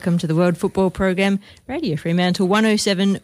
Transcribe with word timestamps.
Welcome 0.00 0.16
to 0.16 0.26
the 0.26 0.34
World 0.34 0.56
Football 0.56 0.88
Program, 0.90 1.40
Radio 1.66 1.94
Fremantle 1.94 2.48
107.9 2.48 3.20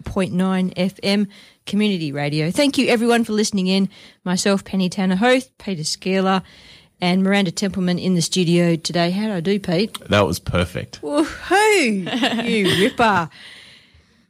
FM 0.74 1.26
Community 1.64 2.12
Radio. 2.12 2.50
Thank 2.50 2.76
you 2.76 2.88
everyone 2.88 3.24
for 3.24 3.32
listening 3.32 3.66
in. 3.66 3.88
Myself, 4.24 4.62
Penny 4.62 4.90
Tanner 4.90 5.16
Hoath, 5.16 5.48
Peter 5.56 5.84
Szkiela, 5.84 6.42
and 7.00 7.22
Miranda 7.22 7.50
Templeman 7.50 7.98
in 7.98 8.14
the 8.14 8.20
studio 8.20 8.76
today. 8.76 9.10
How 9.10 9.22
did 9.22 9.32
I 9.32 9.40
do, 9.40 9.58
Pete? 9.58 9.98
That 10.10 10.26
was 10.26 10.38
perfect. 10.38 11.00
Woohoo! 11.00 12.44
you 12.46 12.84
ripper. 12.84 13.30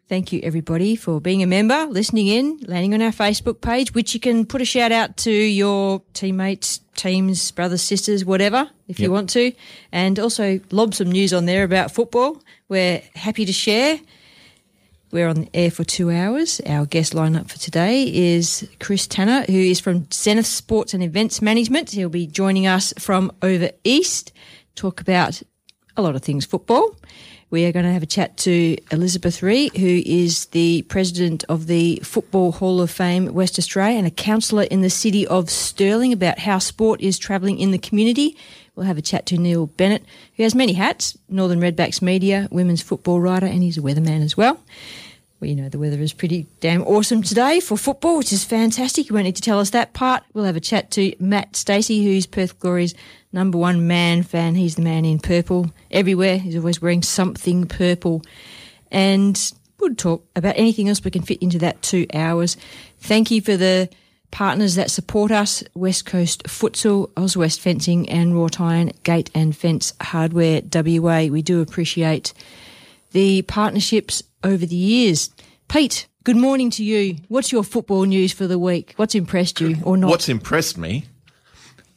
Thank 0.08 0.32
you, 0.32 0.38
everybody, 0.44 0.94
for 0.94 1.20
being 1.20 1.42
a 1.42 1.48
member, 1.48 1.84
listening 1.86 2.28
in, 2.28 2.60
landing 2.68 2.94
on 2.94 3.02
our 3.02 3.10
Facebook 3.10 3.60
page, 3.60 3.92
which 3.92 4.14
you 4.14 4.20
can 4.20 4.46
put 4.46 4.60
a 4.60 4.64
shout 4.64 4.92
out 4.92 5.16
to 5.18 5.32
your 5.32 6.00
teammates, 6.12 6.78
teams, 6.94 7.50
brothers, 7.50 7.82
sisters, 7.82 8.24
whatever, 8.24 8.70
if 8.86 9.00
you 9.00 9.10
want 9.10 9.30
to. 9.30 9.50
And 9.90 10.20
also 10.20 10.60
lob 10.70 10.94
some 10.94 11.10
news 11.10 11.32
on 11.32 11.46
there 11.46 11.64
about 11.64 11.90
football. 11.90 12.40
We're 12.68 13.02
happy 13.16 13.44
to 13.46 13.52
share. 13.52 13.98
We're 15.10 15.26
on 15.26 15.40
the 15.40 15.50
air 15.52 15.72
for 15.72 15.82
two 15.82 16.12
hours. 16.12 16.60
Our 16.64 16.86
guest 16.86 17.12
lineup 17.12 17.50
for 17.50 17.58
today 17.58 18.04
is 18.04 18.68
Chris 18.78 19.08
Tanner, 19.08 19.44
who 19.46 19.58
is 19.58 19.80
from 19.80 20.06
Zenith 20.12 20.46
Sports 20.46 20.94
and 20.94 21.02
Events 21.02 21.42
Management. 21.42 21.90
He'll 21.90 22.08
be 22.08 22.28
joining 22.28 22.68
us 22.68 22.94
from 22.96 23.32
over 23.42 23.70
east, 23.82 24.32
talk 24.76 25.00
about 25.00 25.42
a 25.96 26.02
lot 26.02 26.14
of 26.14 26.22
things 26.22 26.44
football. 26.44 26.94
We 27.56 27.64
are 27.64 27.72
going 27.72 27.86
to 27.86 27.92
have 27.92 28.02
a 28.02 28.06
chat 28.06 28.36
to 28.36 28.76
Elizabeth 28.90 29.42
Re, 29.42 29.70
who 29.74 30.02
is 30.04 30.44
the 30.48 30.82
president 30.88 31.42
of 31.48 31.68
the 31.68 31.98
Football 32.04 32.52
Hall 32.52 32.82
of 32.82 32.90
Fame 32.90 33.32
West 33.32 33.58
Australia 33.58 33.96
and 33.96 34.06
a 34.06 34.10
councillor 34.10 34.64
in 34.64 34.82
the 34.82 34.90
city 34.90 35.26
of 35.26 35.48
Stirling 35.48 36.12
about 36.12 36.40
how 36.40 36.58
sport 36.58 37.00
is 37.00 37.18
travelling 37.18 37.58
in 37.58 37.70
the 37.70 37.78
community. 37.78 38.36
We'll 38.74 38.84
have 38.84 38.98
a 38.98 39.00
chat 39.00 39.24
to 39.28 39.38
Neil 39.38 39.68
Bennett, 39.68 40.04
who 40.36 40.42
has 40.42 40.54
many 40.54 40.74
hats 40.74 41.16
Northern 41.30 41.58
Redbacks 41.62 42.02
media, 42.02 42.46
women's 42.50 42.82
football 42.82 43.22
writer, 43.22 43.46
and 43.46 43.62
he's 43.62 43.78
a 43.78 43.80
weatherman 43.80 44.22
as 44.22 44.36
well. 44.36 44.60
Well, 45.38 45.50
you 45.50 45.56
know, 45.56 45.68
the 45.68 45.78
weather 45.78 46.00
is 46.00 46.14
pretty 46.14 46.46
damn 46.60 46.82
awesome 46.84 47.22
today 47.22 47.60
for 47.60 47.76
football, 47.76 48.16
which 48.16 48.32
is 48.32 48.42
fantastic. 48.42 49.08
You 49.08 49.14
won't 49.14 49.26
need 49.26 49.36
to 49.36 49.42
tell 49.42 49.60
us 49.60 49.70
that 49.70 49.92
part. 49.92 50.22
We'll 50.32 50.44
have 50.44 50.56
a 50.56 50.60
chat 50.60 50.90
to 50.92 51.14
Matt 51.20 51.56
Stacey, 51.56 52.02
who's 52.02 52.24
Perth 52.26 52.58
Glory's 52.58 52.94
number 53.34 53.58
one 53.58 53.86
man 53.86 54.22
fan. 54.22 54.54
He's 54.54 54.76
the 54.76 54.82
man 54.82 55.04
in 55.04 55.18
purple 55.18 55.70
everywhere. 55.90 56.38
He's 56.38 56.56
always 56.56 56.80
wearing 56.80 57.02
something 57.02 57.66
purple. 57.66 58.22
And 58.90 59.52
we'll 59.78 59.94
talk 59.94 60.26
about 60.34 60.54
anything 60.56 60.88
else 60.88 61.04
we 61.04 61.10
can 61.10 61.20
fit 61.20 61.42
into 61.42 61.58
that 61.58 61.82
two 61.82 62.06
hours. 62.14 62.56
Thank 63.00 63.30
you 63.30 63.42
for 63.42 63.58
the 63.58 63.90
partners 64.30 64.74
that 64.76 64.90
support 64.90 65.30
us 65.30 65.62
West 65.74 66.06
Coast 66.06 66.44
Futsal, 66.44 67.10
Auswest 67.10 67.60
Fencing, 67.60 68.08
and 68.08 68.34
Wrought 68.34 68.58
Iron 68.58 68.90
Gate 69.02 69.30
and 69.34 69.54
Fence 69.54 69.92
Hardware 70.00 70.62
WA. 70.72 71.26
We 71.26 71.42
do 71.42 71.60
appreciate 71.60 72.32
the 73.12 73.42
partnerships 73.42 74.22
over 74.46 74.64
the 74.64 74.76
years. 74.76 75.30
Pete, 75.68 76.06
good 76.24 76.36
morning 76.36 76.70
to 76.70 76.84
you. 76.84 77.16
What's 77.28 77.50
your 77.52 77.64
football 77.64 78.04
news 78.04 78.32
for 78.32 78.46
the 78.46 78.58
week? 78.58 78.94
What's 78.96 79.14
impressed 79.14 79.60
you 79.60 79.76
or 79.82 79.96
not? 79.96 80.08
What's 80.10 80.28
impressed 80.28 80.78
me? 80.78 81.06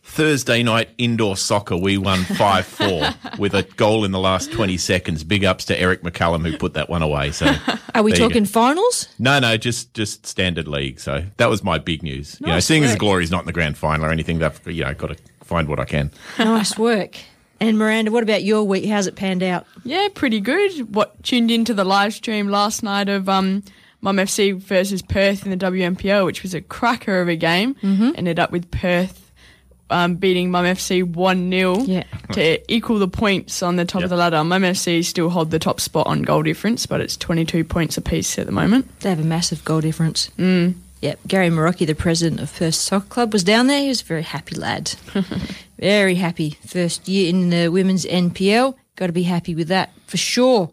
Thursday 0.03 0.63
night 0.63 0.89
indoor 0.97 1.37
soccer, 1.37 1.77
we 1.77 1.95
won 1.99 2.23
5 2.23 2.65
4 2.65 3.09
with 3.37 3.53
a 3.53 3.61
goal 3.61 4.03
in 4.03 4.11
the 4.11 4.19
last 4.19 4.51
20 4.51 4.75
seconds. 4.77 5.23
Big 5.23 5.45
ups 5.45 5.65
to 5.65 5.79
Eric 5.79 6.01
McCallum 6.01 6.49
who 6.49 6.57
put 6.57 6.73
that 6.73 6.89
one 6.89 7.03
away. 7.03 7.31
So, 7.31 7.53
Are 7.95 8.01
we 8.01 8.11
talking 8.13 8.45
finals? 8.45 9.07
No, 9.19 9.37
no, 9.39 9.55
just 9.55 9.93
just 9.93 10.25
standard 10.25 10.67
league. 10.67 10.99
So 10.99 11.23
that 11.37 11.47
was 11.47 11.63
my 11.63 11.77
big 11.77 12.01
news. 12.01 12.37
you 12.41 12.47
know, 12.47 12.53
Nice 12.53 12.65
seeing 12.65 12.83
as 12.83 12.91
work. 12.91 12.99
Glory's 12.99 13.29
not 13.29 13.41
in 13.41 13.45
the 13.45 13.53
grand 13.53 13.77
final 13.77 14.07
or 14.07 14.09
anything, 14.09 14.41
I've 14.41 14.59
you 14.65 14.83
know 14.83 14.95
got 14.95 15.15
to 15.15 15.17
find 15.43 15.67
what 15.67 15.79
I 15.79 15.85
can. 15.85 16.09
nice 16.39 16.75
work. 16.77 17.15
And 17.61 17.77
Miranda, 17.77 18.11
what 18.11 18.23
about 18.23 18.43
your 18.43 18.63
week? 18.63 18.85
How's 18.85 19.07
it 19.07 19.15
panned 19.15 19.43
out? 19.43 19.65
Yeah, 19.83 20.07
pretty 20.13 20.39
good. 20.39 20.93
What 20.95 21.21
tuned 21.23 21.51
into 21.51 21.73
the 21.73 21.83
live 21.83 22.13
stream 22.13 22.47
last 22.49 22.83
night 22.83 23.09
of 23.09 23.27
um, 23.27 23.63
Mum 24.01 24.15
FC 24.17 24.55
versus 24.55 25.01
Perth 25.01 25.43
in 25.45 25.51
the 25.51 25.57
WNPL, 25.57 26.25
which 26.25 26.41
was 26.43 26.53
a 26.53 26.61
cracker 26.61 27.19
of 27.21 27.27
a 27.27 27.35
game. 27.35 27.75
Mm-hmm. 27.75 28.11
Ended 28.15 28.39
up 28.39 28.51
with 28.51 28.71
Perth 28.71 29.29
um, 29.89 30.15
beating 30.15 30.51
Mum 30.51 30.63
FC 30.65 31.03
one 31.03 31.49
0 31.51 31.79
Yeah. 31.79 32.03
to 32.33 32.73
equal 32.73 32.97
the 32.99 33.07
points 33.09 33.61
on 33.61 33.75
the 33.75 33.83
top 33.85 34.01
Yep. 34.01 34.05
of 34.05 34.09
the 34.11 34.15
ladder. 34.15 34.43
Mum 34.43 34.61
FC 34.61 35.03
still 35.03 35.29
hold 35.29 35.51
the 35.51 35.59
top 35.59 35.81
spot 35.81 36.07
on 36.07 36.21
goal 36.21 36.43
difference, 36.43 36.85
but 36.85 37.01
it's 37.01 37.17
twenty 37.17 37.43
two 37.43 37.63
points 37.65 37.97
apiece 37.97 38.37
at 38.39 38.45
the 38.45 38.51
moment. 38.53 38.87
They 39.01 39.09
have 39.09 39.19
a 39.19 39.23
massive 39.23 39.65
goal 39.65 39.81
difference. 39.81 40.29
Mm. 40.37 40.75
Yep. 41.01 41.19
Gary 41.27 41.49
Marocchi, 41.49 41.87
the 41.87 41.95
president 41.95 42.39
of 42.39 42.53
Perth 42.55 42.75
Soccer 42.75 43.07
Club, 43.07 43.33
was 43.33 43.43
down 43.43 43.67
there. 43.67 43.81
He 43.81 43.87
was 43.89 44.01
a 44.01 44.05
very 44.05 44.23
happy 44.23 44.55
lad. 44.55 44.93
very 45.79 46.15
happy. 46.15 46.57
First 46.65 47.07
year 47.07 47.29
in 47.29 47.49
the 47.49 47.69
women's 47.69 48.05
NPL. 48.05 48.75
Got 48.95 49.07
to 49.07 49.13
be 49.13 49.23
happy 49.23 49.55
with 49.55 49.69
that 49.69 49.91
for 50.07 50.17
sure. 50.17 50.69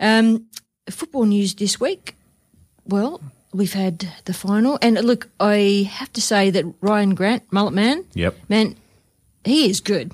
Um, 0.00 0.46
football 0.90 1.24
news 1.26 1.54
this 1.54 1.78
week. 1.78 2.16
Well, 2.86 3.20
we've 3.52 3.72
had 3.74 4.08
the 4.24 4.32
final. 4.32 4.78
And 4.80 4.94
look, 5.04 5.28
I 5.38 5.88
have 5.92 6.12
to 6.14 6.20
say 6.22 6.50
that 6.50 6.64
Rhyan 6.80 7.14
Grant, 7.14 7.42
Mullet 7.52 7.74
Man, 7.74 8.04
Yep. 8.14 8.36
man, 8.48 8.76
he 9.44 9.68
is 9.68 9.80
good. 9.80 10.12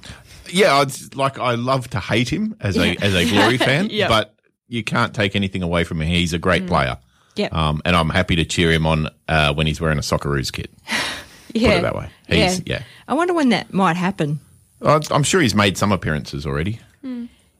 Yeah, 0.50 0.75
I'd, 0.76 1.14
like 1.14 1.38
I 1.38 1.55
love 1.55 1.88
to 1.90 2.00
hate 2.00 2.29
him 2.29 2.56
as 2.61 2.76
a 2.76 2.96
as 3.02 3.14
a 3.14 3.29
Glory 3.29 3.58
fan, 3.69 3.88
Yeah. 3.90 4.08
but 4.08 4.34
you 4.69 4.82
can't 4.84 5.14
take 5.14 5.34
anything 5.37 5.62
away 5.62 5.84
from 5.84 6.00
him. 6.00 6.08
He's 6.08 6.32
a 6.32 6.38
great 6.38 6.67
player. 6.67 6.99
Yep. 7.37 7.52
Um, 7.52 7.82
and 7.84 7.94
I'm 7.94 8.08
happy 8.11 8.37
to 8.37 8.44
cheer 8.44 8.70
him 8.72 8.87
on 8.87 9.08
uh, 9.29 9.52
when 9.55 9.67
he's 9.67 9.81
wearing 9.81 9.99
a 9.99 10.02
Socceroos 10.02 10.52
kit. 10.52 10.70
yeah. 11.56 11.69
Put 11.70 11.79
it 11.79 11.82
that 11.82 11.97
way. 11.97 12.08
He's, 12.29 12.62
yeah. 12.67 12.82
I 13.08 13.14
wonder 13.14 13.35
when 13.35 13.50
that 13.50 13.73
might 13.73 13.97
happen. 13.97 14.41
I- 14.82 15.00
I'm 15.11 15.23
sure 15.23 15.41
he's 15.41 15.55
made 15.55 15.76
some 15.79 15.93
appearances 15.93 16.47
already. 16.47 16.81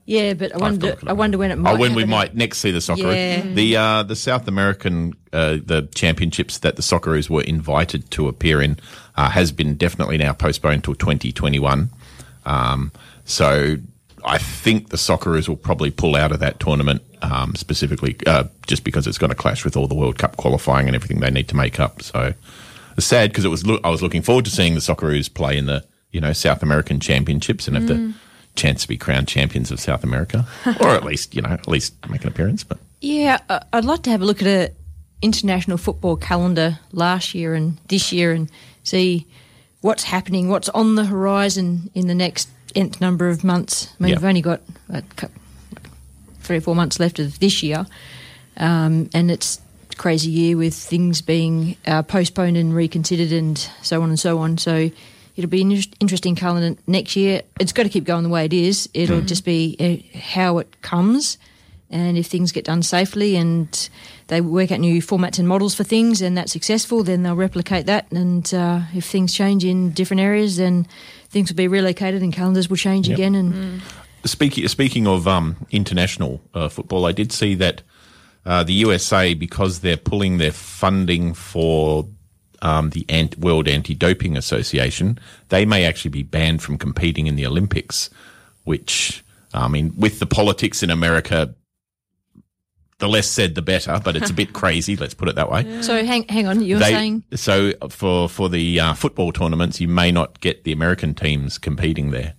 Yeah, 0.07 0.35
but 0.35 0.55
I 0.55 0.59
wonder. 0.59 0.87
look 0.87 1.05
I 1.05 1.13
wonder 1.15 1.37
when 1.37 1.51
it 1.51 1.57
might. 1.59 1.75
Oh, 1.75 1.79
when 1.79 1.95
we 1.95 2.03
happen. 2.03 2.11
might 2.11 2.35
next 2.37 2.59
see 2.59 2.71
the 2.71 2.79
Socceroos. 2.79 3.17
Yeah. 3.17 3.41
The 3.55 3.77
uh, 3.77 4.03
the 4.05 4.15
South 4.15 4.47
American 4.47 5.15
uh, 5.33 5.57
the 5.65 5.89
championships 5.97 6.59
that 6.59 6.77
the 6.77 6.83
Socceroos 6.83 7.29
were 7.29 7.43
invited 7.43 8.09
to 8.13 8.29
appear 8.29 8.63
in 8.63 8.79
uh, 9.17 9.31
has 9.31 9.51
been 9.51 9.75
definitely 9.75 10.17
now 10.17 10.33
postponed 10.33 10.85
till 10.85 10.95
2021. 10.95 11.91
Um, 12.45 12.93
so 13.25 13.77
I 14.25 14.39
think 14.39 14.91
the 14.91 14.97
Socceroos 14.97 15.49
will 15.49 15.57
probably 15.57 15.91
pull 15.91 16.15
out 16.15 16.31
of 16.31 16.39
that 16.39 16.61
tournament 16.61 17.03
um, 17.23 17.57
specifically 17.57 18.17
uh, 18.29 18.45
just 18.69 18.85
because 18.85 19.09
it's 19.09 19.19
going 19.19 19.31
to 19.31 19.37
clash 19.37 19.65
with 19.65 19.77
all 19.77 19.89
the 19.89 19.97
World 19.97 20.19
Cup 20.19 20.37
qualifying 20.37 20.87
and 20.87 20.95
everything 20.95 21.19
they 21.19 21.31
need 21.33 21.49
to 21.49 21.57
make 21.57 21.81
up. 21.81 22.01
So 22.01 22.27
it's 22.29 22.37
sad 23.05 23.31
because 23.31 23.45
it 23.45 23.49
was 23.49 23.67
lo- 23.67 23.81
I 23.85 23.91
was 23.91 24.03
looking 24.03 24.23
forward 24.23 24.45
to 24.47 24.51
seeing 24.51 24.75
the 24.75 24.81
Socceroos 24.81 25.33
play 25.33 25.59
in 25.59 25.67
the 25.67 25.85
you 26.13 26.21
know 26.21 26.33
South 26.33 26.63
American 26.63 26.99
championships 27.01 27.67
and 27.69 27.77
have 27.77 27.89
the 27.89 28.15
chance 28.55 28.83
to 28.83 28.89
be 28.89 28.97
crowned 28.97 29.29
champions 29.29 29.71
of 29.71 29.79
South 29.81 30.03
America, 30.03 30.47
or 30.81 30.89
at 30.89 31.05
least 31.05 31.35
you 31.35 31.43
know 31.43 31.51
at 31.51 31.69
least 31.69 31.95
make 32.09 32.23
an 32.23 32.29
appearance. 32.29 32.65
But 32.65 32.79
Yeah, 33.01 33.39
I'd 33.73 33.85
like 33.85 34.03
to 34.05 34.11
have 34.11 34.23
a 34.23 34.25
look 34.25 34.41
at 34.41 34.49
a 34.49 34.73
international 35.23 35.77
football 35.79 36.17
calendar 36.17 36.79
last 36.93 37.35
year 37.35 37.55
and 37.55 37.79
this 37.89 38.13
year 38.13 38.33
and 38.33 38.51
see 38.83 39.27
what's 39.81 40.05
happening, 40.05 40.49
what's 40.49 40.69
on 40.71 40.95
the 40.95 41.05
horizon 41.07 41.91
in 41.95 42.07
the 42.07 42.15
next 42.15 42.49
nth 42.75 43.01
number 43.01 43.29
of 43.29 43.43
months. 43.45 43.89
I 43.99 44.03
mean, 44.03 44.11
Yeah. 44.11 44.17
we've 44.17 44.25
only 44.25 44.43
got 44.43 44.61
three 46.41 46.57
or 46.59 46.61
four 46.61 46.75
months 46.77 47.01
left 47.01 47.19
of 47.19 47.39
this 47.41 47.63
year, 47.63 47.87
um, 48.57 49.09
and 49.15 49.31
it's 49.31 49.61
crazy 49.97 50.31
year 50.31 50.57
with 50.57 50.75
things 50.75 51.21
being 51.23 51.77
uh, 51.87 52.03
postponed 52.03 52.57
and 52.57 52.75
reconsidered 52.75 53.33
and 53.33 53.59
so 53.83 54.03
on 54.03 54.09
and 54.11 54.19
so 54.21 54.39
on. 54.39 54.59
So 54.59 54.91
it'll 55.37 55.51
be 55.51 55.63
an 55.63 55.73
interesting 56.01 56.35
calendar 56.35 56.81
next 56.87 57.17
year. 57.17 57.43
It's 57.61 57.73
got 57.73 57.85
to 57.85 57.89
keep 57.89 58.05
going 58.05 58.23
the 58.23 58.29
way 58.29 58.45
it 58.45 58.53
is. 58.53 58.89
It'll 58.95 59.21
just 59.21 59.45
be 59.45 59.77
uh, 60.15 60.19
how 60.19 60.59
it 60.59 60.81
comes, 60.83 61.39
and 61.91 62.17
if 62.19 62.27
things 62.27 62.53
get 62.53 62.65
done 62.65 62.83
safely 62.83 63.37
and 63.37 63.89
they 64.29 64.41
work 64.41 64.73
out 64.73 64.81
new 64.81 65.01
formats 65.01 65.39
and 65.39 65.47
models 65.47 65.75
for 65.75 65.85
things 65.85 66.21
and 66.21 66.37
that's 66.37 66.51
successful, 66.53 67.05
then 67.05 67.23
they'll 67.23 67.37
replicate 67.37 67.87
that. 67.87 68.11
And 68.11 68.53
uh, 68.53 68.81
if 68.93 69.05
things 69.05 69.33
change 69.33 69.65
in 69.65 69.93
different 69.93 70.21
areas, 70.21 70.57
then 70.57 70.87
things 71.29 71.49
will 71.51 71.57
be 71.57 71.69
relocated 71.69 72.23
and 72.23 72.33
calendars 72.33 72.69
will 72.69 72.77
change 72.77 73.09
Yep. 73.09 73.19
again. 73.19 73.35
And 73.37 73.83
Speaking 74.25 74.67
speaking 74.67 75.07
of 75.07 75.29
um, 75.29 75.55
international 75.71 76.41
uh, 76.55 76.69
football, 76.69 77.07
I 77.07 77.13
did 77.13 77.31
see 77.31 77.55
that 77.57 77.83
uh, 78.47 78.63
the 78.63 78.73
USA, 78.75 79.35
because 79.35 79.81
they're 79.81 79.97
pulling 79.97 80.39
their 80.39 80.53
funding 80.53 81.35
for 81.35 82.07
um, 82.63 82.91
the 82.91 83.05
Ant- 83.09 83.37
World 83.39 83.69
Anti-Doping 83.69 84.37
Association, 84.37 85.19
they 85.51 85.67
may 85.67 85.85
actually 85.85 86.13
be 86.13 86.23
banned 86.23 86.63
from 86.63 86.79
competing 86.79 87.27
in 87.27 87.37
the 87.37 87.45
Olympics. 87.45 88.09
Which 88.65 89.23
I 89.53 89.69
mean, 89.69 89.93
with 89.97 90.19
the 90.21 90.27
politics 90.27 90.83
in 90.83 90.91
America, 90.91 91.55
the 92.99 93.09
less 93.09 93.29
said, 93.29 93.55
the 93.55 93.63
better. 93.63 94.01
But 94.03 94.17
it's 94.17 94.31
a 94.31 94.35
bit 94.35 94.53
crazy. 94.61 94.97
Let's 94.97 95.13
put 95.15 95.29
it 95.29 95.35
that 95.35 95.51
way. 95.51 95.83
so, 95.83 96.05
hang, 96.05 96.27
hang 96.29 96.47
on, 96.47 96.63
you're 96.63 96.79
They- 96.79 96.93
saying 96.93 97.25
so 97.35 97.73
for 97.91 98.29
for 98.29 98.49
the 98.49 98.81
uh, 98.81 98.95
football 98.95 99.33
tournaments, 99.33 99.81
you 99.81 99.89
may 99.89 100.11
not 100.13 100.41
get 100.41 100.65
the 100.65 100.73
American 100.73 101.15
teams 101.15 101.59
competing 101.59 102.11
there 102.11 102.35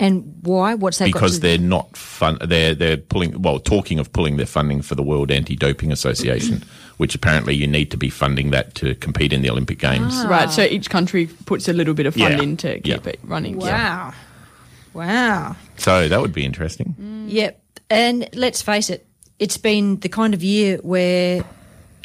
and 0.00 0.34
why? 0.42 0.74
What's 0.74 0.98
that 0.98 1.12
got 1.12 1.12
because 1.12 1.34
to 1.36 1.40
they're 1.42 1.58
not 1.58 1.96
fun. 1.96 2.38
They're 2.44 2.74
they're 2.74 2.96
pulling. 2.96 3.40
Well, 3.40 3.60
talking 3.60 4.00
of 4.00 4.12
pulling 4.12 4.36
their 4.38 4.46
funding 4.46 4.82
for 4.82 4.96
the 4.96 5.02
World 5.02 5.30
Anti-Doping 5.30 5.92
Association, 5.92 6.64
which 6.96 7.14
apparently 7.14 7.54
you 7.54 7.66
need 7.68 7.90
to 7.92 7.96
be 7.96 8.10
funding 8.10 8.50
that 8.50 8.74
to 8.76 8.94
compete 8.96 9.32
in 9.32 9.42
the 9.42 9.50
Olympic 9.50 9.78
Games. 9.78 10.24
Right, 10.26 10.50
so 10.50 10.62
each 10.62 10.90
country 10.90 11.26
puts 11.46 11.68
a 11.68 11.72
little 11.72 11.94
bit 11.94 12.06
of 12.06 12.16
Yeah. 12.16 12.30
funding 12.30 12.56
to 12.58 12.74
keep 12.80 12.86
Yeah. 12.86 13.10
it 13.12 13.20
running. 13.22 13.58
Wow. 13.58 14.12
Wow. 14.92 15.56
So 15.76 16.08
that 16.08 16.20
would 16.20 16.32
be 16.32 16.44
interesting. 16.44 17.26
Yep. 17.28 17.60
And 17.90 18.28
let's 18.34 18.62
face 18.62 18.90
it, 18.90 19.06
it's 19.38 19.56
been 19.56 20.00
the 20.00 20.08
kind 20.08 20.34
of 20.34 20.42
year 20.42 20.78
where 20.82 21.44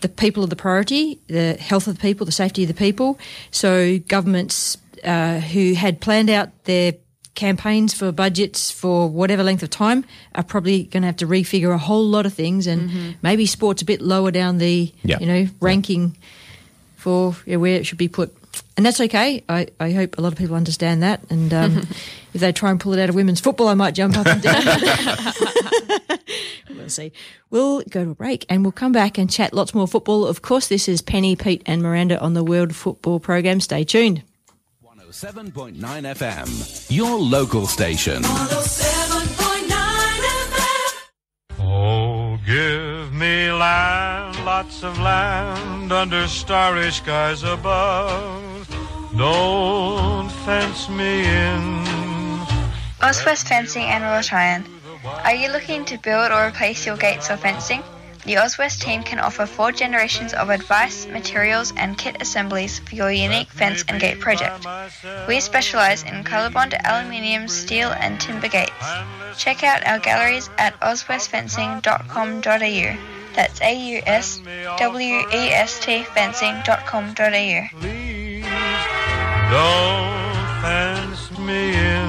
the 0.02 0.10
people 0.10 0.44
are 0.44 0.48
the 0.48 0.56
priority, 0.56 1.20
the 1.28 1.54
health 1.54 1.88
of 1.88 1.96
the 1.96 2.02
people, 2.02 2.26
the 2.26 2.32
safety 2.32 2.64
of 2.64 2.68
the 2.68 2.74
people. 2.74 3.18
So 3.52 3.98
governments 4.08 4.78
uh, 5.04 5.40
who 5.40 5.74
had 5.74 6.00
planned 6.02 6.30
out 6.30 6.50
their 6.66 6.94
campaigns 7.36 7.94
for 7.94 8.12
budgets 8.12 8.72
for 8.72 9.08
whatever 9.10 9.44
length 9.44 9.62
of 9.62 9.70
time 9.70 10.06
are 10.36 10.44
probably 10.44 10.84
going 10.84 11.04
to 11.04 11.08
have 11.08 11.18
to 11.18 11.28
refigure 11.28 11.74
a 11.74 11.78
whole 11.78 12.06
lot 12.06 12.26
of 12.26 12.34
things 12.34 12.66
and 12.66 13.16
maybe 13.22 13.46
sports 13.46 13.82
a 13.82 13.86
bit 13.86 14.02
lower 14.02 14.32
down 14.32 14.58
the 14.58 14.92
Yeah. 15.04 15.18
you 15.20 15.26
know 15.26 15.48
ranking 15.60 16.16
for 16.96 17.36
yeah, 17.46 17.58
where 17.58 17.76
it 17.76 17.86
should 17.86 17.98
be 18.00 18.08
put. 18.08 18.36
And 18.78 18.86
that's 18.86 19.00
okay. 19.00 19.44
I, 19.48 19.68
I 19.80 19.92
hope 19.92 20.18
a 20.18 20.22
lot 20.22 20.32
of 20.34 20.40
people 20.40 20.56
understand 20.56 21.04
that. 21.04 21.22
And 21.30 21.54
um, 21.54 21.78
if 22.34 22.42
they 22.42 22.52
try 22.52 22.72
and 22.72 22.80
pull 22.80 22.94
it 22.94 23.00
out 23.02 23.10
of 23.10 23.16
women's 23.16 23.40
football, 23.42 23.68
I 23.68 23.74
might 23.74 23.92
jump 23.96 24.18
up 24.18 24.26
and 24.28 24.42
down. 24.42 24.64
we'll 26.76 26.90
see. 26.90 27.12
We'll 27.50 27.82
go 27.84 28.04
to 28.06 28.12
a 28.12 28.16
break 28.16 28.46
and 28.50 28.64
we'll 28.64 28.72
come 28.72 28.92
back 28.92 29.18
and 29.18 29.30
chat 29.30 29.54
lots 29.54 29.74
more 29.74 29.88
football. 29.88 30.26
Of 30.26 30.42
course, 30.42 30.68
this 30.68 30.88
is 30.88 31.02
Penny, 31.02 31.36
Pete, 31.36 31.64
and 31.66 31.82
Miranda 31.82 32.20
on 32.20 32.34
the 32.34 32.44
World 32.44 32.76
Football 32.76 33.20
Program. 33.20 33.60
Stay 33.60 33.84
tuned. 33.84 34.24
107.9 35.16 35.80
FM, 35.80 36.92
your 36.92 37.18
local 37.18 37.68
station. 37.68 38.22
Oh, 41.58 42.38
give 42.46 43.14
me 43.14 43.50
land, 43.50 44.36
lots 44.44 44.84
of 44.84 45.00
land 45.00 45.94
under 45.94 46.28
starry 46.28 46.92
skies 46.92 47.44
above. 47.44 48.68
Don't 49.16 50.30
fence 50.44 50.90
me 50.90 51.22
in. 51.24 51.64
Auswest 53.00 53.48
Fencing 53.48 53.84
and 53.84 54.04
Wrought 54.04 54.34
Iron. 54.34 54.66
Are 55.24 55.34
you 55.34 55.50
looking 55.50 55.86
to 55.86 55.98
build 55.98 56.30
or 56.34 56.48
replace 56.48 56.86
your 56.86 56.98
gates 56.98 57.32
or 57.32 57.38
fencing? 57.38 57.82
The 58.26 58.36
Auswest 58.36 58.82
team 58.82 59.04
can 59.04 59.20
offer 59.20 59.46
four 59.46 59.72
generations 59.72 60.34
of 60.34 60.50
advice, 60.50 61.06
materials, 61.06 61.72
and 61.78 61.96
kit 61.96 62.20
assemblies 62.20 62.80
for 62.80 62.96
your 62.96 63.12
unique 63.12 63.50
fence 63.50 63.86
and 63.88 64.02
gate 64.02 64.20
project. 64.20 64.66
We 65.28 65.40
specialize 65.40 66.02
in 66.02 66.24
colorbond, 66.24 66.76
aluminium, 66.84 67.48
steel, 67.48 67.90
and 67.90 68.20
timber 68.20 68.48
gates. 68.48 68.72
Check 69.38 69.64
out 69.64 69.86
our 69.86 70.00
galleries 70.00 70.50
at 70.58 70.80
auswestfencing.com.au. 70.80 72.98
That's 73.36 73.62
A 73.62 73.76
U 73.76 74.02
S 74.06 74.42
W 74.80 75.16
E 75.32 75.52
S 75.52 75.80
T 75.80 76.04
fencing.com.au. 76.04 77.68
Please 77.80 78.46
don't 79.52 80.26
fence 80.62 81.38
me 81.38 81.76
in. 81.76 82.05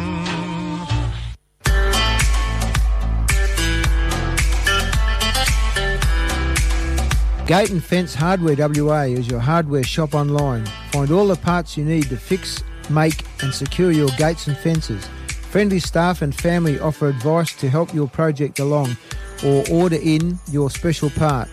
Gate 7.47 7.71
and 7.71 7.85
Fence 7.85 8.13
Hardware 8.13 8.57
WA 8.59 9.03
is 9.03 9.29
your 9.29 9.39
hardware 9.39 9.85
shop 9.85 10.17
online. 10.17 10.67
Find 10.91 11.13
all 11.13 11.29
the 11.29 11.37
parts 11.37 11.77
you 11.77 11.85
need 11.85 12.09
to 12.09 12.17
fix, 12.17 12.65
make, 12.91 13.23
and 13.41 13.55
secure 13.55 13.93
your 13.93 14.09
gates 14.19 14.49
and 14.49 14.57
fences. 14.57 15.07
Friendly 15.53 15.79
staff 15.79 16.23
and 16.23 16.35
family 16.35 16.81
offer 16.81 17.07
advice 17.07 17.55
to 17.61 17.71
help 17.71 17.95
your 17.95 18.09
project 18.09 18.59
along 18.59 18.97
or 19.45 19.63
order 19.71 19.95
in 20.03 20.41
your 20.51 20.71
special 20.71 21.09
part. 21.11 21.49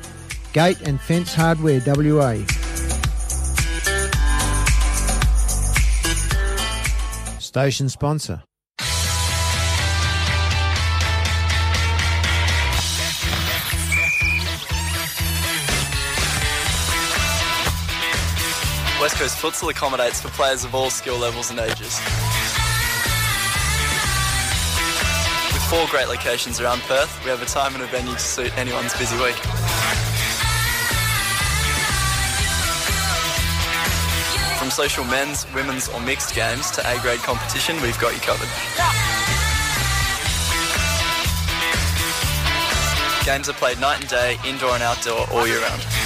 Gate 0.51 0.81
and 0.81 0.99
Fence 0.99 1.35
Hardware 1.35 1.79
WA. 1.85 2.43
Station 7.37 7.87
sponsor. 7.87 8.41
West 19.03 19.17
Coast 19.17 19.37
Futsal 19.37 19.69
accommodates 19.69 20.21
for 20.21 20.29
players 20.29 20.63
of 20.63 20.73
all 20.73 20.89
skill 20.89 21.17
levels 21.17 21.51
and 21.51 21.59
ages. 21.59 21.99
With 25.51 25.61
four 25.67 25.85
great 25.89 26.07
locations 26.07 26.61
around 26.61 26.79
Perth, 26.83 27.21
we 27.25 27.29
have 27.29 27.41
a 27.41 27.45
time 27.45 27.73
and 27.75 27.83
a 27.83 27.87
venue 27.87 28.13
to 28.13 28.17
suit 28.17 28.57
anyone's 28.57 28.97
busy 28.97 29.17
week. 29.17 29.35
From 34.55 34.71
social 34.71 35.03
men's, 35.03 35.53
women's, 35.53 35.89
or 35.89 35.99
mixed 35.99 36.33
games 36.33 36.71
to 36.71 36.89
A 36.89 36.97
grade 37.01 37.19
competition, 37.19 37.81
we've 37.81 37.99
got 37.99 38.13
you 38.13 38.21
covered. 38.21 38.47
Games 43.25 43.49
are 43.49 43.53
played 43.59 43.81
night 43.81 43.99
and 43.99 44.07
day, 44.07 44.37
indoor 44.47 44.75
and 44.75 44.81
outdoor, 44.81 45.29
all 45.29 45.45
year 45.45 45.59
round. 45.59 46.02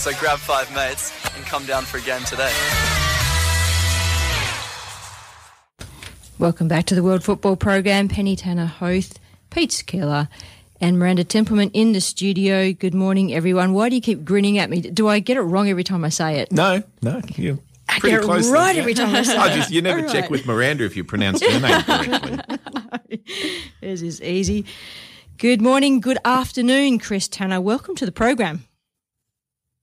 So 0.00 0.12
grab 0.18 0.38
five 0.38 0.74
mates 0.74 1.12
and 1.36 1.44
come 1.44 1.66
down 1.66 1.84
for 1.84 1.98
a 1.98 2.00
game 2.00 2.22
today. 2.24 2.50
Welcome 6.38 6.68
back 6.68 6.86
to 6.86 6.94
the 6.94 7.02
World 7.02 7.22
Football 7.22 7.56
Program. 7.56 8.08
Penny 8.08 8.34
Tanner 8.34 8.64
Hoath 8.64 9.18
Pete 9.50 9.70
Szkiela, 9.70 10.28
and 10.80 10.98
Miranda 10.98 11.24
Templeman 11.24 11.70
in 11.72 11.92
the 11.92 12.00
studio. 12.00 12.72
Good 12.72 12.94
morning, 12.94 13.34
everyone. 13.34 13.74
Why 13.74 13.88
do 13.88 13.96
you 13.96 14.00
keep 14.00 14.24
grinning 14.24 14.58
at 14.58 14.70
me? 14.70 14.80
Do 14.80 15.08
I 15.08 15.18
get 15.18 15.36
it 15.36 15.42
wrong 15.42 15.68
every 15.68 15.84
time 15.84 16.04
I 16.04 16.08
say 16.08 16.38
it? 16.38 16.50
No, 16.50 16.82
no, 17.02 17.20
you. 17.36 17.60
I 17.88 17.98
Pretty 17.98 18.16
get 18.16 18.24
it 18.24 18.50
right 18.50 18.76
every 18.76 18.94
time 18.94 19.14
I 19.14 19.22
say 19.24 19.36
I 19.36 19.52
it. 19.52 19.56
just 19.56 19.70
you 19.70 19.82
never 19.82 20.06
All 20.06 20.08
check 20.12 20.30
with 20.30 20.46
Miranda 20.46 20.84
if 20.84 20.96
you 20.96 21.04
pronounce 21.04 21.42
your 21.42 21.60
name 21.60 21.82
correctly. 21.82 22.38
This 23.80 24.00
is 24.00 24.22
easy. 24.22 24.64
Good 25.36 25.60
morning, 25.60 26.00
good 26.00 26.18
afternoon, 26.24 27.00
Chris 27.00 27.26
Tanner. 27.26 27.60
Welcome 27.60 27.96
to 27.96 28.06
the 28.06 28.12
program. 28.12 28.64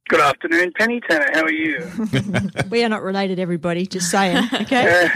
Good 0.09 0.21
afternoon, 0.21 0.71
Penny 0.77 1.01
Tanner. 1.01 1.27
How 1.33 1.43
are 1.43 1.51
you? 1.51 1.85
We 2.69 2.83
are 2.83 2.89
not 2.89 3.01
related, 3.01 3.39
everybody. 3.39 3.85
Just 3.85 4.09
saying. 4.11 4.43
Okay. 4.67 5.09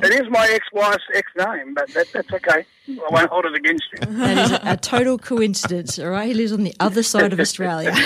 it 0.00 0.12
is 0.22 0.30
my 0.30 0.46
ex-wife's 0.52 1.04
ex-name, 1.14 1.74
but 1.74 1.88
that, 1.94 2.06
that's 2.12 2.32
okay. 2.32 2.64
I 2.88 3.08
won't 3.10 3.30
hold 3.30 3.46
it 3.46 3.54
against 3.54 3.84
you. 3.92 3.98
That 4.06 4.38
is 4.38 4.52
a, 4.52 4.60
a 4.72 4.76
total 4.76 5.18
coincidence. 5.18 5.98
All 5.98 6.10
right. 6.10 6.28
He 6.28 6.34
lives 6.34 6.52
on 6.52 6.62
the 6.62 6.74
other 6.78 7.02
side 7.02 7.32
of 7.32 7.40
Australia. 7.40 7.92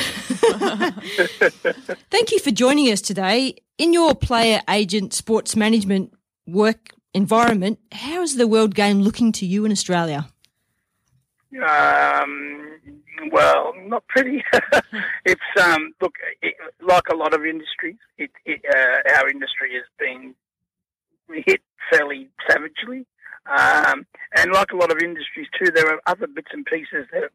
Thank 2.10 2.32
you 2.32 2.38
for 2.38 2.50
joining 2.50 2.90
us 2.90 3.00
today. 3.00 3.56
In 3.76 3.92
your 3.92 4.14
player 4.14 4.60
agent 4.68 5.12
sports 5.12 5.54
management 5.56 6.12
work 6.46 6.90
environment, 7.14 7.78
how 7.92 8.22
is 8.22 8.36
the 8.36 8.46
world 8.46 8.74
game 8.74 9.00
looking 9.00 9.32
to 9.32 9.46
you 9.46 9.64
in 9.64 9.72
Australia? 9.72 10.28
Um, 11.62 12.67
well, 13.30 13.72
not 13.86 14.06
pretty. 14.08 14.44
it's 15.24 15.40
um, 15.60 15.92
look 16.00 16.14
it, 16.42 16.54
like 16.80 17.08
a 17.12 17.16
lot 17.16 17.34
of 17.34 17.44
industries. 17.44 17.96
It, 18.16 18.30
it, 18.44 18.62
uh, 18.68 19.14
our 19.16 19.28
industry 19.28 19.74
has 19.74 19.84
been 19.98 20.34
hit 21.46 21.60
fairly 21.90 22.28
savagely, 22.48 23.06
um, 23.46 24.06
and 24.36 24.52
like 24.52 24.72
a 24.72 24.76
lot 24.76 24.90
of 24.90 24.98
industries 25.02 25.48
too, 25.58 25.70
there 25.70 25.92
are 25.92 26.00
other 26.06 26.26
bits 26.26 26.48
and 26.52 26.64
pieces 26.66 27.06
that 27.12 27.30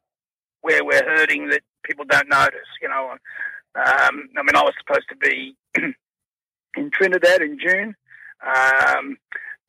where 0.61 0.83
we're 0.83 1.03
hurting 1.03 1.49
that 1.49 1.61
people 1.83 2.05
don't 2.07 2.29
notice. 2.29 2.69
You 2.81 2.89
know, 2.89 3.11
um, 3.75 4.29
I 4.37 4.43
mean, 4.43 4.55
I 4.55 4.63
was 4.63 4.73
supposed 4.79 5.09
to 5.09 5.15
be 5.15 5.55
in 6.77 6.91
Trinidad 6.91 7.41
in 7.41 7.59
June, 7.59 7.95
um, 8.45 9.17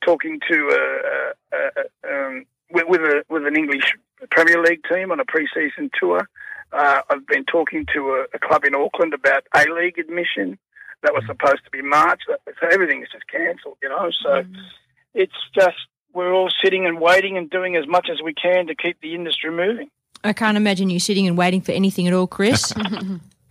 talking 0.04 0.40
to 0.50 0.68
a, 0.71 1.56
a, 1.56 1.71
a, 1.80 2.26
um, 2.26 2.47
with, 2.71 3.00
a 3.00 3.25
with 3.28 3.47
an 3.47 3.56
English 3.56 3.94
Premier 4.35 4.61
League 4.61 4.81
team 4.93 5.12
on 5.12 5.21
a 5.21 5.25
pre-season 5.25 5.91
tour. 5.99 6.29
Uh, 6.73 7.00
I've 7.09 7.26
been 7.26 7.45
talking 7.45 7.87
to 7.95 8.00
a, 8.11 8.26
a 8.35 8.38
club 8.38 8.64
in 8.64 8.75
Auckland 8.75 9.14
about 9.14 9.45
A 9.55 9.64
League 9.73 9.99
admission. 9.99 10.59
That 11.03 11.14
was 11.14 11.23
supposed 11.26 11.62
to 11.64 11.71
be 11.71 11.83
March, 11.83 12.23
so 12.26 12.67
everything 12.73 13.03
is 13.03 13.09
just 13.12 13.29
cancelled. 13.29 13.76
You 13.83 13.91
know, 13.91 14.11
so 14.23 14.43
it's 15.12 15.35
just 15.55 15.76
we're 16.14 16.33
all 16.33 16.50
sitting 16.64 16.87
and 16.87 16.99
waiting 17.00 17.37
and 17.37 17.50
doing 17.50 17.76
as 17.76 17.87
much 17.87 18.09
as 18.11 18.23
we 18.23 18.33
can 18.33 18.67
to 18.69 18.75
keep 18.75 19.00
the 19.03 19.14
industry 19.14 19.50
moving. 19.50 19.91
I 20.25 20.33
can't 20.33 20.57
imagine 20.57 20.88
you 20.88 20.99
sitting 20.99 21.29
and 21.29 21.37
waiting 21.37 21.61
for 21.61 21.73
anything 21.73 22.07
at 22.07 22.14
all, 22.14 22.26
Chris. 22.26 22.73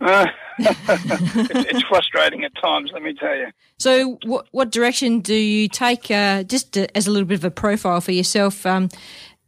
Uh, 0.00 0.26
it's, 0.58 1.82
frustrating 1.84 2.44
at 2.44 2.52
times, 2.62 2.90
let 2.92 3.02
me 3.02 3.14
tell 3.14 3.34
you. 3.34 3.46
So, 3.78 4.18
what 4.24 4.46
what 4.50 4.70
direction 4.70 5.20
do 5.20 5.34
you 5.34 5.66
take? 5.66 6.10
Uh, 6.10 6.42
just 6.42 6.76
uh 6.76 6.86
as 6.94 7.06
a 7.06 7.10
little 7.10 7.26
bit 7.26 7.38
of 7.38 7.44
a 7.44 7.50
profile 7.50 8.00
for 8.02 8.12
yourself, 8.12 8.66
um, 8.66 8.90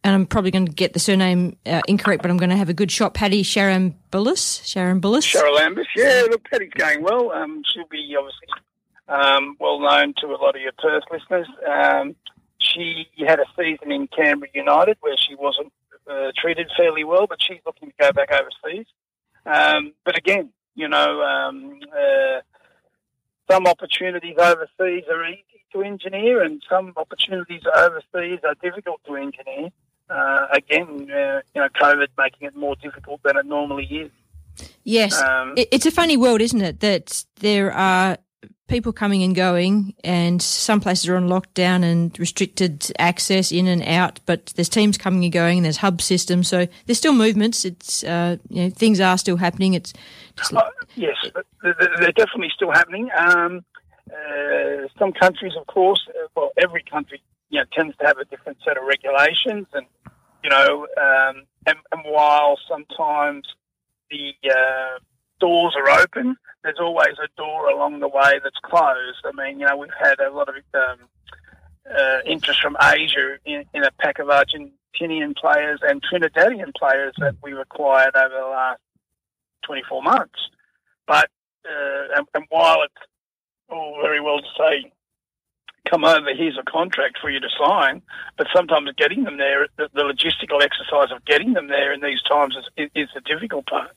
and 0.06 0.14
I'm 0.14 0.24
probably 0.24 0.52
going 0.52 0.66
to 0.66 0.72
get 0.72 0.92
the 0.92 1.00
surname 1.00 1.56
uh, 1.66 1.80
incorrect, 1.88 2.22
but 2.22 2.30
I'm 2.30 2.36
going 2.36 2.50
to 2.50 2.56
have 2.56 2.68
a 2.68 2.74
good 2.74 2.92
shot. 2.92 3.12
Patty 3.12 3.42
Sharon 3.42 3.92
Bullis. 4.12 4.64
Sharon 4.64 5.00
Bullis. 5.00 5.26
Cheryl 5.26 5.58
Ambus, 5.58 5.84
yeah, 5.96 6.22
look, 6.30 6.48
Patty's 6.48 6.70
going 6.74 7.02
well. 7.02 7.32
Um, 7.32 7.64
she'll 7.74 7.88
be 7.88 8.14
obviously 8.16 8.46
um, 9.08 9.56
well 9.58 9.80
known 9.80 10.14
to 10.18 10.28
a 10.28 10.38
lot 10.38 10.54
of 10.54 10.62
your 10.62 10.70
Perth 10.78 11.02
listeners. 11.10 11.48
Um, 11.68 12.14
she 12.58 13.08
had 13.26 13.40
a 13.40 13.46
season 13.58 13.90
in 13.90 14.06
Canberra 14.06 14.48
United 14.54 14.96
where 15.00 15.16
she 15.16 15.34
wasn't 15.34 15.72
uh, 16.08 16.30
treated 16.40 16.70
fairly 16.76 17.02
well, 17.02 17.26
but 17.26 17.42
she's 17.42 17.58
looking 17.66 17.88
to 17.90 17.94
go 17.98 18.12
back 18.12 18.30
overseas. 18.30 18.86
Um, 19.44 19.92
but 20.04 20.16
again, 20.16 20.50
you 20.76 20.86
know, 20.86 21.20
um, 21.20 21.80
uh, 21.92 22.42
some 23.50 23.66
opportunities 23.66 24.36
overseas 24.38 25.02
are 25.10 25.26
easy 25.26 25.42
to 25.72 25.82
engineer, 25.82 26.44
and 26.44 26.62
some 26.70 26.92
opportunities 26.96 27.62
overseas 27.76 28.38
are 28.44 28.54
difficult 28.62 29.00
to 29.08 29.16
engineer. 29.16 29.70
Uh, 30.08 30.46
again, 30.52 31.10
uh, 31.10 31.40
you 31.54 31.60
know, 31.60 31.68
COVID 31.80 32.08
making 32.16 32.46
it 32.48 32.56
more 32.56 32.76
difficult 32.76 33.22
than 33.24 33.36
it 33.36 33.46
normally 33.46 33.84
is. 33.86 34.10
Yes, 34.84 35.20
Um, 35.20 35.54
it's 35.56 35.84
a 35.84 35.90
funny 35.90 36.16
world, 36.16 36.40
isn't 36.40 36.60
it? 36.62 36.80
That 36.80 37.24
there 37.40 37.72
are 37.72 38.16
people 38.68 38.92
coming 38.92 39.22
and 39.22 39.34
going, 39.34 39.94
and 40.02 40.40
some 40.40 40.80
places 40.80 41.08
are 41.08 41.16
on 41.16 41.28
lockdown 41.28 41.84
and 41.84 42.18
restricted 42.18 42.90
access 42.98 43.52
in 43.52 43.66
and 43.66 43.82
out. 43.82 44.20
But 44.26 44.46
there's 44.56 44.68
teams 44.68 44.96
coming 44.96 45.24
and 45.24 45.32
going, 45.32 45.58
and 45.58 45.64
there's 45.64 45.78
hub 45.78 46.00
systems, 46.00 46.48
so 46.48 46.66
there's 46.86 46.98
still 46.98 47.12
movements. 47.12 47.64
It's 47.64 48.04
uh, 48.04 48.36
you 48.48 48.64
know 48.64 48.70
things 48.70 49.00
are 49.00 49.18
still 49.18 49.36
happening. 49.36 49.74
It's 49.74 49.92
just 50.36 50.54
Uh, 50.54 50.70
yes, 50.94 51.16
but 51.34 51.46
th- 51.62 51.76
th- 51.78 51.90
they're 51.98 52.12
definitely 52.12 52.50
still 52.54 52.70
happening. 52.72 53.10
Um, 53.16 53.64
uh, 54.10 54.86
some 54.98 55.12
countries, 55.12 55.52
of 55.58 55.66
course, 55.66 56.06
uh, 56.08 56.28
well, 56.36 56.50
every 56.56 56.82
country, 56.82 57.20
you 57.50 57.60
know, 57.60 57.64
tends 57.72 57.96
to 57.98 58.06
have 58.06 58.18
a 58.18 58.24
different 58.24 58.58
set 58.64 58.76
of 58.76 58.84
regulations, 58.84 59.66
and 59.72 59.86
you 60.42 60.50
know, 60.50 60.86
um, 61.00 61.42
and, 61.66 61.78
and 61.92 62.02
while 62.04 62.58
sometimes 62.68 63.46
the 64.10 64.34
uh, 64.48 64.98
doors 65.40 65.74
are 65.76 65.90
open, 66.00 66.36
there's 66.62 66.78
always 66.80 67.14
a 67.22 67.28
door 67.36 67.68
along 67.68 68.00
the 68.00 68.08
way 68.08 68.40
that's 68.42 68.58
closed. 68.62 69.24
I 69.24 69.32
mean, 69.34 69.60
you 69.60 69.66
know, 69.66 69.76
we've 69.76 69.90
had 70.00 70.20
a 70.20 70.30
lot 70.30 70.48
of 70.48 70.56
um, 70.74 70.98
uh, 71.90 72.18
interest 72.26 72.60
from 72.60 72.76
Asia 72.82 73.38
in, 73.44 73.64
in 73.74 73.84
a 73.84 73.90
pack 74.00 74.18
of 74.18 74.28
Argentinian 74.28 75.36
players 75.36 75.80
and 75.82 76.02
Trinidadian 76.02 76.74
players 76.74 77.14
that 77.18 77.36
we've 77.42 77.58
acquired 77.58 78.16
over 78.16 78.34
the 78.34 78.46
last 78.46 78.80
24 79.64 80.02
months. 80.02 80.38
But 81.06 81.30
uh, 81.64 82.16
and, 82.16 82.26
and 82.34 82.44
while 82.48 82.82
it's 82.82 83.06
all 83.68 83.98
very 84.02 84.20
well 84.20 84.38
to 84.38 84.48
say, 84.58 84.92
come 85.88 86.04
over, 86.04 86.34
here's 86.34 86.58
a 86.58 86.70
contract 86.70 87.18
for 87.20 87.30
you 87.30 87.40
to 87.40 87.48
sign, 87.58 88.02
but 88.36 88.46
sometimes 88.54 88.90
getting 88.96 89.24
them 89.24 89.38
there, 89.38 89.68
the, 89.76 89.88
the 89.94 90.02
logistical 90.02 90.62
exercise 90.62 91.14
of 91.14 91.24
getting 91.24 91.52
them 91.52 91.68
there 91.68 91.92
in 91.92 92.00
these 92.00 92.22
times 92.28 92.56
is, 92.76 92.90
is 92.94 93.08
the 93.14 93.20
difficult 93.20 93.66
part. 93.66 93.90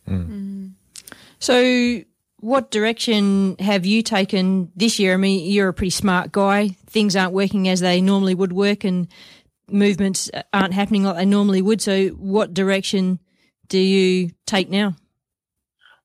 So, 1.39 2.01
what 2.41 2.71
direction 2.71 3.55
have 3.59 3.85
you 3.85 4.01
taken 4.01 4.71
this 4.75 4.99
year? 4.99 5.13
I 5.13 5.17
mean, 5.17 5.51
you're 5.51 5.69
a 5.69 5.73
pretty 5.73 5.89
smart 5.89 6.31
guy. 6.31 6.69
Things 6.87 7.15
aren't 7.15 7.33
working 7.33 7.67
as 7.67 7.79
they 7.79 8.01
normally 8.01 8.35
would 8.35 8.53
work, 8.53 8.83
and 8.83 9.07
movements 9.69 10.29
aren't 10.53 10.73
happening 10.73 11.03
like 11.03 11.15
they 11.15 11.25
normally 11.25 11.61
would. 11.61 11.81
So, 11.81 12.09
what 12.09 12.53
direction 12.53 13.19
do 13.67 13.79
you 13.79 14.31
take 14.45 14.69
now? 14.69 14.95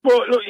Well, 0.05 0.21
look, 0.29 0.43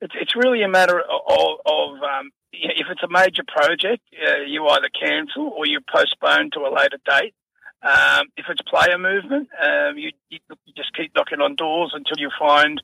it's, 0.00 0.14
it's 0.20 0.36
really 0.36 0.62
a 0.62 0.68
matter 0.68 0.98
of, 0.98 1.58
of 1.66 1.90
um, 2.02 2.30
if 2.52 2.86
it's 2.90 3.02
a 3.02 3.08
major 3.08 3.42
project, 3.46 4.02
uh, 4.14 4.42
you 4.46 4.66
either 4.66 4.88
cancel 4.88 5.48
or 5.56 5.66
you 5.66 5.80
postpone 5.92 6.50
to 6.52 6.60
a 6.60 6.74
later 6.74 6.98
date. 7.06 7.34
Um, 7.82 8.26
if 8.36 8.46
it's 8.48 8.60
player 8.62 8.98
movement, 8.98 9.48
um, 9.62 9.96
you, 9.98 10.10
you, 10.30 10.38
just 10.76 10.94
keep 10.96 11.14
knocking 11.14 11.40
on 11.40 11.54
doors 11.54 11.92
until 11.94 12.18
you 12.18 12.30
find 12.38 12.82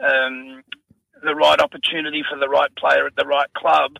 um, 0.00 0.62
the 1.22 1.34
right 1.34 1.60
opportunity 1.60 2.22
for 2.28 2.38
the 2.38 2.48
right 2.48 2.74
player 2.74 3.06
at 3.06 3.14
the 3.14 3.26
right 3.26 3.52
club 3.54 3.98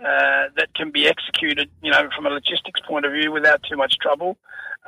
uh, 0.00 0.50
that 0.56 0.74
can 0.74 0.90
be 0.90 1.06
executed, 1.06 1.70
you 1.82 1.92
know, 1.92 2.08
from 2.14 2.26
a 2.26 2.30
logistics 2.30 2.80
point 2.88 3.06
of 3.06 3.12
view 3.12 3.30
without 3.30 3.62
too 3.62 3.76
much 3.76 3.98
trouble. 3.98 4.36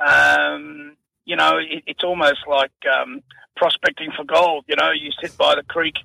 Um, 0.04 0.96
you 1.24 1.36
know, 1.36 1.58
it, 1.58 1.84
it's 1.86 2.02
almost 2.02 2.40
like 2.48 2.72
um, 2.92 3.22
prospecting 3.54 4.10
for 4.16 4.24
gold. 4.24 4.64
You 4.66 4.74
know, 4.76 4.90
you 4.90 5.10
sit 5.22 5.36
by 5.36 5.54
the 5.54 5.62
creek 5.62 5.96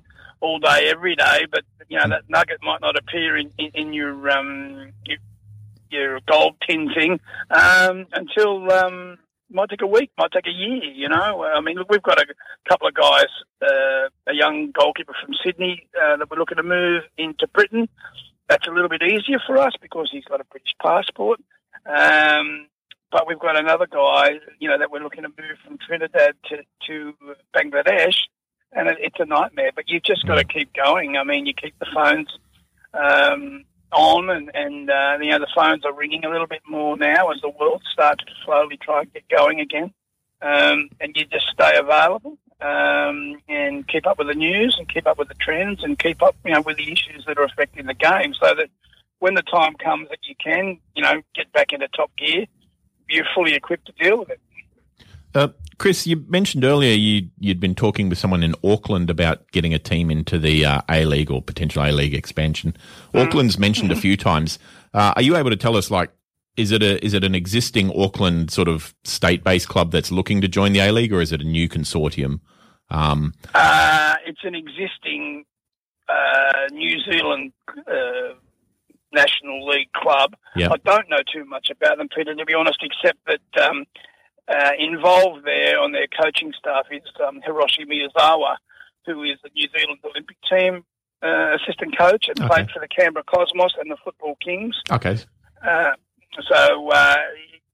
all 0.42 0.60
day, 0.60 0.90
every 0.90 1.16
day, 1.16 1.46
but 1.50 1.64
you 1.88 1.98
know 1.98 2.10
that 2.10 2.30
nugget 2.30 2.60
might 2.62 2.82
not 2.82 2.98
appear 2.98 3.38
in, 3.38 3.52
in, 3.58 3.72
in 3.74 3.94
your, 3.94 4.30
um, 4.30 4.92
your 5.06 5.18
your 5.90 6.20
gold 6.28 6.56
tin 6.68 6.94
thing 6.94 7.20
um, 7.52 8.06
until 8.14 8.72
um, 8.72 9.18
might 9.50 9.70
take 9.70 9.82
a 9.82 9.88
week, 9.88 10.12
might 10.18 10.32
take 10.32 10.48
a 10.48 10.52
year. 10.52 10.84
You 10.84 11.10
know, 11.10 11.44
I 11.44 11.62
mean, 11.62 11.78
look, 11.78 11.90
we've 11.90 12.02
got 12.02 12.20
a 12.20 12.26
couple 12.68 12.88
of 12.88 12.94
guys, 12.94 13.26
uh, 13.62 14.10
a 14.28 14.34
young 14.34 14.72
goalkeeper 14.72 15.14
from 15.24 15.34
Sydney 15.44 15.88
uh, 16.02 16.18
that 16.18 16.30
we're 16.30 16.38
looking 16.38 16.58
to 16.58 16.64
move 16.64 17.04
into 17.18 17.48
Britain. 17.48 17.90
That's 18.50 18.68
a 18.68 18.72
little 18.72 18.90
bit 18.90 19.02
easier 19.04 19.40
for 19.46 19.58
us 19.58 19.74
because 19.82 20.10
he's 20.12 20.26
got 20.26 20.42
a 20.42 20.46
British 20.46 20.74
passport. 20.82 21.40
Um, 21.86 22.68
but 23.12 23.28
we've 23.28 23.40
got 23.40 23.60
another 23.60 23.88
guy, 23.88 24.40
you 24.60 24.70
know, 24.70 24.78
that 24.78 24.92
we're 24.92 25.04
looking 25.04 25.24
to 25.24 25.30
move 25.30 25.58
from 25.66 25.78
Trinidad 25.78 26.36
to, 26.46 26.58
to 26.88 27.14
Bangladesh, 27.56 28.16
and 28.74 28.88
it, 28.88 28.98
it's 29.00 29.20
a 29.20 29.26
nightmare. 29.26 29.72
But 29.76 29.90
you've 29.90 30.04
just 30.04 30.26
got 30.26 30.36
to 30.36 30.44
keep 30.44 30.74
going. 30.74 31.18
I 31.18 31.24
mean, 31.24 31.46
you 31.46 31.54
keep 31.54 31.78
the 31.80 31.88
phones 31.94 32.30
um, 32.94 33.64
on, 33.92 34.30
and, 34.30 34.52
and 34.54 34.90
uh, 34.90 35.18
you 35.22 35.32
know, 35.32 35.40
the 35.40 35.48
phones 35.56 35.86
are 35.86 35.94
ringing 35.94 36.26
a 36.26 36.30
little 36.30 36.48
bit 36.48 36.62
more 36.68 36.98
now 36.98 37.30
as 37.30 37.42
the 37.42 37.50
world 37.50 37.82
starts 37.92 38.24
to 38.26 38.32
slowly 38.46 38.78
try 38.78 39.02
and 39.02 39.14
get 39.14 39.28
going 39.30 39.60
again. 39.60 39.94
Um, 40.42 40.90
and 41.00 41.16
you 41.16 41.26
just 41.26 41.48
stay 41.54 41.78
available 41.78 42.36
um, 42.62 43.40
and 43.48 43.88
keep 43.88 44.08
up 44.08 44.18
with 44.18 44.28
the 44.28 44.34
news 44.34 44.76
and 44.78 44.90
keep 44.90 45.06
up 45.06 45.20
with 45.20 45.28
the 45.28 45.36
trends 45.36 45.84
and 45.84 46.00
keep 46.00 46.24
up, 46.24 46.36
you 46.44 46.54
know, 46.54 46.62
with 46.62 46.78
the 46.78 46.92
issues 46.92 47.26
that 47.28 47.38
are 47.38 47.44
affecting 47.44 47.86
the 47.86 47.94
game, 47.94 48.34
so 48.34 48.56
that 48.56 48.70
when 49.20 49.36
the 49.36 49.44
time 49.44 49.76
comes 49.76 50.10
that 50.10 50.18
you 50.28 50.36
can, 50.44 50.80
you 50.96 51.04
know, 51.04 51.22
get 51.36 51.52
back 51.54 51.74
into 51.74 51.88
top 51.90 52.10
gear, 52.18 52.46
you're 53.08 53.26
fully 53.36 53.54
equipped 53.54 53.86
to 53.86 53.92
deal 54.04 54.18
with 54.18 54.32
it. 54.32 54.40
Uh, 55.34 55.50
Chris, 55.78 56.06
you 56.06 56.24
mentioned 56.28 56.64
earlier 56.64 56.94
you, 56.94 57.30
you'd 57.40 57.60
been 57.60 57.74
talking 57.74 58.08
with 58.08 58.18
someone 58.18 58.44
in 58.44 58.54
Auckland 58.64 59.10
about 59.10 59.50
getting 59.52 59.74
a 59.74 59.80
team 59.80 60.12
into 60.12 60.38
the 60.38 60.66
uh, 60.66 60.82
A 60.90 61.06
League 61.06 61.32
or 61.32 61.42
potential 61.42 61.84
A 61.84 61.92
League 61.92 62.14
expansion. 62.14 62.76
Auckland's 63.16 63.58
mentioned 63.58 63.92
a 63.92 63.96
few 63.96 64.16
times. 64.16 64.60
Uh, 64.94 65.14
are 65.16 65.22
you 65.22 65.36
able 65.36 65.50
to 65.50 65.56
tell 65.56 65.76
us, 65.76 65.90
like, 65.90 66.12
is 66.58 66.72
it 66.72 66.84
a 66.84 67.04
is 67.04 67.14
it 67.14 67.24
an 67.24 67.34
existing 67.34 67.92
Auckland 67.98 68.52
sort 68.52 68.68
of 68.68 68.94
state 69.06 69.44
based 69.44 69.70
club 69.70 69.92
that's 69.92 70.12
looking 70.12 70.42
to 70.42 70.48
join 70.48 70.74
the 70.74 70.80
A 70.80 70.92
League, 70.92 71.14
or 71.14 71.22
is 71.22 71.32
it 71.32 71.42
a 71.42 71.46
new 71.46 71.70
consortium? 71.70 72.42
Um, 72.90 73.34
Uh, 73.56 74.16
it's 74.26 74.44
an 74.44 74.54
existing 74.54 75.46
uh, 76.10 76.68
New 76.74 77.00
Zealand 77.10 77.54
uh, 77.88 78.36
National 79.14 79.66
League 79.66 79.92
club. 79.94 80.36
Yeah. 80.56 80.70
I 80.72 80.78
don't 80.84 81.10
know 81.10 81.24
too 81.34 81.46
much 81.46 81.70
about 81.72 81.98
them, 81.98 82.10
Peter, 82.16 82.36
to 82.36 82.46
be 82.46 82.54
honest, 82.54 82.84
except 82.84 83.20
that 83.28 83.64
um, 83.66 83.86
uh, 84.48 84.72
involved 84.78 85.46
there 85.46 85.80
on 85.80 85.92
their 85.92 86.08
coaching 86.22 86.54
staff 86.58 86.86
is 86.92 87.02
um, 87.26 87.42
Hiroshi 87.48 87.86
Miyazawa, 87.88 88.56
who 89.06 89.24
is 89.24 89.38
the 89.44 89.50
New 89.56 89.68
Zealand 89.78 90.00
Olympic 90.04 90.38
team 90.50 90.84
uh, 91.24 91.56
assistant 91.56 91.98
coach 91.98 92.28
and 92.28 92.40
Okay. 92.40 92.48
played 92.48 92.70
for 92.72 92.80
the 92.80 92.88
Canberra 92.88 93.24
Cosmos 93.24 93.74
and 93.80 93.90
the 93.92 93.98
Football 94.04 94.36
Kings. 94.44 94.76
okay, 94.92 95.18
Uh, 95.66 95.92
so, 96.50 96.90
uh, 96.92 97.16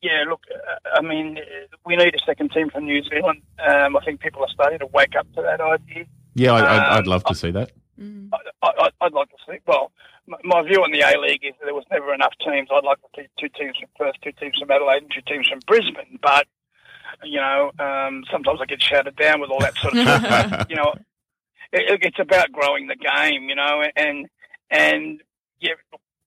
yeah, 0.02 0.24
look, 0.30 0.42
uh, 0.54 0.98
I 0.98 1.02
mean, 1.02 1.38
uh, 1.38 1.42
we 1.86 1.96
need 1.96 2.14
a 2.16 2.20
second 2.26 2.52
team 2.52 2.70
from 2.70 2.86
New 2.86 3.02
Zealand. 3.04 3.42
Um, 3.66 3.96
I 3.96 4.04
think 4.04 4.20
people 4.20 4.42
are 4.44 4.50
starting 4.50 4.80
to 4.80 4.88
wake 4.88 5.16
up 5.18 5.28
to 5.36 5.42
that 5.42 5.62
idea. 5.62 6.06
yeah, 6.36 6.52
I, 6.54 6.60
I'd, 6.60 6.98
I'd 6.98 7.00
Um, 7.00 7.06
love 7.06 7.24
to 7.26 7.36
see 7.36 7.52
that. 7.52 7.72
I, 8.00 8.38
I, 8.62 8.90
I'd 9.02 9.14
like 9.14 9.30
to 9.30 9.36
see. 9.48 9.58
Well, 9.66 9.92
my, 10.28 10.38
my 10.44 10.62
view 10.64 10.84
on 10.84 10.92
the 10.92 11.02
A 11.02 11.18
League 11.20 11.44
is 11.44 11.54
that 11.60 11.66
there 11.66 11.74
was 11.74 11.86
never 11.90 12.14
enough 12.14 12.34
teams. 12.46 12.68
I'd 12.72 12.84
like 12.84 13.00
to 13.02 13.08
see 13.16 13.28
two 13.40 13.50
teams 13.50 13.76
from 13.78 13.90
Perth, 13.98 14.16
two 14.24 14.34
teams 14.34 14.58
from 14.60 14.70
Adelaide, 14.70 15.04
and 15.04 15.12
two 15.12 15.22
teams 15.26 15.48
from 15.48 15.60
Brisbane. 15.66 16.20
But 16.22 16.46
you 17.24 17.40
know, 17.40 17.72
um, 17.80 18.24
sometimes 18.32 18.60
I 18.62 18.66
get 18.66 18.82
shouted 18.82 19.16
down 19.16 19.42
with 19.42 19.50
all 19.50 19.60
that 19.60 19.76
sort 19.78 19.96
of 19.96 20.02
stuff. 20.02 20.68
you 20.70 20.76
know, 20.76 20.94
it, 21.72 22.00
it's 22.04 22.20
about 22.20 22.52
growing 22.52 22.88
the 22.88 22.96
game. 22.96 23.50
You 23.50 23.56
know, 23.56 23.84
and 23.96 24.28
and 24.70 25.22
yeah, 25.60 25.74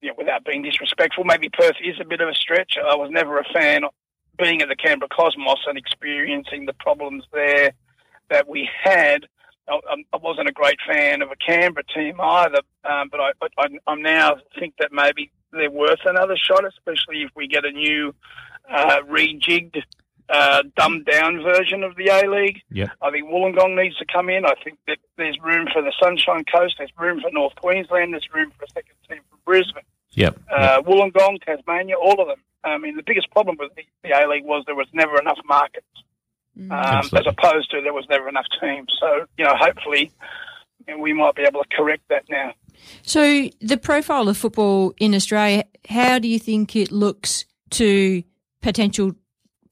you 0.01 0.09
know, 0.09 0.15
without 0.17 0.45
being 0.45 0.63
disrespectful, 0.63 1.25
maybe 1.25 1.49
Perth 1.49 1.77
is 1.83 1.97
a 2.01 2.05
bit 2.05 2.21
of 2.21 2.29
a 2.29 2.35
stretch. 2.35 2.75
I 2.79 2.97
was 2.97 3.11
never 3.11 3.39
a 3.39 3.45
fan 3.53 3.85
of 3.85 3.91
being 4.39 4.63
at 4.63 4.69
the 4.69 4.77
Canberra 4.77 5.09
Cosmos 5.09 5.59
and 5.67 5.77
experiencing 5.77 6.67
the 6.67 6.73
problems 6.75 7.25
there 7.33 7.73
that 8.31 8.49
we 8.49 8.69
had. 8.83 9.27
I, 9.69 10.17
wasn't 10.17 10.49
a 10.49 10.53
great 10.53 10.79
fan 10.87 11.23
of 11.23 11.31
a 11.31 11.37
Canberra 11.37 11.85
team 11.95 12.21
either, 12.21 12.61
um, 12.85 13.09
but 13.09 13.21
I, 13.21 13.31
I, 13.57 13.67
I'm 13.87 14.03
now 14.03 14.37
think 14.59 14.75
that 14.81 14.91
maybe 14.91 15.31
they're 15.53 15.71
worth 15.71 16.01
another 16.05 16.37
shot, 16.37 16.65
especially 16.65 17.23
if 17.23 17.31
we 17.37 17.47
get 17.47 17.65
a 17.65 17.71
new 17.71 18.13
uh, 18.69 19.01
rejigged, 19.09 19.77
uh, 20.31 20.63
dumbed 20.77 21.07
down 21.07 21.43
version 21.43 21.83
of 21.83 21.97
the 21.97 22.09
A 22.09 22.29
League. 22.29 22.61
Yep. 22.71 22.91
I 23.03 23.11
think 23.11 23.29
Wollongong 23.29 23.81
needs 23.81 23.97
to 23.99 24.07
come 24.11 24.29
in. 24.29 24.45
I 24.45 24.55
think 24.63 24.79
that 24.87 24.99
there's 25.17 25.39
room 25.41 25.67
for 25.73 25.83
the 25.83 25.93
Sunshine 26.01 26.45
Coast. 26.45 26.77
There's 26.79 26.93
room 26.99 27.21
for 27.21 27.31
North 27.33 27.55
Queensland. 27.57 28.13
There's 28.13 28.29
room 28.33 28.53
for 28.57 28.65
a 28.65 28.69
second 28.69 28.95
team 29.09 29.21
from 29.29 29.39
Brisbane. 29.45 29.83
Yep. 30.13 30.41
Uh, 30.51 30.83
Wollongong, 30.83 31.43
Tasmania, 31.45 31.97
all 31.97 32.21
of 32.21 32.29
them. 32.29 32.43
I 32.63 32.79
mean, 32.79 32.97
the 32.97 33.03
biggest 33.03 33.31
problem 33.31 33.57
with 33.59 33.75
the, 33.75 33.83
the 34.03 34.11
A 34.11 34.29
League 34.29 34.45
was 34.45 34.65
there 34.67 34.75
was 34.75 34.89
never 34.93 35.19
enough 35.19 35.39
markets, 35.47 35.87
um, 36.71 36.71
as 36.71 37.27
opposed 37.27 37.71
to 37.71 37.81
there 37.81 37.95
was 37.95 38.07
never 38.11 38.29
enough 38.29 38.47
teams. 38.61 38.93
So, 39.01 39.25
you 39.39 39.45
know, 39.45 39.55
hopefully 39.57 40.13
you 40.87 40.95
know, 40.95 41.03
we 41.03 41.13
might 41.13 41.35
be 41.35 41.43
able 41.43 41.63
to 41.63 41.77
correct 41.77 42.03
that 42.11 42.25
now. 42.29 42.53
So, 43.03 43.49
the 43.61 43.77
profile 43.77 44.29
of 44.29 44.37
football 44.37 44.95
in 44.99 45.15
Australia, 45.15 45.65
how 45.89 46.19
do 46.19 46.29
you 46.29 46.39
think 46.39 46.77
it 46.77 46.91
looks 46.93 47.45
to 47.71 48.23
potential 48.63 49.15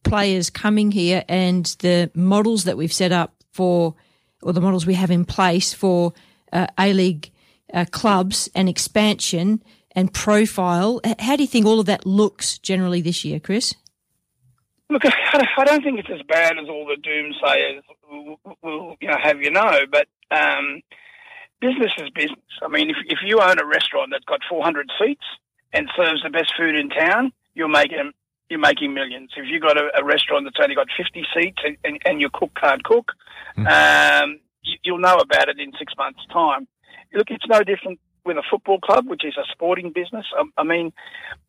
players 0.03 0.51
coming 0.51 0.91
here 0.91 1.25
and 1.29 1.67
the 1.81 2.11
models 2.15 2.65
that 2.65 2.77
we've 2.77 2.93
set 2.93 3.13
up 3.13 3.35
for, 3.53 3.95
or 4.43 4.53
the 4.53 4.61
models 4.61 4.87
we 4.87 4.95
have 4.95 5.11
in 5.11 5.25
place 5.25 5.73
for 5.73 6.13
uh, 6.53 6.67
A 6.79 6.93
League 6.93 7.31
uh, 7.73 7.85
clubs 7.91 8.49
and 8.55 8.69
expansion 8.69 9.63
and 9.93 10.13
profile? 10.13 11.01
How 11.19 11.37
do 11.37 11.43
you 11.43 11.49
think 11.49 11.67
all 11.67 11.81
of 11.81 11.87
that 11.87 12.07
looks 12.07 12.59
generally 12.59 13.01
this 13.01 13.25
year, 13.25 13.41
Chris? 13.41 13.75
Look, 14.91 15.03
I 15.33 15.65
don't 15.65 15.83
think 15.83 15.99
it's 15.99 16.11
as 16.11 16.23
bad 16.27 16.59
as 16.59 16.69
all 16.69 16.87
the 16.87 16.97
doomsayers 16.97 17.83
will, 18.63 18.97
you 19.01 19.09
know, 19.09 19.17
have 19.23 19.43
you 19.43 19.51
know, 19.51 19.81
but 19.91 20.09
um, 20.31 20.83
business 21.61 21.93
is 21.99 22.11
business. 22.11 22.39
I 22.63 22.69
mean, 22.69 22.91
if, 22.91 22.97
if 23.07 23.19
you 23.25 23.41
own 23.41 23.59
a 23.59 23.67
restaurant 23.67 24.11
that's 24.13 24.25
got 24.25 24.41
400 24.49 24.91
seats 24.99 25.25
and 25.73 25.89
serves 25.97 26.23
the 26.23 26.31
best 26.31 26.53
food 26.57 26.75
in 26.75 26.89
town, 26.89 27.33
you're 27.55 27.69
making 27.69 28.13
you're 28.49 28.59
making 28.59 28.95
millions. 28.95 29.31
If 29.37 29.47
you've 29.49 29.63
got 29.63 29.77
a, 29.77 29.91
a 29.99 30.05
restaurant 30.05 30.45
that's 30.45 30.57
only 30.63 30.75
got 30.75 30.89
50 30.97 31.25
seats 31.35 31.59
and, 31.85 31.99
and, 32.05 32.21
your 32.21 32.31
cook 32.33 32.51
can't 32.61 32.83
cook, 32.83 33.13
um, 33.57 34.41
you, 34.63 34.79
you'll 34.85 34.99
know 34.99 35.17
about 35.17 35.49
it 35.49 35.59
in 35.59 35.73
six 35.79 35.93
months' 35.97 36.25
time. 36.33 36.67
Look, 37.13 37.31
it's 37.31 37.47
no 37.49 37.61
different 37.63 38.01
with 38.25 38.37
a 38.37 38.43
football 38.51 38.79
club, 38.79 39.09
which 39.09 39.25
is 39.25 39.37
a 39.37 39.45
sporting 39.51 39.93
business. 39.93 40.27
I, 40.37 40.45
I 40.59 40.65
mean, 40.65 40.93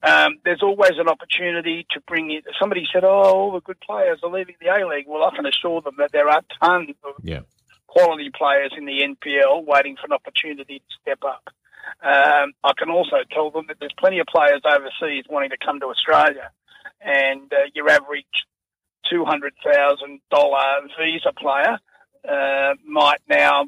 um, 0.03 0.37
there's 0.45 0.63
always 0.63 0.93
an 0.97 1.09
opportunity 1.09 1.85
to 1.91 2.01
bring 2.07 2.31
in. 2.31 2.41
Somebody 2.59 2.85
said, 2.91 3.03
"Oh, 3.03 3.09
all 3.09 3.51
the 3.51 3.61
good 3.61 3.79
players 3.81 4.19
are 4.23 4.31
leaving 4.31 4.55
the 4.61 4.67
A 4.67 4.87
League." 4.87 5.05
Well, 5.07 5.23
I 5.23 5.35
can 5.35 5.45
assure 5.45 5.81
them 5.81 5.95
that 5.97 6.11
there 6.11 6.29
are 6.29 6.41
tons 6.61 6.95
of 7.03 7.15
Yeah. 7.23 7.41
quality 7.87 8.29
players 8.29 8.71
in 8.77 8.85
the 8.85 9.01
NPL 9.03 9.65
waiting 9.65 9.97
for 9.97 10.05
an 10.05 10.13
opportunity 10.13 10.79
to 10.79 10.95
step 11.01 11.19
up. 11.23 11.49
Um, 12.01 12.53
I 12.63 12.71
can 12.77 12.89
also 12.89 13.17
tell 13.31 13.51
them 13.51 13.65
that 13.67 13.77
there's 13.79 13.93
plenty 13.97 14.19
of 14.19 14.27
players 14.27 14.61
overseas 14.63 15.25
wanting 15.29 15.49
to 15.49 15.57
come 15.57 15.79
to 15.81 15.87
Australia, 15.87 16.51
and 17.01 17.51
uh, 17.53 17.69
your 17.73 17.89
average 17.89 18.25
two 19.09 19.25
hundred 19.25 19.53
thousand 19.63 20.19
dollar 20.31 20.81
visa 20.99 21.31
player 21.37 21.77
uh, 22.27 22.73
might 22.85 23.21
now, 23.29 23.65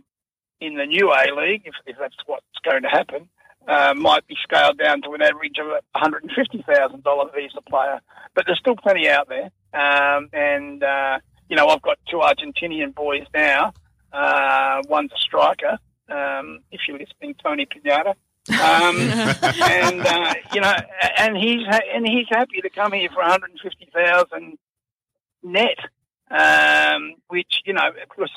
in 0.60 0.76
the 0.76 0.86
new 0.86 1.12
A 1.12 1.34
League, 1.36 1.64
if, 1.66 1.74
if 1.86 1.98
that's 2.00 2.16
what's 2.26 2.46
going 2.64 2.84
to 2.84 2.90
happen, 2.90 3.30
uh, 3.68 3.94
might 3.96 4.28
be 4.28 4.36
scaled 4.44 4.78
down 4.78 5.02
to 5.02 5.14
an 5.14 5.22
average 5.22 5.58
of 5.60 5.68
a 5.68 6.00
hundred 6.00 6.24
and 6.24 6.32
fifty 6.34 6.64
thousand 6.68 7.04
dollar 7.04 7.30
visa 7.36 7.62
player. 7.62 8.00
But 8.36 8.46
there's 8.46 8.60
still 8.60 8.76
plenty 8.76 9.10
out 9.10 9.30
there, 9.30 9.52
um, 9.74 10.30
and 10.34 10.84
uh, 10.84 11.20
you 11.50 11.56
know 11.56 11.68
I've 11.68 11.82
got 11.82 11.98
two 12.10 12.18
Argentinian 12.18 12.94
boys 12.94 13.26
now. 13.34 13.74
Uh, 14.12 14.82
one's 14.90 15.12
a 15.12 15.20
striker. 15.20 15.78
Um, 16.10 16.60
if 16.72 16.82
you're 16.88 17.00
listening, 17.00 17.36
Tony 17.42 17.66
Pinata. 17.66 18.16
Um, 18.50 18.98
and 19.00 20.02
uh, 20.06 20.34
you 20.54 20.62
know, 20.62 20.74
and 21.18 21.38
he's 21.38 21.66
ha- 21.68 21.88
and 21.94 22.08
he's 22.08 22.28
happy 22.30 22.62
to 22.62 22.70
come 22.70 22.92
here 22.94 23.10
for 23.10 23.22
150,000 23.22 24.58
net, 25.44 25.78
um, 26.32 27.14
which 27.28 27.62
you 27.66 27.74
know, 27.74 27.88
of 28.02 28.10
course, 28.10 28.32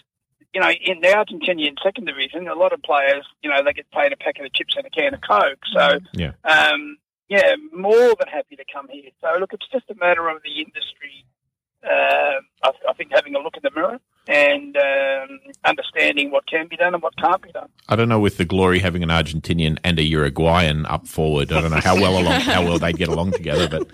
you 0.53 0.61
know, 0.61 0.71
in 0.71 1.01
the 1.01 1.09
Argentinian 1.09 1.77
second 1.83 2.07
division, 2.07 2.49
a 2.49 2.55
lot 2.55 2.73
of 2.73 2.83
players, 2.83 3.25
you 3.43 3.51
know, 3.51 3.63
they 3.65 3.73
get 3.73 3.91
paid 3.91 4.13
a 4.13 4.17
packet 4.17 4.45
of 4.45 4.53
chips 4.53 4.75
and 4.77 4.87
a 4.87 4.91
can 4.91 5.15
of 5.15 5.21
coke. 5.21 5.59
So, 5.73 5.99
Yeah. 6.13 6.33
um, 6.45 6.99
yeah, 7.29 7.55
more 7.73 8.15
than 8.19 8.29
happy 8.31 8.57
to 8.57 8.65
come 8.73 8.89
here. 8.89 9.11
So, 9.21 9.39
look, 9.41 9.53
it's 9.53 9.67
just 9.73 9.91
a 9.91 9.95
matter 9.97 10.29
of 10.29 10.43
the 10.43 10.61
industry. 10.61 11.25
Uh, 11.83 12.41
I, 12.63 12.71
I 12.89 12.93
think 12.97 13.11
having 13.13 13.35
a 13.35 13.39
look 13.41 13.57
in 13.57 13.63
the 13.63 13.71
mirror 13.75 13.99
and 14.27 14.77
um, 14.77 15.39
understanding 15.65 16.31
what 16.31 16.47
can 16.47 16.67
be 16.69 16.77
done 16.77 16.95
and 16.95 17.03
what 17.03 17.17
can't 17.17 17.43
be 17.43 17.53
done. 17.53 17.69
I 17.89 17.97
don't 17.97 18.09
know 18.09 18.21
with 18.21 18.37
the 18.39 18.45
glory 18.45 18.79
having 18.79 19.03
an 19.03 19.09
Argentinian 19.11 19.79
and 19.85 19.99
a 19.99 20.03
Uruguayan 20.03 20.87
up 20.87 21.07
forward. 21.07 21.53
I 21.53 21.61
don't 21.61 21.71
know 21.71 21.81
how 21.81 21.95
well 21.97 22.19
along 22.19 22.41
how 22.41 22.65
well 22.65 22.79
they'd 22.79 22.97
get 22.97 23.09
along 23.09 23.33
together, 23.33 23.69
but 23.69 23.87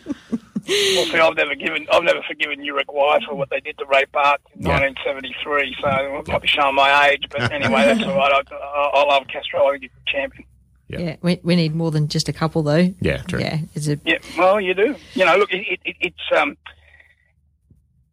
Well, 0.68 1.04
see, 1.06 1.18
I've 1.18 1.36
never 1.36 1.54
given, 1.56 1.86
I've 1.92 2.04
never 2.04 2.20
forgiven 2.28 2.62
Uruguay 2.62 3.18
for 3.26 3.34
what 3.34 3.50
they 3.50 3.60
did 3.60 3.76
to 3.78 3.84
Ray 3.86 4.04
Baartz 4.14 4.38
in 4.54 4.66
Yeah. 4.66 4.78
1973. 4.80 5.76
So 5.80 5.88
I 5.88 6.22
might 6.32 6.42
be 6.42 6.48
showing 6.48 6.74
my 6.74 7.08
age, 7.10 7.24
but 7.30 7.50
anyway, 7.52 7.86
that's 7.86 8.02
all 8.04 8.16
right. 8.16 8.32
I, 8.52 8.54
I, 8.54 8.90
I 8.94 9.04
love 9.06 9.26
Castro. 9.32 9.66
I 9.66 9.70
think 9.72 9.82
he's 9.84 9.90
a 10.06 10.10
champion. 10.10 10.44
Yeah, 10.88 11.16
we, 11.22 11.38
we 11.44 11.54
need 11.54 11.74
more 11.74 11.92
than 11.92 12.08
just 12.08 12.28
a 12.28 12.32
couple, 12.32 12.64
though. 12.64 12.92
yeah, 13.00 13.18
true. 13.22 13.38
Yeah, 13.38 13.60
it's 13.74 13.86
a 13.86 13.98
Yeah, 14.04 14.18
well, 14.36 14.60
you 14.60 14.74
do. 14.74 14.96
You 15.14 15.24
know, 15.24 15.36
look, 15.36 15.52
it, 15.52 15.78
it, 15.84 15.96
it's 16.00 16.18
um, 16.36 16.56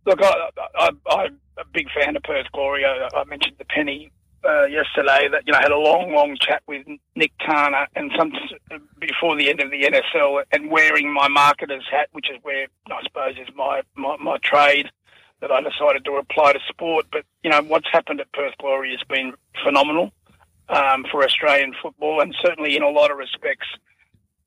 look, 0.08 0.22
I, 0.24 0.50
I, 0.76 0.90
I'm 1.10 1.40
a 1.58 1.66
big 1.72 1.88
fan 1.92 2.16
of 2.16 2.24
Perth 2.24 2.48
Glory. 2.54 2.86
I, 2.86 3.10
I 3.16 3.24
mentioned 3.26 3.58
the 3.60 3.66
penny 3.66 4.12
uh, 4.48 4.66
yesterday 4.66 5.28
that 5.32 5.44
you 5.46 5.54
know 5.54 5.60
had 5.60 5.72
a 5.72 5.78
long, 5.78 6.14
long 6.14 6.38
chat 6.40 6.64
with 6.68 6.88
Nick 7.16 7.34
Tana, 7.46 7.88
and 7.96 8.12
some 8.18 8.32
before 9.00 9.36
the 9.36 9.50
end 9.50 9.62
of 9.62 9.70
the 9.70 9.84
NSL, 9.84 10.44
and 10.52 10.72
wearing 10.72 11.14
my 11.14 11.28
marketer's 11.28 11.86
hat, 11.92 12.10
which 12.14 12.30
is 12.32 12.38
where 12.44 12.68
I 12.90 13.04
suppose 13.04 13.36
is 13.38 13.54
my 13.56 13.82
my, 13.96 14.16
my 14.18 14.38
trade. 14.44 14.88
That 15.40 15.52
I 15.52 15.62
decided 15.62 16.04
to 16.06 16.14
apply 16.14 16.54
to 16.54 16.60
sport, 16.68 17.06
but 17.12 17.24
you 17.44 17.52
know 17.52 17.62
what's 17.62 17.86
happened 17.92 18.20
at 18.20 18.32
Perth 18.32 18.58
Glory 18.60 18.90
has 18.98 19.08
been 19.08 19.34
phenomenal 19.64 20.12
um, 20.68 21.06
for 21.12 21.24
Australian 21.24 21.76
football, 21.80 22.22
and 22.22 22.36
certainly 22.44 22.76
in 22.76 22.82
a 22.82 22.90
lot 22.90 23.12
of 23.12 23.18
respects 23.18 23.68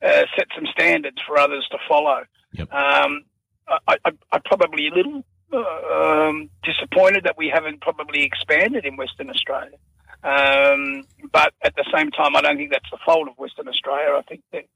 uh, 0.03 0.23
set 0.37 0.49
some 0.53 0.67
standards 0.73 1.19
for 1.25 1.39
others 1.39 1.65
to 1.71 1.79
follow. 1.89 2.25
Yep. 2.55 2.73
Um, 2.73 3.23
I, 3.87 3.97
I, 4.05 4.11
I'm 4.33 4.43
probably 4.43 4.89
a 4.89 4.93
little 4.93 5.25
um, 5.53 6.51
disappointed 6.63 7.25
that 7.25 7.37
we 7.37 7.49
haven't 7.49 7.81
probably 7.81 8.23
expanded 8.23 8.85
in 8.85 8.97
Western 8.97 9.31
Australia. 9.31 9.77
Um, 10.23 11.05
but 11.33 11.55
at 11.63 11.75
the 11.77 11.85
same 11.95 12.11
time, 12.11 12.37
I 12.37 12.43
don't 12.43 12.57
think 12.57 12.71
that's 12.71 12.91
the 12.91 12.99
fault 13.05 13.29
of 13.29 13.39
Western 13.39 13.69
Australia. 13.69 14.19
I 14.19 14.23
think 14.23 14.43
that 14.53 14.67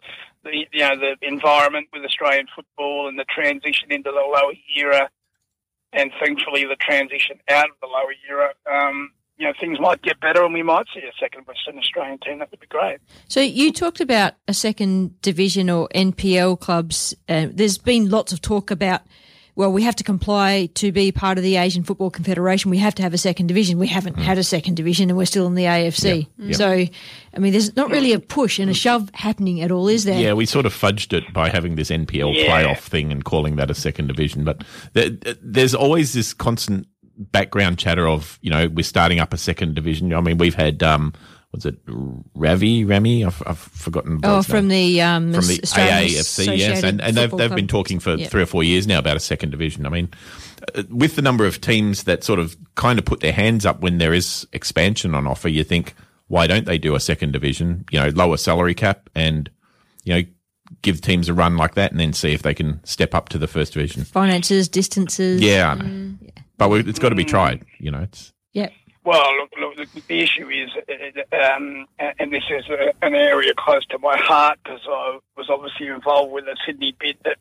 the 0.42 0.66
you 0.72 0.80
know 0.80 0.96
the 0.98 1.16
environment 1.20 1.88
with 1.92 2.02
Australian 2.04 2.46
football 2.54 3.08
and 3.08 3.18
the 3.18 3.24
transition 3.24 3.92
into 3.92 4.10
the 4.10 4.22
Lowy 4.22 4.62
era 4.76 5.10
and 5.94 6.10
thankfully 6.22 6.64
the 6.64 6.76
transition 6.76 7.38
out 7.48 7.70
of 7.70 7.76
the 7.80 7.86
Lowy 7.86 8.16
era, 8.28 8.52
um, 8.70 9.12
you 9.36 9.46
know, 9.46 9.52
things 9.60 9.80
might 9.80 10.02
get 10.02 10.20
better 10.20 10.44
and 10.44 10.54
we 10.54 10.62
might 10.62 10.86
see 10.94 11.00
a 11.00 11.12
second 11.20 11.46
Western 11.46 11.78
Australian 11.78 12.18
team. 12.18 12.38
That 12.38 12.50
would 12.50 12.60
be 12.60 12.66
great. 12.66 12.98
So 13.28 13.40
you 13.40 13.72
talked 13.72 14.00
about 14.00 14.34
a 14.46 14.54
second 14.54 15.20
division 15.22 15.70
or 15.70 15.88
NPL 15.94 16.60
clubs. 16.60 17.14
Uh, 17.28 17.46
there's 17.50 17.78
been 17.78 18.10
lots 18.10 18.32
of 18.32 18.40
talk 18.40 18.70
about. 18.70 19.02
Well, 19.56 19.72
we 19.72 19.82
have 19.84 19.94
to 19.96 20.04
comply 20.04 20.68
to 20.74 20.90
be 20.90 21.12
part 21.12 21.38
of 21.38 21.44
the 21.44 21.56
Asian 21.56 21.84
Football 21.84 22.10
Confederation. 22.10 22.72
We 22.72 22.78
have 22.78 22.94
to 22.96 23.02
have 23.02 23.14
a 23.14 23.18
second 23.18 23.46
division. 23.46 23.78
We 23.78 23.86
haven't 23.86 24.18
had 24.18 24.36
a 24.36 24.42
second 24.42 24.74
division, 24.74 25.10
and 25.10 25.16
we're 25.16 25.26
still 25.26 25.46
in 25.46 25.54
the 25.54 25.64
AFC. 25.64 26.26
Yeah. 26.38 26.56
So, 26.56 26.70
I 26.70 27.38
mean, 27.38 27.52
there's 27.52 27.76
not 27.76 27.90
really 27.90 28.12
a 28.12 28.18
push 28.18 28.58
and 28.58 28.68
a 28.68 28.74
shove 28.74 29.10
happening 29.14 29.60
at 29.62 29.70
all, 29.70 29.86
is 29.86 30.04
there? 30.04 30.20
Yeah, 30.20 30.32
we 30.32 30.44
sort 30.44 30.66
of 30.66 30.74
fudged 30.74 31.12
it 31.12 31.32
by 31.32 31.50
having 31.50 31.76
this 31.76 31.90
NPL 31.90 32.34
Yeah. 32.34 32.46
playoff 32.48 32.80
thing 32.80 33.12
and 33.12 33.24
calling 33.24 33.54
that 33.56 33.70
a 33.70 33.74
second 33.74 34.08
division. 34.08 34.42
But 34.42 34.64
there's 35.40 35.74
always 35.74 36.14
this 36.14 36.34
constant 36.34 36.88
background 37.16 37.78
chatter 37.78 38.08
of, 38.08 38.40
you 38.42 38.50
know, 38.50 38.66
we're 38.66 38.82
starting 38.82 39.20
up 39.20 39.32
a 39.32 39.36
second 39.38 39.76
division. 39.76 40.12
I 40.12 40.20
mean, 40.20 40.36
we've 40.36 40.56
had, 40.56 40.82
um, 40.82 41.12
what's 41.54 41.64
it, 41.66 41.78
Ravi, 42.34 42.84
Remy? 42.84 43.24
I've, 43.24 43.40
I've 43.46 43.58
forgotten. 43.58 44.18
Oh, 44.24 44.42
from 44.42 44.66
the 44.66 45.00
um, 45.00 45.32
from 45.32 45.46
the 45.46 45.58
AAFC, 45.58 46.58
yes, 46.58 46.82
and, 46.82 47.00
and 47.00 47.16
they've 47.16 47.30
they've 47.30 47.54
been 47.54 47.68
talking 47.68 48.00
for 48.00 48.16
Yeah. 48.16 48.26
three 48.26 48.42
or 48.42 48.46
four 48.46 48.64
years 48.64 48.88
now 48.88 48.98
about 48.98 49.16
a 49.16 49.20
second 49.20 49.50
division. 49.50 49.86
I 49.86 49.88
mean, 49.90 50.08
uh, 50.74 50.82
with 50.90 51.14
the 51.14 51.22
number 51.22 51.46
of 51.46 51.60
teams 51.60 52.02
that 52.04 52.24
sort 52.24 52.40
of 52.40 52.56
kind 52.74 52.98
of 52.98 53.04
put 53.04 53.20
their 53.20 53.32
hands 53.32 53.64
up 53.64 53.80
when 53.80 53.98
there 53.98 54.12
is 54.12 54.48
expansion 54.52 55.14
on 55.14 55.28
offer, 55.28 55.48
you 55.48 55.62
think 55.62 55.94
why 56.26 56.48
don't 56.48 56.66
they 56.66 56.76
do 56.76 56.96
a 56.96 57.00
second 57.00 57.30
division? 57.32 57.84
You 57.92 58.00
know, 58.00 58.08
lower 58.08 58.36
salary 58.36 58.74
cap 58.74 59.08
and 59.14 59.48
you 60.02 60.12
know 60.14 60.22
give 60.82 61.00
teams 61.00 61.28
a 61.28 61.34
run 61.34 61.56
like 61.56 61.74
that, 61.76 61.92
and 61.92 62.00
then 62.00 62.12
see 62.12 62.32
if 62.32 62.42
they 62.42 62.54
can 62.54 62.82
step 62.84 63.14
up 63.14 63.28
to 63.28 63.38
the 63.38 63.46
first 63.46 63.74
division. 63.74 64.02
finances, 64.02 64.68
distances. 64.68 65.40
Yeah, 65.40 65.70
I 65.70 65.74
know. 65.76 66.14
but 66.58 66.68
we, 66.70 66.80
it's 66.80 66.98
got 66.98 67.10
to 67.10 67.14
be 67.14 67.24
tried. 67.24 67.64
You 67.78 67.92
know, 67.92 68.00
it's 68.00 68.32
Yeah. 68.52 68.70
Well, 69.04 69.36
look, 69.36 69.76
look 69.76 70.06
the, 70.08 70.20
issue 70.20 70.48
is, 70.48 70.70
uh, 71.30 71.36
um, 71.36 71.86
and 71.98 72.32
this 72.32 72.44
is 72.50 72.64
an 73.02 73.14
area 73.14 73.52
close 73.56 73.84
to 73.86 73.98
my 73.98 74.16
heart 74.16 74.58
because 74.64 74.80
I 74.88 75.18
was 75.36 75.50
obviously 75.50 75.88
involved 75.88 76.32
with 76.32 76.46
the 76.46 76.56
Sydney 76.64 76.96
bid 76.98 77.18
that 77.24 77.36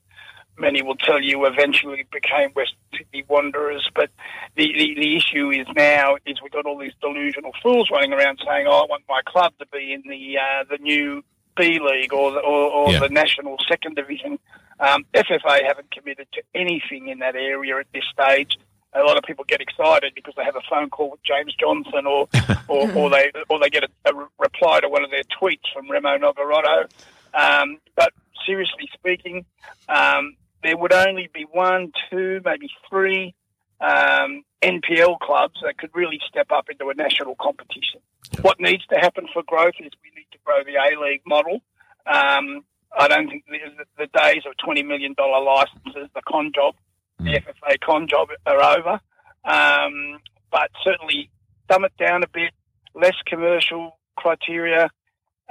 many 0.57 0.81
will 0.81 0.97
tell 0.97 1.21
you 1.21 1.45
eventually 1.45 2.05
became 2.11 2.49
West 2.53 2.75
Sydney 2.95 3.23
Wanderers. 3.29 3.89
But 3.95 4.09
the, 4.57 4.73
the, 4.77 4.93
the 4.95 5.15
issue 5.15 5.51
is 5.51 5.65
now 5.73 6.17
is 6.25 6.41
we've 6.41 6.51
got 6.51 6.65
all 6.65 6.77
these 6.77 6.91
delusional 7.01 7.51
fools 7.63 7.89
running 7.89 8.11
around 8.11 8.39
saying, 8.45 8.67
"Oh, 8.67 8.83
I 8.83 8.85
want 8.89 9.03
my 9.07 9.21
club 9.25 9.53
to 9.59 9.65
be 9.67 9.93
in 9.93 10.03
the 10.07 10.37
uh, 10.37 10.65
the 10.69 10.77
new 10.79 11.23
B 11.55 11.79
League 11.79 12.11
or 12.13 12.31
the, 12.31 12.39
or, 12.39 12.71
or 12.71 12.91
Yeah. 12.91 12.99
the 12.99 13.09
National 13.09 13.55
Second 13.69 13.95
Division." 13.95 14.37
Um, 14.81 15.05
FFA 15.13 15.63
haven't 15.65 15.91
committed 15.91 16.27
to 16.33 16.41
anything 16.53 17.07
in 17.07 17.19
that 17.19 17.35
area 17.35 17.77
at 17.79 17.85
this 17.93 18.03
stage 18.11 18.57
a 18.95 19.01
lot 19.01 19.17
of 19.17 19.23
people 19.23 19.45
get 19.47 19.61
excited 19.61 20.13
because 20.15 20.33
they 20.37 20.43
have 20.43 20.55
a 20.55 20.61
phone 20.69 20.89
call 20.89 21.11
with 21.11 21.23
James 21.23 21.53
Johnson, 21.55 22.05
or 22.05 22.27
or, 22.67 22.91
or 22.93 23.09
they 23.09 23.31
or 23.49 23.59
they 23.59 23.69
get 23.69 23.83
a, 23.83 23.89
a 24.05 24.27
reply 24.39 24.79
to 24.81 24.89
one 24.89 25.03
of 25.03 25.11
their 25.11 25.23
tweets 25.41 25.65
from 25.73 25.89
Remo 25.89 26.17
Nogarotto. 26.17 26.89
Um, 27.33 27.79
but 27.95 28.13
seriously 28.45 28.89
speaking, 28.93 29.45
um, 29.89 30.35
there 30.61 30.77
would 30.77 30.93
only 30.93 31.29
be 31.33 31.45
one, 31.51 31.91
two, 32.09 32.41
maybe 32.45 32.69
three 32.89 33.33
um, 33.81 34.43
NPL 34.61 35.19
clubs 35.19 35.55
that 35.63 35.77
could 35.77 35.89
really 35.93 36.19
step 36.27 36.47
up 36.51 36.69
into 36.69 36.89
a 36.89 36.93
national 36.93 37.35
competition. 37.41 37.99
What 38.41 38.59
needs 38.59 38.85
to 38.87 38.95
happen 38.95 39.27
for 39.33 39.43
growth 39.43 39.75
is 39.79 39.91
we 40.03 40.11
need 40.15 40.27
to 40.31 40.37
grow 40.45 40.63
the 40.63 40.75
A 40.75 40.99
League 40.99 41.21
model. 41.25 41.61
Um, 42.05 42.63
I 42.97 43.07
don't 43.07 43.27
think 43.27 43.45
the, 43.47 43.85
the 43.97 44.07
days 44.19 44.43
of 44.45 44.55
twenty 44.57 44.83
million 44.83 45.13
dollar 45.17 45.43
licenses, 45.43 46.09
the 46.13 46.21
con 46.27 46.51
job, 46.53 46.75
the 47.23 47.39
FFA 47.39 47.79
con 47.79 48.07
job 48.07 48.29
are 48.45 48.77
over. 48.77 48.99
Um, 49.45 50.19
but 50.51 50.69
certainly 50.83 51.29
dumb 51.67 51.85
it 51.85 51.93
down 51.97 52.23
a 52.23 52.27
bit, 52.27 52.51
less 52.93 53.15
commercial 53.25 53.97
criteria, 54.15 54.89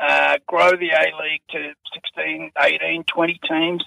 uh, 0.00 0.38
grow 0.46 0.70
the 0.70 0.90
A 0.90 1.12
League 1.22 1.42
to 1.50 1.72
16, 1.94 2.50
18, 2.58 3.04
20 3.04 3.40
teams 3.48 3.84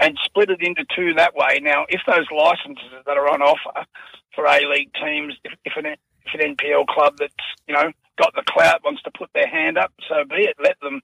and 0.00 0.18
split 0.24 0.50
it 0.50 0.62
into 0.62 0.84
two 0.94 1.14
that 1.14 1.34
way. 1.34 1.60
Now, 1.62 1.86
if 1.88 2.00
those 2.06 2.26
licenses 2.34 3.04
that 3.06 3.16
are 3.16 3.28
on 3.28 3.42
offer 3.42 3.86
for 4.34 4.44
A 4.46 4.66
League 4.66 4.92
teams, 4.94 5.34
if, 5.44 5.52
if, 5.64 5.72
an, 5.76 5.86
if 5.86 6.34
an 6.34 6.56
NPL 6.56 6.86
club 6.86 7.16
that's, 7.18 7.34
you 7.66 7.74
know, 7.74 7.92
got 8.18 8.34
the 8.34 8.42
clout 8.46 8.82
wants 8.84 9.02
to 9.02 9.10
put 9.16 9.30
their 9.34 9.46
hand 9.46 9.78
up, 9.78 9.92
so 10.08 10.24
be 10.24 10.42
it, 10.42 10.56
let 10.62 10.78
them. 10.80 11.00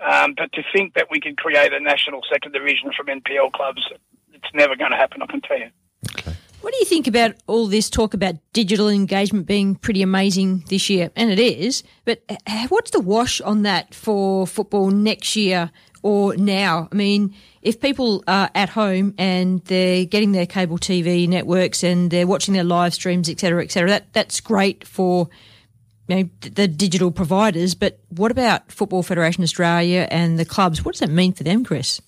Um, 0.00 0.34
but 0.36 0.52
to 0.52 0.62
think 0.72 0.94
that 0.94 1.08
we 1.10 1.20
could 1.20 1.36
create 1.36 1.72
a 1.72 1.80
national 1.80 2.22
second 2.30 2.52
division 2.52 2.90
from 2.96 3.06
NPL 3.06 3.52
clubs, 3.52 3.82
it's 4.42 4.54
never 4.54 4.76
going 4.76 4.90
to 4.90 4.96
happen, 4.96 5.22
I 5.22 5.26
can 5.26 5.40
tell 5.40 5.58
you. 5.58 5.70
What 6.62 6.72
do 6.72 6.78
you 6.78 6.84
think 6.84 7.08
about 7.08 7.34
all 7.48 7.66
this 7.66 7.90
talk 7.90 8.14
about 8.14 8.36
digital 8.52 8.88
engagement 8.88 9.46
being 9.46 9.74
pretty 9.74 10.00
amazing 10.00 10.64
this 10.68 10.88
year? 10.88 11.10
And 11.16 11.30
it 11.30 11.40
is, 11.40 11.82
but 12.04 12.22
uh, 12.28 12.68
what's 12.68 12.92
the 12.92 13.00
wash 13.00 13.40
on 13.40 13.62
that 13.62 13.94
for 13.94 14.46
football 14.46 14.90
next 14.90 15.34
year 15.34 15.72
or 16.04 16.36
now? 16.36 16.88
I 16.92 16.94
mean, 16.94 17.34
if 17.62 17.80
people 17.80 18.22
are 18.28 18.48
at 18.54 18.68
home 18.68 19.12
and 19.18 19.60
they're 19.64 20.04
getting 20.04 20.30
their 20.30 20.46
cable 20.46 20.78
TV 20.78 21.28
networks 21.28 21.82
and 21.82 22.12
they're 22.12 22.28
watching 22.28 22.54
their 22.54 22.64
live 22.64 22.94
streams, 22.94 23.28
et 23.28 23.40
cetera, 23.40 23.64
et 23.64 23.72
cetera, 23.72 23.90
that, 23.90 24.12
that's 24.12 24.38
great 24.40 24.86
for 24.86 25.28
you 26.06 26.16
know, 26.16 26.30
the 26.42 26.68
digital 26.68 27.10
providers. 27.10 27.74
But 27.74 27.98
what 28.08 28.30
about 28.30 28.70
Football 28.70 29.02
Federation 29.02 29.42
Australia 29.42 30.06
and 30.12 30.38
the 30.38 30.44
clubs? 30.44 30.84
What 30.84 30.92
does 30.92 31.00
that 31.00 31.10
mean 31.10 31.32
for 31.32 31.42
them, 31.42 31.64
Chris? 31.64 32.00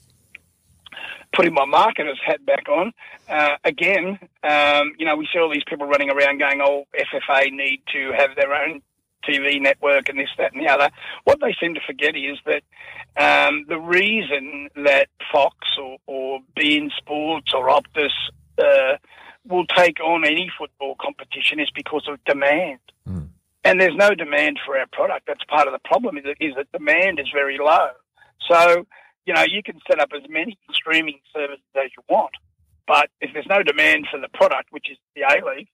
Putting 1.34 1.54
my 1.54 1.64
marketer's 1.64 2.20
hat 2.24 2.44
back 2.46 2.68
on. 2.68 2.92
Uh, 3.28 3.56
again, 3.64 4.18
um, 4.42 4.92
you 4.98 5.04
know, 5.04 5.16
we 5.16 5.28
see 5.32 5.38
all 5.38 5.50
these 5.52 5.64
people 5.66 5.86
running 5.86 6.10
around 6.10 6.38
going, 6.38 6.60
oh, 6.62 6.84
FFA 6.94 7.50
need 7.50 7.82
to 7.92 8.12
have 8.16 8.30
their 8.36 8.54
own 8.54 8.82
TV 9.28 9.60
network 9.60 10.08
and 10.08 10.18
this, 10.18 10.28
that, 10.38 10.52
and 10.52 10.64
the 10.64 10.70
other. 10.70 10.90
What 11.24 11.40
they 11.40 11.54
seem 11.60 11.74
to 11.74 11.80
forget 11.86 12.14
is 12.16 12.38
that 12.46 12.62
um, 13.16 13.64
the 13.68 13.78
reason 13.78 14.68
that 14.76 15.08
Fox 15.32 15.56
or, 15.80 15.98
or 16.06 16.40
beIN 16.58 16.90
Sports 16.96 17.52
or 17.54 17.68
Optus 17.68 18.12
uh, 18.58 18.96
will 19.46 19.66
take 19.66 20.00
on 20.00 20.24
any 20.24 20.50
football 20.58 20.94
competition 21.00 21.60
is 21.60 21.70
because 21.74 22.06
of 22.08 22.22
demand. 22.24 22.78
And 23.64 23.80
there's 23.80 23.96
no 23.96 24.10
demand 24.10 24.60
for 24.64 24.78
our 24.78 24.86
product. 24.92 25.26
That's 25.26 25.44
part 25.44 25.66
of 25.66 25.72
the 25.72 25.80
problem 25.84 26.18
is 26.18 26.24
that, 26.24 26.36
is 26.38 26.54
that 26.56 26.70
demand 26.72 27.18
is 27.18 27.28
very 27.32 27.58
low. 27.58 27.88
So, 28.50 28.86
you 29.26 29.34
know, 29.34 29.42
you 29.42 29.62
can 29.62 29.78
set 29.88 30.00
up 30.00 30.10
as 30.14 30.22
many 30.28 30.58
streaming 30.72 31.18
services 31.34 31.64
as 31.76 31.90
you 31.96 32.02
want, 32.08 32.32
but 32.86 33.08
if 33.20 33.32
there's 33.32 33.46
no 33.48 33.62
demand 33.62 34.06
for 34.10 34.20
the 34.20 34.28
product, 34.28 34.68
which 34.70 34.90
is 34.90 34.98
the 35.16 35.22
A 35.22 35.44
League, 35.44 35.68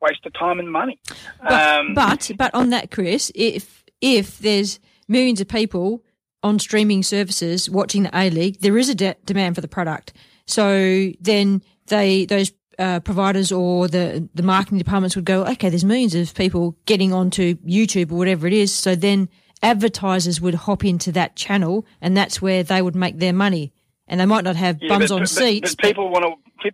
waste 0.00 0.24
of 0.26 0.32
time 0.34 0.58
and 0.58 0.70
money. 0.70 0.98
But, 1.42 1.52
Um, 1.52 1.94
but 1.94 2.30
but 2.36 2.54
on 2.54 2.70
that, 2.70 2.90
Chris, 2.90 3.32
if 3.34 3.84
if 4.00 4.38
there's 4.38 4.78
millions 5.08 5.40
of 5.40 5.48
people 5.48 6.02
on 6.42 6.58
streaming 6.58 7.02
services 7.02 7.68
watching 7.68 8.04
the 8.04 8.10
A 8.12 8.30
League, 8.30 8.60
there 8.60 8.78
is 8.78 8.88
a 8.88 8.94
de- 8.94 9.16
demand 9.24 9.54
for 9.54 9.60
the 9.60 9.68
product. 9.68 10.12
So 10.46 11.12
then 11.20 11.62
they 11.86 12.26
those 12.26 12.52
uh, 12.78 13.00
providers 13.00 13.50
or 13.50 13.88
the 13.88 14.28
the 14.34 14.42
marketing 14.42 14.78
departments 14.78 15.16
would 15.16 15.24
go, 15.24 15.44
okay, 15.44 15.68
there's 15.68 15.84
millions 15.84 16.14
of 16.14 16.34
people 16.34 16.76
getting 16.84 17.12
onto 17.12 17.56
YouTube 17.56 18.12
or 18.12 18.16
whatever 18.16 18.46
it 18.46 18.52
is. 18.52 18.72
So 18.72 18.94
then 18.94 19.28
advertisers 19.66 20.40
would 20.40 20.54
hop 20.54 20.84
into 20.84 21.12
that 21.12 21.36
channel, 21.36 21.84
and 22.00 22.16
that's 22.16 22.40
where 22.40 22.62
they 22.62 22.80
would 22.80 22.94
make 22.96 23.18
their 23.18 23.32
money. 23.32 23.72
And 24.08 24.20
they 24.20 24.26
might 24.26 24.44
not 24.44 24.56
have 24.56 24.78
yeah, 24.80 24.88
bums 24.88 25.10
but- 25.10 25.14
on 25.14 25.20
but- 25.22 25.28
seats. 25.28 25.74
But 25.74 25.84
people 25.84 26.08
want 26.10 26.24
to 26.24 26.32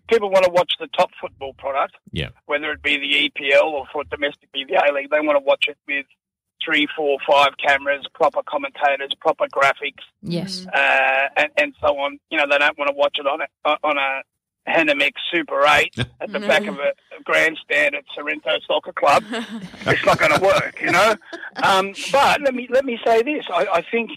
people 0.09 0.31
want 0.31 0.45
to 0.45 0.51
watch 0.51 0.73
the 0.79 0.87
top 0.97 1.11
football 1.21 1.55
product. 1.55 1.97
Yeah. 2.13 2.31
whether 2.47 2.71
it 2.71 2.83
be 2.83 2.99
the 2.99 3.13
EPL 3.29 3.65
or 3.65 3.87
for 3.93 4.05
domestically 4.05 4.65
the 4.69 4.75
A 4.75 4.93
League, 4.93 5.11
they 5.11 5.21
want 5.21 5.37
to 5.37 5.45
watch 5.45 5.65
it 5.69 5.77
with 5.89 6.07
three, 6.65 6.87
four, 6.97 7.19
five 7.29 7.51
cameras, 7.65 8.07
proper 8.15 8.41
commentators, 8.47 9.13
proper 9.21 9.47
graphics, 9.49 10.05
yes. 10.23 10.67
uh, 10.73 11.29
and, 11.37 11.51
and 11.57 11.75
so 11.81 11.89
on. 11.99 12.19
You 12.31 12.39
know, 12.39 12.45
they 12.49 12.59
don't 12.59 12.79
want 12.79 12.89
to 12.89 12.97
watch 12.97 13.17
it 13.19 13.27
on 13.27 13.41
a 13.41 13.69
on 13.83 13.99
a 13.99 14.23
Hanimex 14.69 15.13
Super 15.33 15.65
Eight 15.67 15.95
at 16.21 16.31
the 16.33 16.41
back 16.41 16.67
of 16.67 16.79
a 16.79 16.93
grandstand 17.25 17.95
at 17.95 18.05
Sorrento 18.15 18.51
Soccer 18.67 18.93
Club. 18.93 19.25
it's 19.31 20.05
not 20.07 20.19
going 20.19 20.33
to 20.33 20.41
work, 20.41 20.81
you 20.81 20.91
know. 20.93 21.15
Um, 21.63 21.93
but 22.13 22.41
let 22.43 22.55
me 22.55 22.69
let 22.71 22.85
me 22.85 22.99
say 23.05 23.23
this: 23.23 23.45
I, 23.53 23.67
I 23.73 23.83
think 23.91 24.11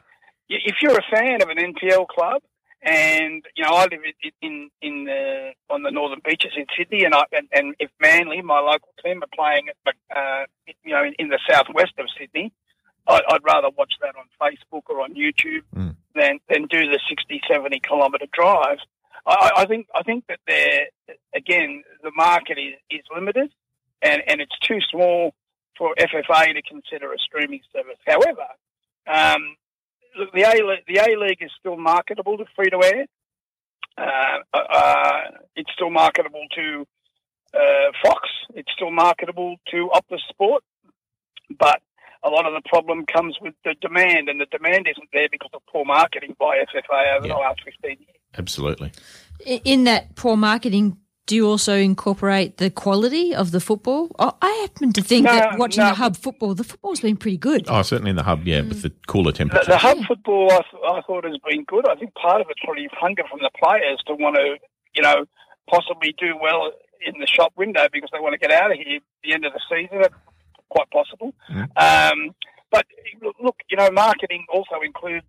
if 0.49 0.75
you're 0.81 0.97
a 0.97 1.03
fan 1.11 1.41
of 1.41 1.49
an 1.49 1.57
NPL 1.57 2.07
club, 2.07 2.41
and 2.83 3.43
you 3.55 3.63
know, 3.63 3.71
I 3.71 3.83
live 3.83 3.93
in 4.21 4.31
in, 4.41 4.69
in 4.81 5.03
the 5.05 5.51
on 5.69 5.81
the 5.83 5.91
northern 5.91 6.21
beaches 6.23 6.51
in 6.55 6.65
Sydney, 6.77 7.03
and 7.05 7.15
I 7.15 7.23
and, 7.31 7.47
and 7.51 7.75
if 7.79 7.89
Manly, 7.99 8.41
my 8.41 8.59
local 8.59 8.89
team, 9.03 9.23
are 9.23 9.27
playing 9.35 9.69
at 9.69 9.95
uh, 10.15 10.45
you 10.83 10.93
know 10.93 11.03
in, 11.03 11.13
in 11.17 11.29
the 11.29 11.39
southwest 11.49 11.93
of 11.97 12.05
Sydney, 12.19 12.53
I'd, 13.07 13.21
I'd 13.29 13.43
rather 13.43 13.69
watch 13.75 13.93
that 14.01 14.13
on 14.15 14.25
Facebook 14.39 14.83
or 14.89 15.01
on 15.01 15.15
YouTube 15.15 15.63
Mm. 15.75 15.95
than 16.13 16.39
than 16.49 16.67
do 16.67 16.87
the 16.89 16.99
60, 17.09 17.41
70 17.49 17.79
kilometre 17.79 18.27
drive. 18.31 18.77
I, 19.25 19.51
I 19.57 19.65
think 19.65 19.87
I 19.95 20.03
think 20.03 20.25
that 20.29 20.39
there 20.47 20.87
again 21.35 21.83
the 22.03 22.11
market 22.15 22.57
is, 22.57 22.73
is 22.89 23.01
limited, 23.13 23.51
and, 24.01 24.21
and 24.27 24.41
it's 24.41 24.57
too 24.59 24.79
small 24.91 25.33
for 25.77 25.93
FFA 25.99 26.53
to 26.53 26.61
consider 26.61 27.11
a 27.11 27.17
streaming 27.17 27.61
service. 27.73 27.97
However, 28.05 28.45
um, 29.07 29.55
look, 30.17 30.31
the 30.33 30.43
A 30.43 30.53
the 30.87 30.99
A 30.99 31.17
League 31.19 31.41
is 31.41 31.51
still 31.59 31.77
marketable 31.77 32.37
to 32.37 32.45
free 32.55 32.69
to 32.69 32.81
air. 32.83 33.05
Uh, 33.97 34.39
uh, 34.53 35.21
it's 35.55 35.71
still 35.73 35.89
marketable 35.89 36.45
to 36.55 36.85
uh, 37.53 37.91
Fox. 38.03 38.29
It's 38.53 38.71
still 38.73 38.91
marketable 38.91 39.55
to 39.71 39.89
Optus 39.93 40.19
Sport, 40.29 40.63
but 41.57 41.81
a 42.23 42.29
lot 42.29 42.45
of 42.45 42.53
the 42.53 42.67
problem 42.67 43.05
comes 43.05 43.37
with 43.41 43.53
the 43.63 43.75
demand, 43.81 44.29
and 44.29 44.41
the 44.41 44.47
demand 44.51 44.87
isn't 44.89 45.09
there 45.13 45.27
because 45.31 45.51
of 45.53 45.61
poor 45.71 45.85
marketing 45.85 46.35
by 46.39 46.57
FFA 46.57 47.17
over 47.17 47.27
Yeah. 47.27 47.33
the 47.33 47.39
last 47.39 47.61
15 47.63 47.91
years. 47.99 48.14
Absolutely. 48.37 48.91
In 49.45 49.83
that 49.85 50.15
poor 50.15 50.35
marketing, 50.37 50.97
do 51.27 51.35
you 51.35 51.47
also 51.47 51.75
incorporate 51.75 52.57
the 52.57 52.69
quality 52.69 53.33
of 53.33 53.51
the 53.51 53.59
football? 53.59 54.11
Oh, 54.19 54.33
I 54.41 54.51
happen 54.61 54.93
to 54.93 55.01
think 55.01 55.25
No, 55.25 55.33
that 55.33 55.57
watching 55.57 55.83
no. 55.83 55.89
the 55.89 55.95
hub 55.95 56.15
football, 56.17 56.53
the 56.53 56.63
football's 56.63 56.99
been 56.99 57.17
pretty 57.17 57.37
good. 57.37 57.65
Oh, 57.67 57.81
certainly 57.81 58.11
in 58.11 58.15
the 58.15 58.23
hub, 58.23 58.45
yeah, 58.45 58.61
with 58.61 58.83
the 58.83 58.91
cooler 59.07 59.31
The, 59.31 59.37
temperatures. 59.39 59.67
the 59.67 59.77
hub 59.77 59.97
football, 60.07 60.51
I, 60.51 60.61
th- 60.69 60.83
I 60.87 61.01
thought, 61.01 61.23
has 61.25 61.37
been 61.49 61.63
good. 61.63 61.87
I 61.89 61.95
think 61.95 62.13
part 62.13 62.41
of 62.41 62.47
it's 62.49 62.59
probably 62.63 62.87
hunger 62.93 63.23
from 63.29 63.39
the 63.41 63.49
players 63.61 63.99
to 64.07 64.13
want 64.13 64.35
to, 64.35 64.57
you 64.95 65.01
know, 65.01 65.25
possibly 65.69 66.13
do 66.19 66.37
well 66.41 66.71
in 67.05 67.19
the 67.19 67.27
shop 67.27 67.53
window 67.57 67.87
because 67.91 68.09
they 68.13 68.19
want 68.19 68.33
to 68.33 68.39
get 68.39 68.51
out 68.51 68.71
of 68.71 68.77
here 68.77 68.97
at 68.97 69.01
the 69.23 69.33
end 69.33 69.45
of 69.45 69.53
the 69.53 69.61
season. 69.69 69.99
That's 70.01 70.13
quite 70.69 70.89
possible. 70.91 71.33
Um, 71.75 72.35
but 72.71 72.85
look, 73.41 73.55
you 73.69 73.77
know, 73.77 73.89
marketing 73.91 74.45
also 74.53 74.75
includes 74.85 75.25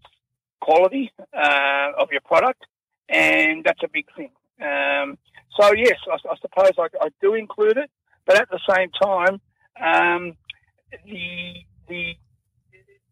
quality 0.61 1.11
uh, 1.35 1.93
of 1.99 2.09
your 2.13 2.21
product, 2.23 2.65
and 3.09 3.65
that's 3.65 3.83
a 3.83 3.89
big 3.89 4.07
thing. 4.17 4.31
Um, 4.61 5.19
so 5.59 5.73
yes, 5.75 5.99
I, 6.11 6.17
I 6.29 6.37
suppose 6.41 6.73
I, 6.79 6.89
I 7.01 7.09
do 7.21 7.35
include 7.35 7.77
it, 7.77 7.91
but 8.25 8.41
at 8.41 8.49
the 8.51 8.61
same 8.75 8.91
time, 8.91 9.41
um, 9.81 10.37
the 11.05 11.55
the 11.89 12.17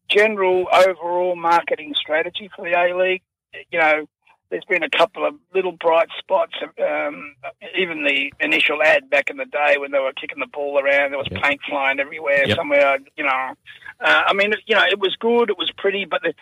general 0.08 0.66
overall 0.72 1.36
marketing 1.36 1.94
strategy 1.98 2.50
for 2.54 2.64
the 2.64 2.74
A 2.74 2.96
League, 2.96 3.22
you 3.70 3.78
know, 3.78 4.06
there's 4.50 4.64
been 4.66 4.82
a 4.82 4.90
couple 4.90 5.26
of 5.26 5.34
little 5.54 5.72
bright 5.72 6.08
spots. 6.18 6.54
Um, 6.62 7.34
even 7.76 8.04
the 8.04 8.32
initial 8.40 8.82
ad 8.82 9.10
back 9.10 9.30
in 9.30 9.36
the 9.36 9.46
day 9.46 9.76
when 9.78 9.90
they 9.90 9.98
were 9.98 10.12
kicking 10.12 10.38
the 10.38 10.46
ball 10.46 10.78
around, 10.78 11.10
there 11.10 11.18
was 11.18 11.28
paint 11.42 11.60
flying 11.68 11.98
everywhere. 11.98 12.46
Yep. 12.46 12.56
Somewhere, 12.56 12.98
you 13.16 13.24
know, 13.24 13.54
uh, 14.00 14.22
I 14.26 14.32
mean, 14.32 14.52
you 14.66 14.74
know, 14.74 14.84
it 14.84 14.98
was 14.98 15.16
good, 15.18 15.50
it 15.50 15.58
was 15.58 15.72
pretty, 15.76 16.04
but 16.04 16.22
the, 16.22 16.34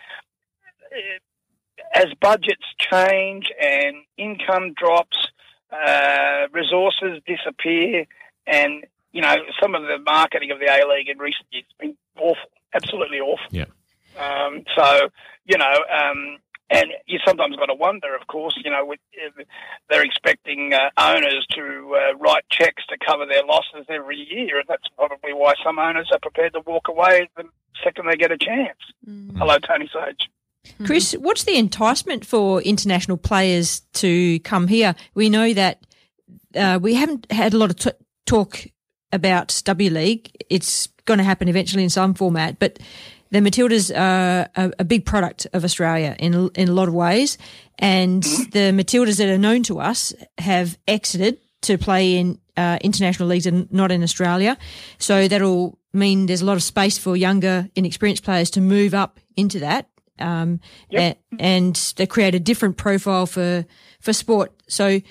as 1.93 2.07
budgets 2.21 2.65
change 2.77 3.51
and 3.61 3.97
income 4.17 4.73
drops, 4.73 5.17
uh, 5.71 6.47
resources 6.51 7.21
disappear, 7.25 8.05
and 8.45 8.85
you 9.11 9.21
know 9.21 9.35
some 9.61 9.75
of 9.75 9.83
the 9.83 9.97
marketing 9.99 10.51
of 10.51 10.59
the 10.59 10.65
A 10.65 10.87
League 10.87 11.09
in 11.09 11.17
recent 11.17 11.45
years 11.51 11.65
has 11.69 11.87
been 11.87 11.97
awful, 12.17 12.49
absolutely 12.73 13.19
awful. 13.19 13.47
Yeah. 13.51 13.65
Um, 14.17 14.63
so 14.75 15.09
you 15.45 15.57
know, 15.57 15.73
um, 15.91 16.37
and 16.69 16.89
you 17.05 17.19
sometimes 17.25 17.55
got 17.55 17.67
to 17.67 17.75
wonder, 17.75 18.15
of 18.15 18.27
course, 18.27 18.57
you 18.63 18.71
know, 18.71 18.85
with, 18.85 18.99
if 19.11 19.33
they're 19.89 20.03
expecting 20.03 20.73
uh, 20.73 20.89
owners 20.97 21.45
to 21.51 21.97
uh, 21.97 22.17
write 22.17 22.43
checks 22.49 22.83
to 22.87 22.97
cover 23.05 23.25
their 23.25 23.43
losses 23.45 23.85
every 23.89 24.17
year, 24.17 24.59
and 24.59 24.67
that's 24.67 24.87
probably 24.95 25.33
why 25.33 25.53
some 25.63 25.79
owners 25.79 26.09
are 26.11 26.19
prepared 26.19 26.53
to 26.53 26.61
walk 26.65 26.87
away 26.87 27.29
the 27.35 27.43
second 27.83 28.07
they 28.07 28.15
get 28.15 28.31
a 28.31 28.37
chance. 28.37 28.77
Hello, 29.37 29.57
Tony 29.59 29.89
Sage. 29.91 30.29
Chris, 30.85 31.13
what's 31.13 31.43
the 31.43 31.57
enticement 31.57 32.25
for 32.25 32.61
international 32.61 33.17
players 33.17 33.81
to 33.93 34.39
come 34.39 34.67
here? 34.67 34.95
We 35.13 35.29
know 35.29 35.53
that 35.53 35.85
uh, 36.55 36.79
we 36.81 36.93
haven't 36.93 37.31
had 37.31 37.53
a 37.53 37.57
lot 37.57 37.69
of 37.69 37.77
t- 37.77 38.05
talk 38.25 38.65
about 39.11 39.61
W 39.65 39.89
League. 39.89 40.31
It's 40.49 40.87
going 41.05 41.17
to 41.17 41.23
happen 41.23 41.47
eventually 41.47 41.83
in 41.83 41.89
some 41.89 42.13
format, 42.13 42.59
but 42.59 42.79
the 43.31 43.39
Matildas 43.39 43.91
are 43.95 44.47
a, 44.55 44.71
a 44.79 44.83
big 44.83 45.05
product 45.05 45.47
of 45.53 45.63
Australia 45.63 46.15
in 46.19 46.49
in 46.55 46.69
a 46.69 46.73
lot 46.73 46.87
of 46.87 46.93
ways, 46.93 47.37
and 47.79 48.23
the 48.23 48.71
Matildas 48.71 49.17
that 49.17 49.27
are 49.27 49.37
known 49.37 49.63
to 49.63 49.79
us 49.79 50.13
have 50.37 50.77
exited 50.87 51.39
to 51.61 51.77
play 51.77 52.17
in 52.17 52.39
uh, 52.57 52.77
international 52.81 53.27
leagues 53.27 53.45
and 53.45 53.71
not 53.71 53.91
in 53.91 54.03
Australia. 54.03 54.57
So 54.97 55.27
that'll 55.27 55.79
mean 55.93 56.25
there's 56.25 56.41
a 56.41 56.45
lot 56.45 56.57
of 56.57 56.63
space 56.63 56.97
for 56.97 57.15
younger, 57.15 57.69
inexperienced 57.75 58.23
players 58.23 58.49
to 58.51 58.61
move 58.61 58.93
up 58.93 59.19
into 59.35 59.59
that. 59.59 59.87
Um, 60.19 60.59
a- 60.91 61.15
and, 61.39 61.75
they 61.97 62.05
create 62.05 62.35
a 62.35 62.39
different 62.39 62.77
profile 62.77 63.25
for, 63.25 63.65
for 63.99 64.13
sport. 64.13 64.51
So 64.67 65.01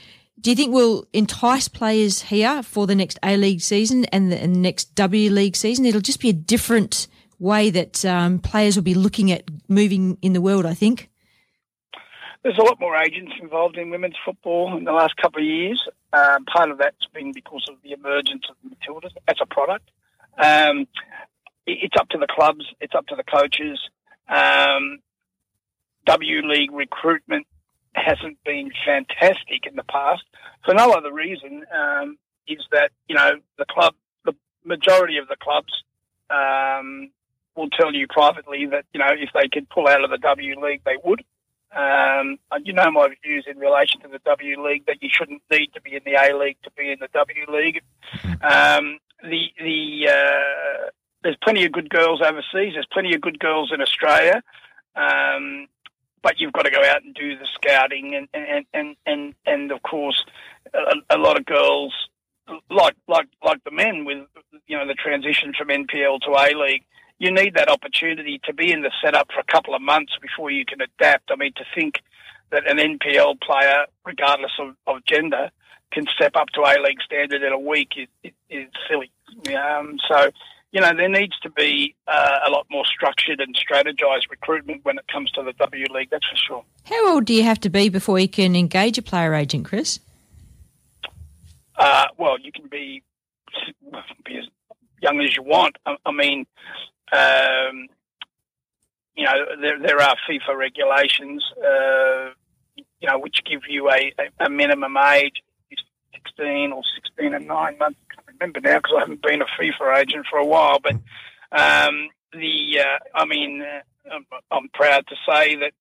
do 0.41 0.51
you 0.51 0.57
think 0.57 0.75
we'll 0.75 1.07
entice 1.13 1.69
players 1.69 2.23
here 2.23 2.63
for 2.63 2.87
the 2.87 2.95
next 2.95 3.19
A 3.23 3.37
League 3.37 3.61
season 3.61 4.05
and 4.07 4.33
the, 4.33 4.41
and 4.41 4.55
the 4.55 4.59
next 4.59 4.95
W 4.97 5.31
League 5.31 5.57
season? 5.57 5.87
It'll 5.87 6.01
just 6.01 6.21
be 6.21 6.31
a 6.31 6.35
different 6.35 7.07
way 7.39 7.71
that 7.71 8.05
um, 8.05 8.39
players 8.39 8.77
will 8.77 8.83
be 8.83 8.95
looking 8.95 9.31
at 9.31 9.45
moving 9.69 10.19
in 10.23 10.33
the 10.33 10.41
world, 10.41 10.67
I 10.67 10.75
think. 10.75 11.11
There's 12.43 12.59
a 12.59 12.63
lot 12.63 12.81
more 12.81 12.97
agents 12.97 13.33
involved 13.41 13.77
in 13.77 13.91
women's 13.91 14.17
football 14.25 14.77
in 14.77 14.83
the 14.85 14.93
last 14.93 15.17
couple 15.17 15.41
of 15.41 15.47
years. 15.47 15.81
Um, 16.13 16.45
part 16.45 16.71
of 16.71 16.79
that's 16.79 17.07
been 17.15 17.33
because 17.33 17.65
of 17.69 17.77
the 17.85 17.93
emergence 17.93 18.43
of 18.51 18.57
the 18.65 18.75
Matildas 18.75 19.13
as 19.29 19.37
a 19.41 19.47
product. 19.47 19.89
Um, 20.39 20.89
it's 21.67 21.95
up 21.99 22.09
to 22.09 22.19
the 22.19 22.27
clubs, 22.29 22.65
it's 22.81 22.95
up 22.95 23.07
to 23.09 23.17
the 23.17 23.23
coaches. 23.23 23.79
Um, 24.33 24.99
W 26.07 26.47
League 26.47 26.73
recruitment 26.73 27.47
hasn't 27.95 28.43
been 28.45 28.71
fantastic 28.87 29.67
in 29.67 29.77
the 29.77 29.85
past 29.85 30.23
for 30.65 30.75
no 30.75 30.93
other 30.93 31.13
reason 31.13 31.65
um, 31.75 32.17
is 32.49 32.65
that 32.73 32.91
you 33.09 33.15
know 33.15 33.33
the 33.59 33.67
club, 33.71 33.95
the 34.25 34.33
majority 34.65 35.19
of 35.19 35.29
the 35.29 35.37
clubs 35.37 35.73
um, 36.31 37.11
will 37.57 37.69
tell 37.71 37.95
you 37.95 38.07
privately 38.09 38.67
that 38.67 38.85
you 38.93 39.01
know 39.01 39.11
if 39.11 39.31
they 39.35 39.49
could 39.53 39.69
pull 39.69 39.87
out 39.89 40.03
of 40.03 40.11
the 40.11 40.19
W 40.19 40.61
League, 40.61 40.83
they 40.85 40.97
would. 41.05 41.23
Um, 41.75 42.37
and 42.51 42.67
you 42.67 42.75
know 42.75 42.91
my 42.91 43.09
views 43.25 43.47
in 43.51 43.59
relation 43.59 44.01
to 44.03 44.09
the 44.09 44.21
W 44.25 44.63
League 44.63 44.85
that 44.87 45.03
you 45.03 45.09
shouldn't 45.11 45.43
need 45.51 45.73
to 45.75 45.81
be 45.81 45.95
in 45.97 46.03
the 46.05 46.15
A 46.15 46.37
League 46.37 46.59
to 46.65 46.71
be 46.77 46.91
in 46.91 46.99
the 47.01 47.09
W 47.13 47.45
League. 47.49 47.83
Um, 48.43 48.99
the 49.23 49.49
the 49.59 50.09
uh, 50.11 50.91
there's 51.23 51.37
plenty 51.43 51.65
of 51.65 51.73
good 51.73 51.91
girls 51.91 52.21
overseas. 52.21 52.75
There's 52.75 52.87
plenty 52.93 53.15
of 53.15 53.21
good 53.21 53.39
girls 53.39 53.73
in 53.73 53.81
Australia, 53.81 54.43
um, 54.97 55.67
but 56.23 56.39
you've 56.39 56.53
got 56.53 56.63
to 56.63 56.71
go 56.71 56.83
out 56.85 57.03
and 57.05 57.15
do 57.15 57.37
the 57.37 57.47
scouting 57.55 58.15
and 58.15 58.29
and 58.33 58.67
and 58.73 58.97
and, 59.07 59.35
and 59.47 59.73
of 59.73 59.83
course 59.83 60.25
a, 60.75 61.17
a 61.17 61.19
lot 61.19 61.39
of 61.39 61.47
girls 61.47 61.95
like 62.71 62.97
like 63.09 63.29
like 63.45 63.63
the 63.65 63.71
men 63.71 64.05
with 64.05 64.27
you 64.67 64.77
know 64.77 64.87
the 64.87 64.95
transition 64.95 65.53
from 65.57 65.69
NPL 65.69 66.21
to 66.21 66.31
A 66.31 66.57
League 66.57 66.85
you 67.23 67.31
need 67.31 67.55
that 67.55 67.69
opportunity 67.69 68.41
to 68.43 68.53
be 68.53 68.73
in 68.73 68.83
the 68.83 68.91
setup 69.01 69.29
for 69.33 69.39
a 69.39 69.45
couple 69.45 69.77
of 69.77 69.81
months 69.81 70.13
before 70.21 70.51
you 70.51 70.65
can 70.65 70.81
adapt. 70.81 71.31
I 71.31 71.37
mean, 71.37 71.53
to 71.55 71.65
think 71.73 72.03
that 72.51 72.69
an 72.69 72.79
NPL 72.79 73.41
player, 73.41 73.87
regardless 74.05 74.51
of, 74.59 74.75
of 74.89 75.05
gender, 75.05 75.51
can 75.93 76.05
step 76.09 76.35
up 76.35 76.49
to 76.55 76.63
A 76.63 76.83
League 76.83 77.01
standard 77.01 77.45
in 77.45 77.53
a 77.53 77.59
week 77.59 77.93
is, 78.25 78.67
silly. 78.89 79.13
Um, 79.57 79.99
so, 80.09 80.33
you 80.73 80.81
know, 80.81 80.93
there 80.97 81.09
needs 81.09 81.39
to 81.41 81.51
be 81.51 81.95
uh, 82.09 82.39
a 82.47 82.51
lot 82.51 82.67
more 82.71 82.85
structured 82.87 83.41
and 83.41 83.55
strategized 83.55 84.31
recruitment 84.31 84.85
when 84.85 84.97
it 84.97 85.07
comes 85.13 85.31
to 85.33 85.43
the 85.43 85.53
W 85.53 85.87
League, 85.93 86.09
that's 86.11 86.27
for 86.27 86.37
sure. 86.37 86.65
How 86.85 87.15
old 87.15 87.27
do 87.27 87.35
you 87.35 87.43
have 87.43 87.61
to 87.61 87.69
be 87.69 87.91
before 87.91 88.19
you 88.19 88.29
can 88.29 88.57
engage 88.57 88.97
a 88.97 89.03
player 89.03 89.35
agent, 89.35 89.67
Chris? 89.67 90.01
Uh, 91.77 92.07
well, 92.17 92.39
you 92.41 92.51
can 92.53 92.69
be, 92.69 93.03
be 94.25 94.39
as 94.39 94.45
young 95.03 95.21
as 95.21 95.37
you 95.37 95.43
want. 95.43 95.77
I, 95.85 95.97
I 96.07 96.13
mean, 96.13 96.47
um, 97.13 97.89
you 99.15 99.27
know, 99.27 99.33
there, 99.61 99.79
there 99.79 100.01
are 100.01 100.17
FIFA 100.29 100.57
regulations, 100.57 101.45
uh, 101.59 102.31
you 102.77 103.09
know, 103.09 103.19
which 103.19 103.43
give 103.45 103.61
you 103.69 103.91
a, 103.91 104.13
a, 104.19 104.47
a 104.47 104.51
minimum 104.51 104.97
age, 104.97 105.43
16 106.15 106.73
or 106.73 106.83
16 107.17 107.35
and 107.35 107.47
9 107.47 107.79
months. 107.79 107.99
Remember 108.43 108.61
now 108.61 108.79
because 108.79 108.93
I 108.97 109.01
haven't 109.03 109.23
been 109.23 109.41
a 109.41 109.47
FIFA 109.47 109.99
agent 110.01 110.27
for 110.29 110.39
a 110.39 110.45
while. 110.45 110.79
But 110.83 110.95
um, 111.53 112.09
the, 112.33 112.81
uh, 112.81 112.99
I 113.15 113.25
mean, 113.25 113.63
uh, 113.63 114.19
I'm, 114.51 114.69
proud 114.75 115.07
to 115.07 115.15
say 115.29 115.55
that 115.57 115.73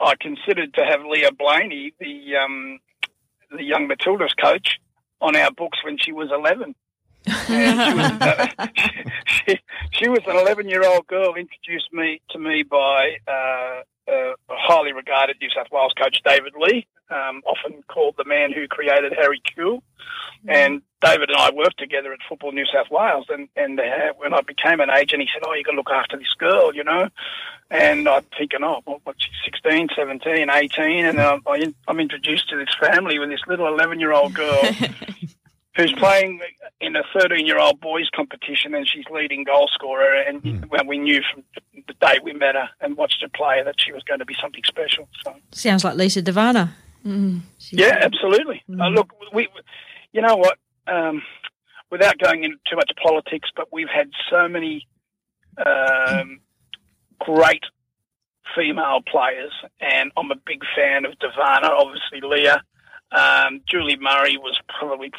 I 0.00 0.14
considered 0.18 0.72
to 0.74 0.84
have 0.86 1.00
Leah 1.04 1.32
Blayney, 1.32 1.92
the 2.00 2.36
um, 2.42 2.78
the 3.50 3.62
young 3.62 3.88
Matildas 3.88 4.30
coach, 4.42 4.78
on 5.20 5.36
our 5.36 5.50
books 5.50 5.78
when 5.84 5.98
she 5.98 6.12
was 6.12 6.30
11. 6.32 6.74
She, 7.26 7.32
was, 7.52 8.12
uh, 8.22 8.46
she, 9.26 9.60
she 9.90 10.08
was 10.08 10.20
an 10.26 10.36
11 10.36 10.68
year 10.70 10.86
old 10.86 11.06
girl 11.08 11.34
introduced 11.34 11.92
me 11.92 12.22
to 12.30 12.38
me 12.38 12.62
by 12.62 13.16
uh, 13.26 13.82
uh, 14.08 14.32
a 14.32 14.56
highly 14.56 14.92
regarded 14.92 15.36
New 15.40 15.50
South 15.54 15.68
Wales 15.70 15.92
coach 15.96 16.20
David 16.24 16.54
Lee, 16.58 16.86
um, 17.10 17.42
often 17.46 17.82
called 17.88 18.14
the 18.16 18.24
man 18.24 18.52
who 18.52 18.66
created 18.68 19.12
Harry 19.12 19.40
Kewell. 19.40 19.82
And 20.46 20.82
David 21.00 21.30
and 21.30 21.38
I 21.38 21.50
worked 21.50 21.78
together 21.78 22.12
at 22.12 22.20
Football 22.28 22.52
New 22.52 22.66
South 22.66 22.90
Wales. 22.90 23.26
And, 23.28 23.48
and 23.56 23.78
uh, 23.78 24.12
when 24.16 24.34
I 24.34 24.40
became 24.42 24.80
an 24.80 24.90
agent, 24.90 25.22
he 25.22 25.28
said, 25.32 25.42
Oh, 25.46 25.54
you 25.54 25.64
got 25.64 25.72
to 25.72 25.76
look 25.76 25.90
after 25.90 26.16
this 26.16 26.32
girl, 26.38 26.74
you 26.74 26.84
know. 26.84 27.08
And 27.70 28.08
I'm 28.08 28.24
thinking, 28.36 28.60
Oh, 28.62 28.80
what, 28.84 29.00
what, 29.04 29.16
she's 29.18 29.32
16, 29.44 29.88
17, 29.96 30.48
18. 30.50 31.04
And 31.04 31.20
I, 31.20 31.38
I'm 31.86 32.00
introduced 32.00 32.48
to 32.50 32.56
this 32.56 32.74
family 32.80 33.18
with 33.18 33.30
this 33.30 33.42
little 33.46 33.66
11 33.66 34.00
year 34.00 34.12
old 34.12 34.34
girl 34.34 34.62
who's 35.78 35.92
playing 35.94 36.40
in 36.80 36.94
a 36.96 37.02
13 37.18 37.46
year 37.46 37.58
old 37.58 37.80
boys 37.80 38.10
competition 38.14 38.74
and 38.74 38.86
she's 38.86 39.06
leading 39.10 39.44
goal 39.44 39.70
scorer. 39.72 40.20
And 40.20 40.68
well, 40.70 40.84
we 40.86 40.98
knew 40.98 41.22
from 41.32 41.44
the 41.86 41.94
day 41.94 42.18
we 42.22 42.34
met 42.34 42.54
her 42.54 42.68
and 42.80 42.96
watched 42.96 43.22
her 43.22 43.28
play 43.28 43.62
that 43.64 43.76
she 43.78 43.92
was 43.92 44.02
going 44.02 44.18
to 44.18 44.26
be 44.26 44.36
something 44.40 44.64
special. 44.64 45.08
So. 45.22 45.34
Sounds 45.52 45.84
like 45.84 45.96
Lisa 45.96 46.20
De 46.20 46.32
Vanna. 46.32 46.74
Yeah, 47.70 47.96
absolutely. 48.02 48.62
Uh, 48.68 48.88
look, 48.88 49.14
we, 49.32 49.48
you 50.12 50.20
know 50.20 50.36
what? 50.36 50.58
um, 50.88 51.22
without 51.90 52.18
going 52.18 52.44
into 52.44 52.58
too 52.68 52.76
much 52.76 52.90
politics, 53.02 53.50
but 53.54 53.68
we've 53.72 53.88
had 53.88 54.10
so 54.30 54.48
many 54.48 54.86
um, 55.64 56.40
great 57.18 57.62
female 58.56 59.00
players, 59.06 59.52
and 59.80 60.10
I'm 60.16 60.30
a 60.30 60.36
big 60.46 60.62
fan 60.74 61.04
of 61.04 61.18
De 61.18 61.28
Vanna, 61.36 61.68
obviously 61.68 62.20
Leah. 62.22 62.62
Um, 63.10 63.62
Julie 63.68 63.96
Murray 63.96 64.36
was 64.36 64.58
probably, 64.78 65.10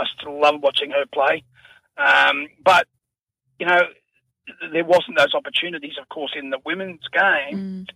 I 0.00 0.04
still 0.18 0.40
love 0.40 0.60
watching 0.62 0.90
her 0.90 1.04
play. 1.12 1.44
Um, 1.96 2.48
but, 2.64 2.86
you 3.58 3.66
know, 3.66 3.82
there 4.72 4.84
wasn't 4.84 5.18
those 5.18 5.34
opportunities, 5.34 5.94
of 6.00 6.08
course, 6.08 6.32
in 6.36 6.50
the 6.50 6.58
women's 6.64 7.06
game, 7.12 7.86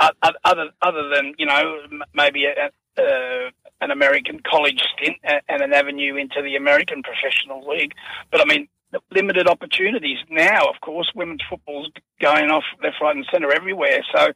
uh, 0.00 0.10
other 0.44 0.70
other 0.80 1.08
than 1.14 1.34
you 1.38 1.46
know 1.46 1.82
maybe 2.14 2.44
a, 2.46 2.70
uh, 3.00 3.50
an 3.80 3.90
American 3.90 4.40
college 4.48 4.82
stint 4.92 5.16
and 5.24 5.62
an 5.62 5.72
avenue 5.72 6.16
into 6.16 6.42
the 6.42 6.56
American 6.56 7.02
professional 7.02 7.68
league. 7.68 7.92
But 8.30 8.40
I 8.40 8.44
mean, 8.44 8.68
limited 9.10 9.48
opportunities 9.48 10.18
now. 10.30 10.66
Of 10.68 10.80
course, 10.80 11.10
women's 11.14 11.42
football's 11.48 11.90
going 12.20 12.50
off 12.50 12.64
left, 12.82 12.96
right, 13.00 13.16
and 13.16 13.26
centre 13.30 13.52
everywhere. 13.52 14.04
So. 14.14 14.32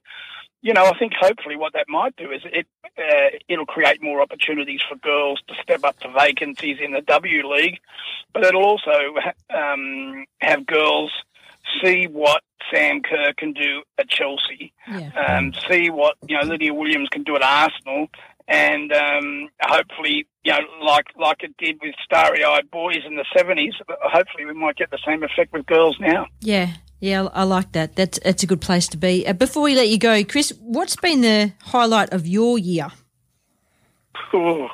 You 0.66 0.74
know, 0.74 0.86
I 0.86 0.98
think 0.98 1.12
hopefully 1.14 1.54
what 1.54 1.74
that 1.74 1.86
might 1.88 2.16
do 2.16 2.32
is 2.32 2.42
it 2.44 2.66
uh, 2.98 3.38
it'll 3.48 3.66
create 3.66 4.02
more 4.02 4.20
opportunities 4.20 4.80
for 4.88 4.96
girls 4.96 5.40
to 5.46 5.54
step 5.62 5.84
up 5.84 5.96
to 6.00 6.08
vacancies 6.10 6.78
in 6.82 6.90
the 6.90 7.02
W 7.02 7.48
League, 7.48 7.78
but 8.32 8.42
it'll 8.44 8.64
also 8.64 8.98
um, 9.50 10.24
have 10.40 10.66
girls 10.66 11.12
see 11.80 12.08
what 12.08 12.42
Sam 12.72 13.00
Kerr 13.00 13.32
can 13.38 13.52
do 13.52 13.82
at 13.96 14.08
Chelsea, 14.08 14.72
um, 15.16 15.52
see 15.68 15.88
what 15.88 16.16
you 16.26 16.36
know 16.36 16.44
Lydia 16.44 16.74
Williams 16.74 17.10
can 17.10 17.22
do 17.22 17.36
at 17.36 17.42
Arsenal, 17.42 18.08
and 18.48 18.92
um, 18.92 19.48
hopefully, 19.60 20.26
you 20.42 20.52
know, 20.52 20.58
like 20.82 21.06
like 21.16 21.44
it 21.44 21.56
did 21.58 21.78
with 21.80 21.94
starry-eyed 22.04 22.72
boys 22.72 23.02
in 23.06 23.14
the 23.14 23.24
seventies. 23.36 23.74
Hopefully, 23.88 24.44
we 24.44 24.52
might 24.52 24.74
get 24.74 24.90
the 24.90 24.98
same 25.06 25.22
effect 25.22 25.52
with 25.52 25.64
girls 25.66 25.96
now. 26.00 26.26
Yeah, 26.40 26.72
yeah, 27.00 27.24
I 27.24 27.40
I 27.40 27.42
like 27.44 27.72
that. 27.72 27.96
That's 27.96 28.18
that's 28.20 28.42
a 28.42 28.46
good 28.46 28.60
place 28.60 28.88
to 28.88 28.96
be. 28.96 29.26
Uh, 29.26 29.32
before 29.32 29.62
we 29.62 29.74
let 29.74 29.88
you 29.88 29.98
go, 29.98 30.24
Chris, 30.24 30.52
what's 30.60 30.96
been 30.96 31.20
the 31.20 31.52
highlight 31.62 32.12
of 32.12 32.26
your 32.26 32.58
year? 32.58 32.88
Ooh. 34.34 34.68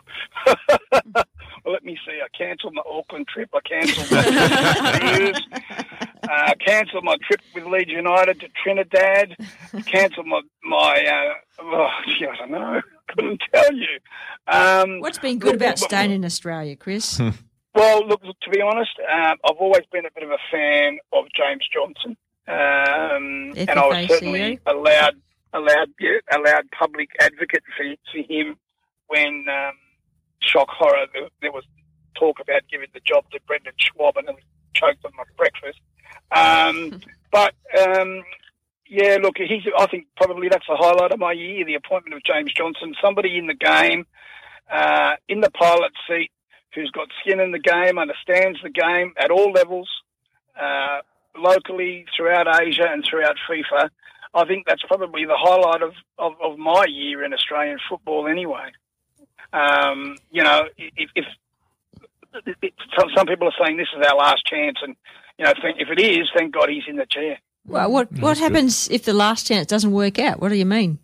well, 0.92 1.24
let 1.66 1.84
me 1.84 1.98
see. 2.06 2.20
I 2.22 2.28
cancelled 2.36 2.74
my 2.74 2.82
Auckland 2.88 3.28
trip. 3.28 3.50
I 3.54 3.60
cancelled 3.60 4.10
my 4.10 4.98
cruise. 5.00 5.46
Uh, 6.22 6.54
cancelled 6.64 7.02
my 7.02 7.16
trip 7.26 7.40
with 7.52 7.64
Leeds 7.64 7.90
United 7.90 8.38
to 8.38 8.46
Trinidad. 8.62 9.36
Cancelled 9.86 10.26
my 10.26 10.40
my. 10.62 11.04
Uh, 11.04 11.62
oh, 11.64 11.88
gee, 12.06 12.26
I 12.26 12.36
don't 12.36 12.52
know. 12.52 12.80
Couldn't 13.08 13.42
tell 13.52 13.74
you. 13.74 13.98
Um, 14.46 15.00
What's 15.00 15.18
been 15.18 15.40
good 15.40 15.56
about 15.56 15.80
staying 15.80 16.12
in 16.12 16.24
Australia, 16.24 16.76
Chris? 16.76 17.20
Well, 17.74 18.06
look, 18.06 18.22
look, 18.22 18.38
to 18.40 18.50
be 18.50 18.60
honest, 18.60 18.90
um, 19.00 19.38
I've 19.48 19.56
always 19.56 19.84
been 19.90 20.04
a 20.04 20.10
bit 20.14 20.24
of 20.24 20.30
a 20.30 20.38
fan 20.50 20.98
of 21.12 21.24
James 21.34 21.66
Johnson, 21.72 22.16
um, 22.46 23.54
and 23.56 23.78
I 23.78 23.86
was 23.86 24.08
certainly 24.08 24.60
a 24.66 24.74
loud, 24.74 25.14
a 25.54 25.60
loud, 25.60 25.88
yeah, 25.98 26.18
a 26.30 26.38
loud 26.38 26.64
public 26.78 27.08
advocate 27.20 27.62
for, 27.76 27.84
for 28.12 28.18
him 28.30 28.56
when 29.08 29.46
um, 29.48 29.74
shock 30.40 30.68
horror 30.68 31.06
there, 31.12 31.28
there 31.40 31.52
was 31.52 31.64
talk 32.14 32.38
about 32.40 32.62
giving 32.70 32.88
the 32.92 33.00
job 33.00 33.24
to 33.32 33.40
Brendan 33.46 33.72
Schwab 33.78 34.16
and 34.16 34.28
we 34.28 34.42
choked 34.74 35.04
on 35.04 35.12
my 35.16 35.24
breakfast. 35.36 35.80
Um, 36.30 37.00
but 37.32 37.54
um, 37.78 38.22
yeah, 38.86 39.16
look, 39.22 39.36
he's. 39.38 39.62
I 39.78 39.86
think 39.86 40.06
probably 40.16 40.48
that's 40.48 40.66
the 40.68 40.76
highlight 40.76 41.12
of 41.12 41.18
my 41.18 41.32
year: 41.32 41.64
the 41.64 41.74
appointment 41.74 42.14
of 42.14 42.22
James 42.22 42.52
Johnson, 42.52 42.94
somebody 43.02 43.38
in 43.38 43.46
the 43.46 43.54
game, 43.54 44.06
uh, 44.70 45.14
in 45.28 45.40
the 45.40 45.50
pilot 45.50 45.92
seat, 46.06 46.30
who's 46.74 46.90
got 46.90 47.08
skin 47.20 47.40
in 47.40 47.52
the 47.52 47.58
game, 47.58 47.98
understands 47.98 48.58
the 48.62 48.70
game 48.70 49.12
at 49.18 49.30
all 49.30 49.52
levels, 49.52 49.88
uh, 50.60 51.00
locally, 51.36 52.06
throughout 52.16 52.46
Asia, 52.60 52.86
and 52.90 53.04
throughout 53.08 53.36
FIFA. 53.48 53.90
I 54.34 54.44
think 54.46 54.66
that's 54.66 54.82
probably 54.82 55.24
the 55.24 55.36
highlight 55.36 55.82
of, 55.82 55.92
of, 56.18 56.32
of 56.42 56.58
my 56.58 56.86
year 56.88 57.22
in 57.24 57.34
Australian 57.34 57.78
football, 57.88 58.26
anyway. 58.26 58.70
Um, 59.52 60.16
you 60.30 60.42
know, 60.42 60.62
if, 60.78 61.10
if, 61.14 61.26
if 62.46 62.72
some, 62.98 63.10
some 63.14 63.26
people 63.26 63.48
are 63.48 63.64
saying 63.64 63.76
this 63.76 63.88
is 63.96 64.06
our 64.06 64.16
last 64.16 64.46
chance, 64.46 64.78
and 64.82 64.96
you 65.38 65.44
know, 65.44 65.52
if 65.78 65.88
it 65.90 66.00
is, 66.00 66.28
thank 66.36 66.54
God 66.54 66.70
he's 66.70 66.84
in 66.88 66.96
the 66.96 67.06
chair. 67.06 67.38
Well, 67.66 67.92
what 67.92 68.10
what 68.18 68.38
happens 68.38 68.88
if 68.90 69.04
the 69.04 69.12
last 69.12 69.46
chance 69.46 69.66
doesn't 69.66 69.92
work 69.92 70.18
out? 70.18 70.40
What 70.40 70.48
do 70.48 70.56
you 70.56 70.66
mean? 70.66 70.98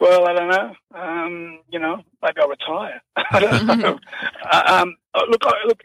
Well, 0.00 0.26
I 0.28 0.32
don't 0.34 0.48
know. 0.48 0.74
Um, 1.00 1.60
you 1.70 1.78
know, 1.78 2.02
maybe 2.22 2.40
I'll 2.40 2.48
retire. 2.48 3.02
I 3.16 3.40
don't 3.40 3.66
know. 3.80 3.98
Uh, 4.50 4.62
um, 4.82 4.96
uh, 5.14 5.22
look, 5.28 5.42
I- 5.44 5.66
look, 5.66 5.80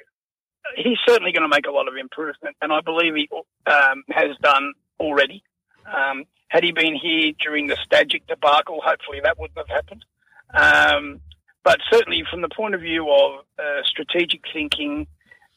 he's 0.75 0.97
certainly 1.07 1.31
going 1.31 1.49
to 1.49 1.55
make 1.55 1.67
a 1.67 1.71
lot 1.71 1.87
of 1.87 1.95
improvement, 1.95 2.55
and 2.61 2.71
I 2.73 2.81
believe 2.81 3.15
he 3.15 3.29
um, 3.71 4.03
has 4.09 4.35
done 4.41 4.73
already. 4.99 5.43
Um, 5.85 6.25
had 6.49 6.63
he 6.63 6.71
been 6.71 6.95
here 6.95 7.33
during 7.41 7.67
the 7.67 7.75
Stajcic 7.75 8.25
debacle, 8.27 8.79
hopefully 8.83 9.19
that 9.23 9.37
wouldn't 9.39 9.57
have 9.57 9.67
happened. 9.69 10.05
Um, 10.53 11.21
but 11.63 11.79
certainly, 11.91 12.23
from 12.29 12.41
the 12.41 12.49
point 12.49 12.73
of 12.75 12.81
view 12.81 13.09
of 13.11 13.43
uh, 13.59 13.81
strategic 13.83 14.41
thinking, 14.53 15.07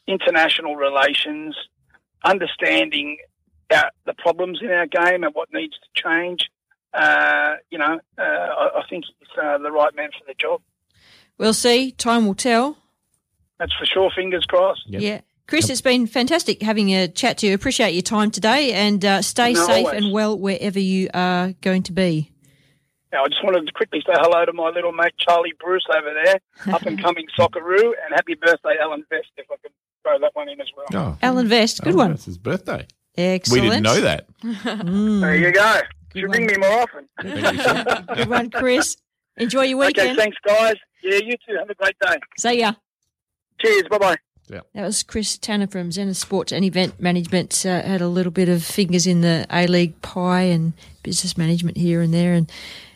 international 0.07 0.75
relations, 0.75 1.55
understanding 2.25 3.17
our, 3.73 3.91
the 4.05 4.13
problems 4.15 4.59
in 4.61 4.69
our 4.71 4.85
game 4.87 5.23
and 5.23 5.33
what 5.33 5.49
needs 5.53 5.73
to 5.73 6.01
change, 6.03 6.49
uh, 6.93 7.55
you 7.69 7.77
know, 7.77 7.99
uh, 8.17 8.21
I, 8.21 8.79
I 8.79 8.83
think 8.89 9.05
he's 9.19 9.27
uh, 9.41 9.57
the 9.57 9.71
right 9.71 9.95
man 9.95 10.09
for 10.17 10.25
the 10.27 10.33
job. 10.35 10.61
We'll 11.37 11.53
see. 11.53 11.91
Time 11.91 12.25
will 12.27 12.35
tell. 12.35 12.77
That's 13.59 13.73
for 13.73 13.85
sure. 13.85 14.11
Fingers 14.15 14.45
crossed. 14.45 14.83
Yeah. 14.87 15.21
Chris, 15.47 15.69
it's 15.69 15.81
been 15.81 16.07
fantastic 16.07 16.61
having 16.61 16.89
a 16.93 17.07
chat 17.07 17.37
to 17.39 17.47
you. 17.47 17.53
Appreciate 17.53 17.91
your 17.93 18.01
time 18.03 18.31
today 18.31 18.71
and 18.73 19.03
uh, 19.03 19.21
stay 19.21 19.53
No, 19.53 19.65
safe 19.65 19.85
always. 19.87 20.03
and 20.03 20.13
well 20.13 20.37
wherever 20.37 20.79
you 20.79 21.09
are 21.13 21.53
going 21.61 21.83
to 21.83 21.91
be. 21.91 22.31
Now, 23.11 23.25
I 23.25 23.27
just 23.27 23.43
wanted 23.43 23.67
to 23.67 23.73
quickly 23.73 24.01
say 24.05 24.13
hello 24.15 24.45
to 24.45 24.53
my 24.53 24.69
little 24.69 24.93
mate 24.93 25.11
Charlie 25.17 25.51
Bruce 25.59 25.85
over 25.93 26.13
there, 26.23 26.39
up 26.73 26.83
and 26.83 27.01
coming 27.01 27.25
Socceroo, 27.37 27.83
and 27.83 28.13
happy 28.15 28.35
birthday, 28.35 28.75
Alan 28.81 29.03
Vest, 29.09 29.27
if 29.35 29.45
I 29.51 29.55
can 29.61 29.71
throw 30.03 30.17
that 30.19 30.33
one 30.33 30.47
in 30.47 30.61
as 30.61 30.67
well. 30.77 30.85
Oh, 30.93 31.17
Alan 31.21 31.47
Vest, 31.49 31.81
good 31.81 31.95
one. 31.95 32.11
It's 32.13 32.23
his 32.25 32.37
birthday. 32.37 32.87
Excellent. 33.17 33.63
We 33.63 33.69
didn't 33.69 33.83
know 33.83 33.99
that. 34.01 34.27
There 35.21 35.35
you 35.35 35.51
go. 35.51 35.81
Should 36.15 36.33
ring 36.33 36.45
me 36.45 36.55
more 36.57 36.81
often. 36.81 37.07
Good 38.15 38.29
one, 38.29 38.49
Chris. 38.49 38.97
Enjoy 39.37 39.63
your 39.63 39.77
weekend. 39.79 40.11
Okay, 40.11 40.15
thanks, 40.15 40.37
guys. 40.45 40.75
Yeah, 41.03 41.19
you 41.19 41.35
too. 41.47 41.55
Have 41.57 41.69
a 41.69 41.75
great 41.75 41.95
day. 41.99 42.17
See 42.37 42.59
ya. 42.59 42.73
Cheers. 43.59 43.83
Bye 43.89 43.97
bye. 43.97 44.17
Yeah. 44.49 44.59
That 44.73 44.83
was 44.83 45.03
Chris 45.03 45.37
Tanner 45.37 45.67
from 45.67 45.91
Zenith 45.91 46.17
Sports 46.17 46.51
and 46.51 46.65
Event 46.65 46.99
Management. 46.99 47.65
Uh, 47.65 47.81
had 47.81 48.01
a 48.01 48.07
little 48.07 48.31
bit 48.31 48.49
of 48.49 48.63
fingers 48.63 49.07
in 49.07 49.21
the 49.21 49.45
A 49.49 49.65
League 49.67 50.01
pie 50.01 50.41
and 50.41 50.73
business 51.03 51.37
management 51.37 51.77
here 51.77 52.01
and 52.01 52.13
there, 52.13 52.33
and 52.33 52.51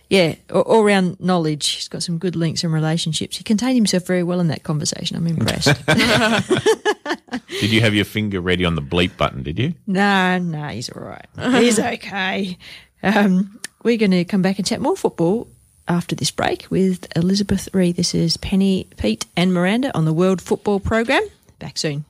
yeah, 0.10 0.36
all 0.51 0.84
round 0.84 1.19
knowledge. 1.19 1.67
He's 1.69 1.88
got 1.88 2.04
some 2.04 2.17
good 2.17 2.36
links 2.36 2.63
and 2.63 2.73
relationships. 2.73 3.38
He 3.38 3.43
contained 3.43 3.75
himself 3.75 4.06
very 4.06 4.21
well 4.21 4.39
in 4.39 4.49
that 4.49 4.63
conversation. 4.63 5.15
I'm 5.15 5.28
impressed. 5.28 5.86
Did 7.62 7.71
you 7.71 7.82
have 7.82 7.95
your 7.95 8.06
finger 8.06 8.41
ready 8.41 8.65
on 8.65 8.75
the 8.75 8.82
bleep 8.82 9.15
button? 9.17 9.41
Did 9.41 9.58
you? 9.58 9.73
no, 9.88 10.38
no, 10.38 10.67
he's 10.67 10.89
all 10.89 11.01
right. 11.01 11.25
He's 11.62 11.80
okay. 11.80 12.58
Um, 13.05 13.59
we're 13.83 13.97
going 13.97 14.11
to 14.11 14.25
come 14.25 14.41
back 14.41 14.57
and 14.57 14.65
chat 14.65 14.81
more 14.81 14.97
football 14.97 15.47
after 15.87 16.15
this 16.15 16.31
break 16.31 16.65
with 16.71 17.08
Elizabeth 17.15 17.69
Re. 17.71 17.91
This 17.91 18.15
is 18.15 18.35
Penny, 18.35 18.87
Pete, 18.97 19.27
and 19.37 19.53
Miranda 19.53 19.95
on 19.95 20.06
the 20.06 20.13
World 20.13 20.41
Football 20.41 20.79
Program. 20.79 21.21
Back 21.60 21.77
soon. 21.77 22.03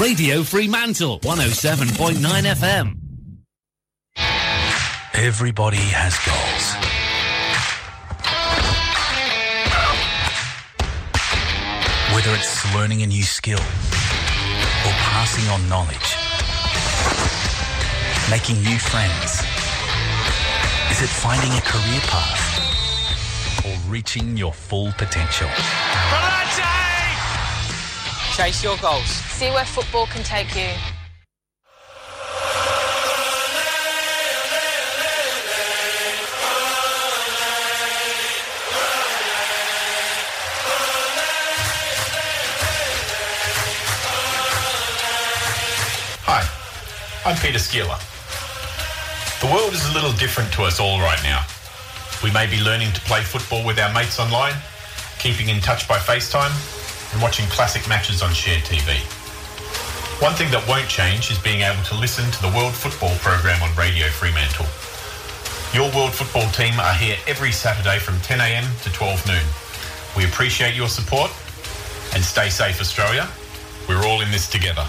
Radio 0.00 0.42
Fremantle, 0.44 1.18
107.9 1.20 2.14
FM. 2.16 2.96
Everybody 5.14 5.76
has 5.76 6.16
goals. 6.24 6.92
Whether 12.14 12.34
it's 12.36 12.74
learning 12.74 13.02
a 13.02 13.06
new 13.06 13.22
skill 13.22 13.58
or 13.58 14.92
passing 15.10 15.48
on 15.48 15.68
knowledge, 15.68 16.21
making 18.32 18.56
new 18.62 18.78
friends, 18.78 19.40
is 20.90 21.02
it 21.02 21.10
finding 21.20 21.52
a 21.52 21.60
career 21.60 22.00
path 22.08 23.66
or 23.66 23.90
reaching 23.90 24.38
your 24.38 24.54
full 24.54 24.90
potential? 24.92 25.50
Chase 28.34 28.64
your 28.64 28.78
goals. 28.78 29.04
See 29.04 29.50
where 29.50 29.66
football 29.66 30.06
can 30.06 30.22
take 30.22 30.56
you. 30.56 30.70
Hi, 46.24 46.42
I'm 47.26 47.36
Peter 47.36 47.58
Szkiela. 47.58 48.11
The 49.42 49.50
world 49.50 49.74
is 49.74 49.84
a 49.90 49.92
little 49.92 50.12
different 50.12 50.52
to 50.52 50.62
us 50.62 50.78
all 50.78 51.00
right 51.00 51.18
now. 51.24 51.42
We 52.22 52.30
may 52.30 52.46
be 52.46 52.62
learning 52.62 52.92
to 52.92 53.00
play 53.00 53.22
football 53.22 53.66
with 53.66 53.76
our 53.80 53.92
mates 53.92 54.20
online, 54.20 54.54
keeping 55.18 55.48
in 55.48 55.60
touch 55.60 55.88
by 55.88 55.98
FaceTime, 55.98 56.54
and 57.12 57.20
watching 57.20 57.46
classic 57.50 57.88
matches 57.88 58.22
on 58.22 58.32
Share 58.32 58.60
TV. 58.60 59.02
One 60.22 60.34
thing 60.34 60.48
that 60.52 60.62
won't 60.68 60.86
change 60.86 61.32
is 61.32 61.40
being 61.40 61.62
able 61.62 61.82
to 61.90 61.98
listen 61.98 62.30
to 62.30 62.40
the 62.40 62.54
World 62.54 62.72
Football 62.72 63.18
program 63.18 63.60
on 63.66 63.74
Radio 63.74 64.06
Fremantle. 64.14 64.70
Your 65.74 65.90
World 65.90 66.14
Football 66.14 66.46
team 66.54 66.78
are 66.78 66.94
here 66.94 67.18
every 67.26 67.50
Saturday 67.50 67.98
from 67.98 68.14
10am 68.22 68.62
to 68.84 68.92
12 68.94 69.26
noon. 69.26 69.46
We 70.16 70.22
appreciate 70.30 70.76
your 70.76 70.86
support 70.86 71.32
and 72.14 72.22
stay 72.22 72.48
safe, 72.48 72.80
Australia. 72.80 73.26
We're 73.88 74.06
all 74.06 74.22
in 74.22 74.30
this 74.30 74.46
together. 74.48 74.86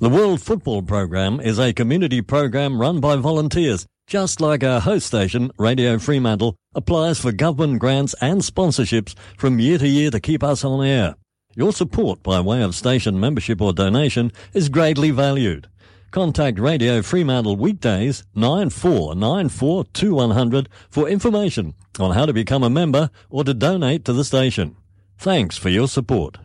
The 0.00 0.08
World 0.08 0.40
Football 0.40 0.82
Program 0.82 1.40
is 1.40 1.58
a 1.58 1.72
community 1.72 2.22
program 2.22 2.80
run 2.80 3.00
by 3.00 3.16
volunteers, 3.16 3.84
just 4.06 4.40
like 4.40 4.62
our 4.62 4.80
host 4.80 5.08
station, 5.08 5.50
Radio 5.58 5.98
Fremantle, 5.98 6.54
applies 6.72 7.18
for 7.18 7.32
government 7.32 7.80
grants 7.80 8.14
and 8.20 8.42
sponsorships 8.42 9.16
from 9.36 9.58
year 9.58 9.76
to 9.78 9.88
year 9.88 10.12
to 10.12 10.20
keep 10.20 10.44
us 10.44 10.62
on 10.62 10.86
air. 10.86 11.16
Your 11.56 11.72
support 11.72 12.22
by 12.22 12.40
way 12.40 12.62
of 12.62 12.76
station 12.76 13.18
membership 13.18 13.60
or 13.60 13.72
donation 13.72 14.30
is 14.54 14.68
greatly 14.68 15.10
valued. 15.10 15.66
Contact 16.12 16.60
Radio 16.60 17.02
Fremantle 17.02 17.56
weekdays 17.56 18.22
9494 18.36 20.62
for 20.90 21.08
information 21.08 21.74
on 21.98 22.14
how 22.14 22.24
to 22.24 22.32
become 22.32 22.62
a 22.62 22.70
member 22.70 23.10
or 23.30 23.42
to 23.42 23.52
donate 23.52 24.04
to 24.04 24.12
the 24.12 24.22
station. 24.22 24.76
Thanks 25.16 25.58
for 25.58 25.70
your 25.70 25.88
support. 25.88 26.38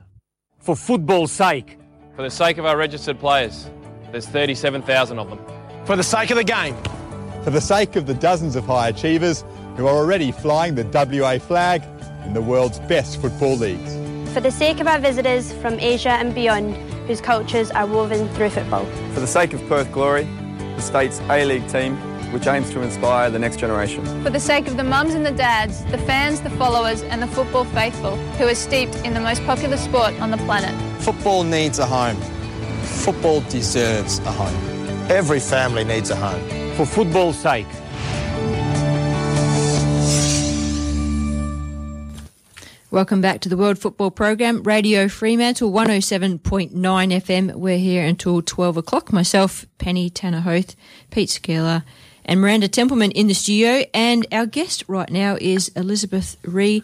For 0.58 0.76
football's 0.76 1.32
sake. 1.32 1.78
For 2.16 2.22
the 2.22 2.30
sake 2.30 2.60
of 2.60 2.66
our 2.68 2.78
registered 2.78 3.20
players. 3.20 3.68
There's 4.12 4.28
37,000 4.28 5.18
of 5.18 5.30
them. 5.30 5.40
For 5.86 5.96
the 5.96 6.04
sake 6.04 6.30
of 6.30 6.38
the 6.38 6.44
game. 6.44 6.78
For 7.44 7.50
the 7.50 7.60
sake 7.60 7.96
of 7.96 8.06
the 8.06 8.14
dozens 8.14 8.56
of 8.56 8.66
high 8.66 8.90
achievers 8.90 9.44
who 9.78 9.88
are 9.88 9.96
already 9.96 10.32
flying 10.32 10.76
the 10.76 10.84
WA 10.94 11.40
flag 11.40 11.82
in 12.24 12.34
the 12.34 12.42
world's 12.42 12.80
best 12.82 13.20
football 13.20 13.56
leagues. 13.56 13.96
For 14.32 14.42
the 14.42 14.52
sake 14.52 14.80
of 14.80 14.86
our 14.86 15.00
visitors 15.00 15.54
from 15.54 15.80
Asia 15.80 16.12
and 16.12 16.36
beyond, 16.36 16.76
whose 17.08 17.20
cultures 17.20 17.72
are 17.72 17.88
woven 17.88 18.30
through 18.36 18.52
football. 18.52 18.86
For 19.16 19.20
the 19.20 19.26
sake 19.26 19.54
of 19.54 19.68
Perth 19.68 19.92
Glory, 19.92 20.26
the 20.76 20.82
state's 20.82 21.20
A-League 21.32 21.68
team, 21.68 21.98
which 22.34 22.48
aims 22.48 22.72
to 22.72 22.82
inspire 22.82 23.30
the 23.30 23.40
next 23.40 23.58
generation. 23.58 24.04
For 24.24 24.32
the 24.32 24.40
sake 24.40 24.68
of 24.68 24.76
the 24.76 24.84
mums 24.84 25.14
and 25.14 25.26
the 25.26 25.32
dads, 25.32 25.86
the 25.86 26.00
fans, 26.00 26.42
the 26.42 26.50
followers, 26.50 27.04
and 27.04 27.22
the 27.22 27.28
football 27.28 27.64
faithful, 27.66 28.18
who 28.38 28.48
are 28.48 28.56
steeped 28.56 28.96
in 29.06 29.14
the 29.14 29.22
most 29.22 29.44
popular 29.46 29.78
sport 29.78 30.20
on 30.20 30.32
the 30.32 30.38
planet. 30.38 30.74
Football 31.02 31.44
needs 31.44 31.78
a 31.80 31.86
home. 31.86 32.18
Football 32.82 33.42
deserves 33.42 34.20
a 34.20 34.32
home. 34.32 35.12
Every 35.12 35.40
family 35.40 35.84
needs 35.84 36.10
a 36.10 36.16
home. 36.16 36.76
For 36.76 36.86
football's 36.86 37.38
sake. 37.38 37.68
Welcome 42.94 43.22
back 43.22 43.42
to 43.42 43.50
the 43.50 43.58
World 43.58 43.80
Football 43.80 44.12
Program, 44.12 44.62
Radio 44.62 45.08
Fremantle 45.08 45.72
107.9 45.72 46.70
FM. 46.72 47.56
We're 47.56 47.80
here 47.80 48.06
until 48.06 48.44
12 48.44 48.78
o'clock. 48.78 49.12
Myself, 49.12 49.66
Penny 49.80 50.12
Tanner 50.12 50.42
Hoath, 50.42 50.76
Pete 51.10 51.30
Szkiela, 51.30 51.84
and 52.26 52.42
Miranda 52.42 52.68
Templeman 52.68 53.12
in 53.12 53.28
the 53.28 53.34
studio. 53.34 53.86
And 53.94 54.26
our 54.32 54.46
guest 54.46 54.84
right 54.88 55.10
now 55.10 55.38
is 55.40 55.70
Elizabeth 55.70 56.38
Re, 56.44 56.84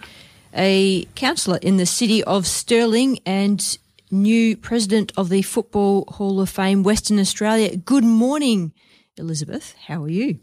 a 0.53 1.05
councillor 1.15 1.59
in 1.61 1.77
the 1.77 1.85
city 1.85 2.23
of 2.23 2.47
Stirling 2.47 3.19
and 3.25 3.77
new 4.11 4.57
president 4.57 5.11
of 5.17 5.29
the 5.29 5.41
Football 5.41 6.05
Hall 6.07 6.41
of 6.41 6.49
Fame, 6.49 6.83
Western 6.83 7.19
Australia. 7.19 7.75
Good 7.77 8.03
morning, 8.03 8.73
Elizabeth. 9.17 9.75
How 9.87 10.03
are 10.03 10.09
you? 10.09 10.39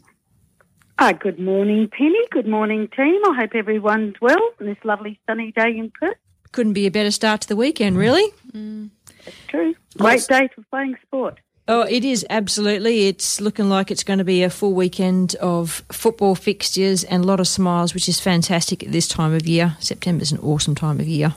Uh, 0.98 1.12
good 1.12 1.38
morning, 1.38 1.88
Penny. 1.88 2.20
Good 2.30 2.46
morning, 2.46 2.88
team. 2.88 3.20
I 3.26 3.36
hope 3.40 3.54
everyone's 3.54 4.14
well 4.20 4.40
on 4.60 4.66
this 4.66 4.78
lovely 4.82 5.20
sunny 5.28 5.52
day 5.52 5.76
in 5.76 5.90
Perth. 5.90 6.16
Couldn't 6.52 6.72
be 6.72 6.86
a 6.86 6.90
better 6.90 7.10
start 7.10 7.42
to 7.42 7.48
the 7.48 7.56
weekend, 7.56 7.98
really. 7.98 8.32
That's 8.54 9.36
true. 9.48 9.74
Great 9.98 10.26
day 10.26 10.48
for 10.54 10.62
playing 10.70 10.96
sport. 11.02 11.38
Oh, 11.68 11.82
it 11.82 12.04
is 12.04 12.24
absolutely. 12.30 13.08
It's 13.08 13.40
looking 13.40 13.68
like 13.68 13.90
it's 13.90 14.04
going 14.04 14.18
to 14.18 14.24
be 14.24 14.44
a 14.44 14.50
full 14.50 14.72
weekend 14.72 15.34
of 15.36 15.82
football 15.90 16.36
fixtures 16.36 17.02
and 17.02 17.24
a 17.24 17.26
lot 17.26 17.40
of 17.40 17.48
smiles, 17.48 17.92
which 17.92 18.08
is 18.08 18.20
fantastic 18.20 18.84
at 18.84 18.92
this 18.92 19.08
time 19.08 19.34
of 19.34 19.46
year. 19.48 19.76
September's 19.80 20.30
an 20.30 20.38
awesome 20.38 20.76
time 20.76 21.00
of 21.00 21.08
year. 21.08 21.34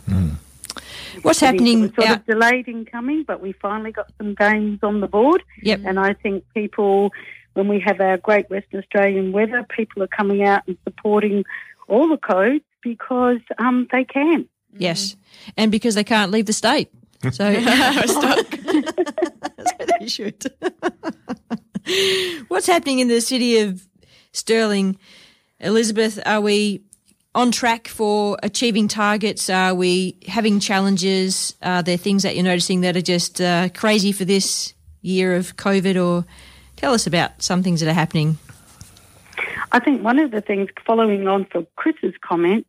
What's 1.23 1.41
I 1.41 1.47
happening? 1.47 1.80
It 1.80 1.82
was 1.82 1.95
sort 1.95 2.07
out- 2.09 2.17
of 2.19 2.25
delayed 2.27 2.67
in 2.67 2.86
coming, 2.86 3.23
but 3.23 3.41
we 3.41 3.53
finally 3.53 3.91
got 3.91 4.11
some 4.19 4.36
games 4.36 4.80
on 4.84 4.99
the 4.99 5.07
board. 5.07 5.41
Yep. 5.63 5.82
And 5.86 5.99
I 5.99 6.13
think 6.13 6.45
people, 6.53 7.11
when 7.53 7.67
we 7.67 7.80
have 7.80 7.99
our 7.99 8.17
great 8.17 8.49
Western 8.51 8.82
Australian 8.82 9.32
weather, 9.32 9.65
people 9.67 10.03
are 10.03 10.07
coming 10.07 10.43
out 10.43 10.61
and 10.67 10.77
supporting 10.84 11.43
all 11.88 12.07
the 12.07 12.17
codes 12.17 12.63
because 12.84 13.39
um, 13.57 13.88
they 13.91 14.03
can. 14.03 14.47
Yes, 14.77 15.15
and 15.57 15.71
because 15.71 15.95
they 15.95 16.03
can't 16.03 16.32
leave 16.32 16.45
the 16.45 16.53
state, 16.53 16.91
so 17.32 17.51
they 19.99 20.07
should. 20.07 20.43
What's 22.47 22.67
happening 22.67 22.99
in 22.99 23.07
the 23.07 23.22
city 23.22 23.59
of 23.59 23.86
Stirling, 24.32 24.97
Elizabeth? 25.59 26.20
Are 26.26 26.41
we 26.41 26.84
on 27.36 27.51
track 27.51 27.88
for 27.88 28.38
achieving 28.41 28.88
targets? 28.88 29.49
Are 29.49 29.74
we 29.74 30.17
having 30.28 30.59
challenges? 30.59 31.55
Are 31.61 31.84
there 31.84 31.97
things 31.97 32.24
that 32.24 32.36
you're 32.36 32.43
noticing 32.43 32.82
that 32.82 32.95
are 32.95 33.01
just 33.01 33.41
uh, 33.41 33.70
crazy 33.70 34.11
for 34.11 34.26
this 34.26 34.74
year 35.01 35.36
of 35.36 35.57
COVID? 35.57 36.03
Or 36.03 36.26
tell 36.76 36.93
us 36.93 37.07
about 37.07 37.41
some 37.41 37.63
things 37.63 37.82
that 37.82 37.89
are 37.89 37.93
happening. 37.93 38.38
I 39.72 39.80
think 39.80 40.03
one 40.03 40.20
of 40.20 40.32
the 40.32 40.41
things, 40.41 40.70
following 40.86 41.28
on 41.28 41.45
from 41.45 41.67
Chris's 41.76 42.15
comment 42.22 42.65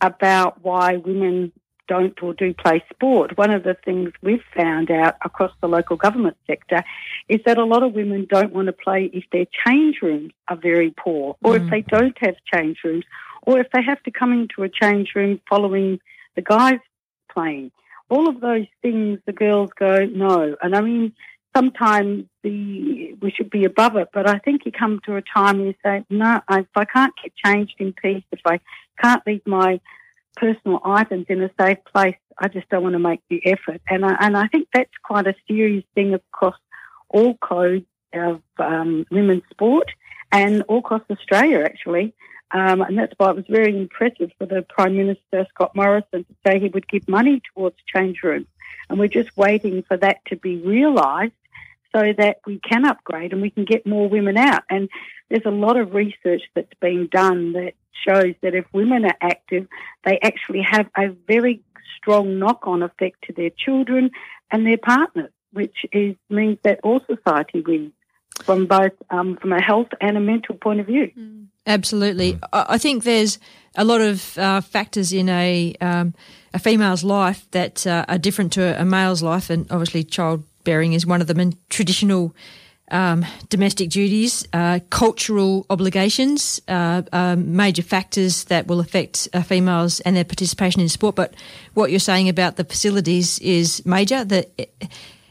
about 0.00 0.62
why 0.62 0.96
women 0.96 1.52
don't 1.92 2.22
or 2.22 2.32
do 2.32 2.54
play 2.54 2.82
sport, 2.90 3.36
one 3.36 3.50
of 3.50 3.62
the 3.64 3.76
things 3.84 4.08
we've 4.22 4.46
found 4.56 4.90
out 4.90 5.14
across 5.22 5.52
the 5.60 5.68
local 5.76 5.96
government 5.96 6.36
sector 6.46 6.82
is 7.28 7.40
that 7.44 7.58
a 7.58 7.64
lot 7.64 7.82
of 7.82 7.92
women 7.92 8.26
don't 8.36 8.52
want 8.56 8.66
to 8.66 8.72
play 8.72 9.10
if 9.12 9.24
their 9.30 9.46
change 9.66 9.96
rooms 10.00 10.32
are 10.48 10.56
very 10.70 10.90
poor, 11.04 11.36
or 11.44 11.56
if 11.56 11.64
Mm. 11.64 11.70
they 11.70 11.82
don't 11.96 12.18
have 12.26 12.36
change 12.52 12.78
rooms, 12.82 13.04
or 13.42 13.60
if 13.60 13.68
they 13.72 13.82
have 13.82 14.02
to 14.04 14.10
come 14.10 14.32
into 14.32 14.62
a 14.62 14.70
change 14.82 15.08
room 15.14 15.40
following 15.50 16.00
the 16.36 16.44
guys 16.54 16.80
playing. 17.34 17.70
All 18.08 18.26
of 18.32 18.40
those 18.40 18.68
things, 18.80 19.18
the 19.26 19.36
girls 19.44 19.70
go, 19.86 19.94
no. 20.06 20.56
And 20.62 20.74
I 20.74 20.80
mean, 20.80 21.12
sometimes 21.54 22.24
the 22.42 23.14
we 23.22 23.30
should 23.36 23.50
be 23.50 23.64
above 23.72 23.94
it, 23.96 24.08
but 24.16 24.24
I 24.34 24.38
think 24.44 24.64
you 24.64 24.72
come 24.72 24.94
to 25.06 25.16
a 25.16 25.22
time 25.38 25.58
where 25.58 25.68
you 25.68 25.74
say, 25.84 25.96
no, 26.08 26.40
if 26.50 26.74
I 26.82 26.86
can't 26.96 27.14
get 27.22 27.32
changed 27.44 27.76
in 27.78 27.92
peace, 27.92 28.24
if 28.32 28.40
I 28.54 28.56
can't 29.02 29.22
leave 29.26 29.46
my 29.46 29.70
personal 30.36 30.80
items 30.84 31.26
in 31.28 31.42
a 31.42 31.50
safe 31.60 31.78
place, 31.92 32.16
I 32.38 32.48
just 32.48 32.68
don't 32.68 32.82
want 32.82 32.94
to 32.94 32.98
make 32.98 33.20
the 33.28 33.44
effort. 33.46 33.80
And 33.88 34.04
I, 34.04 34.16
and 34.20 34.36
I 34.36 34.46
think 34.48 34.68
that's 34.72 34.90
quite 35.02 35.26
a 35.26 35.34
serious 35.46 35.84
thing 35.94 36.14
across 36.14 36.56
all 37.08 37.34
codes 37.34 37.86
of 38.12 38.42
um, 38.58 39.06
women's 39.10 39.42
sport 39.50 39.90
and 40.30 40.62
all 40.62 40.78
across 40.78 41.02
Australia, 41.10 41.60
actually. 41.60 42.14
Um, 42.50 42.82
and 42.82 42.98
that's 42.98 43.14
why 43.16 43.30
it 43.30 43.36
was 43.36 43.46
very 43.48 43.76
impressive 43.76 44.30
for 44.38 44.46
the 44.46 44.62
Prime 44.62 44.96
Minister, 44.96 45.46
Scott 45.50 45.74
Morrison, 45.74 46.24
to 46.24 46.34
say 46.46 46.58
he 46.58 46.68
would 46.68 46.88
give 46.88 47.08
money 47.08 47.40
towards 47.54 47.76
change 47.86 48.22
rooms. 48.22 48.46
And 48.88 48.98
we're 48.98 49.08
just 49.08 49.34
waiting 49.36 49.82
for 49.82 49.96
that 49.96 50.18
to 50.26 50.36
be 50.36 50.56
realised 50.56 51.32
so 51.94 52.12
that 52.16 52.38
we 52.46 52.58
can 52.58 52.84
upgrade 52.84 53.32
and 53.32 53.42
we 53.42 53.50
can 53.50 53.64
get 53.64 53.86
more 53.86 54.08
women 54.08 54.36
out. 54.36 54.62
And 54.70 54.88
there's 55.28 55.46
a 55.46 55.50
lot 55.50 55.76
of 55.76 55.94
research 55.94 56.42
that's 56.54 56.74
been 56.80 57.08
done 57.10 57.52
that 57.52 57.74
shows 58.06 58.34
that 58.42 58.54
if 58.54 58.64
women 58.72 59.04
are 59.04 59.16
active, 59.20 59.66
they 60.04 60.18
actually 60.20 60.62
have 60.62 60.88
a 60.96 61.08
very 61.26 61.62
strong 61.96 62.38
knock-on 62.38 62.82
effect 62.82 63.22
to 63.26 63.32
their 63.32 63.50
children 63.50 64.10
and 64.50 64.66
their 64.66 64.78
partners, 64.78 65.30
which 65.52 65.86
is 65.92 66.16
means 66.28 66.58
that 66.64 66.80
all 66.82 67.00
society 67.00 67.60
wins 67.60 67.92
from 68.44 68.66
both 68.66 68.92
um, 69.10 69.36
from 69.36 69.52
a 69.52 69.62
health 69.62 69.88
and 70.00 70.16
a 70.16 70.20
mental 70.20 70.54
point 70.56 70.80
of 70.80 70.86
view. 70.86 71.10
Absolutely. 71.66 72.38
I 72.52 72.66
I 72.70 72.78
think 72.78 73.04
there's 73.04 73.38
a 73.76 73.84
lot 73.84 74.00
of 74.00 74.36
uh, 74.38 74.60
factors 74.60 75.12
in 75.12 75.28
a 75.28 75.74
um, 75.80 76.14
a 76.52 76.58
female's 76.58 77.04
life 77.04 77.46
that 77.52 77.86
uh, 77.86 78.04
are 78.08 78.18
different 78.18 78.52
to 78.54 78.80
a 78.80 78.84
male's 78.84 79.22
life, 79.22 79.50
and 79.50 79.70
obviously 79.70 80.04
childbearing 80.62 80.92
is 80.92 81.06
one 81.06 81.20
of 81.20 81.26
them. 81.26 81.40
And 81.40 81.56
traditional 81.68 82.34
um, 82.90 83.24
domestic 83.48 83.90
duties, 83.90 84.46
uh, 84.52 84.80
cultural 84.90 85.66
obligations, 85.70 86.60
uh, 86.68 87.02
are 87.12 87.36
major 87.36 87.82
factors 87.82 88.44
that 88.44 88.66
will 88.66 88.80
affect 88.80 89.28
uh, 89.32 89.42
females 89.42 90.00
and 90.00 90.16
their 90.16 90.24
participation 90.24 90.82
in 90.82 90.88
sport. 90.88 91.14
But 91.14 91.34
what 91.74 91.90
you're 91.90 92.00
saying 92.00 92.28
about 92.28 92.56
the 92.56 92.64
facilities 92.64 93.38
is 93.38 93.84
major. 93.86 94.24
That 94.24 94.50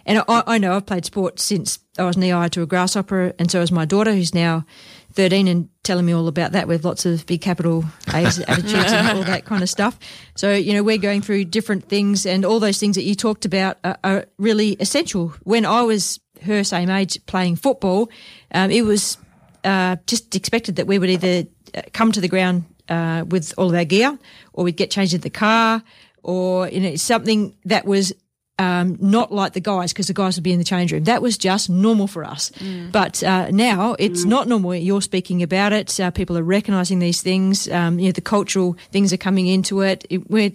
and 0.05 0.23
I, 0.27 0.43
I 0.47 0.57
know 0.57 0.75
I've 0.75 0.85
played 0.85 1.05
sport 1.05 1.39
since 1.39 1.79
I 1.97 2.03
was 2.03 2.17
knee 2.17 2.29
high 2.29 2.49
to 2.49 2.63
a 2.63 2.65
grasshopper, 2.65 3.33
and 3.37 3.51
so 3.51 3.61
is 3.61 3.71
my 3.71 3.85
daughter, 3.85 4.13
who's 4.13 4.33
now 4.33 4.65
13 5.13 5.47
and 5.47 5.69
telling 5.83 6.05
me 6.05 6.13
all 6.13 6.27
about 6.27 6.53
that 6.53 6.67
with 6.67 6.85
lots 6.85 7.05
of 7.05 7.25
big 7.25 7.41
capital 7.41 7.83
A's 8.13 8.39
attitudes 8.47 8.91
and 8.91 9.17
all 9.17 9.23
that 9.23 9.45
kind 9.45 9.63
of 9.63 9.69
stuff. 9.69 9.97
So, 10.35 10.53
you 10.53 10.73
know, 10.73 10.83
we're 10.83 10.97
going 10.97 11.21
through 11.21 11.45
different 11.45 11.85
things, 11.85 12.25
and 12.25 12.45
all 12.45 12.59
those 12.59 12.79
things 12.79 12.95
that 12.95 13.03
you 13.03 13.15
talked 13.15 13.45
about 13.45 13.77
are, 13.83 13.97
are 14.03 14.25
really 14.37 14.73
essential. 14.79 15.33
When 15.43 15.65
I 15.65 15.83
was 15.83 16.19
her 16.43 16.63
same 16.63 16.89
age 16.89 17.23
playing 17.25 17.57
football, 17.57 18.09
um, 18.53 18.71
it 18.71 18.83
was 18.83 19.17
uh, 19.63 19.97
just 20.07 20.35
expected 20.35 20.77
that 20.77 20.87
we 20.87 20.99
would 20.99 21.09
either 21.09 21.47
uh, 21.75 21.81
come 21.93 22.11
to 22.11 22.21
the 22.21 22.27
ground 22.27 22.65
uh, 22.89 23.23
with 23.27 23.53
all 23.57 23.69
of 23.69 23.75
our 23.75 23.85
gear, 23.85 24.17
or 24.53 24.63
we'd 24.63 24.77
get 24.77 24.91
changed 24.91 25.13
in 25.13 25.21
the 25.21 25.29
car, 25.29 25.83
or 26.23 26.67
you 26.67 26.79
know 26.79 26.95
something 26.95 27.55
that 27.65 27.85
was 27.85 28.13
um, 28.61 28.95
not 28.99 29.31
like 29.31 29.53
the 29.53 29.59
guys 29.59 29.91
because 29.91 30.05
the 30.05 30.13
guys 30.13 30.37
would 30.37 30.43
be 30.43 30.51
in 30.51 30.59
the 30.59 30.63
change 30.63 30.91
room. 30.91 31.05
That 31.05 31.21
was 31.21 31.35
just 31.37 31.67
normal 31.69 32.05
for 32.05 32.23
us. 32.23 32.51
Mm. 32.51 32.91
But 32.91 33.23
uh, 33.23 33.49
now 33.49 33.95
it's 33.97 34.23
not 34.23 34.47
normal. 34.47 34.75
You're 34.75 35.01
speaking 35.01 35.41
about 35.41 35.73
it. 35.73 35.99
Uh, 35.99 36.11
people 36.11 36.37
are 36.37 36.43
recognising 36.43 36.99
these 36.99 37.23
things. 37.23 37.67
Um, 37.69 37.97
you 37.97 38.05
know, 38.05 38.11
the 38.11 38.21
cultural 38.21 38.77
things 38.91 39.11
are 39.11 39.17
coming 39.17 39.47
into 39.47 39.81
it. 39.81 40.05
it. 40.11 40.29
We're 40.29 40.51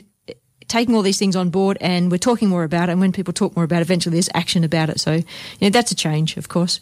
taking 0.68 0.94
all 0.94 1.02
these 1.02 1.18
things 1.18 1.34
on 1.34 1.50
board 1.50 1.78
and 1.80 2.10
we're 2.10 2.18
talking 2.18 2.48
more 2.48 2.62
about 2.62 2.88
it. 2.88 2.92
And 2.92 3.00
when 3.00 3.12
people 3.12 3.32
talk 3.32 3.56
more 3.56 3.64
about 3.64 3.78
it, 3.78 3.82
eventually 3.82 4.14
there's 4.14 4.30
action 4.34 4.62
about 4.62 4.88
it. 4.88 5.00
So, 5.00 5.14
you 5.14 5.24
know, 5.62 5.70
that's 5.70 5.90
a 5.90 5.96
change, 5.96 6.36
of 6.36 6.48
course. 6.48 6.80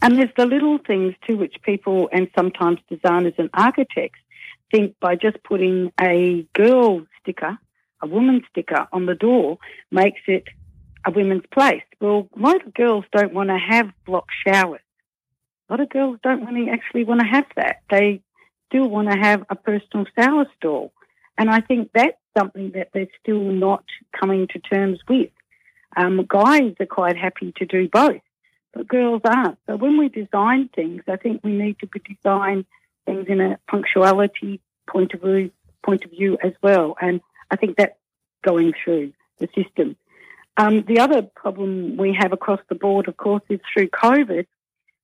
And 0.00 0.16
there's 0.16 0.34
the 0.36 0.46
little 0.46 0.78
things 0.78 1.14
too, 1.26 1.36
which 1.36 1.56
people 1.62 2.08
and 2.12 2.28
sometimes 2.34 2.80
designers 2.88 3.34
and 3.36 3.50
architects 3.52 4.18
think 4.70 4.98
by 5.00 5.16
just 5.16 5.42
putting 5.44 5.92
a 6.00 6.46
girl 6.54 7.06
sticker, 7.20 7.58
a 8.02 8.06
woman 8.06 8.42
sticker 8.50 8.86
on 8.92 9.06
the 9.06 9.14
door 9.14 9.58
makes 9.90 10.20
it 10.26 10.44
a 11.04 11.10
women's 11.10 11.46
place. 11.52 11.82
Well, 12.00 12.28
a 12.36 12.38
lot 12.38 12.66
of 12.66 12.74
girls 12.74 13.04
don't 13.12 13.32
want 13.32 13.48
to 13.48 13.58
have 13.58 13.90
block 14.04 14.26
showers. 14.46 14.80
A 15.68 15.72
lot 15.72 15.80
of 15.80 15.88
girls 15.88 16.18
don't 16.22 16.44
really 16.44 16.70
actually 16.70 17.04
want 17.04 17.20
to 17.20 17.26
have 17.26 17.46
that. 17.56 17.82
They 17.90 18.20
still 18.68 18.88
want 18.88 19.10
to 19.10 19.16
have 19.16 19.44
a 19.48 19.56
personal 19.56 20.06
shower 20.18 20.46
stall. 20.56 20.92
And 21.38 21.50
I 21.50 21.60
think 21.60 21.90
that's 21.94 22.18
something 22.36 22.72
that 22.74 22.90
they're 22.92 23.08
still 23.20 23.40
not 23.40 23.84
coming 24.18 24.48
to 24.48 24.58
terms 24.58 25.00
with. 25.08 25.30
Um, 25.96 26.24
guys 26.28 26.74
are 26.80 26.86
quite 26.86 27.16
happy 27.16 27.52
to 27.56 27.66
do 27.66 27.88
both 27.88 28.20
but 28.72 28.88
girls 28.88 29.22
aren't. 29.24 29.58
So 29.66 29.76
when 29.76 29.98
we 29.98 30.08
design 30.08 30.70
things, 30.74 31.02
I 31.08 31.16
think 31.16 31.42
we 31.44 31.52
need 31.52 31.76
to 31.80 31.88
design 32.14 32.64
things 33.06 33.26
in 33.28 33.40
a 33.40 33.58
punctuality 33.68 34.60
point 34.88 35.14
of 35.14 35.20
view, 35.20 35.50
point 35.84 36.04
of 36.04 36.10
view 36.10 36.38
as 36.42 36.52
well. 36.62 36.96
And 37.00 37.20
I 37.52 37.56
think 37.56 37.76
that's 37.76 37.96
going 38.42 38.72
through 38.82 39.12
the 39.38 39.48
system. 39.54 39.96
Um, 40.56 40.84
the 40.88 40.98
other 40.98 41.22
problem 41.22 41.96
we 41.96 42.16
have 42.18 42.32
across 42.32 42.60
the 42.68 42.74
board, 42.74 43.06
of 43.08 43.16
course, 43.16 43.42
is 43.48 43.60
through 43.72 43.88
COVID. 43.88 44.46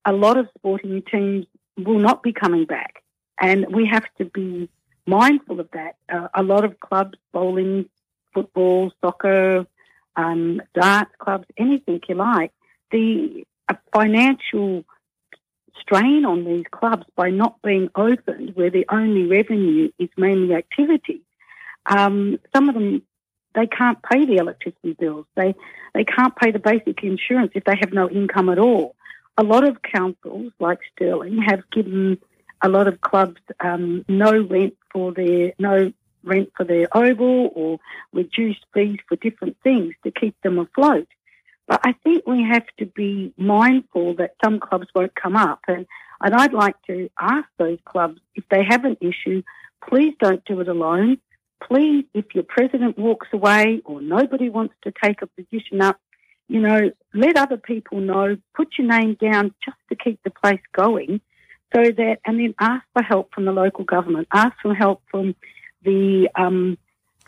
A 0.05 0.13
lot 0.13 0.37
of 0.37 0.49
sporting 0.57 1.03
teams 1.03 1.47
will 1.77 1.99
not 1.99 2.23
be 2.23 2.33
coming 2.33 2.65
back, 2.65 3.03
and 3.41 3.67
we 3.73 3.87
have 3.87 4.05
to 4.19 4.25
be 4.25 4.69
mindful 5.07 5.61
of 5.61 5.71
that. 5.73 5.97
Uh, 6.09 6.29
a 6.35 6.43
lot 6.43 6.65
of 6.65 6.81
clubs, 6.81 7.19
bowling, 7.33 7.89
football, 8.35 8.93
soccer, 9.01 9.67
um, 10.17 10.61
darts 10.75 11.13
clubs, 11.19 11.47
anything 11.57 12.01
you 12.09 12.15
like, 12.15 12.53
the 12.91 13.45
financial 13.93 14.85
strain 15.81 16.25
on 16.25 16.45
these 16.45 16.65
clubs 16.71 17.05
by 17.15 17.31
not 17.31 17.61
being 17.63 17.89
opened, 17.95 18.55
where 18.55 18.71
the 18.71 18.87
only 18.91 19.25
revenue 19.27 19.91
is 19.99 20.09
mainly 20.17 20.55
activity. 20.55 21.23
Um, 21.89 22.39
some 22.55 22.69
of 22.69 22.75
them 22.75 23.03
they 23.55 23.67
can't 23.67 23.99
pay 24.03 24.25
the 24.25 24.37
electricity 24.37 24.95
bills. 24.99 25.27
They 25.35 25.55
they 25.95 26.05
can't 26.05 26.37
pay 26.37 26.51
the 26.51 26.59
basic 26.59 27.03
insurance 27.03 27.53
if 27.55 27.65
they 27.65 27.77
have 27.81 27.93
no 27.93 28.09
income 28.09 28.49
at 28.49 28.59
all. 28.59 28.95
A 29.37 29.43
lot 29.43 29.67
of 29.67 29.83
councils, 29.83 30.53
like 30.61 30.79
Stirling, 30.95 31.39
have 31.39 31.63
given 31.71 32.19
a 32.63 32.69
lot 32.69 32.89
of 32.89 33.01
clubs 33.01 33.41
um, 33.61 34.05
no 34.09 34.43
rent 34.43 34.77
for 34.93 35.13
their 35.13 35.53
no 35.59 35.93
rent 36.25 36.51
for 36.57 36.65
their 36.65 36.89
oval 36.97 37.51
or 37.55 37.79
reduced 38.13 38.65
fees 38.75 38.99
for 39.09 39.17
different 39.17 39.57
things 39.63 39.95
to 40.05 40.11
keep 40.11 40.41
them 40.43 40.59
afloat. 40.59 41.09
But 41.67 41.81
I 41.85 41.93
think 42.03 42.27
we 42.27 42.43
have 42.45 42.67
to 42.79 42.87
be 42.87 43.33
mindful 43.37 44.15
that 44.15 44.35
some 44.43 44.59
clubs 44.59 44.89
won't 44.95 45.15
come 45.15 45.37
up. 45.37 45.61
And, 45.69 45.87
and 46.23 46.35
I'd 46.35 46.55
like 46.55 46.77
to 46.87 47.11
ask 47.21 47.47
those 47.59 47.79
clubs 47.85 48.21
if 48.35 48.45
they 48.51 48.65
have 48.65 48.85
an 48.85 48.97
issue, 49.01 49.43
please 49.87 50.15
don't 50.19 50.45
do 50.47 50.61
it 50.61 50.69
alone. 50.69 51.19
Please, 51.63 52.05
if 52.15 52.27
your 52.35 52.45
president 52.45 52.99
walks 52.99 53.29
away 53.33 53.83
or 53.85 54.01
nobody 54.01 54.49
wants 54.49 54.75
to 54.85 54.93
take 55.03 55.23
a 55.23 55.27
position 55.27 55.81
up, 55.81 55.99
you 56.49 56.61
know, 56.61 56.91
let 57.13 57.37
other 57.37 57.57
people 57.57 58.01
know, 58.01 58.37
put 58.55 58.79
your 58.79 58.87
name 58.87 59.17
down 59.21 59.55
just 59.65 59.77
to 59.91 59.97
keep 59.97 60.21
the 60.23 60.31
place 60.31 60.61
going 60.73 61.21
so 61.75 61.83
that, 61.83 62.19
and 62.25 62.41
then 62.41 62.55
ask 62.59 62.85
for 62.95 63.03
help 63.03 63.35
from 63.35 63.45
the 63.45 63.53
local 63.53 63.85
government, 63.85 64.29
ask 64.33 64.55
for 64.63 64.75
help 64.75 65.03
from 65.11 65.35
the 65.83 66.29
um, 66.35 66.79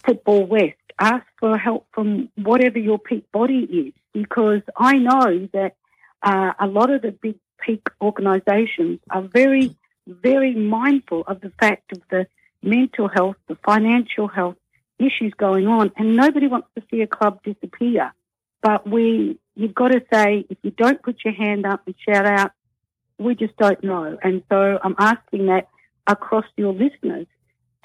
Football 0.04 0.46
West, 0.46 0.76
ask 0.98 1.26
for 1.38 1.58
help 1.58 1.86
from 1.92 2.30
whatever 2.36 2.78
your 2.78 2.98
peak 2.98 3.30
body 3.32 3.64
is 3.64 3.92
because 4.14 4.62
I 4.76 4.96
know 4.96 5.48
that 5.52 5.76
uh, 6.22 6.52
a 6.58 6.66
lot 6.66 6.90
of 6.90 7.02
the 7.02 7.12
big 7.12 7.36
peak 7.60 7.82
organisations 8.00 9.00
are 9.10 9.22
very, 9.22 9.76
very 10.06 10.54
mindful 10.54 11.24
of 11.26 11.40
the 11.40 11.52
fact 11.60 11.92
of 11.92 12.00
the 12.10 12.26
mental 12.62 13.08
health, 13.08 13.36
the 13.48 13.56
financial 13.64 14.28
health 14.28 14.56
issues 14.98 15.32
going 15.36 15.66
on, 15.66 15.92
and 15.96 16.16
nobody 16.16 16.46
wants 16.46 16.68
to 16.76 16.82
see 16.90 17.00
a 17.00 17.06
club 17.06 17.42
disappear. 17.42 18.12
But 18.62 18.88
we, 18.88 19.38
you've 19.54 19.74
got 19.74 19.88
to 19.88 20.02
say, 20.12 20.44
if 20.50 20.58
you 20.62 20.70
don't 20.70 21.02
put 21.02 21.24
your 21.24 21.34
hand 21.34 21.64
up 21.64 21.82
and 21.86 21.94
shout 22.06 22.26
out, 22.26 22.52
we 23.18 23.34
just 23.34 23.56
don't 23.56 23.82
know. 23.82 24.18
And 24.22 24.42
so 24.50 24.78
I'm 24.82 24.96
asking 24.98 25.46
that 25.46 25.68
across 26.06 26.44
your 26.56 26.72
listeners 26.72 27.26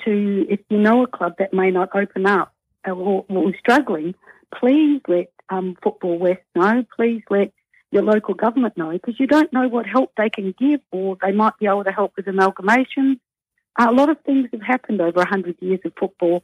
to, 0.03 0.45
if 0.49 0.59
you 0.69 0.77
know 0.77 1.03
a 1.03 1.07
club 1.07 1.35
that 1.39 1.53
may 1.53 1.71
not 1.71 1.89
open 1.95 2.25
up 2.25 2.53
or, 2.85 3.25
or 3.27 3.49
is 3.49 3.55
struggling, 3.59 4.15
please 4.53 5.01
let 5.07 5.31
um, 5.49 5.75
Football 5.81 6.17
West 6.19 6.41
know. 6.55 6.83
Please 6.95 7.21
let 7.29 7.51
your 7.91 8.03
local 8.03 8.33
government 8.33 8.77
know 8.77 8.91
because 8.91 9.19
you 9.19 9.27
don't 9.27 9.51
know 9.53 9.67
what 9.67 9.85
help 9.85 10.11
they 10.17 10.29
can 10.29 10.53
give 10.57 10.81
or 10.91 11.17
they 11.21 11.31
might 11.31 11.57
be 11.59 11.67
able 11.67 11.83
to 11.83 11.91
help 11.91 12.13
with 12.17 12.27
amalgamation. 12.27 13.19
A 13.77 13.91
lot 13.91 14.09
of 14.09 14.17
things 14.21 14.49
have 14.51 14.61
happened 14.61 15.01
over 15.01 15.17
100 15.17 15.57
years 15.59 15.79
of 15.85 15.93
football 15.99 16.43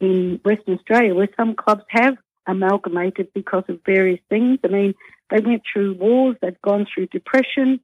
in 0.00 0.40
Western 0.44 0.78
Australia 0.78 1.14
where 1.14 1.28
some 1.36 1.54
clubs 1.54 1.84
have 1.88 2.16
amalgamated 2.46 3.28
because 3.34 3.64
of 3.68 3.80
various 3.84 4.20
things. 4.28 4.58
I 4.64 4.68
mean, 4.68 4.94
they 5.30 5.40
went 5.40 5.62
through 5.70 5.94
wars, 5.94 6.36
they've 6.40 6.60
gone 6.62 6.86
through 6.92 7.06
depression, 7.08 7.80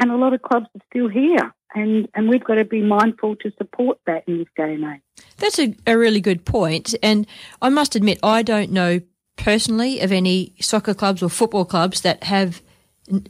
and 0.00 0.10
a 0.10 0.16
lot 0.16 0.32
of 0.32 0.42
clubs 0.42 0.66
are 0.74 0.80
still 0.90 1.08
here. 1.08 1.54
And, 1.74 2.08
and 2.14 2.28
we've 2.28 2.42
got 2.42 2.54
to 2.54 2.64
be 2.64 2.82
mindful 2.82 3.36
to 3.36 3.52
support 3.56 3.98
that 4.06 4.24
in 4.26 4.38
this 4.38 4.48
day 4.56 4.74
and 4.74 4.84
age. 4.84 5.24
That's 5.36 5.58
a, 5.58 5.74
a 5.86 5.96
really 5.96 6.20
good 6.20 6.44
point. 6.44 6.94
And 7.02 7.26
I 7.62 7.68
must 7.68 7.94
admit, 7.94 8.18
I 8.22 8.42
don't 8.42 8.72
know 8.72 9.00
personally 9.36 10.00
of 10.00 10.10
any 10.10 10.54
soccer 10.60 10.94
clubs 10.94 11.22
or 11.22 11.30
football 11.30 11.64
clubs 11.64 12.00
that 12.00 12.24
have 12.24 12.60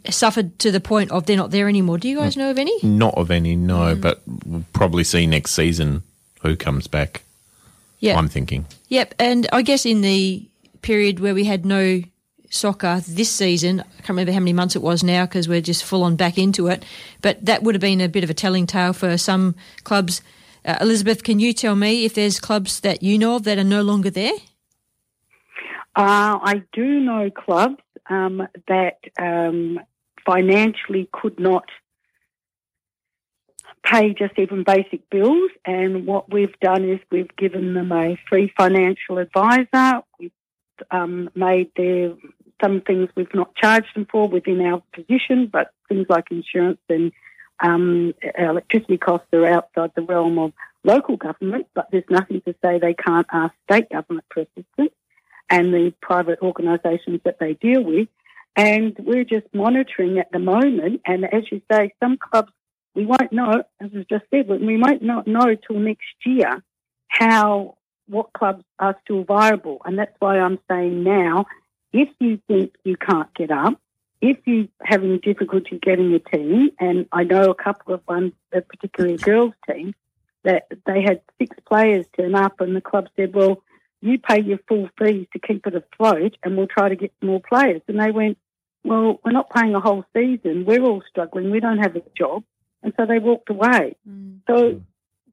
suffered 0.09 0.59
to 0.61 0.71
the 0.71 0.81
point 0.81 1.11
of 1.11 1.27
they're 1.27 1.37
not 1.37 1.51
there 1.51 1.69
anymore. 1.69 1.99
Do 1.99 2.09
you 2.09 2.17
guys 2.17 2.37
know 2.37 2.51
of 2.51 2.59
any? 2.59 2.77
Not 2.83 3.15
of 3.15 3.31
any, 3.31 3.57
no. 3.57 3.95
But 3.95 4.23
we'll 4.47 4.65
probably 4.73 5.05
see 5.05 5.27
next 5.27 5.53
season 5.53 6.03
who 6.43 6.57
comes 6.57 6.87
back. 6.87 7.23
Yeah. 8.01 8.19
I'm 8.19 8.29
thinking. 8.29 8.67
Yep. 8.89 9.15
And 9.19 9.47
I 9.53 9.63
guess 9.63 9.85
in 9.85 10.01
the 10.01 10.47
period 10.83 11.21
where 11.21 11.35
we 11.35 11.45
had 11.45 11.67
no 11.67 12.03
soccer 12.51 13.01
this 13.07 13.31
season, 13.31 13.81
I 13.81 13.85
can't 13.99 14.11
remember 14.11 14.33
how 14.33 14.41
many 14.41 14.53
months 14.53 14.75
it 14.75 14.83
was 14.83 15.03
now 15.03 15.27
because 15.27 15.49
we're 15.49 15.61
just 15.61 15.85
full 15.85 16.03
on 16.03 16.17
back 16.17 16.39
into 16.39 16.67
it, 16.67 16.85
but 17.23 17.45
that 17.45 17.63
would 17.63 17.75
have 17.75 17.81
been 17.81 18.01
a 18.01 18.09
bit 18.09 18.25
of 18.25 18.31
a 18.31 18.35
telling 18.35 18.67
tale 18.67 18.93
for 18.93 19.17
some 19.17 19.55
clubs. 19.85 20.23
Uh, 20.65 20.77
Elizabeth, 20.81 21.23
can 21.23 21.39
you 21.39 21.53
tell 21.53 21.77
me 21.77 22.05
if 22.05 22.15
there's 22.15 22.41
clubs 22.41 22.81
that 22.81 23.03
you 23.03 23.19
know 23.19 23.37
of 23.37 23.45
that 23.45 23.59
are 23.59 23.65
no 23.65 23.83
longer 23.83 24.11
there? 24.11 24.35
Uh, 25.97 26.39
I 26.43 26.63
do 26.73 27.01
know 27.01 27.31
clubs 27.31 27.83
um, 28.11 28.47
that 28.69 28.99
um, 29.19 29.81
financially 30.27 31.09
could 31.13 31.39
not 31.39 31.65
pay 33.85 34.13
just 34.13 34.39
even 34.39 34.65
basic 34.65 35.09
bills, 35.11 35.51
and 35.65 36.07
what 36.07 36.31
we've 36.31 36.59
done 36.61 36.87
is 36.89 37.01
we've 37.11 37.35
given 37.37 37.73
them 37.75 37.93
a 37.93 38.19
free 38.29 38.53
financial 38.57 39.19
advisor. 39.19 40.03
We've 40.19 40.33
um, 40.91 41.31
made 41.35 41.71
their 41.77 42.15
some 42.63 42.83
things 42.83 43.09
we've 43.17 43.35
not 43.35 43.55
charged 43.55 43.95
them 43.95 44.07
for 44.11 44.29
within 44.29 44.61
our 44.61 44.83
position, 44.93 45.49
but 45.51 45.71
things 45.89 46.07
like 46.11 46.27
insurance 46.31 46.81
and 46.91 47.11
um, 47.61 48.13
electricity 48.39 48.99
costs 48.99 49.29
are 49.33 49.47
outside 49.47 49.93
the 49.95 50.03
realm 50.03 50.39
of 50.39 50.53
local 50.85 51.17
government. 51.17 51.69
But 51.75 51.89
there's 51.91 52.05
nothing 52.11 52.43
to 52.43 52.55
say 52.63 52.79
they 52.79 52.93
can't 52.93 53.27
ask 53.33 53.55
state 53.65 53.89
government 53.89 54.27
for 54.33 54.41
assistance 54.41 54.93
and 55.51 55.75
the 55.75 55.93
private 56.01 56.39
organisations 56.41 57.21
that 57.25 57.39
they 57.41 57.55
deal 57.55 57.83
with. 57.83 58.09
And 58.57 58.97
we're 58.99 59.25
just 59.25 59.47
monitoring 59.53 60.19
at 60.19 60.31
the 60.33 60.39
moment. 60.39 61.03
And 61.05 61.25
as 61.25 61.45
you 61.51 61.61
say, 61.71 61.93
some 62.01 62.17
clubs, 62.17 62.53
we 62.95 63.05
won't 63.05 63.33
know, 63.33 63.63
as 63.81 63.91
I 63.95 64.07
just 64.09 64.25
said, 64.31 64.49
but 64.49 64.61
we 64.61 64.77
might 64.77 65.03
not 65.03 65.27
know 65.27 65.55
till 65.55 65.79
next 65.79 66.15
year 66.25 66.63
how, 67.09 67.77
what 68.09 68.33
clubs 68.33 68.65
are 68.79 68.97
still 69.05 69.25
viable. 69.25 69.83
And 69.85 69.99
that's 69.99 70.15
why 70.19 70.39
I'm 70.39 70.59
saying 70.71 71.03
now, 71.03 71.47
if 71.93 72.09
you 72.21 72.41
think 72.49 72.75
you 72.85 72.97
can't 72.97 73.33
get 73.35 73.51
up, 73.51 73.81
if 74.21 74.37
you're 74.45 74.67
having 74.83 75.19
difficulty 75.19 75.79
getting 75.81 76.13
a 76.13 76.19
team, 76.19 76.71
and 76.79 77.07
I 77.11 77.25
know 77.25 77.51
a 77.51 77.55
couple 77.55 77.95
of 77.95 78.03
ones, 78.07 78.33
particularly 78.51 79.15
a 79.15 79.19
girls' 79.19 79.55
team, 79.69 79.95
that 80.45 80.67
they 80.87 81.03
had 81.03 81.23
six 81.39 81.57
players 81.67 82.07
turn 82.17 82.35
up, 82.35 82.61
and 82.61 82.77
the 82.77 82.81
club 82.81 83.09
said, 83.17 83.35
"Well, 83.35 83.63
you 84.01 84.19
pay 84.19 84.41
your 84.41 84.59
full 84.69 84.89
fees 84.99 85.27
to 85.33 85.39
keep 85.39 85.67
it 85.67 85.75
afloat, 85.75 86.37
and 86.43 86.57
we'll 86.57 86.67
try 86.67 86.89
to 86.89 86.97
get 86.97 87.13
more 87.23 87.41
players." 87.41 87.83
And 87.89 88.01
they 88.01 88.11
went, 88.11 88.39
well, 88.85 89.21
we're 89.25 89.33
not 89.33 89.51
playing 89.51 89.75
a 89.75 89.81
whole 89.81 90.05
season. 90.17 90.65
We're 90.65 90.83
all 90.83 91.03
struggling. 91.09 91.51
We 91.51 91.61
don't 91.61 91.79
have 91.79 91.97
a 91.97 92.03
job. 92.17 92.45
And 92.83 92.93
so 92.97 93.05
they 93.07 93.19
walked 93.19 93.51
away. 93.51 93.97
Mm. 94.09 94.41
So 94.47 94.81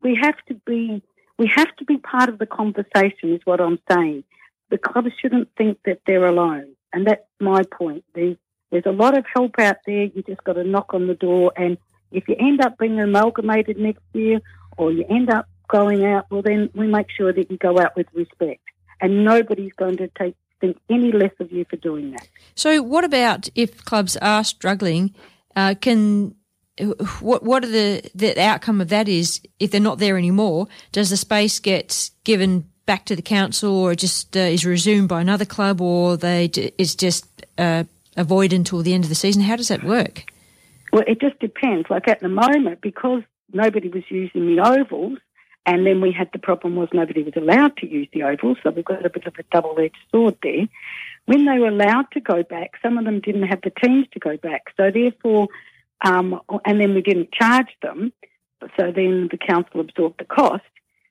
we 0.02 0.20
have 0.22 0.36
to 0.48 0.54
be, 0.66 1.02
we 1.38 1.48
have 1.56 1.74
to 1.78 1.86
be 1.86 1.98
part 1.98 2.30
of 2.30 2.40
the 2.40 2.46
conversation 2.46 3.34
is 3.34 3.42
what 3.46 3.62
I'm 3.62 3.80
saying. 3.90 4.24
The 4.70 4.78
clubs 4.78 5.12
shouldn't 5.22 5.50
think 5.58 5.80
that 5.86 6.02
they're 6.06 6.26
alone. 6.26 6.76
And 6.92 7.08
that's 7.08 7.24
my 7.40 7.64
point. 7.64 8.04
There's, 8.14 8.36
there's 8.72 8.86
a 8.86 8.92
lot 8.92 9.18
of 9.18 9.26
help 9.34 9.60
out 9.60 9.78
there. 9.86 10.04
You 10.04 10.24
just 10.28 10.44
got 10.44 10.54
to 10.54 10.64
knock 10.66 10.94
on 10.94 11.08
the 11.08 11.16
door. 11.16 11.54
And 11.56 11.78
if 12.12 12.28
you 12.28 12.36
end 12.38 12.60
up 12.62 12.78
being 12.78 13.00
amalgamated 13.00 13.78
next 13.78 14.04
year 14.12 14.42
or 14.78 14.92
you 14.92 15.06
end 15.10 15.30
up 15.30 15.48
going 15.68 16.06
out, 16.06 16.26
well, 16.30 16.42
then 16.42 16.70
we 16.74 16.88
make 16.88 17.08
sure 17.10 17.34
that 17.34 17.52
you 17.52 17.58
go 17.58 17.80
out 17.80 17.96
with 17.96 18.08
respect. 18.14 18.62
And 19.00 19.24
nobody's 19.24 19.74
going 19.74 19.98
to 19.98 20.08
take 20.18 20.36
think 20.60 20.78
any 20.90 21.12
less 21.12 21.34
of 21.40 21.52
you 21.52 21.66
for 21.70 21.76
doing 21.76 22.12
that. 22.12 22.28
So, 22.56 22.82
what 22.82 23.04
about 23.04 23.48
if 23.56 23.84
clubs 23.86 24.18
are 24.18 24.44
struggling? 24.44 25.14
Uh, 25.56 25.76
can 25.80 26.36
what 27.22 27.44
what 27.44 27.64
are 27.64 27.70
the 27.70 28.10
the 28.14 28.40
outcome 28.40 28.82
of 28.82 28.90
that 28.90 29.08
is 29.08 29.42
if 29.60 29.72
they're 29.72 29.82
not 29.82 30.00
there 30.00 30.18
anymore? 30.18 30.68
Does 30.92 31.10
the 31.10 31.18
space 31.18 31.60
get 31.60 32.10
given 32.24 32.70
back 32.86 33.06
to 33.06 33.16
the 33.16 33.22
council, 33.22 33.74
or 33.76 33.96
just 33.96 34.36
uh, 34.38 34.42
is 34.42 34.66
resumed 34.66 35.10
by 35.10 35.22
another 35.22 35.46
club, 35.46 35.82
or 35.82 36.18
they 36.18 36.46
is 36.78 36.96
just 36.96 37.26
uh, 37.58 37.84
avoid 38.16 38.54
until 38.54 38.82
the 38.82 38.94
end 38.94 39.04
of 39.04 39.10
the 39.10 39.16
season? 39.16 39.42
How 39.44 39.56
does 39.56 39.68
that 39.70 39.84
work? 39.84 40.26
Well, 40.94 41.04
it 41.06 41.20
just 41.20 41.40
depends. 41.40 41.90
Like 41.90 42.08
at 42.08 42.22
the 42.22 42.30
moment, 42.30 42.82
because 42.82 43.24
nobody 43.52 43.90
was 43.90 44.04
using 44.10 44.56
the 44.56 44.62
ovals, 44.62 45.20
and 45.68 45.86
then 45.86 46.00
we 46.00 46.14
had 46.14 46.30
the 46.32 46.40
problem 46.40 46.78
was 46.78 46.88
nobody 46.94 47.24
was 47.24 47.34
allowed 47.36 47.76
to 47.78 47.88
use 47.88 48.08
the 48.14 48.24
oval, 48.24 48.56
so 48.64 48.72
we've 48.72 48.86
got 48.86 49.06
a 49.06 49.10
bit 49.10 49.28
of 49.28 49.36
a 49.38 49.44
double-edged 49.52 49.98
sword 50.10 50.38
there. 50.42 50.66
When 51.26 51.46
they 51.46 51.60
were 51.60 51.68
allowed 51.68 52.10
to 52.14 52.22
go 52.22 52.42
back, 52.42 52.72
some 52.82 52.98
of 52.98 53.04
them 53.04 53.20
didn't 53.20 53.44
have 53.44 53.62
the 53.62 53.74
teams 53.84 54.08
to 54.14 54.20
go 54.20 54.38
back. 54.38 54.68
So 54.78 54.90
therefore, 54.90 55.50
um, 56.06 56.40
and 56.64 56.80
then 56.80 56.96
we 56.96 57.02
didn't 57.02 57.34
charge 57.34 57.68
them. 57.82 58.14
So 58.78 58.94
then 58.94 59.28
the 59.30 59.38
council 59.38 59.82
absorbed 59.82 60.20
the 60.20 60.26
cost. 60.26 60.64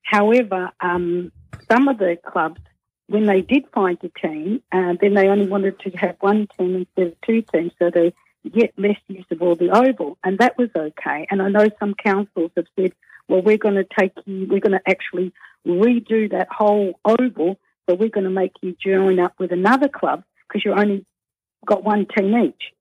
However, 0.02 0.70
um, 0.80 1.32
some 1.70 1.88
of 1.88 1.98
the 1.98 2.16
clubs, 2.24 2.60
when 3.08 3.26
they 3.26 3.42
did 3.42 3.64
find 3.74 3.98
a 4.02 4.26
team, 4.26 4.62
uh, 4.72 4.94
then 4.98 5.12
they 5.12 5.28
only 5.28 5.46
wanted 5.46 5.78
to 5.80 5.90
have 5.98 6.16
one 6.20 6.48
team 6.58 6.76
instead 6.76 7.08
of 7.08 7.20
two 7.20 7.42
teams, 7.42 7.72
so 7.78 7.90
they 7.90 8.14
get 8.48 8.72
less 8.78 8.98
use 9.08 9.26
of 9.30 9.42
all 9.42 9.54
the 9.54 9.70
oval, 9.70 10.16
and 10.24 10.38
that 10.38 10.56
was 10.56 10.70
okay. 10.74 11.26
And 11.30 11.42
I 11.42 11.50
know 11.50 11.68
some 11.78 11.94
councils 11.94 12.52
have 12.56 12.66
said, 12.74 12.92
well, 13.28 13.42
we're 13.42 13.58
going 13.58 13.74
to 13.74 13.86
take 13.98 14.12
you, 14.24 14.46
we're 14.48 14.60
going 14.60 14.78
to 14.78 14.88
actually 14.88 15.32
redo 15.66 16.30
that 16.30 16.48
whole 16.50 16.98
oval, 17.04 17.58
but 17.86 17.98
we're 17.98 18.08
going 18.08 18.24
to 18.24 18.30
make 18.30 18.52
you 18.62 18.76
join 18.82 19.18
up 19.18 19.34
with 19.38 19.52
another 19.52 19.88
club 19.88 20.22
because 20.46 20.64
you've 20.64 20.78
only 20.78 21.04
got 21.64 21.84
one 21.84 22.06
team 22.16 22.36
each. 22.36 22.72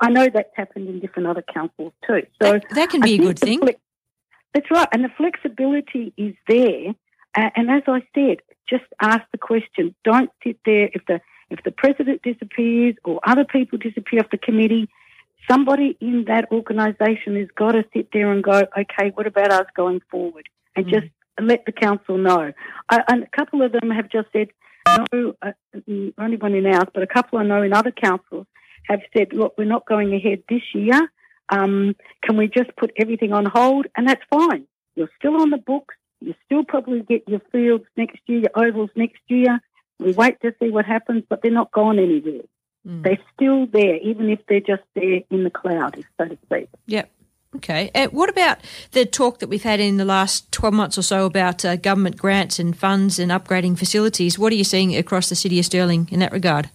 I 0.00 0.10
know 0.10 0.28
that's 0.32 0.50
happened 0.54 0.88
in 0.88 1.00
different 1.00 1.28
other 1.28 1.42
councils 1.42 1.92
too. 2.06 2.22
So 2.42 2.52
that, 2.52 2.64
that 2.74 2.90
can 2.90 3.00
be 3.00 3.14
a 3.14 3.18
good 3.18 3.38
thing. 3.38 3.60
Flex- 3.60 3.80
that's 4.52 4.70
right, 4.70 4.88
and 4.92 5.04
the 5.04 5.10
flexibility 5.16 6.12
is 6.16 6.34
there. 6.46 6.94
Uh, 7.36 7.50
and 7.56 7.70
as 7.70 7.82
I 7.88 8.02
said, 8.14 8.38
just 8.68 8.84
ask 9.00 9.22
the 9.32 9.38
question. 9.38 9.94
Don't 10.04 10.30
sit 10.42 10.58
there 10.64 10.90
if 10.92 11.04
the 11.06 11.20
if 11.50 11.62
the 11.64 11.70
president 11.70 12.22
disappears 12.22 12.94
or 13.04 13.20
other 13.24 13.44
people 13.44 13.78
disappear 13.78 14.20
off 14.20 14.30
the 14.30 14.38
committee 14.38 14.88
somebody 15.50 15.96
in 16.00 16.24
that 16.26 16.50
organisation 16.50 17.36
has 17.36 17.48
got 17.56 17.72
to 17.72 17.84
sit 17.92 18.08
there 18.12 18.32
and 18.32 18.42
go, 18.42 18.62
okay, 18.78 19.10
what 19.14 19.26
about 19.26 19.52
us 19.52 19.66
going 19.76 20.00
forward? 20.10 20.48
And 20.76 20.86
mm. 20.86 20.90
just 20.90 21.06
let 21.40 21.64
the 21.66 21.72
council 21.72 22.18
know. 22.18 22.52
I, 22.88 23.02
and 23.08 23.24
a 23.24 23.36
couple 23.36 23.62
of 23.62 23.72
them 23.72 23.90
have 23.90 24.08
just 24.10 24.28
said, 24.32 24.48
no, 25.12 25.34
uh, 25.42 25.52
only 26.18 26.36
one 26.36 26.54
in 26.54 26.66
ours, 26.66 26.88
but 26.92 27.02
a 27.02 27.06
couple 27.06 27.38
I 27.38 27.44
know 27.44 27.62
in 27.62 27.72
other 27.72 27.90
councils 27.90 28.46
have 28.88 29.00
said, 29.16 29.32
look, 29.32 29.54
we're 29.56 29.64
not 29.64 29.86
going 29.86 30.14
ahead 30.14 30.42
this 30.48 30.62
year. 30.74 31.10
Um, 31.48 31.96
can 32.22 32.36
we 32.36 32.48
just 32.48 32.74
put 32.76 32.92
everything 32.96 33.32
on 33.32 33.46
hold? 33.46 33.86
And 33.96 34.08
that's 34.08 34.22
fine. 34.30 34.66
You're 34.94 35.10
still 35.18 35.40
on 35.40 35.50
the 35.50 35.58
books. 35.58 35.94
You 36.20 36.34
still 36.44 36.64
probably 36.64 37.02
get 37.02 37.28
your 37.28 37.40
fields 37.52 37.84
next 37.96 38.20
year, 38.26 38.40
your 38.40 38.68
ovals 38.68 38.90
next 38.96 39.20
year. 39.28 39.60
We 39.98 40.12
wait 40.12 40.40
to 40.42 40.54
see 40.60 40.70
what 40.70 40.84
happens, 40.84 41.24
but 41.28 41.42
they're 41.42 41.52
not 41.52 41.72
gone 41.72 41.98
anywhere. 41.98 42.42
Mm. 42.86 43.02
They're 43.02 43.18
still 43.34 43.66
there, 43.66 43.96
even 43.96 44.28
if 44.28 44.40
they're 44.46 44.60
just 44.60 44.82
there 44.94 45.20
in 45.30 45.44
the 45.44 45.50
cloud, 45.50 46.04
so 46.18 46.26
to 46.26 46.38
speak. 46.44 46.68
Yep. 46.86 47.10
Okay. 47.56 47.90
Uh, 47.94 48.08
what 48.08 48.28
about 48.28 48.58
the 48.92 49.06
talk 49.06 49.38
that 49.38 49.48
we've 49.48 49.62
had 49.62 49.80
in 49.80 49.96
the 49.96 50.04
last 50.04 50.50
12 50.52 50.74
months 50.74 50.98
or 50.98 51.02
so 51.02 51.24
about 51.24 51.64
uh, 51.64 51.76
government 51.76 52.16
grants 52.16 52.58
and 52.58 52.76
funds 52.76 53.18
and 53.18 53.30
upgrading 53.30 53.78
facilities? 53.78 54.38
What 54.38 54.52
are 54.52 54.56
you 54.56 54.64
seeing 54.64 54.96
across 54.96 55.28
the 55.28 55.36
city 55.36 55.58
of 55.58 55.64
Stirling 55.64 56.08
in 56.10 56.18
that 56.20 56.32
regard? 56.32 56.70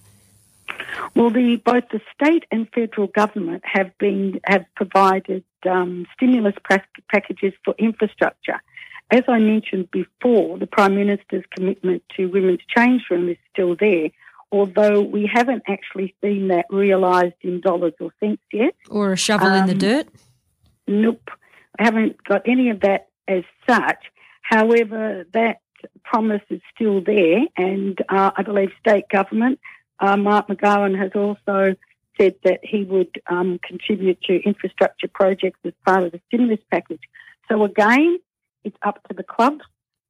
Well, 1.16 1.32
the, 1.32 1.58
both 1.66 1.84
the 1.92 2.00
state 2.14 2.46
and 2.52 2.68
federal 2.74 3.08
government 3.08 3.64
have 3.66 3.96
been 3.98 4.40
have 4.46 4.66
provided 4.76 5.44
um, 5.70 6.06
stimulus 6.14 6.56
packages 7.10 7.54
for 7.66 7.74
infrastructure. 7.78 8.62
As 9.12 9.24
I 9.28 9.40
mentioned 9.40 9.90
before, 9.92 10.60
the 10.60 10.68
Prime 10.68 10.96
Minister's 10.96 11.44
commitment 11.56 12.04
to 12.16 12.28
women's 12.28 12.62
change 12.76 13.04
room 13.10 13.28
is 13.28 13.38
still 13.52 13.76
there, 13.76 14.10
although 14.52 15.02
we 15.02 15.30
haven't 15.32 15.64
actually 15.68 16.16
seen 16.24 16.48
that 16.50 16.66
realised 16.70 17.36
in 17.42 17.62
dollars 17.62 17.94
or 18.00 18.12
cents 18.20 18.42
yet. 18.52 18.76
Or 18.90 19.14
a 19.14 19.18
shovel 19.18 19.48
um, 19.48 19.58
in 19.58 19.66
the 19.68 19.74
um, 19.74 19.78
dirt? 19.78 20.08
Nope. 20.88 21.30
I 21.78 21.84
haven't 21.84 22.24
got 22.24 22.48
any 22.48 22.70
of 22.70 22.82
that 22.82 23.10
as 23.28 23.44
such. 23.68 24.06
However, 24.42 25.26
that 25.34 25.60
promise 26.04 26.42
is 26.50 26.62
still 26.76 27.02
there, 27.02 27.42
and 27.56 27.98
uh, 28.10 28.32
I 28.36 28.44
believe 28.44 28.72
state 28.80 29.08
government, 29.10 29.60
uh, 30.00 30.18
Mark 30.18 30.48
McGowan 30.48 30.98
has 30.98 31.12
also 31.14 31.76
said 32.20 32.36
that 32.44 32.60
he 32.64 32.84
would 32.84 33.22
um, 33.28 33.60
contribute 33.66 34.22
to 34.24 34.42
infrastructure 34.44 35.08
projects 35.08 35.60
as 35.64 35.74
part 35.86 36.04
of 36.04 36.12
the 36.12 36.20
stimulus 36.28 36.60
package. 36.72 37.02
So 37.50 37.64
again, 37.64 38.20
it's 38.64 38.76
up 38.82 39.02
to 39.08 39.14
the 39.14 39.24
clubs 39.24 39.64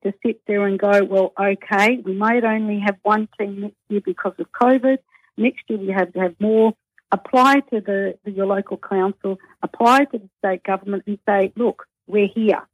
to 0.03 0.13
sit 0.25 0.41
there 0.47 0.65
and 0.65 0.79
go, 0.79 1.03
well, 1.03 1.33
okay, 1.39 1.97
we 2.03 2.13
might 2.13 2.43
only 2.43 2.79
have 2.79 2.97
one 3.03 3.27
team 3.37 3.61
next 3.61 3.75
year 3.89 4.01
because 4.03 4.33
of 4.39 4.51
COVID. 4.51 4.97
Next 5.37 5.63
year 5.67 5.79
we 5.79 5.91
have 5.91 6.13
to 6.13 6.19
have 6.19 6.35
more. 6.39 6.73
Apply 7.11 7.61
to 7.71 7.81
the, 7.81 8.17
your 8.25 8.45
local 8.45 8.77
council, 8.77 9.39
apply 9.63 10.05
to 10.05 10.19
the 10.19 10.29
state 10.37 10.63
government 10.63 11.03
and 11.07 11.17
say, 11.27 11.51
look, 11.55 11.87
we're 12.07 12.27
here. 12.27 12.67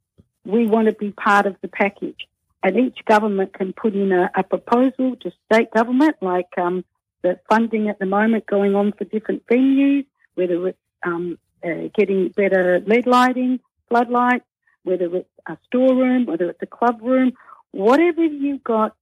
We 0.44 0.66
want 0.66 0.88
to 0.88 0.92
be 0.92 1.10
part 1.10 1.46
of 1.46 1.56
the 1.62 1.68
package. 1.68 2.26
And 2.62 2.76
each 2.78 2.98
government 3.06 3.54
can 3.54 3.72
put 3.72 3.94
in 3.94 4.12
a, 4.12 4.30
a 4.34 4.42
proposal 4.42 5.16
to 5.16 5.32
state 5.46 5.70
government, 5.70 6.16
like 6.20 6.48
um, 6.58 6.84
the 7.22 7.38
funding 7.48 7.88
at 7.88 7.98
the 7.98 8.06
moment 8.06 8.46
going 8.46 8.74
on 8.74 8.92
for 8.92 9.04
different 9.04 9.46
venues, 9.46 10.06
whether 10.34 10.68
it's 10.68 10.78
um, 11.02 11.38
uh, 11.64 11.88
getting 11.96 12.28
better 12.28 12.80
lead 12.86 13.06
lighting, 13.06 13.60
floodlights, 13.88 14.44
whether 14.86 15.14
it's 15.16 15.28
a 15.48 15.58
storeroom, 15.66 16.26
whether 16.26 16.48
it's 16.48 16.62
a 16.62 16.66
club 16.66 17.00
room, 17.02 17.32
whatever 17.72 18.24
you've 18.24 18.64
got, 18.64 18.94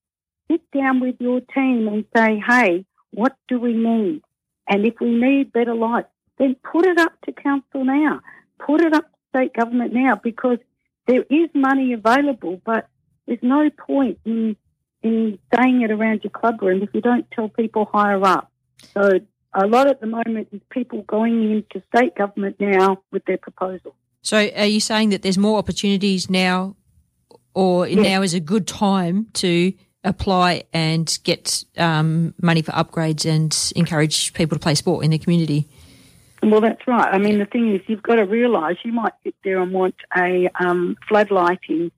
sit 0.50 0.62
down 0.72 1.00
with 1.00 1.16
your 1.20 1.40
team 1.54 1.86
and 1.88 2.04
say, 2.16 2.42
hey, 2.46 2.86
what 3.12 3.36
do 3.48 3.60
we 3.60 3.74
need? 3.74 4.22
And 4.66 4.86
if 4.86 4.94
we 5.00 5.10
need 5.10 5.52
better 5.52 5.74
lights, 5.74 6.08
then 6.38 6.56
put 6.72 6.86
it 6.86 6.98
up 6.98 7.12
to 7.26 7.32
council 7.32 7.84
now. 7.84 8.20
Put 8.58 8.80
it 8.80 8.94
up 8.94 9.04
to 9.04 9.18
state 9.28 9.52
government 9.54 9.92
now 9.92 10.18
because 10.22 10.58
there 11.06 11.24
is 11.28 11.50
money 11.54 11.92
available, 11.92 12.60
but 12.64 12.88
there's 13.26 13.42
no 13.42 13.68
point 13.70 14.18
in 14.24 14.56
in 15.02 15.38
saying 15.54 15.82
it 15.82 15.90
around 15.90 16.22
your 16.24 16.30
club 16.30 16.62
room 16.62 16.82
if 16.82 16.88
you 16.94 17.02
don't 17.02 17.30
tell 17.30 17.50
people 17.50 17.86
higher 17.92 18.24
up. 18.24 18.50
So 18.94 19.20
a 19.52 19.66
lot 19.66 19.86
at 19.86 20.00
the 20.00 20.06
moment 20.06 20.48
is 20.50 20.62
people 20.70 21.02
going 21.02 21.52
into 21.52 21.86
state 21.94 22.14
government 22.16 22.56
now 22.58 23.02
with 23.12 23.22
their 23.26 23.36
proposals. 23.36 23.94
So, 24.24 24.38
are 24.38 24.64
you 24.64 24.80
saying 24.80 25.10
that 25.10 25.20
there's 25.20 25.36
more 25.36 25.58
opportunities 25.58 26.30
now, 26.30 26.76
or 27.52 27.86
yes. 27.86 28.02
now 28.02 28.22
is 28.22 28.32
a 28.32 28.40
good 28.40 28.66
time 28.66 29.26
to 29.34 29.74
apply 30.02 30.64
and 30.72 31.18
get 31.24 31.62
um, 31.76 32.32
money 32.40 32.62
for 32.62 32.72
upgrades 32.72 33.30
and 33.30 33.54
encourage 33.76 34.32
people 34.32 34.56
to 34.56 34.62
play 34.62 34.74
sport 34.74 35.04
in 35.04 35.10
the 35.10 35.18
community? 35.18 35.68
Well, 36.42 36.62
that's 36.62 36.88
right. 36.88 37.12
I 37.12 37.18
mean, 37.18 37.38
the 37.38 37.44
thing 37.44 37.74
is, 37.74 37.82
you've 37.86 38.02
got 38.02 38.14
to 38.14 38.24
realise 38.24 38.78
you 38.82 38.92
might 38.92 39.12
sit 39.24 39.34
there 39.44 39.60
and 39.60 39.72
want 39.72 39.94
a 40.16 40.48
um, 40.58 40.96
floodlighting 41.10 41.90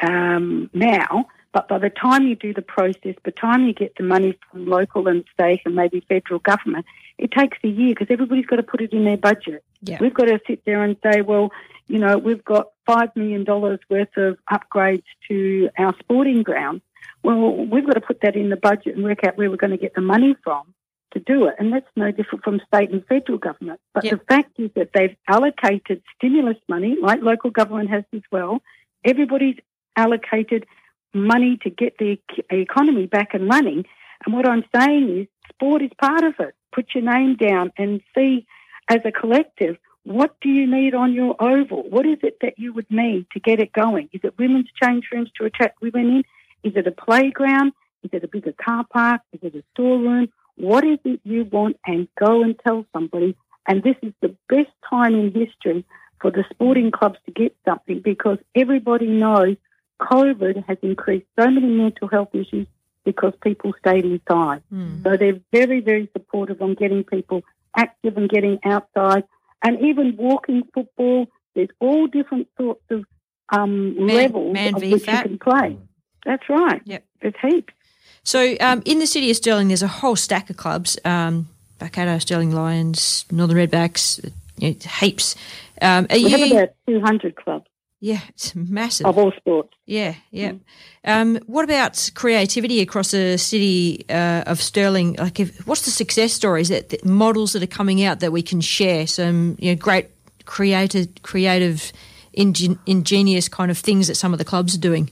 um, 0.00 0.70
now, 0.74 1.26
but 1.52 1.66
by 1.66 1.78
the 1.78 1.90
time 1.90 2.28
you 2.28 2.36
do 2.36 2.54
the 2.54 2.62
process, 2.62 3.16
by 3.16 3.20
the 3.24 3.30
time 3.32 3.66
you 3.66 3.72
get 3.72 3.96
the 3.96 4.04
money 4.04 4.38
from 4.48 4.66
local 4.66 5.08
and 5.08 5.24
state 5.32 5.62
and 5.64 5.74
maybe 5.74 6.04
federal 6.08 6.38
government, 6.38 6.86
it 7.18 7.32
takes 7.32 7.58
a 7.64 7.68
year 7.68 7.94
because 7.96 8.08
everybody's 8.10 8.46
got 8.46 8.56
to 8.56 8.62
put 8.62 8.80
it 8.80 8.92
in 8.92 9.04
their 9.04 9.16
budget. 9.16 9.64
Yeah. 9.86 9.98
We've 10.00 10.14
got 10.14 10.26
to 10.26 10.40
sit 10.46 10.64
there 10.64 10.82
and 10.82 10.96
say, 11.02 11.20
well, 11.20 11.50
you 11.86 11.98
know, 11.98 12.18
we've 12.18 12.44
got 12.44 12.68
$5 12.88 13.14
million 13.16 13.44
worth 13.44 14.16
of 14.16 14.38
upgrades 14.50 15.04
to 15.28 15.68
our 15.78 15.94
sporting 16.00 16.42
grounds. 16.42 16.82
Well, 17.22 17.66
we've 17.66 17.86
got 17.86 17.94
to 17.94 18.00
put 18.00 18.20
that 18.22 18.36
in 18.36 18.50
the 18.50 18.56
budget 18.56 18.96
and 18.96 19.04
work 19.04 19.24
out 19.24 19.36
where 19.36 19.50
we're 19.50 19.56
going 19.56 19.70
to 19.70 19.76
get 19.78 19.94
the 19.94 20.00
money 20.00 20.34
from 20.42 20.74
to 21.12 21.20
do 21.20 21.46
it. 21.46 21.54
And 21.58 21.72
that's 21.72 21.88
no 21.96 22.10
different 22.10 22.44
from 22.44 22.60
state 22.66 22.90
and 22.90 23.04
federal 23.06 23.38
government. 23.38 23.80
But 23.92 24.04
yep. 24.04 24.18
the 24.18 24.24
fact 24.26 24.58
is 24.58 24.70
that 24.74 24.90
they've 24.94 25.16
allocated 25.28 26.02
stimulus 26.16 26.58
money, 26.68 26.96
like 27.00 27.22
local 27.22 27.50
government 27.50 27.90
has 27.90 28.04
as 28.12 28.22
well. 28.30 28.62
Everybody's 29.04 29.56
allocated 29.96 30.66
money 31.12 31.58
to 31.62 31.70
get 31.70 31.98
the 31.98 32.18
economy 32.50 33.06
back 33.06 33.34
and 33.34 33.48
running. 33.48 33.84
And 34.24 34.34
what 34.34 34.48
I'm 34.48 34.64
saying 34.74 35.20
is 35.20 35.26
sport 35.50 35.82
is 35.82 35.90
part 35.98 36.24
of 36.24 36.34
it. 36.40 36.54
put 36.72 36.94
your 36.94 37.04
name 37.04 37.36
down 37.36 37.72
and 37.78 38.00
see 38.14 38.46
as 38.88 39.00
a 39.04 39.12
collective 39.12 39.76
what 40.04 40.36
do 40.42 40.50
you 40.50 40.70
need 40.70 40.94
on 40.94 41.14
your 41.14 41.34
oval? 41.40 41.82
What 41.88 42.06
is 42.06 42.18
it 42.22 42.36
that 42.42 42.58
you 42.58 42.74
would 42.74 42.90
need 42.90 43.26
to 43.32 43.40
get 43.40 43.58
it 43.58 43.72
going? 43.72 44.10
Is 44.12 44.20
it 44.22 44.38
women's 44.38 44.68
change 44.80 45.06
rooms 45.10 45.30
to 45.36 45.46
attract 45.46 45.80
women 45.80 46.16
in? 46.16 46.24
Is 46.62 46.76
it 46.76 46.86
a 46.86 46.90
playground? 46.90 47.72
Is 48.02 48.10
it 48.12 48.22
a 48.22 48.28
bigger 48.28 48.52
car 48.52 48.84
park? 48.84 49.22
Is 49.32 49.40
it 49.42 49.54
a 49.54 49.64
storeroom? 49.72 50.28
What 50.56 50.84
is 50.84 50.98
it 51.04 51.20
you 51.24 51.44
want? 51.44 51.78
And 51.86 52.06
go 52.22 52.42
and 52.42 52.54
tell 52.66 52.84
somebody. 52.92 53.34
And 53.66 53.82
this 53.82 53.96
is 54.02 54.12
the 54.20 54.36
best 54.50 54.70
time 54.88 55.14
in 55.14 55.32
history 55.32 55.86
for 56.20 56.30
the 56.30 56.44
sporting 56.50 56.90
clubs 56.90 57.18
to 57.24 57.32
get 57.32 57.56
something 57.64 58.00
because 58.00 58.38
everybody 58.54 59.06
knows 59.06 59.56
COVID 60.02 60.66
has 60.66 60.76
increased 60.82 61.26
so 61.38 61.48
many 61.48 61.66
mental 61.66 62.08
health 62.08 62.34
issues 62.34 62.66
because 63.06 63.32
people 63.42 63.72
stayed 63.78 64.04
inside. 64.04 64.62
Hmm. 64.70 65.02
So 65.02 65.16
they're 65.16 65.40
very, 65.50 65.80
very 65.80 66.10
supportive 66.12 66.60
on 66.60 66.74
getting 66.74 67.04
people 67.04 67.42
active 67.76 68.16
and 68.16 68.28
getting 68.28 68.58
outside 68.64 69.24
and 69.62 69.80
even 69.80 70.16
walking 70.16 70.62
football. 70.74 71.26
There's 71.54 71.68
all 71.80 72.06
different 72.06 72.48
sorts 72.58 72.82
of 72.90 73.04
um, 73.50 74.06
Man- 74.06 74.16
levels 74.16 74.52
man 74.54 74.74
of 74.74 74.82
which 74.82 75.04
fat. 75.04 75.24
you 75.30 75.36
can 75.36 75.38
play. 75.38 75.78
That's 76.24 76.48
right. 76.48 76.80
Yep. 76.84 77.04
There's 77.22 77.34
heaps. 77.42 77.72
So 78.22 78.56
um, 78.60 78.82
in 78.84 78.98
the 78.98 79.06
city 79.06 79.30
of 79.30 79.36
Stirling, 79.36 79.68
there's 79.68 79.82
a 79.82 79.88
whole 79.88 80.16
stack 80.16 80.48
of 80.48 80.56
clubs: 80.56 80.98
um, 81.04 81.48
Balcatta, 81.78 82.20
Stirling 82.20 82.52
Lions, 82.54 83.26
Northern 83.30 83.58
Redbacks, 83.58 84.30
you 84.56 84.76
heaps. 85.00 85.36
Um, 85.82 86.06
are 86.10 86.16
We 86.16 86.30
have 86.30 86.50
about 86.50 86.68
200 86.88 87.36
clubs 87.36 87.66
Yeah, 88.04 88.20
it's 88.28 88.54
massive. 88.54 89.06
of 89.06 89.16
all 89.16 89.32
sports. 89.32 89.72
Yeah, 89.86 90.16
yeah. 90.30 90.52
Um, 91.06 91.36
what 91.46 91.64
about 91.64 92.10
creativity 92.14 92.82
across 92.82 93.12
the 93.12 93.38
city 93.38 94.04
uh, 94.10 94.44
of 94.46 94.60
Stirling? 94.60 95.14
Like, 95.14 95.40
if, 95.40 95.66
what's 95.66 95.86
the 95.86 95.90
success 95.90 96.34
stories 96.34 96.68
that, 96.68 96.90
that 96.90 97.06
models 97.06 97.54
that 97.54 97.62
are 97.62 97.66
coming 97.66 98.04
out 98.04 98.20
that 98.20 98.30
we 98.30 98.42
can 98.42 98.60
share? 98.60 99.06
Some 99.06 99.56
you 99.58 99.70
know, 99.70 99.76
great 99.76 100.10
creative, 100.44 101.08
creative, 101.22 101.94
ingen- 102.34 102.78
ingenious 102.84 103.48
kind 103.48 103.70
of 103.70 103.78
things 103.78 104.08
that 104.08 104.16
some 104.16 104.34
of 104.34 104.38
the 104.38 104.44
clubs 104.44 104.74
are 104.74 104.80
doing. 104.80 105.08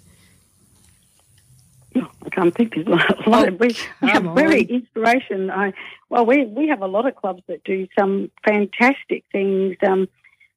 I 1.96 2.28
can't 2.30 2.54
think. 2.54 2.74
There's 2.74 2.86
a 2.88 3.30
lot. 3.30 3.48
Of, 3.48 3.54
we, 3.58 3.68
we 4.02 4.08
have 4.10 4.24
come 4.24 4.34
very 4.34 4.64
inspiration. 4.64 5.50
I, 5.50 5.72
well, 6.10 6.26
we 6.26 6.44
we 6.44 6.68
have 6.68 6.82
a 6.82 6.88
lot 6.88 7.06
of 7.06 7.16
clubs 7.16 7.42
that 7.46 7.64
do 7.64 7.88
some 7.98 8.30
fantastic 8.44 9.24
things. 9.32 9.78
Um, 9.82 10.08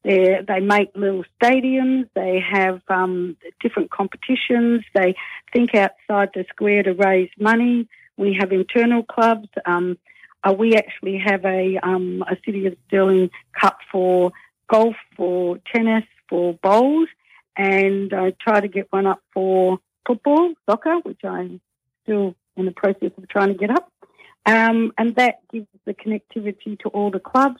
they 0.05 0.39
they 0.47 0.59
make 0.59 0.91
little 0.95 1.23
stadiums. 1.41 2.07
They 2.13 2.39
have 2.39 2.81
um, 2.87 3.37
different 3.59 3.89
competitions. 3.89 4.83
They 4.93 5.15
think 5.51 5.73
outside 5.73 6.29
the 6.33 6.45
square 6.49 6.83
to 6.83 6.93
raise 6.93 7.31
money. 7.39 7.87
We 8.15 8.37
have 8.39 8.51
internal 8.51 9.03
clubs. 9.03 9.49
Um, 9.65 9.97
uh, 10.43 10.53
we 10.53 10.75
actually 10.75 11.17
have 11.17 11.43
a 11.43 11.79
um, 11.81 12.23
a 12.29 12.37
City 12.45 12.67
of 12.67 12.75
Stirling 12.87 13.31
Cup 13.59 13.79
for 13.91 14.31
golf, 14.69 14.95
for 15.17 15.59
tennis, 15.73 16.03
for 16.29 16.53
bowls, 16.61 17.09
and 17.57 18.13
I 18.13 18.33
try 18.39 18.59
to 18.59 18.67
get 18.67 18.87
one 18.91 19.07
up 19.07 19.21
for 19.33 19.79
football, 20.05 20.53
soccer, 20.69 20.99
which 21.03 21.21
I'm 21.23 21.61
still 22.03 22.35
in 22.55 22.65
the 22.65 22.71
process 22.71 23.11
of 23.17 23.27
trying 23.27 23.49
to 23.49 23.55
get 23.55 23.71
up. 23.71 23.91
Um, 24.45 24.93
and 24.99 25.15
that 25.15 25.39
gives 25.51 25.67
the 25.85 25.95
connectivity 25.95 26.79
to 26.81 26.89
all 26.89 27.09
the 27.09 27.19
clubs. 27.19 27.59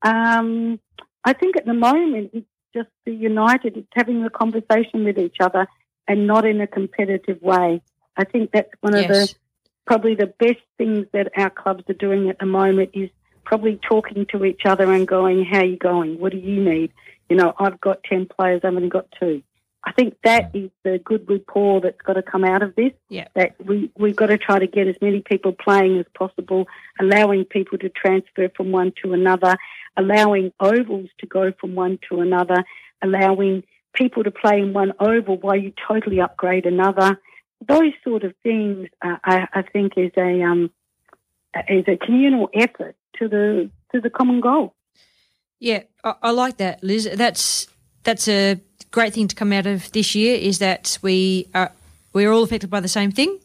Um, 0.00 0.80
I 1.24 1.32
think 1.32 1.56
at 1.56 1.66
the 1.66 1.74
moment 1.74 2.30
it's 2.32 2.46
just 2.74 2.88
the 3.04 3.12
united, 3.12 3.76
it's 3.76 3.88
having 3.92 4.24
a 4.24 4.30
conversation 4.30 5.04
with 5.04 5.18
each 5.18 5.36
other 5.40 5.66
and 6.08 6.26
not 6.26 6.44
in 6.44 6.60
a 6.60 6.66
competitive 6.66 7.40
way. 7.42 7.82
I 8.16 8.24
think 8.24 8.50
that's 8.52 8.70
one 8.80 8.94
of 8.94 9.06
the 9.08 9.34
probably 9.86 10.14
the 10.14 10.32
best 10.38 10.60
things 10.78 11.06
that 11.12 11.32
our 11.36 11.50
clubs 11.50 11.84
are 11.88 11.94
doing 11.94 12.28
at 12.28 12.38
the 12.38 12.46
moment 12.46 12.90
is 12.94 13.10
probably 13.44 13.78
talking 13.88 14.26
to 14.26 14.44
each 14.44 14.62
other 14.64 14.92
and 14.92 15.06
going, 15.06 15.44
how 15.44 15.58
are 15.58 15.64
you 15.64 15.76
going? 15.76 16.18
What 16.18 16.32
do 16.32 16.38
you 16.38 16.62
need? 16.62 16.92
You 17.28 17.36
know, 17.36 17.54
I've 17.58 17.80
got 17.80 18.04
10 18.04 18.26
players, 18.26 18.60
I've 18.64 18.74
only 18.74 18.88
got 18.88 19.06
two. 19.18 19.42
I 19.84 19.92
think 19.92 20.16
that 20.22 20.54
is 20.54 20.70
the 20.84 20.98
good 20.98 21.28
rapport 21.28 21.80
that's 21.80 22.00
got 22.02 22.12
to 22.12 22.22
come 22.22 22.44
out 22.44 22.62
of 22.62 22.74
this. 22.76 22.92
Yeah. 23.08 23.26
That 23.34 23.54
we, 23.64 23.90
we've 23.96 24.14
got 24.14 24.26
to 24.26 24.38
try 24.38 24.58
to 24.58 24.66
get 24.66 24.86
as 24.86 24.96
many 25.00 25.20
people 25.20 25.52
playing 25.52 25.98
as 25.98 26.06
possible, 26.14 26.68
allowing 27.00 27.44
people 27.44 27.78
to 27.78 27.88
transfer 27.88 28.48
from 28.56 28.70
one 28.70 28.92
to 29.02 29.12
another, 29.12 29.56
allowing 29.96 30.52
ovals 30.60 31.08
to 31.18 31.26
go 31.26 31.52
from 31.60 31.74
one 31.74 31.98
to 32.08 32.20
another, 32.20 32.64
allowing 33.02 33.64
people 33.92 34.22
to 34.22 34.30
play 34.30 34.60
in 34.60 34.72
one 34.72 34.92
oval 35.00 35.36
while 35.38 35.56
you 35.56 35.72
totally 35.88 36.20
upgrade 36.20 36.64
another. 36.64 37.20
Those 37.66 37.92
sort 38.04 38.22
of 38.24 38.34
things, 38.42 38.88
uh, 39.02 39.16
I, 39.24 39.46
I 39.52 39.62
think, 39.62 39.94
is 39.96 40.12
a 40.16 40.42
um, 40.42 40.70
is 41.68 41.84
a 41.88 41.96
communal 41.96 42.48
effort 42.54 42.96
to 43.18 43.28
the 43.28 43.70
to 43.92 44.00
the 44.00 44.10
common 44.10 44.40
goal. 44.40 44.74
Yeah, 45.60 45.82
I, 46.02 46.14
I 46.22 46.30
like 46.30 46.56
that, 46.56 46.82
Liz. 46.82 47.08
That's 47.14 47.68
that's 48.04 48.28
a 48.28 48.60
great 48.90 49.14
thing 49.14 49.28
to 49.28 49.34
come 49.34 49.52
out 49.52 49.66
of 49.66 49.90
this 49.92 50.14
year. 50.14 50.36
Is 50.36 50.58
that 50.58 50.98
we 51.02 51.48
are 51.54 51.72
we're 52.12 52.30
all 52.30 52.42
affected 52.42 52.70
by 52.70 52.80
the 52.80 52.88
same 52.88 53.10
thing, 53.10 53.38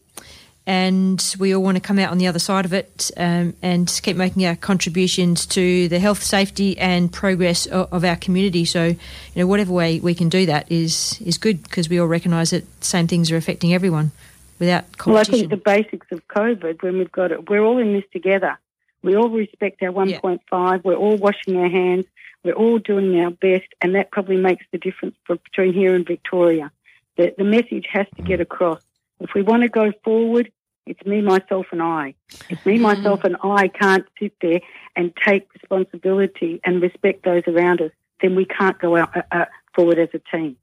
and 0.65 1.35
we 1.39 1.55
all 1.55 1.63
want 1.63 1.77
to 1.77 1.81
come 1.81 1.97
out 1.97 2.11
on 2.11 2.17
the 2.17 2.27
other 2.27 2.39
side 2.39 2.65
of 2.65 2.73
it 2.73 3.09
um, 3.17 3.53
and 3.61 3.99
keep 4.03 4.17
making 4.17 4.45
our 4.45 4.55
contributions 4.55 5.45
to 5.47 5.87
the 5.87 5.99
health, 5.99 6.21
safety, 6.21 6.77
and 6.77 7.11
progress 7.11 7.65
of, 7.65 7.91
of 7.93 8.03
our 8.03 8.17
community. 8.17 8.65
So, 8.65 8.87
you 8.87 8.97
know, 9.35 9.47
whatever 9.47 9.71
way 9.71 9.99
we 9.99 10.13
can 10.13 10.29
do 10.29 10.45
that 10.45 10.71
is 10.71 11.21
is 11.25 11.37
good 11.37 11.63
because 11.63 11.89
we 11.89 11.99
all 11.99 12.07
recognise 12.07 12.51
that 12.51 12.65
same 12.83 13.07
things 13.07 13.31
are 13.31 13.37
affecting 13.37 13.73
everyone 13.73 14.11
without 14.59 14.97
competition. 14.97 15.13
Well, 15.13 15.21
I 15.21 15.23
think 15.23 15.49
the 15.49 15.57
basics 15.57 16.07
of 16.11 16.27
COVID, 16.27 16.83
when 16.83 16.97
we've 16.97 17.11
got 17.11 17.31
it, 17.31 17.49
we're 17.49 17.63
all 17.63 17.77
in 17.77 17.93
this 17.93 18.05
together. 18.11 18.57
We 19.03 19.15
all 19.15 19.29
respect 19.29 19.81
our 19.83 19.91
1.5. 19.91 20.83
We're 20.83 20.95
all 20.95 21.17
washing 21.17 21.55
our 21.57 21.69
hands. 21.69 22.05
We're 22.43 22.53
all 22.53 22.79
doing 22.79 23.19
our 23.19 23.31
best, 23.31 23.67
and 23.81 23.95
that 23.95 24.11
probably 24.11 24.37
makes 24.37 24.65
the 24.71 24.77
difference 24.77 25.15
for, 25.25 25.35
between 25.37 25.73
here 25.73 25.95
and 25.95 26.05
Victoria. 26.05 26.71
The, 27.17 27.33
the 27.37 27.43
message 27.43 27.87
has 27.91 28.05
to 28.15 28.21
get 28.21 28.39
across. 28.39 28.81
If 29.19 29.31
we 29.33 29.41
want 29.41 29.63
to 29.63 29.69
go 29.69 29.91
forward, 30.03 30.51
it's 30.85 31.05
me, 31.05 31.21
myself, 31.21 31.65
and 31.71 31.81
I. 31.81 32.15
If 32.49 32.65
me, 32.65 32.77
myself, 32.77 33.23
and 33.23 33.35
I 33.43 33.67
can't 33.67 34.05
sit 34.19 34.33
there 34.41 34.61
and 34.95 35.11
take 35.25 35.53
responsibility 35.53 36.61
and 36.63 36.81
respect 36.81 37.25
those 37.25 37.43
around 37.47 37.81
us, 37.81 37.91
then 38.21 38.35
we 38.35 38.45
can't 38.45 38.79
go 38.79 38.95
out 38.95 39.15
uh, 39.15 39.21
uh, 39.31 39.45
forward 39.75 39.99
as 39.99 40.09
a 40.13 40.19
team. 40.35 40.55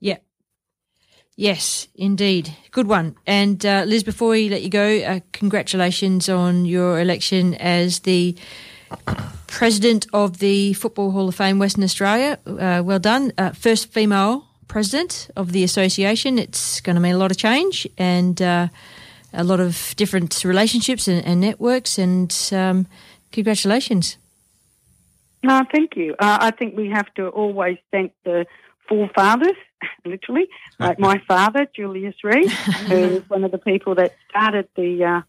Yeah. 0.00 0.18
Yes, 1.36 1.88
indeed. 1.94 2.54
Good 2.70 2.86
one. 2.86 3.16
And 3.26 3.64
uh, 3.64 3.84
Liz, 3.86 4.04
before 4.04 4.30
we 4.30 4.50
let 4.50 4.62
you 4.62 4.68
go, 4.68 4.98
uh, 5.00 5.20
congratulations 5.32 6.28
on 6.28 6.66
your 6.66 7.00
election 7.00 7.54
as 7.54 8.00
the 8.00 8.36
president 9.46 10.06
of 10.12 10.38
the 10.38 10.72
Football 10.74 11.10
Hall 11.10 11.28
of 11.28 11.34
Fame 11.34 11.58
Western 11.58 11.84
Australia. 11.84 12.38
Uh, 12.46 12.82
well 12.84 12.98
done. 12.98 13.32
Uh, 13.36 13.50
first 13.50 13.92
female 13.92 14.46
president 14.68 15.28
of 15.36 15.52
the 15.52 15.64
association. 15.64 16.38
It's 16.38 16.80
going 16.80 16.94
to 16.94 17.00
mean 17.00 17.14
a 17.14 17.18
lot 17.18 17.30
of 17.30 17.36
change 17.36 17.86
and 17.98 18.40
uh, 18.40 18.68
a 19.32 19.44
lot 19.44 19.60
of 19.60 19.94
different 19.96 20.44
relationships 20.44 21.08
and, 21.08 21.24
and 21.26 21.40
networks. 21.40 21.98
And 21.98 22.34
um, 22.52 22.86
congratulations. 23.32 24.16
No, 25.42 25.64
thank 25.72 25.96
you. 25.96 26.14
Uh, 26.18 26.38
I 26.40 26.50
think 26.50 26.76
we 26.76 26.88
have 26.90 27.12
to 27.14 27.28
always 27.28 27.78
thank 27.90 28.12
the 28.24 28.46
forefathers, 28.88 29.56
literally, 30.04 30.48
like 30.78 30.98
my 30.98 31.20
father, 31.28 31.66
Julius 31.74 32.16
Re, 32.22 32.46
who 32.88 32.94
is 32.94 33.28
one 33.28 33.44
of 33.44 33.50
the 33.50 33.58
people 33.58 33.94
that 33.96 34.14
started 34.28 34.68
the 34.76 35.22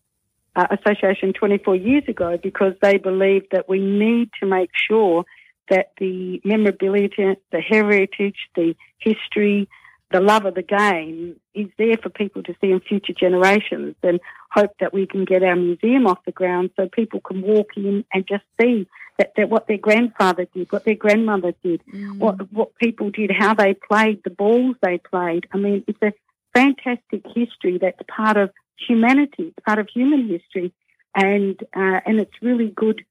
uh, 0.56 0.68
association 0.72 1.34
24 1.34 1.76
years 1.76 2.04
ago 2.08 2.38
because 2.42 2.74
they 2.82 2.98
believed 2.98 3.48
that 3.52 3.70
we 3.70 3.80
need 3.80 4.30
to 4.40 4.46
make 4.46 4.70
sure 4.76 5.26
that 5.70 5.92
the 6.00 6.42
memorabilia, 6.44 7.36
the 7.52 7.62
heritage, 7.62 8.36
the 8.56 8.76
history, 9.00 9.70
the 10.12 10.20
love 10.20 10.46
of 10.46 10.56
the 10.56 10.62
game 10.62 11.38
is 11.54 11.68
there 11.78 11.96
for 12.02 12.10
people 12.10 12.44
to 12.44 12.54
see 12.60 12.72
in 12.72 12.82
future 12.82 13.14
generations 13.14 13.96
and 14.04 14.20
hope 14.52 14.72
that 14.80 14.94
we 14.94 15.08
can 15.08 15.24
get 15.24 15.44
our 15.44 15.56
museum 15.56 16.06
off 16.06 16.20
the 16.26 16.32
ground 16.32 16.70
so 16.76 16.90
people 16.90 17.22
can 17.22 17.42
walk 17.42 17.70
in 17.78 18.04
and 18.14 18.28
just 18.28 18.44
see 18.60 18.88
that, 19.18 19.32
that 19.38 19.50
what 19.50 19.68
their 19.68 19.78
grandfather 19.78 20.46
did, 20.54 20.72
what 20.72 20.84
their 20.84 20.96
grandmother 20.96 21.54
did, 21.64 21.82
what 22.18 22.52
what 22.52 22.76
people 22.76 23.10
did, 23.10 23.32
how 23.32 23.54
they 23.54 23.74
played, 23.74 24.22
the 24.24 24.30
balls 24.30 24.76
they 24.82 24.98
played. 24.98 25.48
I 25.54 25.58
mean, 25.58 25.84
it's 25.88 26.02
a 26.02 26.12
fantastic 26.54 27.24
history 27.34 27.78
that's 27.80 28.00
part 28.08 28.38
of 28.38 28.52
humanity, 28.88 29.54
part 29.66 29.80
of 29.80 29.88
human 29.94 30.28
history, 30.28 30.74
and 31.16 31.60
uh, 31.76 32.00
and 32.06 32.20
it's 32.20 32.42
really 32.42 32.70
good 32.70 33.04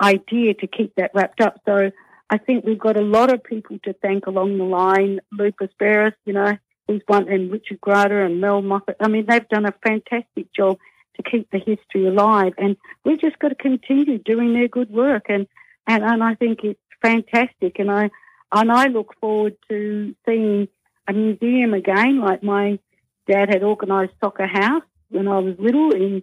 idea 0.00 0.54
to 0.54 0.66
keep 0.66 0.94
that 0.96 1.10
wrapped 1.14 1.40
up. 1.40 1.60
So 1.66 1.90
I 2.30 2.38
think 2.38 2.64
we've 2.64 2.78
got 2.78 2.96
a 2.96 3.02
lot 3.02 3.32
of 3.32 3.42
people 3.42 3.78
to 3.84 3.92
thank 3.94 4.26
along 4.26 4.58
the 4.58 4.64
line. 4.64 5.20
Lucas 5.32 5.70
Barris, 5.78 6.14
you 6.24 6.32
know, 6.32 6.56
he's 6.86 7.02
one, 7.06 7.28
and 7.28 7.50
Richard 7.50 7.80
Grader 7.80 8.24
and 8.24 8.40
Mel 8.40 8.62
Moffat. 8.62 8.96
I 9.00 9.08
mean, 9.08 9.26
they've 9.26 9.48
done 9.48 9.66
a 9.66 9.74
fantastic 9.82 10.52
job 10.54 10.78
to 11.16 11.22
keep 11.22 11.50
the 11.50 11.58
history 11.58 12.06
alive, 12.06 12.52
and 12.58 12.76
we've 13.04 13.20
just 13.20 13.38
got 13.38 13.48
to 13.48 13.54
continue 13.54 14.18
doing 14.18 14.52
their 14.52 14.68
good 14.68 14.90
work. 14.90 15.26
And 15.28 15.46
and, 15.86 16.04
and 16.04 16.22
I 16.22 16.34
think 16.34 16.64
it's 16.64 16.80
fantastic, 17.02 17.78
and 17.78 17.90
I 17.90 18.10
and 18.52 18.70
I 18.72 18.86
look 18.86 19.14
forward 19.20 19.56
to 19.68 20.14
seeing 20.26 20.68
a 21.06 21.12
museum 21.12 21.74
again, 21.74 22.20
like 22.20 22.42
my 22.42 22.78
dad 23.26 23.48
had 23.48 23.62
organised 23.62 24.12
Soccer 24.20 24.46
House 24.46 24.82
when 25.10 25.28
I 25.28 25.38
was 25.38 25.56
little 25.58 25.92
in 25.92 26.22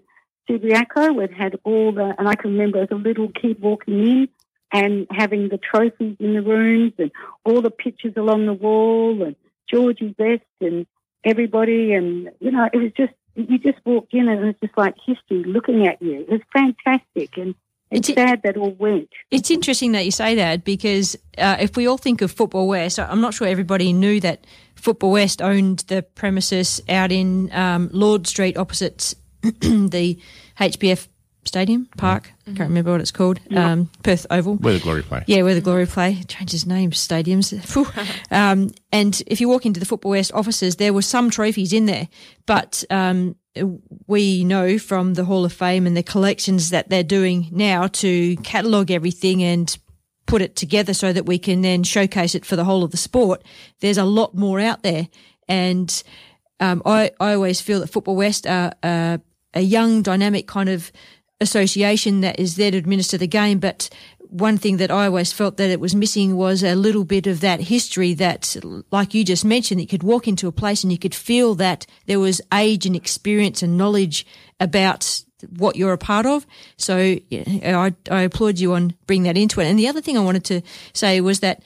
Subiaco, 0.49 1.15
we'd 1.15 1.31
had 1.31 1.59
all 1.63 1.91
the, 1.91 2.13
and 2.17 2.27
I 2.27 2.35
can 2.35 2.51
remember 2.51 2.81
as 2.83 2.89
a 2.91 2.95
little 2.95 3.29
kid 3.29 3.59
walking 3.59 3.99
in 3.99 4.27
and 4.71 5.07
having 5.09 5.49
the 5.49 5.57
trophies 5.57 6.17
in 6.19 6.33
the 6.33 6.41
rooms 6.41 6.93
and 6.97 7.11
all 7.43 7.61
the 7.61 7.71
pictures 7.71 8.13
along 8.17 8.45
the 8.45 8.53
wall 8.53 9.23
and 9.23 9.35
Georgie 9.69 10.15
Best 10.17 10.43
and 10.61 10.85
everybody. 11.23 11.93
And, 11.93 12.29
you 12.39 12.51
know, 12.51 12.69
it 12.71 12.77
was 12.77 12.91
just, 12.97 13.13
you 13.35 13.57
just 13.57 13.79
walked 13.85 14.13
in 14.13 14.29
and 14.29 14.39
it 14.39 14.45
was 14.45 14.55
just 14.61 14.77
like 14.77 14.95
history 15.05 15.43
looking 15.43 15.87
at 15.87 16.01
you. 16.01 16.25
It 16.27 16.29
was 16.29 16.41
fantastic. 16.53 17.37
And 17.37 17.55
it's, 17.95 18.13
sad 18.13 18.41
that 18.43 18.57
all 18.57 18.71
went. 18.71 19.09
It's 19.31 19.49
interesting 19.49 19.93
that 19.93 20.05
you 20.05 20.11
say 20.11 20.35
that 20.35 20.63
because 20.63 21.15
uh, 21.37 21.57
if 21.59 21.75
we 21.75 21.87
all 21.87 21.97
think 21.97 22.21
of 22.21 22.31
Football 22.31 22.67
West, 22.67 22.99
I'm 22.99 23.21
not 23.21 23.33
sure 23.33 23.47
everybody 23.47 23.93
knew 23.93 24.19
that 24.21 24.45
Football 24.75 25.11
West 25.11 25.41
owned 25.41 25.79
the 25.87 26.03
premises 26.03 26.81
out 26.89 27.11
in 27.11 27.51
um, 27.53 27.89
Lord 27.91 28.27
Street 28.27 28.57
opposite 28.57 29.15
the 29.41 30.19
HBF 30.59 31.07
Stadium 31.45 31.87
Park. 31.97 32.31
Mm-hmm. 32.41 32.55
Can't 32.55 32.69
remember 32.69 32.91
what 32.91 33.01
it's 33.01 33.11
called. 33.11 33.39
Yeah. 33.49 33.71
Um, 33.71 33.89
Perth 34.03 34.25
Oval. 34.29 34.55
Where 34.55 34.73
the 34.73 34.79
Glory 34.79 35.03
play. 35.03 35.23
Yeah, 35.27 35.43
where 35.43 35.55
the 35.55 35.61
Glory 35.61 35.85
play. 35.85 36.21
Changes 36.27 36.65
names, 36.65 36.97
stadiums. 36.97 37.53
um, 38.31 38.71
and 38.91 39.21
if 39.27 39.39
you 39.39 39.47
walk 39.47 39.65
into 39.65 39.79
the 39.79 39.85
Football 39.85 40.11
West 40.11 40.31
offices, 40.33 40.77
there 40.77 40.93
were 40.93 41.01
some 41.01 41.29
trophies 41.29 41.71
in 41.71 41.85
there, 41.85 42.07
but 42.45 42.83
um, 42.89 43.35
we 44.07 44.43
know 44.43 44.77
from 44.77 45.13
the 45.13 45.25
Hall 45.25 45.45
of 45.45 45.53
Fame 45.53 45.87
and 45.87 45.95
the 45.95 46.03
collections 46.03 46.69
that 46.69 46.89
they're 46.89 47.03
doing 47.03 47.49
now 47.51 47.87
to 47.87 48.35
catalogue 48.37 48.91
everything 48.91 49.43
and 49.43 49.77
put 50.25 50.41
it 50.41 50.55
together 50.55 50.93
so 50.93 51.13
that 51.13 51.25
we 51.25 51.37
can 51.37 51.61
then 51.61 51.83
showcase 51.83 52.35
it 52.35 52.45
for 52.45 52.55
the 52.55 52.63
whole 52.63 52.83
of 52.83 52.91
the 52.91 52.97
sport. 52.97 53.43
There's 53.79 53.97
a 53.97 54.03
lot 54.03 54.35
more 54.35 54.59
out 54.59 54.83
there, 54.83 55.07
and 55.47 56.03
um, 56.59 56.81
I 56.85 57.11
I 57.19 57.33
always 57.33 57.61
feel 57.61 57.79
that 57.79 57.87
Football 57.87 58.15
West 58.15 58.47
are, 58.47 58.73
are 58.83 59.21
a 59.53 59.61
young, 59.61 60.01
dynamic 60.01 60.47
kind 60.47 60.69
of 60.69 60.91
association 61.41 62.21
that 62.21 62.39
is 62.39 62.55
there 62.55 62.71
to 62.71 62.77
administer 62.77 63.17
the 63.17 63.27
game, 63.27 63.59
but 63.59 63.89
one 64.35 64.57
thing 64.57 64.77
that 64.77 64.91
I 64.91 65.05
always 65.05 65.31
felt 65.31 65.55
that 65.57 65.69
it 65.69 65.79
was 65.79 65.95
missing 65.95 66.35
was 66.35 66.61
a 66.61 66.75
little 66.75 67.05
bit 67.05 67.25
of 67.25 67.39
that 67.39 67.61
history 67.61 68.13
that, 68.15 68.57
like 68.91 69.13
you 69.13 69.23
just 69.23 69.45
mentioned, 69.45 69.79
you 69.79 69.87
could 69.87 70.03
walk 70.03 70.27
into 70.27 70.47
a 70.49 70.51
place 70.51 70.83
and 70.83 70.91
you 70.91 70.99
could 70.99 71.15
feel 71.15 71.55
that 71.55 71.85
there 72.05 72.19
was 72.19 72.41
age 72.53 72.85
and 72.85 72.97
experience 72.97 73.63
and 73.63 73.77
knowledge 73.77 74.25
about 74.59 75.21
what 75.57 75.77
you're 75.77 75.93
a 75.93 75.97
part 75.97 76.25
of. 76.25 76.45
So 76.75 76.97
I, 76.97 77.93
I 78.11 78.21
applaud 78.23 78.59
you 78.59 78.73
on 78.73 78.93
bringing 79.07 79.23
that 79.23 79.37
into 79.37 79.61
it. 79.61 79.67
And 79.67 79.79
the 79.79 79.87
other 79.87 80.01
thing 80.01 80.17
I 80.17 80.21
wanted 80.21 80.43
to 80.45 80.61
say 80.91 81.21
was 81.21 81.39
that 81.39 81.63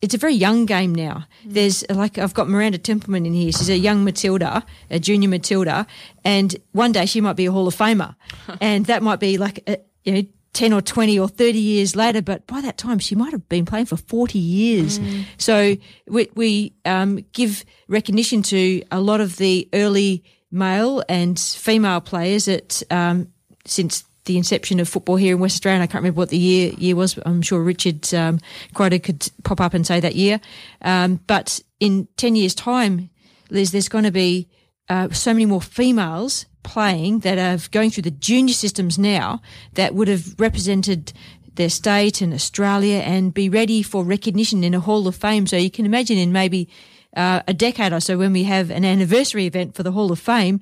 it's 0.00 0.14
a 0.14 0.18
very 0.18 0.34
young 0.34 0.64
game 0.64 0.94
now. 0.94 1.26
Mm. 1.46 1.52
There's 1.52 1.88
like 1.90 2.16
I've 2.16 2.34
got 2.34 2.48
Miranda 2.48 2.78
Templeman 2.78 3.26
in 3.26 3.34
here. 3.34 3.52
She's 3.52 3.68
a 3.68 3.76
young 3.76 4.02
Matilda, 4.02 4.64
a 4.90 4.98
junior 4.98 5.28
Matilda, 5.28 5.86
and 6.24 6.56
one 6.72 6.92
day 6.92 7.06
she 7.06 7.20
might 7.20 7.36
be 7.36 7.46
a 7.46 7.52
Hall 7.52 7.68
of 7.68 7.76
Famer, 7.76 8.16
and 8.60 8.86
that 8.86 9.02
might 9.02 9.20
be 9.20 9.38
like 9.38 9.62
a, 9.68 9.78
you 10.04 10.12
know 10.12 10.22
10 10.54 10.72
or 10.72 10.82
20 10.82 11.18
or 11.18 11.28
30 11.28 11.58
years 11.58 11.96
later, 11.96 12.20
but 12.20 12.46
by 12.46 12.60
that 12.60 12.76
time 12.76 12.98
she 12.98 13.14
might 13.14 13.32
have 13.32 13.48
been 13.48 13.64
playing 13.64 13.86
for 13.86 13.96
40 13.96 14.38
years. 14.38 14.98
Mm. 14.98 15.24
So 15.38 15.76
we, 16.06 16.28
we 16.34 16.74
um, 16.84 17.24
give 17.32 17.64
recognition 17.88 18.42
to 18.44 18.82
a 18.90 19.00
lot 19.00 19.20
of 19.20 19.36
the 19.36 19.68
early 19.72 20.24
male 20.50 21.02
and 21.08 21.38
female 21.38 22.00
players 22.00 22.48
at, 22.48 22.82
um, 22.90 23.28
since 23.64 24.04
the 24.24 24.36
inception 24.36 24.78
of 24.78 24.88
football 24.88 25.16
here 25.16 25.34
in 25.34 25.40
West 25.40 25.56
Australia. 25.56 25.82
I 25.82 25.86
can't 25.86 26.02
remember 26.02 26.18
what 26.18 26.28
the 26.28 26.38
year 26.38 26.72
year 26.78 26.94
was. 26.94 27.14
But 27.14 27.26
I'm 27.26 27.42
sure 27.42 27.60
Richard 27.60 28.12
um, 28.14 28.38
could 28.74 29.30
pop 29.42 29.60
up 29.60 29.74
and 29.74 29.86
say 29.86 30.00
that 30.00 30.14
year. 30.14 30.40
Um, 30.82 31.20
but 31.26 31.60
in 31.80 32.06
10 32.16 32.36
years' 32.36 32.54
time, 32.54 33.10
Liz, 33.50 33.72
there's 33.72 33.88
going 33.88 34.04
to 34.04 34.12
be 34.12 34.48
uh, 34.88 35.08
so 35.10 35.32
many 35.32 35.46
more 35.46 35.60
females 35.60 36.46
playing 36.62 37.20
that 37.20 37.38
are 37.38 37.68
going 37.70 37.90
through 37.90 38.04
the 38.04 38.10
junior 38.10 38.54
systems 38.54 38.98
now 38.98 39.40
that 39.74 39.94
would 39.94 40.08
have 40.08 40.38
represented 40.38 41.12
their 41.54 41.68
state 41.68 42.20
and 42.20 42.32
Australia 42.32 42.98
and 42.98 43.34
be 43.34 43.48
ready 43.48 43.82
for 43.82 44.04
recognition 44.04 44.64
in 44.64 44.74
a 44.74 44.80
Hall 44.80 45.06
of 45.06 45.14
Fame. 45.16 45.46
So 45.46 45.56
you 45.56 45.70
can 45.70 45.84
imagine 45.86 46.16
in 46.16 46.32
maybe 46.32 46.68
uh, 47.16 47.42
a 47.46 47.52
decade 47.52 47.92
or 47.92 48.00
so 48.00 48.16
when 48.16 48.32
we 48.32 48.44
have 48.44 48.70
an 48.70 48.84
anniversary 48.84 49.46
event 49.46 49.74
for 49.74 49.82
the 49.82 49.92
Hall 49.92 50.10
of 50.10 50.18
Fame, 50.18 50.60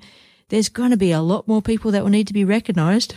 there's 0.49 0.69
going 0.69 0.91
to 0.91 0.97
be 0.97 1.11
a 1.11 1.21
lot 1.21 1.47
more 1.47 1.61
people 1.61 1.91
that 1.91 2.03
will 2.03 2.09
need 2.09 2.27
to 2.27 2.33
be 2.33 2.43
recognised. 2.43 3.15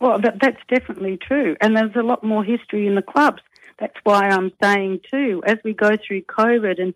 Well, 0.00 0.20
that, 0.20 0.38
that's 0.40 0.60
definitely 0.68 1.16
true. 1.16 1.56
And 1.60 1.76
there's 1.76 1.94
a 1.94 2.02
lot 2.02 2.24
more 2.24 2.42
history 2.42 2.88
in 2.88 2.96
the 2.96 3.02
clubs. 3.02 3.42
That's 3.78 3.96
why 4.02 4.28
I'm 4.28 4.50
saying, 4.60 5.00
too, 5.08 5.42
as 5.46 5.58
we 5.64 5.74
go 5.74 5.90
through 5.96 6.22
COVID 6.22 6.80
and 6.80 6.94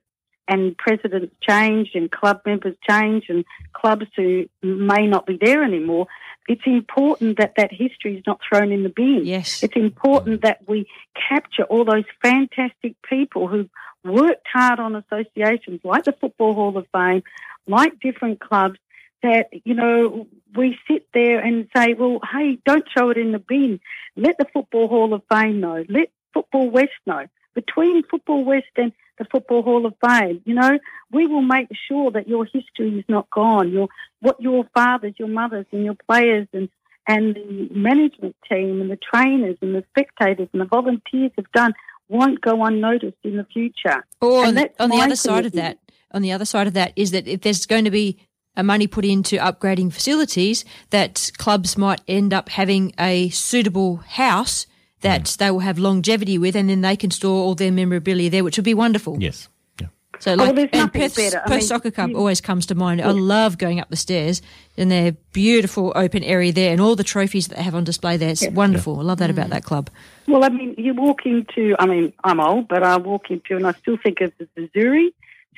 and 0.48 0.76
presidents 0.76 1.34
change 1.40 1.90
and 1.94 2.10
club 2.10 2.40
members 2.46 2.76
change 2.88 3.24
and 3.28 3.44
clubs 3.72 4.06
who 4.16 4.46
may 4.62 5.06
not 5.06 5.26
be 5.26 5.38
there 5.40 5.62
anymore, 5.62 6.06
it's 6.48 6.66
important 6.66 7.38
that 7.38 7.54
that 7.56 7.72
history 7.72 8.16
is 8.16 8.22
not 8.26 8.40
thrown 8.48 8.70
in 8.70 8.82
the 8.82 8.88
bin. 8.88 9.22
Yes. 9.24 9.62
It's 9.62 9.76
important 9.76 10.42
that 10.42 10.60
we 10.68 10.86
capture 11.28 11.64
all 11.64 11.84
those 11.84 12.04
fantastic 12.22 12.94
people 13.02 13.48
who 13.48 13.68
worked 14.04 14.46
hard 14.52 14.78
on 14.78 14.94
associations 14.94 15.80
like 15.82 16.04
the 16.04 16.12
Football 16.12 16.54
Hall 16.54 16.76
of 16.76 16.86
Fame, 16.92 17.22
like 17.66 17.98
different 18.00 18.40
clubs, 18.40 18.78
that, 19.22 19.48
you 19.64 19.74
know, 19.74 20.28
we 20.54 20.78
sit 20.86 21.08
there 21.12 21.40
and 21.40 21.68
say, 21.74 21.94
well, 21.94 22.20
hey, 22.32 22.58
don't 22.64 22.84
throw 22.92 23.10
it 23.10 23.16
in 23.16 23.32
the 23.32 23.40
bin. 23.40 23.80
Let 24.14 24.38
the 24.38 24.46
Football 24.52 24.88
Hall 24.88 25.14
of 25.14 25.22
Fame 25.28 25.60
know. 25.60 25.84
Let 25.88 26.10
Football 26.32 26.70
West 26.70 26.92
know. 27.06 27.26
Between 27.54 28.04
Football 28.04 28.44
West 28.44 28.66
and 28.76 28.92
the 29.18 29.24
Football 29.24 29.62
Hall 29.62 29.86
of 29.86 29.94
Fame. 30.04 30.42
You 30.44 30.54
know, 30.54 30.78
we 31.12 31.26
will 31.26 31.42
make 31.42 31.68
sure 31.88 32.10
that 32.10 32.28
your 32.28 32.44
history 32.44 32.98
is 32.98 33.04
not 33.08 33.30
gone. 33.30 33.72
Your 33.72 33.88
what 34.20 34.40
your 34.40 34.64
fathers, 34.74 35.14
your 35.18 35.28
mothers, 35.28 35.66
and 35.72 35.84
your 35.84 35.96
players 36.08 36.48
and 36.52 36.68
and 37.06 37.36
the 37.36 37.68
management 37.72 38.36
team 38.50 38.80
and 38.80 38.90
the 38.90 38.98
trainers 38.98 39.56
and 39.62 39.74
the 39.74 39.84
spectators 39.90 40.48
and 40.52 40.60
the 40.60 40.66
volunteers 40.66 41.30
have 41.36 41.50
done 41.52 41.72
won't 42.08 42.40
go 42.40 42.64
unnoticed 42.64 43.16
in 43.24 43.36
the 43.36 43.44
future. 43.44 44.04
Or 44.20 44.44
on, 44.44 44.54
the, 44.54 44.70
on 44.78 44.90
the 44.90 44.96
other 44.96 45.16
side 45.16 45.46
of 45.46 45.52
that, 45.52 45.78
on 46.12 46.22
the 46.22 46.32
other 46.32 46.44
side 46.44 46.66
of 46.66 46.74
that 46.74 46.92
is 46.96 47.10
that 47.12 47.26
if 47.26 47.40
there's 47.42 47.66
going 47.66 47.84
to 47.84 47.90
be 47.90 48.18
a 48.56 48.62
money 48.62 48.86
put 48.86 49.04
into 49.04 49.36
upgrading 49.36 49.92
facilities, 49.92 50.64
that 50.90 51.30
clubs 51.36 51.76
might 51.76 52.00
end 52.08 52.32
up 52.32 52.48
having 52.48 52.92
a 52.98 53.28
suitable 53.30 53.96
house 53.96 54.66
that 55.00 55.22
mm. 55.22 55.36
they 55.36 55.50
will 55.50 55.60
have 55.60 55.78
longevity 55.78 56.38
with, 56.38 56.56
and 56.56 56.68
then 56.68 56.80
they 56.80 56.96
can 56.96 57.10
store 57.10 57.42
all 57.44 57.54
their 57.54 57.72
memorabilia 57.72 58.30
there, 58.30 58.44
which 58.44 58.56
would 58.56 58.64
be 58.64 58.74
wonderful. 58.74 59.16
Yes. 59.20 59.48
Yeah. 59.80 59.88
So, 60.18 60.34
like, 60.34 60.56
oh, 60.56 60.68
and 60.72 60.92
Perth, 60.92 61.14
Perth 61.14 61.48
mean, 61.48 61.60
Soccer 61.60 61.90
Club 61.90 62.10
you, 62.10 62.16
always 62.16 62.40
comes 62.40 62.66
to 62.66 62.74
mind. 62.74 63.00
Yeah. 63.00 63.08
I 63.08 63.12
love 63.12 63.58
going 63.58 63.80
up 63.80 63.90
the 63.90 63.96
stairs 63.96 64.40
in 64.76 64.88
their 64.88 65.12
beautiful 65.32 65.92
open 65.94 66.22
area 66.24 66.52
there, 66.52 66.72
and 66.72 66.80
all 66.80 66.96
the 66.96 67.04
trophies 67.04 67.48
that 67.48 67.56
they 67.56 67.62
have 67.62 67.74
on 67.74 67.84
display 67.84 68.16
there. 68.16 68.30
It's 68.30 68.42
yeah. 68.42 68.50
wonderful. 68.50 68.94
Yeah. 68.94 69.00
I 69.00 69.02
love 69.04 69.18
that 69.18 69.28
mm. 69.28 69.34
about 69.34 69.50
that 69.50 69.64
club. 69.64 69.90
Well, 70.26 70.44
I 70.44 70.48
mean, 70.48 70.74
you 70.78 70.94
walk 70.94 71.26
into. 71.26 71.76
I 71.78 71.86
mean, 71.86 72.12
I'm 72.24 72.40
old, 72.40 72.68
but 72.68 72.82
I 72.82 72.96
walk 72.96 73.30
into, 73.30 73.56
and 73.56 73.66
I 73.66 73.72
still 73.72 73.98
think 74.02 74.20
of 74.20 74.32
the 74.38 74.48
Azzurri. 74.60 75.08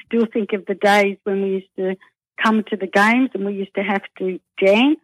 Still 0.07 0.27
think 0.27 0.53
of 0.53 0.65
the 0.67 0.75
days 0.75 1.19
when 1.25 1.43
we 1.43 1.49
used 1.51 1.77
to 1.77 1.97
come 2.43 2.63
to 2.65 2.77
the 2.77 2.87
games 2.87 3.31
and 3.35 3.45
we 3.45 3.53
used 3.53 3.75
to 3.75 3.83
have 3.83 4.03
to 4.19 4.41
dance 4.65 5.01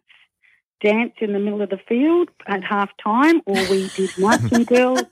dance 0.81 1.13
in 1.19 1.33
the 1.33 1.39
middle 1.39 1.61
of 1.61 1.69
the 1.69 1.79
field 1.87 2.29
at 2.47 2.63
half 2.63 2.89
time, 2.97 3.41
or 3.45 3.55
we 3.69 3.89
did 3.95 4.09
marching 4.17 4.63
girls 4.63 5.03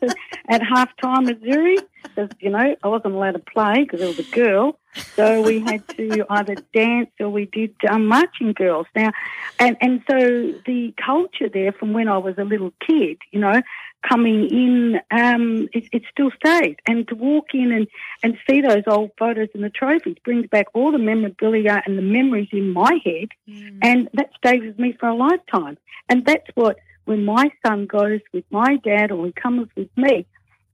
at 0.50 0.62
half 0.62 0.90
time 1.02 1.28
at 1.28 1.40
Zurich. 1.42 1.88
Because, 2.04 2.30
you 2.40 2.50
know, 2.50 2.76
I 2.84 2.88
wasn't 2.88 3.16
allowed 3.16 3.32
to 3.32 3.40
play 3.40 3.84
because 3.84 4.02
I 4.02 4.08
was 4.08 4.20
a 4.20 4.32
girl. 4.32 4.78
So 5.16 5.42
we 5.42 5.60
had 5.60 5.88
to 5.98 6.26
either 6.30 6.56
dance 6.74 7.10
or 7.20 7.30
we 7.30 7.46
did 7.46 7.74
um, 7.90 8.06
marching 8.06 8.54
girls. 8.54 8.88
Now, 8.96 9.12
and, 9.60 9.78
and 9.82 10.04
so 10.10 10.18
the 10.66 10.94
culture 11.04 11.50
there 11.50 11.72
from 11.72 11.94
when 11.94 12.08
I 12.08 12.18
was 12.18 12.36
a 12.38 12.44
little 12.44 12.74
kid, 12.86 13.18
you 13.32 13.40
know, 13.40 13.62
coming 14.08 14.50
in, 14.50 15.00
um, 15.12 15.70
it, 15.74 15.86
it, 15.92 16.04
still 16.12 16.30
stays. 16.32 16.76
And 16.86 17.08
to 17.08 17.16
walk 17.16 17.48
in 17.54 17.72
and, 17.72 17.88
and 18.22 18.38
see 18.50 18.62
those 18.62 18.84
old 18.86 19.12
photos 19.18 19.50
and 19.54 19.64
the 19.64 19.70
trophies 19.70 20.18
brings 20.24 20.48
back 20.48 20.68
all 20.74 20.92
the 20.92 20.98
memorabilia 20.98 21.82
and 21.86 21.98
the 21.98 22.02
memories 22.02 22.50
in 22.52 22.72
my 22.72 23.00
head. 23.04 23.30
Mm. 23.50 23.80
And 23.82 24.10
that 24.14 24.32
stays 24.38 24.62
with 24.62 24.78
me 24.78 24.96
for 25.00 25.08
a 25.08 25.16
lifetime. 25.16 25.78
And 26.10 26.26
that's 26.26 26.50
what, 26.56 26.78
when 27.06 27.26
my 27.26 27.52
son 27.66 27.86
goes 27.86 28.22
with 28.34 28.46
my 28.50 28.78
dad 28.78 29.12
or 29.12 29.26
he 29.26 29.32
comes 29.32 29.68
with 29.76 29.90
me, 29.98 30.26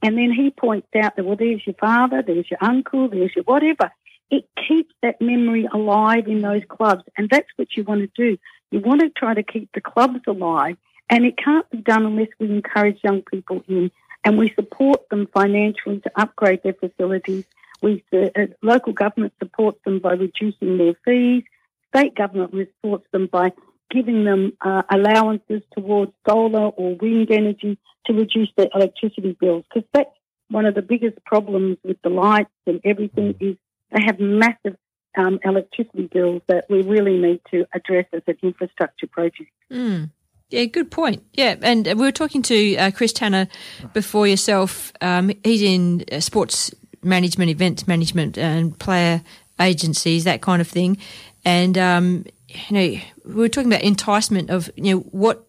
and 0.01 0.17
then 0.17 0.31
he 0.31 0.49
points 0.49 0.87
out 0.95 1.15
that, 1.15 1.25
well, 1.25 1.35
there's 1.35 1.65
your 1.65 1.75
father, 1.75 2.21
there's 2.21 2.49
your 2.49 2.59
uncle, 2.61 3.09
there's 3.09 3.35
your 3.35 3.43
whatever. 3.43 3.91
It 4.31 4.45
keeps 4.67 4.93
that 5.01 5.19
memory 5.19 5.67
alive 5.71 6.27
in 6.27 6.41
those 6.41 6.63
clubs. 6.69 7.03
And 7.17 7.29
that's 7.29 7.49
what 7.55 7.75
you 7.75 7.83
want 7.83 8.01
to 8.01 8.07
do. 8.15 8.37
You 8.71 8.79
want 8.79 9.01
to 9.01 9.09
try 9.09 9.33
to 9.33 9.43
keep 9.43 9.69
the 9.73 9.81
clubs 9.81 10.21
alive 10.27 10.77
and 11.09 11.25
it 11.25 11.37
can't 11.37 11.69
be 11.71 11.79
done 11.79 12.05
unless 12.05 12.27
we 12.39 12.47
encourage 12.47 12.99
young 13.03 13.23
people 13.23 13.63
in 13.67 13.91
and 14.23 14.37
we 14.37 14.49
support 14.49 15.09
them 15.09 15.27
financially 15.33 15.99
to 16.01 16.11
upgrade 16.15 16.61
their 16.63 16.73
facilities. 16.73 17.45
We, 17.81 18.03
uh, 18.13 18.47
local 18.61 18.93
government 18.93 19.33
supports 19.39 19.79
them 19.85 19.99
by 19.99 20.13
reducing 20.13 20.77
their 20.77 20.93
fees. 21.05 21.43
State 21.87 22.15
government 22.15 22.53
supports 22.53 23.07
them 23.11 23.27
by 23.27 23.53
giving 23.89 24.23
them 24.23 24.53
uh, 24.61 24.83
allowances 24.89 25.61
towards 25.75 26.11
solar 26.27 26.67
or 26.67 26.95
wind 26.95 27.31
energy 27.31 27.77
to 28.05 28.13
reduce 28.13 28.49
their 28.55 28.67
electricity 28.73 29.35
bills. 29.39 29.65
Because 29.73 29.87
that's 29.93 30.09
one 30.49 30.65
of 30.65 30.75
the 30.75 30.81
biggest 30.81 31.23
problems 31.25 31.77
with 31.83 31.97
the 32.03 32.09
lights 32.09 32.49
and 32.65 32.81
everything 32.83 33.35
is 33.39 33.55
they 33.91 34.01
have 34.05 34.19
massive 34.19 34.77
um, 35.17 35.39
electricity 35.43 36.07
bills 36.11 36.41
that 36.47 36.65
we 36.69 36.81
really 36.81 37.17
need 37.17 37.41
to 37.51 37.65
address 37.73 38.05
as 38.13 38.21
an 38.27 38.37
infrastructure 38.43 39.07
project. 39.07 39.51
Mm. 39.71 40.11
Yeah, 40.49 40.65
good 40.65 40.89
point. 40.89 41.23
Yeah, 41.33 41.55
and 41.61 41.85
we 41.85 41.93
were 41.93 42.11
talking 42.11 42.41
to 42.43 42.75
uh, 42.75 42.91
Chris 42.91 43.13
Tanner 43.13 43.47
before 43.93 44.25
yourself. 44.25 44.91
Um, 44.99 45.31
he's 45.43 45.61
in 45.61 46.05
uh, 46.11 46.19
sports 46.19 46.73
management, 47.03 47.51
event 47.51 47.87
management, 47.87 48.37
and 48.37 48.77
player 48.79 49.21
agencies, 49.59 50.23
that 50.23 50.41
kind 50.41 50.59
of 50.59 50.67
thing. 50.67 50.97
And 51.45 51.77
um, 51.77 52.25
you 52.49 52.73
know, 52.75 52.99
we 53.25 53.33
were 53.35 53.49
talking 53.49 53.71
about 53.71 53.83
enticement 53.83 54.49
of 54.49 54.69
you 54.75 54.95
know 54.95 54.99
what 54.99 55.47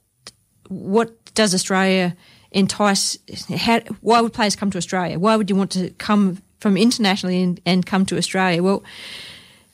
what 0.68 1.34
does 1.34 1.55
Australia 1.55 2.16
entice? 2.53 3.18
How, 3.57 3.80
why 4.01 4.20
would 4.20 4.32
players 4.32 4.57
come 4.57 4.70
to 4.70 4.78
Australia? 4.78 5.18
Why 5.18 5.36
would 5.36 5.51
you 5.51 5.57
want 5.57 5.72
to 5.72 5.90
come 5.90 6.42
from 6.59 6.76
internationally 6.76 7.42
and, 7.42 7.61
and 7.64 7.86
come 7.86 8.07
to 8.07 8.18
Australia? 8.18 8.62
Well, 8.62 8.84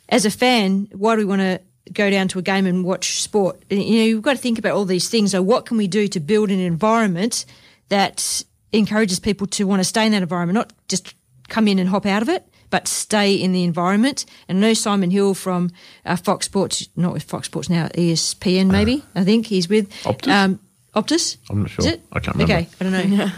as 0.09 0.25
a 0.25 0.31
fan, 0.31 0.89
why 0.93 1.15
do 1.15 1.19
we 1.19 1.25
want 1.25 1.41
to 1.43 1.61
go 1.93 2.11
down 2.11 2.29
to 2.29 2.39
a 2.39 2.43
game 2.43 2.67
and 2.67 2.85
watch 2.85 3.21
sport? 3.21 3.63
You 3.69 3.77
know, 3.77 4.05
you've 4.05 4.23
got 4.23 4.37
to 4.37 4.43
think 4.43 4.59
about 4.59 4.73
all 4.73 4.85
these 4.85 5.09
things. 5.09 5.33
So, 5.33 5.43
what 5.43 5.67
can 5.67 5.77
we 5.77 5.89
do 5.89 6.07
to 6.09 6.21
build 6.21 6.51
an 6.51 6.61
environment 6.61 7.45
that 7.89 8.45
encourages 8.73 9.19
people 9.19 9.47
to 9.49 9.65
want 9.65 9.81
to 9.81 9.85
stay 9.85 10.07
in 10.07 10.13
that 10.13 10.23
environment, 10.23 10.55
not 10.55 10.73
just 10.89 11.15
come 11.49 11.69
in 11.69 11.79
and 11.79 11.89
hop 11.89 12.07
out 12.07 12.23
of 12.23 12.29
it? 12.29 12.47
But 12.71 12.89
stay 12.89 13.35
in 13.35 13.53
the 13.53 13.65
environment. 13.65 14.27
And 14.49 14.59
I 14.59 14.61
know 14.61 14.75
Simon 14.75 15.11
Hill 15.11 15.35
from 15.35 15.71
uh, 16.05 16.17
Fox 16.17 16.47
Sports, 16.47 16.89
not 16.97 17.13
with 17.13 17.23
Fox 17.23 17.47
Sports 17.47 17.71
now, 17.71 17.89
ESPN 17.89 18.71
maybe. 18.71 19.05
I 19.15 19.25
think 19.25 19.47
he's 19.47 19.69
with 19.69 19.91
Optus? 20.03 20.33
Um, 20.33 20.61
Optus. 20.95 21.37
I'm 21.51 21.61
not 21.63 21.71
sure. 21.71 21.87
Is 21.87 21.93
it? 21.93 22.03
I 22.13 22.21
can't 22.21 22.37
remember. 22.37 22.53
Okay, 22.55 22.69
I 22.81 22.85
don't 22.85 23.11
know. 23.17 23.31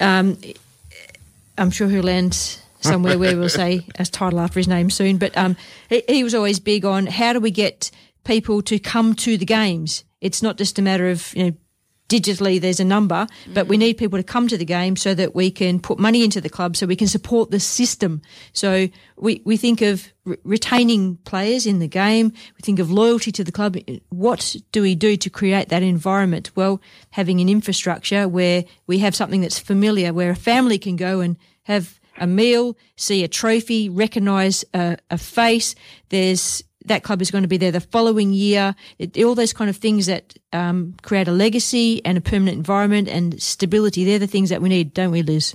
um, 0.00 0.38
I'm 1.58 1.70
sure 1.70 1.88
he'll 1.88 2.02
land 2.02 2.58
somewhere 2.80 3.18
where 3.18 3.36
we'll 3.36 3.48
say 3.48 3.86
a 3.98 4.04
title 4.04 4.40
after 4.40 4.60
his 4.60 4.68
name 4.68 4.90
soon. 4.90 5.16
But 5.18 5.36
um, 5.36 5.56
he, 5.88 6.02
he 6.08 6.24
was 6.24 6.34
always 6.34 6.60
big 6.60 6.84
on 6.84 7.06
how 7.06 7.32
do 7.32 7.40
we 7.40 7.50
get 7.50 7.90
people 8.24 8.62
to 8.62 8.78
come 8.78 9.14
to 9.14 9.36
the 9.36 9.46
games. 9.46 10.04
It's 10.20 10.42
not 10.42 10.56
just 10.58 10.78
a 10.78 10.82
matter 10.82 11.10
of 11.10 11.34
you 11.34 11.44
know 11.44 11.56
digitally 12.08 12.60
there's 12.60 12.80
a 12.80 12.84
number, 12.84 13.26
but 13.52 13.66
we 13.66 13.76
mm. 13.76 13.80
need 13.80 13.98
people 13.98 14.18
to 14.18 14.22
come 14.22 14.46
to 14.48 14.58
the 14.58 14.64
game 14.64 14.96
so 14.96 15.14
that 15.14 15.34
we 15.34 15.50
can 15.50 15.80
put 15.80 15.98
money 15.98 16.22
into 16.22 16.40
the 16.40 16.50
club 16.50 16.76
so 16.76 16.86
we 16.86 16.96
can 16.96 17.08
support 17.08 17.50
the 17.50 17.60
system. 17.60 18.20
So 18.52 18.88
we, 19.16 19.42
we 19.44 19.56
think 19.56 19.80
of 19.80 20.12
re- 20.24 20.36
retaining 20.44 21.16
players 21.24 21.66
in 21.66 21.78
the 21.78 21.88
game. 21.88 22.30
We 22.30 22.62
think 22.62 22.78
of 22.78 22.90
loyalty 22.90 23.32
to 23.32 23.44
the 23.44 23.52
club. 23.52 23.76
What 24.10 24.56
do 24.72 24.82
we 24.82 24.94
do 24.94 25.16
to 25.16 25.30
create 25.30 25.70
that 25.70 25.82
environment? 25.82 26.50
Well, 26.54 26.80
having 27.10 27.40
an 27.40 27.48
infrastructure 27.48 28.28
where 28.28 28.64
we 28.86 28.98
have 28.98 29.14
something 29.14 29.40
that's 29.40 29.58
familiar, 29.58 30.12
where 30.12 30.30
a 30.30 30.36
family 30.36 30.78
can 30.78 30.96
go 30.96 31.20
and 31.20 31.36
have 31.64 31.98
a 32.18 32.26
meal, 32.26 32.76
see 32.96 33.24
a 33.24 33.28
trophy, 33.28 33.88
recognise 33.88 34.64
a, 34.74 34.98
a 35.10 35.18
face. 35.18 35.74
There's 36.10 36.62
that 36.84 37.02
club 37.02 37.22
is 37.22 37.30
going 37.30 37.42
to 37.42 37.48
be 37.48 37.56
there 37.56 37.72
the 37.72 37.80
following 37.80 38.32
year. 38.32 38.74
It, 38.98 39.22
all 39.22 39.34
those 39.34 39.52
kind 39.52 39.70
of 39.70 39.76
things 39.76 40.06
that 40.06 40.34
um, 40.52 40.94
create 41.02 41.28
a 41.28 41.32
legacy 41.32 42.04
and 42.04 42.18
a 42.18 42.20
permanent 42.20 42.56
environment 42.56 43.08
and 43.08 43.40
stability. 43.42 44.04
They're 44.04 44.18
the 44.18 44.26
things 44.26 44.50
that 44.50 44.60
we 44.60 44.68
need, 44.68 44.94
don't 44.94 45.10
we, 45.10 45.22
Liz? 45.22 45.54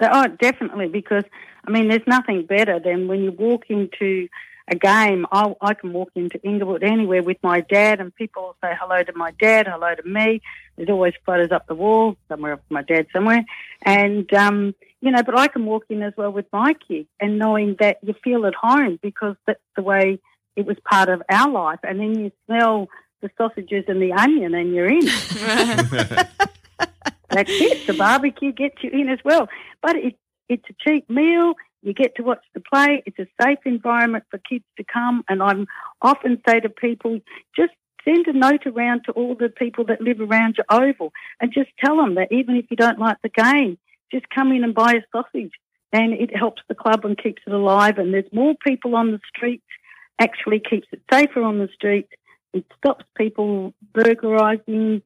Oh, 0.00 0.26
definitely, 0.40 0.88
because 0.88 1.24
I 1.66 1.70
mean, 1.70 1.88
there's 1.88 2.06
nothing 2.06 2.44
better 2.44 2.78
than 2.78 3.08
when 3.08 3.22
you 3.22 3.32
walk 3.32 3.64
into 3.68 4.28
a 4.68 4.74
game. 4.74 5.26
I, 5.32 5.54
I 5.60 5.74
can 5.74 5.92
walk 5.92 6.10
into 6.14 6.42
Inglewood 6.42 6.82
anywhere 6.82 7.22
with 7.22 7.38
my 7.42 7.60
dad, 7.60 8.00
and 8.00 8.14
people 8.14 8.56
say 8.62 8.72
hello 8.78 9.02
to 9.02 9.12
my 9.14 9.32
dad, 9.40 9.66
hello 9.66 9.94
to 9.94 10.02
me. 10.02 10.42
There's 10.76 10.90
always 10.90 11.14
photos 11.24 11.50
up 11.50 11.66
the 11.66 11.74
wall, 11.74 12.16
somewhere 12.28 12.52
of 12.52 12.60
my 12.68 12.82
dad 12.82 13.06
somewhere, 13.12 13.44
and 13.82 14.32
um, 14.34 14.74
you 15.06 15.12
know. 15.12 15.22
But 15.22 15.38
I 15.38 15.48
can 15.48 15.64
walk 15.64 15.84
in 15.88 16.02
as 16.02 16.12
well 16.16 16.30
with 16.30 16.46
my 16.52 16.74
kids, 16.74 17.08
and 17.20 17.38
knowing 17.38 17.76
that 17.80 17.98
you 18.02 18.14
feel 18.22 18.44
at 18.46 18.54
home 18.54 18.98
because 19.02 19.36
that's 19.46 19.60
the 19.76 19.82
way 19.82 20.18
it 20.56 20.66
was 20.66 20.76
part 20.84 21.08
of 21.08 21.22
our 21.30 21.50
life. 21.50 21.80
And 21.82 22.00
then 22.00 22.18
you 22.18 22.32
smell 22.46 22.88
the 23.22 23.30
sausages 23.38 23.84
and 23.88 24.02
the 24.02 24.12
onion, 24.12 24.54
and 24.54 24.74
you're 24.74 24.90
in. 24.90 25.06
That's 27.28 27.50
it. 27.50 27.86
The 27.86 27.94
barbecue 27.94 28.52
gets 28.52 28.82
you 28.82 28.90
in 28.90 29.08
as 29.08 29.18
well. 29.24 29.48
But 29.82 29.96
it, 29.96 30.16
it's 30.48 30.64
a 30.70 30.74
cheap 30.84 31.08
meal. 31.10 31.54
You 31.82 31.92
get 31.92 32.16
to 32.16 32.22
watch 32.22 32.44
the 32.54 32.60
play. 32.60 33.02
It's 33.04 33.18
a 33.18 33.26
safe 33.42 33.58
environment 33.64 34.24
for 34.30 34.38
kids 34.38 34.64
to 34.76 34.84
come. 34.84 35.22
And 35.28 35.42
I 35.42 35.54
often 36.02 36.40
say 36.48 36.60
to 36.60 36.68
people, 36.68 37.20
just 37.54 37.72
send 38.04 38.26
a 38.26 38.32
note 38.32 38.66
around 38.66 39.02
to 39.04 39.12
all 39.12 39.34
the 39.34 39.48
people 39.48 39.84
that 39.86 40.00
live 40.00 40.20
around 40.20 40.56
your 40.56 40.66
oval 40.70 41.12
and 41.40 41.52
just 41.52 41.70
tell 41.84 41.96
them 41.96 42.14
that 42.14 42.32
even 42.32 42.56
if 42.56 42.66
you 42.70 42.76
don't 42.76 42.98
like 42.98 43.18
the 43.22 43.28
game, 43.28 43.78
just 44.12 44.28
come 44.30 44.52
in 44.52 44.64
and 44.64 44.74
buy 44.74 44.94
a 44.94 45.02
sausage. 45.12 45.52
And 45.92 46.12
it 46.12 46.36
helps 46.36 46.62
the 46.68 46.74
club 46.74 47.04
and 47.04 47.16
keeps 47.16 47.42
it 47.46 47.52
alive. 47.52 47.98
And 47.98 48.12
there's 48.12 48.30
more 48.32 48.54
people 48.66 48.96
on 48.96 49.12
the 49.12 49.20
streets, 49.34 49.64
actually 50.20 50.60
keeps 50.60 50.88
it 50.92 51.00
safer 51.10 51.42
on 51.42 51.58
the 51.58 51.68
streets. 51.72 52.10
It 52.52 52.64
stops 52.76 53.04
people 53.16 53.72
burglarising, 53.94 55.02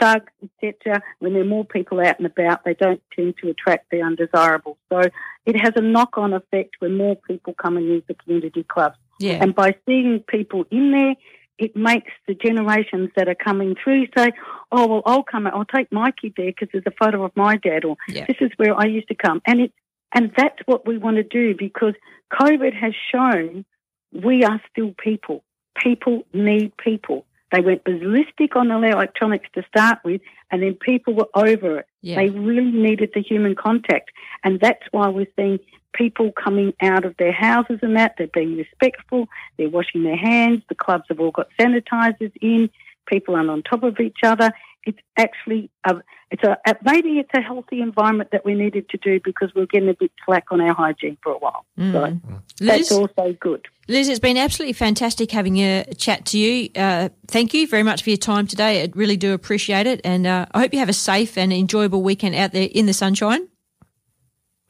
thugs, 0.00 0.32
etc. 0.62 1.00
When 1.20 1.32
there 1.32 1.42
are 1.42 1.46
more 1.46 1.64
people 1.64 2.00
out 2.00 2.18
and 2.18 2.26
about, 2.26 2.64
they 2.64 2.74
don't 2.74 3.02
tend 3.14 3.34
to 3.42 3.50
attract 3.50 3.90
the 3.90 4.02
undesirable. 4.02 4.76
So 4.92 5.02
it 5.46 5.58
has 5.60 5.72
a 5.76 5.80
knock-on 5.80 6.32
effect 6.32 6.76
when 6.80 6.96
more 6.96 7.16
people 7.16 7.54
come 7.54 7.76
and 7.76 7.86
use 7.86 8.02
the 8.08 8.14
community 8.14 8.64
clubs. 8.64 8.96
Yeah. 9.20 9.38
And 9.40 9.54
by 9.54 9.76
seeing 9.86 10.24
people 10.28 10.64
in 10.70 10.90
there, 10.90 11.14
it 11.58 11.74
makes 11.74 12.12
the 12.26 12.34
generations 12.34 13.10
that 13.16 13.28
are 13.28 13.34
coming 13.34 13.74
through 13.82 14.06
say, 14.16 14.32
"Oh 14.70 14.86
well, 14.86 15.02
I'll 15.06 15.22
come. 15.22 15.46
I'll 15.46 15.64
take 15.64 15.90
my 15.90 16.10
kid 16.10 16.34
there 16.36 16.46
because 16.46 16.68
there's 16.72 16.84
a 16.86 17.04
photo 17.04 17.24
of 17.24 17.32
my 17.36 17.56
dad, 17.56 17.84
or 17.84 17.96
Yeah. 18.08 18.26
this 18.26 18.36
is 18.40 18.50
where 18.56 18.78
I 18.78 18.84
used 18.86 19.08
to 19.08 19.14
come." 19.14 19.40
And 19.46 19.60
it, 19.60 19.72
and 20.14 20.32
that's 20.36 20.58
what 20.66 20.86
we 20.86 20.98
want 20.98 21.16
to 21.16 21.22
do 21.22 21.54
because 21.54 21.94
COVID 22.32 22.74
has 22.74 22.94
shown 23.12 23.64
we 24.12 24.44
are 24.44 24.60
still 24.70 24.94
people. 24.98 25.44
People 25.82 26.26
need 26.32 26.76
people. 26.76 27.26
They 27.56 27.62
went 27.62 27.84
ballistic 27.84 28.54
on 28.54 28.68
the 28.68 28.90
electronics 28.90 29.48
to 29.54 29.62
start 29.66 30.00
with, 30.04 30.20
and 30.50 30.62
then 30.62 30.74
people 30.74 31.14
were 31.14 31.28
over 31.34 31.78
it. 31.78 31.86
Yeah. 32.02 32.16
They 32.16 32.28
really 32.28 32.70
needed 32.70 33.12
the 33.14 33.22
human 33.22 33.54
contact, 33.54 34.10
and 34.44 34.60
that's 34.60 34.82
why 34.90 35.08
we're 35.08 35.26
seeing 35.36 35.58
people 35.94 36.32
coming 36.32 36.74
out 36.82 37.06
of 37.06 37.16
their 37.16 37.32
houses 37.32 37.78
and 37.80 37.96
that 37.96 38.16
they're 38.18 38.26
being 38.26 38.56
respectful. 38.56 39.26
They're 39.56 39.70
washing 39.70 40.04
their 40.04 40.18
hands. 40.18 40.64
The 40.68 40.74
clubs 40.74 41.04
have 41.08 41.18
all 41.18 41.30
got 41.30 41.48
sanitizers 41.58 42.32
in. 42.42 42.68
People 43.06 43.36
aren't 43.36 43.48
on 43.48 43.62
top 43.62 43.82
of 43.82 43.98
each 44.00 44.18
other. 44.22 44.52
It's 44.86 44.98
actually 45.18 45.70
a, 45.84 45.96
it's 46.30 46.42
a, 46.42 46.56
maybe 46.84 47.18
it's 47.18 47.30
a 47.34 47.40
healthy 47.40 47.80
environment 47.80 48.30
that 48.30 48.44
we 48.44 48.54
needed 48.54 48.88
to 48.90 48.98
do 48.98 49.20
because 49.22 49.50
we're 49.54 49.66
getting 49.66 49.88
a 49.88 49.94
bit 49.94 50.12
slack 50.24 50.44
on 50.50 50.60
our 50.60 50.74
hygiene 50.74 51.18
for 51.22 51.32
a 51.32 51.38
while. 51.38 51.66
Mm. 51.78 51.92
So 51.92 52.40
that's 52.64 52.90
Liz? 52.90 52.92
also 52.92 53.36
good. 53.40 53.66
Liz, 53.88 54.08
it's 54.08 54.20
been 54.20 54.36
absolutely 54.36 54.72
fantastic 54.72 55.30
having 55.32 55.58
a 55.58 55.84
chat 55.98 56.24
to 56.26 56.38
you. 56.38 56.70
Uh, 56.74 57.08
thank 57.26 57.52
you 57.52 57.66
very 57.66 57.82
much 57.82 58.02
for 58.02 58.10
your 58.10 58.16
time 58.16 58.46
today. 58.46 58.82
I 58.82 58.90
really 58.94 59.16
do 59.16 59.34
appreciate 59.34 59.86
it. 59.86 60.00
And 60.04 60.26
uh, 60.26 60.46
I 60.54 60.60
hope 60.60 60.72
you 60.72 60.78
have 60.78 60.88
a 60.88 60.94
safe 60.94 61.36
and 61.36 61.52
enjoyable 61.52 62.02
weekend 62.02 62.34
out 62.36 62.52
there 62.52 62.68
in 62.72 62.86
the 62.86 62.94
sunshine. 62.94 63.48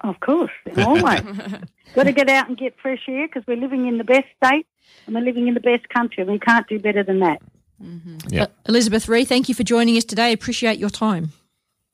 Of 0.01 0.21
course, 0.21 0.53
always. 0.77 1.21
Got 1.95 2.05
to 2.05 2.13
get 2.13 2.29
out 2.29 2.49
and 2.49 2.59
get 2.59 2.75
fresh 2.81 3.03
air 3.09 3.27
because 3.27 3.47
we're 3.47 3.57
living 3.57 3.87
in 3.87 3.97
the 3.99 4.05
best 4.05 4.27
state 4.43 4.67
and 5.07 5.15
we're 5.15 5.23
living 5.23 5.49
in 5.49 5.55
the 5.55 5.61
best 5.61 5.89
country. 5.89 6.25
We 6.25 6.39
can't 6.39 6.67
do 6.69 6.79
better 6.79 7.03
than 7.03 7.21
that. 7.21 7.41
Mm-hmm. 7.83 8.19
Yeah. 8.29 8.45
Uh, 8.45 8.47
Elizabeth 8.69 9.09
Re, 9.09 9.25
thank 9.25 9.49
you 9.49 9.55
for 9.55 9.63
joining 9.63 9.97
us 9.97 10.05
today. 10.05 10.33
Appreciate 10.33 10.79
your 10.79 10.91
time. 10.91 11.33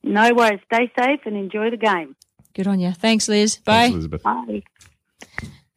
No 0.03 0.33
worries. 0.33 0.59
Stay 0.73 0.91
safe 0.97 1.21
and 1.25 1.35
enjoy 1.35 1.69
the 1.69 1.77
game. 1.77 2.15
Good 2.53 2.67
on 2.67 2.79
you. 2.79 2.91
Thanks, 2.91 3.27
Liz. 3.27 3.57
Bye. 3.57 3.85
Elizabeth. 3.85 4.23
Bye. 4.23 4.63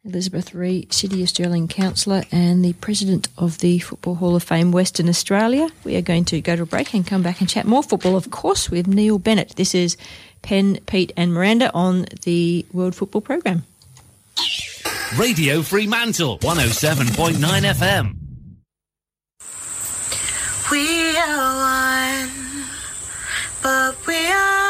Elizabeth 0.07 0.53
Re, 0.53 0.87
City 0.89 1.21
of 1.21 1.29
Stirling 1.29 1.67
councillor 1.67 2.23
and 2.31 2.63
the 2.63 2.73
president 2.73 3.27
of 3.37 3.57
the 3.59 3.79
Football 3.79 4.15
Hall 4.15 4.35
of 4.37 4.43
Fame 4.43 4.71
Western 4.71 5.09
Australia. 5.09 5.67
We 5.83 5.97
are 5.97 6.01
going 6.01 6.23
to 6.25 6.39
go 6.39 6.55
to 6.55 6.63
a 6.63 6.65
break 6.65 6.93
and 6.93 7.05
come 7.05 7.23
back 7.23 7.41
and 7.41 7.49
chat 7.49 7.65
more 7.65 7.83
football, 7.83 8.15
of 8.15 8.31
course, 8.31 8.69
with 8.69 8.87
Neil 8.87 9.19
Bennett. 9.19 9.55
This 9.57 9.75
is 9.75 9.97
Penn, 10.43 10.79
Pete, 10.85 11.11
and 11.17 11.33
Miranda 11.33 11.73
on 11.73 12.05
the 12.23 12.65
World 12.71 12.95
Football 12.95 13.21
Program. 13.21 13.63
Radio 15.17 15.61
Fremantle 15.61 16.37
107.9 16.39 17.35
FM. 17.73 18.16
We 20.69 21.15
are 21.17 22.27
one, 22.27 22.65
but 23.63 23.95
we 24.05 24.17
are 24.27 24.66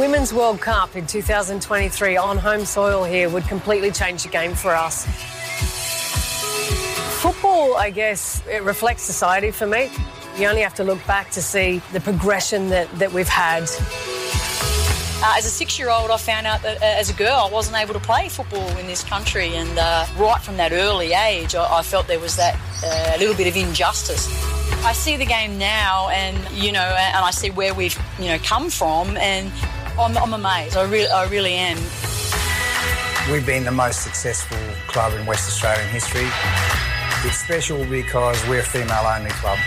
Women's 0.00 0.32
World 0.32 0.62
Cup 0.62 0.96
in 0.96 1.06
2023 1.06 2.16
on 2.16 2.38
home 2.38 2.64
soil 2.64 3.04
here 3.04 3.28
would 3.28 3.44
completely 3.44 3.90
change 3.90 4.22
the 4.22 4.30
game 4.30 4.54
for 4.54 4.74
us. 4.74 5.04
Football, 7.20 7.76
I 7.76 7.90
guess, 7.90 8.42
it 8.48 8.62
reflects 8.62 9.02
society 9.02 9.50
for 9.50 9.66
me. 9.66 9.90
You 10.38 10.46
only 10.46 10.62
have 10.62 10.72
to 10.76 10.84
look 10.84 11.06
back 11.06 11.30
to 11.32 11.42
see 11.42 11.82
the 11.92 12.00
progression 12.00 12.70
that, 12.70 12.90
that 12.98 13.12
we've 13.12 13.28
had. 13.28 13.64
Uh, 15.22 15.34
as 15.36 15.44
a 15.44 15.50
six-year-old, 15.50 16.10
I 16.10 16.16
found 16.16 16.46
out 16.46 16.62
that 16.62 16.78
uh, 16.78 16.84
as 16.86 17.10
a 17.10 17.14
girl, 17.14 17.36
I 17.36 17.50
wasn't 17.50 17.76
able 17.76 17.92
to 17.92 18.00
play 18.00 18.30
football 18.30 18.74
in 18.78 18.86
this 18.86 19.04
country, 19.04 19.54
and 19.54 19.78
uh, 19.78 20.06
right 20.16 20.40
from 20.40 20.56
that 20.56 20.72
early 20.72 21.12
age, 21.12 21.54
I, 21.54 21.80
I 21.80 21.82
felt 21.82 22.06
there 22.06 22.18
was 22.18 22.36
that 22.36 22.58
uh, 22.82 23.18
little 23.18 23.36
bit 23.36 23.48
of 23.48 23.54
injustice. 23.54 24.28
I 24.82 24.94
see 24.94 25.18
the 25.18 25.26
game 25.26 25.58
now, 25.58 26.08
and 26.08 26.38
you 26.54 26.72
know, 26.72 26.80
and 26.80 27.22
I 27.22 27.32
see 27.32 27.50
where 27.50 27.74
we've 27.74 27.98
you 28.18 28.28
know 28.28 28.38
come 28.38 28.70
from, 28.70 29.18
and 29.18 29.52
I'm, 30.00 30.16
I'm 30.16 30.32
amazed. 30.32 30.76
I 30.78 30.84
really, 30.84 31.08
I 31.08 31.28
really 31.28 31.54
am. 31.54 31.76
We've 33.30 33.44
been 33.44 33.64
the 33.64 33.70
most 33.70 34.02
successful 34.02 34.56
club 34.88 35.12
in 35.12 35.26
West 35.26 35.46
Australian 35.48 35.88
history. 35.90 36.26
It's 37.22 37.36
special 37.36 37.84
because 37.84 38.40
we're 38.48 38.60
a 38.60 38.62
female-only 38.62 39.30
club. 39.30 39.58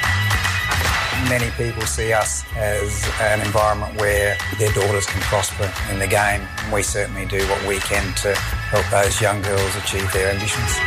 Many 1.29 1.51
people 1.51 1.83
see 1.83 2.11
us 2.13 2.43
as 2.57 3.07
an 3.21 3.41
environment 3.41 3.95
where 4.01 4.35
their 4.57 4.73
daughters 4.73 5.05
can 5.05 5.21
prosper 5.21 5.71
in 5.91 5.99
the 5.99 6.07
game. 6.07 6.41
And 6.41 6.73
we 6.73 6.81
certainly 6.81 7.27
do 7.27 7.37
what 7.47 7.65
we 7.67 7.77
can 7.77 8.13
to 8.25 8.33
help 8.33 8.89
those 8.89 9.21
young 9.21 9.39
girls 9.43 9.75
achieve 9.75 10.11
their 10.13 10.33
ambitions. 10.33 10.79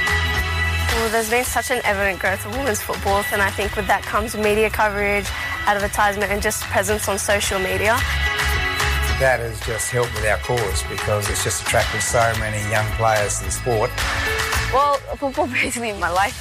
Well, 0.99 1.11
there's 1.11 1.31
been 1.31 1.45
such 1.45 1.71
an 1.71 1.81
evident 1.85 2.19
growth 2.19 2.45
of 2.47 2.57
women's 2.57 2.83
football, 2.83 3.23
and 3.31 3.41
I 3.41 3.51
think 3.51 3.77
with 3.77 3.87
that 3.87 4.03
comes 4.03 4.37
media 4.37 4.71
coverage, 4.71 5.27
advertisement, 5.67 6.33
and 6.33 6.43
just 6.43 6.65
presence 6.65 7.09
on 7.09 7.17
social 7.19 7.61
media. 7.61 7.97
That 9.19 9.41
has 9.41 9.59
just 9.65 9.91
helped 9.91 10.13
with 10.13 10.27
our 10.27 10.37
cause 10.39 10.83
because 10.91 11.31
it's 11.31 11.43
just 11.43 11.63
attracted 11.63 12.03
so 12.03 12.21
many 12.39 12.61
young 12.71 12.85
players 13.01 13.39
to 13.39 13.47
the 13.47 13.51
sport. 13.51 13.91
Well, 14.73 15.01
football 15.17 15.47
basically 15.63 15.89
in 15.91 15.99
my 15.99 16.11
life 16.11 16.37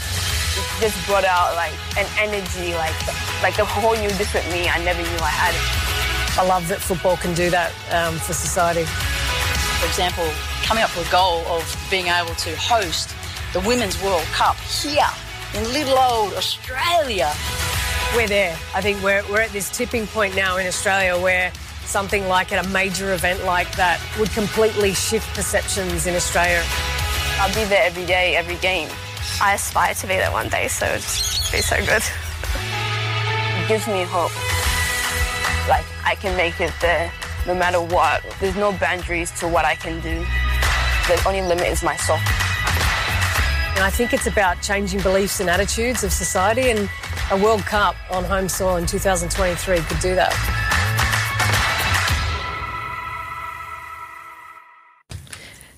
it 0.60 0.82
just 0.82 1.08
brought 1.08 1.24
out 1.24 1.56
like 1.56 1.72
an 1.96 2.08
energy, 2.20 2.76
like 2.76 2.96
like 3.44 3.60
a 3.60 3.66
whole 3.66 3.96
new 3.96 4.10
different 4.20 4.48
me 4.52 4.68
I 4.68 4.84
never 4.84 5.02
knew 5.02 5.20
I 5.24 5.32
had. 5.32 5.56
I 6.36 6.46
love 6.48 6.68
that 6.68 6.80
football 6.80 7.16
can 7.16 7.34
do 7.34 7.50
that 7.50 7.72
um, 7.96 8.16
for 8.20 8.34
society. 8.34 8.84
For 9.80 9.88
example, 9.88 10.28
coming 10.64 10.84
up 10.84 10.92
with 10.98 11.08
a 11.08 11.12
goal 11.12 11.48
of 11.48 11.64
being 11.90 12.08
able 12.08 12.36
to 12.44 12.56
host 12.58 13.16
the 13.54 13.62
Women's 13.62 14.02
World 14.04 14.28
Cup 14.36 14.58
here 14.58 15.08
in 15.56 15.64
little 15.72 15.98
old 15.98 16.34
Australia. 16.34 17.32
We're 18.16 18.28
there. 18.28 18.58
I 18.76 18.82
think 18.82 19.02
we're, 19.02 19.24
we're 19.32 19.42
at 19.42 19.52
this 19.52 19.70
tipping 19.70 20.08
point 20.08 20.36
now 20.36 20.58
in 20.58 20.68
Australia 20.68 21.18
where 21.18 21.52
something 21.86 22.28
like 22.28 22.52
at 22.52 22.66
a 22.66 22.70
major 22.70 23.14
event 23.14 23.44
like 23.46 23.76
that 23.76 24.02
would 24.20 24.30
completely 24.32 24.94
shift 24.94 25.28
perceptions 25.36 26.08
in 26.08 26.16
Australia. 26.16 26.64
I'll 27.40 27.54
be 27.54 27.64
there 27.66 27.84
every 27.86 28.06
day, 28.06 28.36
every 28.36 28.58
game. 28.58 28.90
I 29.42 29.54
aspire 29.56 29.94
to 29.94 30.08
be 30.08 30.16
there 30.16 30.32
one 30.32 30.50
day, 30.50 30.68
so 30.68 30.86
it's 30.86 31.52
be 31.52 31.62
so 31.62 31.78
good. 31.78 32.02
it 32.02 33.68
gives 33.68 33.88
me 33.88 34.04
hope. 34.04 34.32
Like 35.68 35.86
I 36.04 36.16
can 36.16 36.36
make 36.38 36.60
it 36.62 36.74
there 36.82 37.12
no 37.46 37.54
matter 37.54 37.82
what. 37.82 38.24
There's 38.40 38.56
no 38.56 38.72
boundaries 38.74 39.32
to 39.40 39.48
what 39.48 39.66
I 39.66 39.76
can 39.76 40.02
do. 40.02 40.20
The 41.08 41.22
only 41.28 41.42
limit 41.42 41.68
is 41.68 41.84
myself. 41.84 42.20
And 43.76 43.84
I 43.84 43.90
think 43.90 44.14
it's 44.14 44.26
about 44.26 44.62
changing 44.62 45.02
beliefs 45.02 45.40
and 45.42 45.50
attitudes 45.50 46.04
of 46.04 46.12
society, 46.12 46.70
and 46.70 46.90
a 47.32 47.38
World 47.38 47.62
Cup 47.66 47.96
on 48.10 48.24
home 48.24 48.48
soil 48.48 48.78
in 48.78 48.86
2023 48.86 49.80
could 49.80 50.00
do 50.00 50.16
that. 50.16 50.65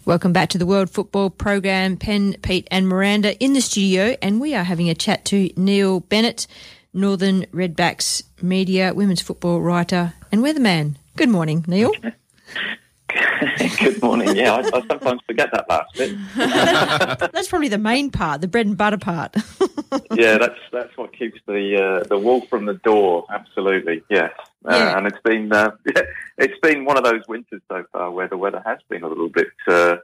Welcome 0.08 0.32
back 0.32 0.48
to 0.52 0.58
the 0.58 0.66
World 0.66 0.90
Football 0.90 1.30
Program. 1.30 1.98
Penn, 1.98 2.38
Pete, 2.42 2.66
and 2.72 2.88
Miranda 2.88 3.38
in 3.44 3.52
the 3.52 3.60
studio, 3.60 4.16
and 4.22 4.40
we 4.40 4.56
are 4.56 4.64
having 4.64 4.90
a 4.90 4.96
chat 4.96 5.26
to 5.26 5.50
Neil 5.58 6.00
Bennett, 6.00 6.48
Northern 6.94 7.42
Redbacks 7.48 8.24
media, 8.42 8.94
women's 8.94 9.22
football 9.22 9.60
writer, 9.60 10.14
and 10.32 10.42
weatherman. 10.42 10.96
Good 11.18 11.28
morning, 11.28 11.66
Neil. 11.68 11.92
Good 13.82 14.02
morning. 14.02 14.34
Yeah, 14.34 14.54
I, 14.54 14.60
I, 14.60 14.88
sometimes 14.88 15.20
forget 15.28 15.50
that 15.52 15.68
last 15.68 15.94
bit. 15.98 16.18
that's 17.34 17.50
probably 17.50 17.68
the 17.68 17.78
main 17.78 18.10
part, 18.10 18.40
the 18.40 18.48
bread 18.48 18.66
and 18.66 18.78
butter 18.78 18.98
part. 18.98 19.36
yeah, 20.14 20.38
that's 20.38 20.60
that's 20.72 20.96
what 20.96 21.12
keeps 21.12 21.42
the 21.48 21.84
uh, 21.84 22.08
the 22.08 22.18
wool 22.18 22.46
from 22.46 22.66
the 22.66 22.76
door. 22.76 23.26
Absolutely, 23.30 24.04
yes. 24.10 24.32
Uh, 24.66 24.76
yeah. 24.76 24.98
And 24.98 25.08
it's 25.08 25.22
been 25.24 25.52
uh, 25.52 25.72
it's 26.38 26.60
been 26.62 26.86
one 26.86 26.98
of 26.98 27.04
those 27.04 27.28
winters 27.28 27.62
so 27.70 27.84
far 27.92 28.12
where 28.12 28.28
the 28.28 28.38
weather 28.38 28.62
has 28.66 28.80
been 28.90 29.04
a 29.04 29.08
little 29.08 29.30
bit 29.30 29.48
uh, 29.68 29.98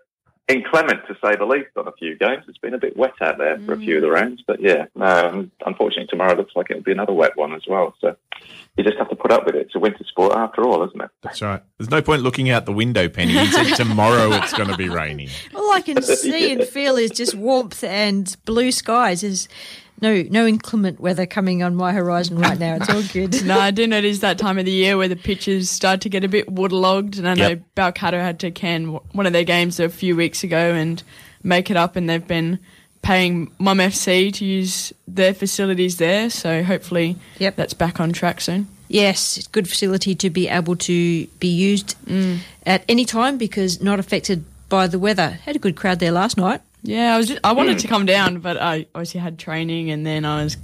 inclement 0.48 1.02
to 1.08 1.16
say 1.24 1.36
the 1.36 1.46
least 1.46 1.70
on 1.78 1.88
a 1.88 1.92
few 1.94 2.18
games. 2.18 2.44
It's 2.48 2.58
been 2.58 2.74
a 2.74 2.80
bit 2.80 2.98
wet 2.98 3.14
out 3.22 3.38
there 3.38 3.60
for 3.60 3.74
a 3.74 3.78
few 3.78 3.96
of 3.98 4.02
the 4.02 4.12
rounds, 4.12 4.44
but 4.46 4.62
yeah, 4.62 4.86
um, 5.00 5.52
unfortunately 5.66 6.08
tomorrow 6.08 6.36
looks 6.36 6.54
like 6.56 6.70
it'll 6.70 6.84
be 6.84 6.92
another 6.92 7.14
wet 7.14 7.38
one 7.38 7.54
as 7.54 7.64
well. 7.68 7.96
So 8.02 8.16
you 8.78 8.84
just 8.84 8.98
have 8.98 9.10
to 9.10 9.16
put 9.16 9.32
up 9.32 9.46
with 9.46 9.56
it. 9.56 9.68
It's 9.68 9.76
a 9.76 9.80
winter 9.80 10.04
sport 10.04 10.36
after 10.36 10.64
all, 10.64 10.84
isn't 10.88 11.00
it? 11.00 11.10
That's 11.22 11.42
right. 11.42 11.62
There's 11.78 11.92
no 11.92 12.02
point 12.02 12.24
looking 12.24 12.50
out 12.50 12.66
the 12.66 12.74
window, 12.74 13.08
Penny. 13.08 13.34
You 13.34 13.46
said 13.52 13.76
tomorrow 13.76 14.32
it's 14.34 14.54
going 14.54 14.70
to 14.70 14.78
be 14.78 14.90
raining. 14.90 15.30
All 15.56 15.72
I 15.72 15.82
can 15.82 16.02
see 16.02 16.48
yeah. 16.48 16.60
and 16.60 16.68
feel 16.68 16.98
is 16.98 17.12
just 17.12 17.36
warmth 17.36 17.84
and 17.84 18.36
blue 18.46 18.72
skies. 18.72 19.22
There's 19.22 19.48
no 20.02 20.24
no 20.30 20.46
inclement 20.46 21.00
weather 21.00 21.26
coming 21.26 21.64
on 21.64 21.76
my 21.76 21.94
horizon 21.94 22.38
right 22.38 22.58
now. 22.58 22.76
It's 22.76 22.90
all 22.90 23.04
good. 23.14 23.46
no, 23.46 23.60
I 23.60 23.72
do 23.72 23.88
notice 23.88 24.20
that 24.20 24.38
time 24.38 24.58
of 24.58 24.66
the 24.66 24.72
year 24.72 24.98
where 24.98 25.08
the 25.08 25.16
pitches 25.16 25.70
start 25.70 26.02
to 26.02 26.10
get 26.10 26.24
a 26.24 26.28
bit 26.28 26.50
waterlogged, 26.50 27.18
and 27.18 27.28
I 27.28 27.34
know 27.34 27.50
yep. 27.50 27.62
Balcatta 27.76 28.22
had 28.22 28.40
to 28.42 28.52
can 28.52 28.88
one 28.88 29.26
of 29.26 29.34
their 29.34 29.44
games 29.44 29.80
a 29.80 29.90
few 29.90 30.16
weeks 30.16 30.44
ago 30.44 30.74
and 30.74 31.02
make 31.44 31.72
it 31.72 31.78
up, 31.78 31.96
and 31.96 32.10
they've 32.10 32.28
been 32.28 32.60
paying 33.02 33.52
Mum 33.60 33.78
FC 33.78 34.34
to 34.34 34.46
use 34.46 34.94
their 35.08 35.34
facilities 35.34 35.98
there. 35.98 36.30
So 36.30 36.64
hopefully, 36.64 37.18
yep. 37.40 37.56
that's 37.56 37.74
back 37.74 38.00
on 38.00 38.14
track 38.14 38.42
soon. 38.42 38.68
Yes, 38.88 39.38
it's 39.38 39.48
good 39.48 39.68
facility 39.68 40.14
to 40.16 40.30
be 40.30 40.48
able 40.48 40.76
to 40.76 41.28
be 41.40 41.48
used 41.48 41.96
mm. 42.06 42.40
at 42.66 42.84
any 42.88 43.06
time 43.06 43.38
because 43.38 43.82
not 43.82 44.00
affected 44.00 44.46
by 44.70 44.88
the 44.88 45.00
weather. 45.00 45.30
Had 45.30 45.56
a 45.56 45.60
good 45.60 45.76
crowd 45.76 46.00
there 46.00 46.12
last 46.12 46.38
night. 46.38 46.62
Yeah, 46.84 47.16
I 47.16 47.18
was. 47.18 47.30
Just, 47.30 47.40
I 47.44 47.54
wanted 47.54 47.80
to 47.80 47.88
come 47.88 48.06
down, 48.06 48.40
but 48.40 48.62
I 48.62 48.86
obviously 48.94 49.22
had 49.22 49.40
training, 49.40 49.90
and 49.90 50.06
then 50.06 50.26
I 50.26 50.44
was 50.44 50.58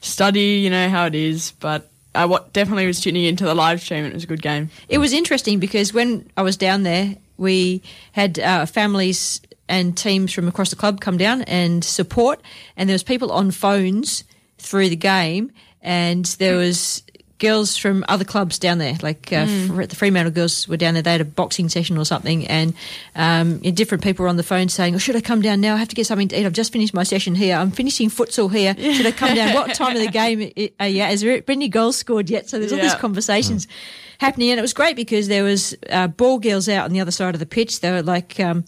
study. 0.00 0.58
You 0.60 0.70
know 0.70 0.88
how 0.88 1.06
it 1.06 1.14
is, 1.14 1.52
but 1.60 1.90
I 2.14 2.26
definitely 2.52 2.86
was 2.86 3.00
tuning 3.00 3.24
into 3.24 3.44
the 3.44 3.54
live 3.54 3.80
stream. 3.80 4.04
It 4.04 4.14
was 4.14 4.24
a 4.24 4.26
good 4.26 4.42
game. 4.42 4.70
It 4.88 4.98
was 4.98 5.12
interesting 5.12 5.60
because 5.60 5.92
when 5.92 6.30
I 6.36 6.42
was 6.42 6.56
down 6.56 6.82
there, 6.82 7.16
we 7.36 7.82
had 8.12 8.38
uh, 8.38 8.66
families 8.66 9.40
and 9.68 9.96
teams 9.96 10.32
from 10.32 10.48
across 10.48 10.70
the 10.70 10.76
club 10.76 11.00
come 11.00 11.16
down 11.16 11.42
and 11.42 11.84
support, 11.84 12.40
and 12.76 12.88
there 12.88 12.94
was 12.94 13.02
people 13.02 13.30
on 13.30 13.50
phones 13.50 14.24
through 14.58 14.88
the 14.88 14.96
game, 14.96 15.52
and 15.82 16.24
there 16.24 16.56
was 16.56 17.02
girls 17.40 17.76
from 17.76 18.04
other 18.08 18.24
clubs 18.24 18.58
down 18.58 18.78
there, 18.78 18.94
like 19.02 19.32
uh, 19.32 19.46
mm. 19.46 19.88
the 19.88 19.96
Fremantle 19.96 20.32
girls 20.32 20.68
were 20.68 20.76
down 20.76 20.94
there. 20.94 21.02
They 21.02 21.12
had 21.12 21.20
a 21.20 21.24
boxing 21.24 21.68
session 21.68 21.98
or 21.98 22.04
something, 22.04 22.46
and 22.46 22.74
um, 23.16 23.58
different 23.58 24.04
people 24.04 24.22
were 24.22 24.28
on 24.28 24.36
the 24.36 24.44
phone 24.44 24.68
saying, 24.68 24.94
"Oh, 24.94 24.98
should 24.98 25.16
I 25.16 25.20
come 25.20 25.42
down 25.42 25.60
now? 25.60 25.74
I 25.74 25.78
have 25.78 25.88
to 25.88 25.96
get 25.96 26.06
something 26.06 26.28
to 26.28 26.38
eat. 26.38 26.46
I've 26.46 26.52
just 26.52 26.72
finished 26.72 26.94
my 26.94 27.02
session 27.02 27.34
here. 27.34 27.56
I'm 27.56 27.72
finishing 27.72 28.08
futsal 28.10 28.52
here. 28.52 28.76
Should 28.78 29.06
I 29.06 29.12
come 29.12 29.34
down? 29.34 29.54
what 29.54 29.74
time 29.74 29.96
of 29.96 30.02
the 30.02 30.10
game? 30.10 30.52
Uh, 30.80 30.84
yeah, 30.84 31.08
has 31.08 31.22
there 31.22 31.40
been 31.42 31.58
any 31.58 31.68
goals 31.68 31.96
scored 31.96 32.30
yet?" 32.30 32.48
So 32.48 32.58
there's 32.58 32.72
all 32.72 32.78
yeah. 32.78 32.84
these 32.84 32.94
conversations. 32.94 33.66
Mm. 33.66 33.70
Happening, 34.18 34.50
and 34.50 34.58
it 34.58 34.62
was 34.62 34.74
great 34.74 34.96
because 34.96 35.28
there 35.28 35.42
was 35.42 35.74
uh, 35.88 36.06
ball 36.06 36.38
girls 36.38 36.68
out 36.68 36.84
on 36.84 36.92
the 36.92 37.00
other 37.00 37.10
side 37.10 37.34
of 37.34 37.40
the 37.40 37.46
pitch. 37.46 37.80
They 37.80 37.90
were 37.90 38.02
like 38.02 38.38
um, 38.38 38.64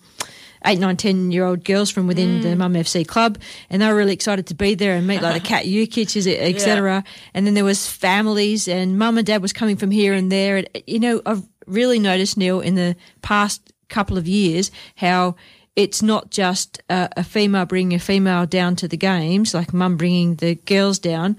eight, 0.65 0.79
nine, 0.79 0.97
ten 0.97 1.31
year 1.31 1.45
old 1.45 1.65
girls 1.65 1.91
from 1.91 2.07
within 2.07 2.41
mm. 2.41 2.43
the 2.43 2.57
Mum 2.57 2.75
FC 2.75 3.07
club, 3.07 3.39
and 3.71 3.81
they 3.81 3.87
were 3.87 3.95
really 3.95 4.13
excited 4.13 4.47
to 4.49 4.55
be 4.55 4.75
there 4.75 4.95
and 4.95 5.07
meet 5.07 5.23
like 5.23 5.35
the 5.35 5.49
Cat 5.49 5.65
Ukits, 5.65 6.27
etc. 6.27 6.91
Yeah. 6.93 7.13
And 7.35 7.47
then 7.47 7.55
there 7.55 7.65
was 7.65 7.89
families, 7.89 8.69
and 8.69 8.99
Mum 8.99 9.19
and 9.19 9.27
Dad 9.27 9.43
was 9.43 9.53
coming 9.53 9.77
from 9.77 9.91
here 9.91 10.13
and 10.13 10.31
there. 10.31 10.59
And, 10.59 10.69
you 10.87 10.99
know, 10.99 11.23
I've 11.27 11.43
really 11.67 11.99
noticed 11.99 12.37
Neil 12.37 12.61
in 12.61 12.75
the 12.75 12.97
past 13.23 13.73
couple 13.89 14.17
of 14.17 14.27
years 14.27 14.71
how 14.97 15.37
it's 15.77 16.03
not 16.03 16.31
just 16.31 16.83
a, 16.91 17.09
a 17.19 17.25
female 17.25 17.67
bringing 17.67 17.95
a 17.95 17.99
female 17.99 18.47
down 18.47 18.77
to 18.77 18.89
the 18.89 18.97
games, 18.97 19.55
like 19.55 19.73
Mum 19.73 19.97
bringing 19.97 20.37
the 20.37 20.55
girls 20.55 20.99
down. 20.99 21.37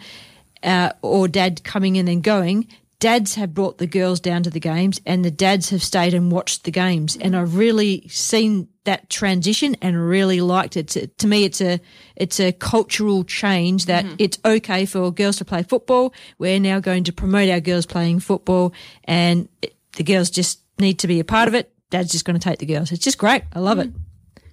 Uh, 0.61 0.93
or 1.01 1.27
dad 1.27 1.61
coming 1.65 1.97
in 1.97 2.07
and 2.07 2.23
going, 2.23 2.65
dads 3.03 3.35
have 3.35 3.53
brought 3.53 3.79
the 3.79 3.85
girls 3.85 4.21
down 4.21 4.43
to 4.43 4.49
the 4.49 4.61
games 4.61 5.01
and 5.05 5.25
the 5.25 5.29
dads 5.29 5.71
have 5.71 5.83
stayed 5.83 6.13
and 6.13 6.31
watched 6.31 6.63
the 6.63 6.71
games. 6.71 7.17
And 7.17 7.35
I've 7.35 7.57
really 7.57 8.07
seen 8.07 8.69
that 8.85 9.09
transition 9.09 9.75
and 9.81 10.07
really 10.07 10.39
liked 10.39 10.77
it. 10.77 10.87
To, 10.87 11.07
to 11.07 11.27
me, 11.27 11.43
it's 11.43 11.59
a, 11.59 11.81
it's 12.15 12.39
a 12.39 12.53
cultural 12.53 13.25
change 13.25 13.87
that 13.87 14.05
mm-hmm. 14.05 14.15
it's 14.19 14.39
okay 14.45 14.85
for 14.85 15.11
girls 15.11 15.35
to 15.35 15.43
play 15.43 15.63
football. 15.63 16.13
We're 16.37 16.61
now 16.61 16.79
going 16.79 17.03
to 17.03 17.11
promote 17.11 17.49
our 17.49 17.59
girls 17.59 17.85
playing 17.85 18.21
football 18.21 18.73
and 19.03 19.49
it, 19.61 19.75
the 19.97 20.03
girls 20.05 20.29
just 20.29 20.61
need 20.79 20.99
to 20.99 21.07
be 21.07 21.19
a 21.19 21.25
part 21.25 21.49
of 21.49 21.55
it. 21.55 21.73
Dad's 21.89 22.09
just 22.09 22.23
going 22.23 22.39
to 22.39 22.49
take 22.49 22.59
the 22.59 22.65
girls. 22.65 22.93
It's 22.93 23.03
just 23.03 23.17
great. 23.17 23.43
I 23.51 23.59
love 23.59 23.79
mm-hmm. 23.79 23.97
it. 23.97 24.43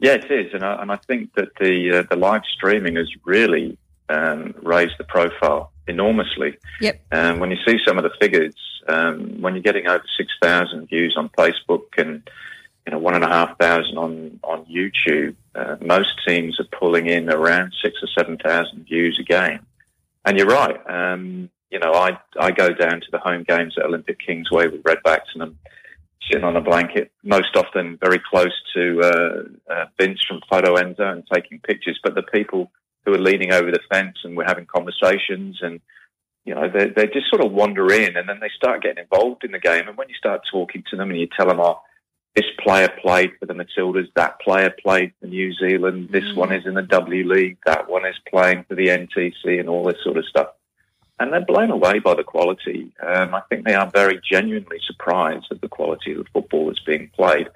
Yeah, 0.00 0.12
it 0.12 0.30
is. 0.30 0.52
And 0.52 0.62
I, 0.62 0.82
and 0.82 0.92
I 0.92 0.96
think 0.96 1.32
that 1.36 1.48
the, 1.58 2.00
uh, 2.00 2.02
the 2.10 2.16
live 2.16 2.42
streaming 2.44 2.96
has 2.96 3.08
really 3.24 3.78
um, 4.10 4.54
raised 4.62 4.98
the 4.98 5.04
profile 5.04 5.72
enormously. 5.88 6.56
Yep. 6.80 7.00
Um, 7.12 7.38
when 7.38 7.50
you 7.50 7.58
see 7.66 7.78
some 7.84 7.98
of 7.98 8.04
the 8.04 8.12
figures, 8.20 8.54
um, 8.88 9.40
when 9.40 9.54
you're 9.54 9.62
getting 9.62 9.86
over 9.86 10.04
6,000 10.16 10.88
views 10.88 11.14
on 11.16 11.28
Facebook 11.30 11.98
and 11.98 12.28
you 12.86 12.92
know 12.92 12.98
one 12.98 13.14
and 13.14 13.24
a 13.24 13.28
half 13.28 13.58
thousand 13.58 13.98
on 13.98 14.40
on 14.44 14.64
YouTube, 14.66 15.34
uh, 15.54 15.76
most 15.80 16.14
teams 16.26 16.60
are 16.60 16.78
pulling 16.78 17.06
in 17.06 17.28
around 17.28 17.74
six 17.82 17.96
or 18.02 18.08
seven 18.16 18.38
thousand 18.38 18.84
views 18.84 19.18
a 19.20 19.24
game. 19.24 19.66
And 20.24 20.38
you're 20.38 20.46
right. 20.46 20.78
Um, 20.88 21.50
you 21.70 21.80
know, 21.80 21.92
I 21.92 22.18
I 22.38 22.52
go 22.52 22.68
down 22.72 23.00
to 23.00 23.06
the 23.10 23.18
home 23.18 23.44
games 23.46 23.74
at 23.76 23.84
Olympic 23.84 24.20
Kingsway 24.20 24.68
with 24.68 24.84
Redbacks, 24.84 25.34
and 25.34 25.42
I'm 25.42 25.58
sitting 26.30 26.44
on 26.44 26.56
a 26.56 26.60
blanket, 26.60 27.12
most 27.22 27.56
often 27.56 27.98
very 28.00 28.20
close 28.20 28.54
to 28.74 29.00
uh, 29.00 29.72
uh, 29.72 29.86
Vince 29.98 30.24
from 30.26 30.40
Photo 30.48 30.76
Enzo 30.76 31.12
and 31.12 31.24
taking 31.32 31.58
pictures. 31.60 31.98
But 32.02 32.14
the 32.14 32.22
people 32.22 32.70
who 33.06 33.14
are 33.14 33.18
leaning 33.18 33.52
over 33.52 33.70
the 33.70 33.80
fence 33.90 34.18
and 34.24 34.36
we're 34.36 34.44
having 34.44 34.66
conversations 34.66 35.58
and 35.62 35.80
you 36.46 36.54
know, 36.54 36.68
they, 36.68 36.88
they 36.88 37.06
just 37.08 37.28
sort 37.28 37.44
of 37.44 37.52
wander 37.52 37.92
in 37.92 38.16
and 38.16 38.28
then 38.28 38.38
they 38.40 38.50
start 38.56 38.82
getting 38.82 39.02
involved 39.02 39.44
in 39.44 39.50
the 39.50 39.58
game. 39.58 39.88
And 39.88 39.96
when 39.96 40.08
you 40.08 40.14
start 40.14 40.42
talking 40.50 40.84
to 40.90 40.96
them 40.96 41.10
and 41.10 41.18
you 41.18 41.26
tell 41.36 41.48
them, 41.48 41.60
oh, 41.60 41.80
this 42.36 42.46
player 42.62 42.88
played 43.02 43.32
for 43.40 43.46
the 43.46 43.54
Matildas, 43.54 44.12
that 44.14 44.40
player 44.40 44.72
played 44.82 45.12
for 45.20 45.26
New 45.26 45.52
Zealand, 45.54 46.10
this 46.12 46.34
one 46.34 46.52
is 46.52 46.64
in 46.64 46.74
the 46.74 46.82
W 46.82 47.28
League, 47.28 47.58
that 47.66 47.90
one 47.90 48.06
is 48.06 48.14
playing 48.28 48.64
for 48.68 48.76
the 48.76 48.86
NTC 48.86 49.58
and 49.58 49.68
all 49.68 49.84
this 49.84 50.02
sort 50.04 50.18
of 50.18 50.24
stuff. 50.26 50.48
And 51.18 51.32
they're 51.32 51.44
blown 51.44 51.70
away 51.70 51.98
by 51.98 52.14
the 52.14 52.22
quality. 52.22 52.92
Um, 53.04 53.34
I 53.34 53.40
think 53.48 53.64
they 53.64 53.74
are 53.74 53.90
very 53.90 54.20
genuinely 54.30 54.78
surprised 54.86 55.46
at 55.50 55.62
the 55.62 55.68
quality 55.68 56.12
of 56.12 56.18
the 56.18 56.30
football 56.32 56.66
that's 56.66 56.80
being 56.80 57.10
played. 57.16 57.48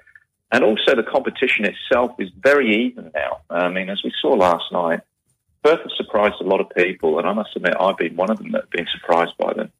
And 0.51 0.65
also 0.65 0.95
the 0.95 1.03
competition 1.03 1.63
itself 1.63 2.11
is 2.19 2.29
very 2.37 2.87
even 2.87 3.11
now. 3.13 3.41
I 3.49 3.69
mean, 3.69 3.89
as 3.89 4.01
we 4.03 4.11
saw 4.19 4.33
last 4.33 4.65
night, 4.73 5.01
Perth 5.63 5.81
has 5.81 5.91
surprised 5.95 6.35
a 6.41 6.43
lot 6.45 6.61
of 6.61 6.69
people, 6.71 7.19
and 7.19 7.27
I 7.27 7.33
must 7.33 7.55
admit 7.55 7.75
I've 7.79 7.97
been 7.97 8.15
one 8.15 8.31
of 8.31 8.37
them 8.37 8.51
that 8.51 8.61
have 8.61 8.71
been 8.71 8.87
surprised 8.91 9.37
by 9.37 9.53
them. 9.53 9.71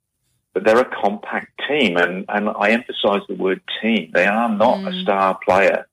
But 0.54 0.66
they're 0.66 0.78
a 0.80 1.02
compact 1.02 1.60
team, 1.68 1.98
and, 1.98 2.26
and 2.28 2.50
I 2.50 2.72
emphasise 2.72 3.22
the 3.28 3.36
word 3.36 3.62
team. 3.82 4.12
They 4.14 4.26
are 4.26 4.50
not 4.50 4.88
a 4.88 5.02
star 5.02 5.40
player. 5.44 5.88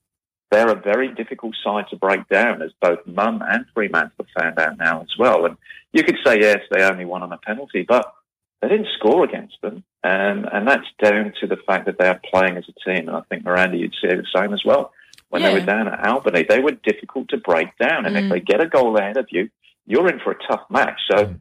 They're 0.51 0.71
a 0.71 0.75
very 0.81 1.09
difficult 1.15 1.55
side 1.63 1.87
to 1.91 1.97
break 1.97 2.29
down, 2.29 2.63
as 2.63 2.73
both 2.81 3.07
Mum 3.07 3.43
and 3.47 3.67
Fremantle 3.73 4.13
have 4.19 4.43
found 4.43 4.59
out 4.59 4.79
now 4.79 5.01
as 5.01 5.17
well. 5.19 5.45
And 5.47 5.57
you 5.93 6.03
could 6.03 6.17
say, 6.25 6.39
yes, 6.41 6.61
they 6.71 6.83
only 6.83 7.05
won 7.05 7.23
on 7.23 7.33
a 7.33 7.39
penalty, 7.39 7.85
but 7.87 8.13
they 8.61 8.69
didn't 8.69 8.89
score 8.99 9.25
against 9.25 9.61
them. 9.63 9.85
And, 10.03 10.47
and 10.53 10.67
that's 10.67 10.87
down 11.03 11.33
to 11.41 11.47
the 11.47 11.59
fact 11.67 11.87
that 11.87 11.99
they 11.99 12.09
are 12.09 12.21
playing 12.31 12.57
as 12.57 12.65
a 12.69 12.91
team. 12.91 13.09
And 13.09 13.17
I 13.17 13.21
think, 13.29 13.45
Miranda, 13.45 13.77
you'd 13.77 13.95
say 14.03 14.09
the 14.09 14.27
same 14.35 14.53
as 14.53 14.65
well. 14.65 14.93
When 15.29 15.43
they 15.43 15.53
were 15.53 15.61
down 15.61 15.89
at 15.89 16.07
Albany, 16.07 16.47
they 16.49 16.61
were 16.61 16.73
difficult 16.73 17.29
to 17.29 17.37
break 17.37 17.77
down. 17.79 18.07
And 18.07 18.17
Mm. 18.17 18.25
if 18.25 18.33
they 18.33 18.41
get 18.41 18.63
a 18.63 18.67
goal 18.67 18.97
ahead 18.97 19.19
of 19.19 19.27
you, 19.31 19.51
you're 19.89 20.09
in 20.09 20.21
for 20.21 20.31
a 20.31 20.39
tough 20.47 20.63
match. 20.71 21.01
So 21.11 21.17
mm. 21.25 21.39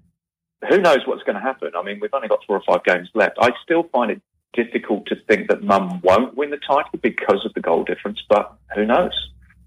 who 0.70 0.80
knows 0.80 1.00
what's 1.06 1.24
going 1.24 1.36
to 1.36 1.42
happen? 1.42 1.72
I 1.78 1.84
mean, 1.84 2.00
we've 2.02 2.14
only 2.14 2.28
got 2.28 2.40
four 2.48 2.58
or 2.58 2.64
five 2.66 2.84
games 2.84 3.10
left. 3.14 3.38
I 3.40 3.52
still 3.64 3.84
find 3.92 4.10
it 4.10 4.22
difficult 4.54 5.06
to 5.08 5.16
think 5.28 5.50
that 5.50 5.62
Mum 5.62 6.02
won't 6.04 6.36
win 6.36 6.50
the 6.50 6.58
title 6.58 6.98
because 7.02 7.46
of 7.46 7.54
the 7.54 7.60
goal 7.60 7.84
difference, 7.84 8.24
but 8.28 8.56
who 8.74 8.86
knows? 8.86 9.12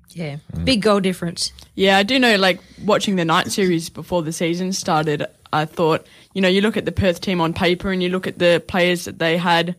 Yeah, 0.08 0.38
mm. 0.52 0.64
big 0.64 0.82
goal 0.82 0.98
difference. 0.98 1.52
Yeah, 1.76 1.98
I 1.98 2.02
do 2.02 2.18
know, 2.18 2.34
like, 2.36 2.60
watching 2.84 3.14
the 3.14 3.24
night 3.24 3.52
series 3.52 3.90
before 3.90 4.22
the 4.22 4.32
season 4.32 4.72
started, 4.72 5.24
I 5.52 5.66
thought, 5.66 6.06
you 6.34 6.40
know, 6.40 6.48
you 6.48 6.62
look 6.62 6.76
at 6.76 6.84
the 6.84 6.92
Perth 6.92 7.20
team 7.20 7.40
on 7.40 7.52
paper 7.52 7.92
and 7.92 8.02
you 8.02 8.08
look 8.08 8.26
at 8.26 8.38
the 8.38 8.62
players 8.66 9.04
that 9.04 9.18
they 9.18 9.36
had 9.36 9.76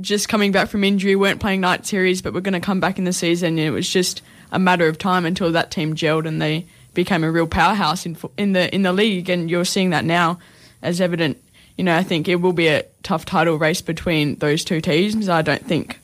just 0.00 0.28
coming 0.28 0.52
back 0.52 0.68
from 0.68 0.84
injury, 0.84 1.16
weren't 1.16 1.40
playing 1.40 1.60
night 1.60 1.86
series, 1.86 2.22
but 2.22 2.32
were 2.32 2.40
going 2.40 2.54
to 2.54 2.60
come 2.60 2.80
back 2.80 2.98
in 2.98 3.04
the 3.04 3.12
season. 3.12 3.58
And 3.58 3.58
it 3.58 3.70
was 3.70 3.88
just 3.88 4.22
a 4.52 4.58
matter 4.58 4.88
of 4.88 4.98
time 4.98 5.26
until 5.26 5.52
that 5.52 5.70
team 5.70 5.94
gelled 5.94 6.26
and 6.26 6.40
they 6.40 6.66
became 6.96 7.22
a 7.22 7.30
real 7.30 7.46
powerhouse 7.46 8.04
in, 8.06 8.16
in 8.36 8.52
the 8.52 8.74
in 8.74 8.82
the 8.82 8.92
league. 8.92 9.30
And 9.30 9.48
you're 9.48 9.64
seeing 9.64 9.90
that 9.90 10.04
now 10.04 10.40
as 10.82 11.00
evident. 11.00 11.40
You 11.76 11.84
know, 11.84 11.94
I 11.96 12.02
think 12.02 12.26
it 12.26 12.36
will 12.36 12.52
be 12.54 12.66
a 12.68 12.84
tough 13.04 13.24
title 13.24 13.56
race 13.58 13.82
between 13.82 14.36
those 14.36 14.64
two 14.64 14.80
teams. 14.80 15.28
I 15.28 15.42
don't 15.42 15.64
think 15.64 16.00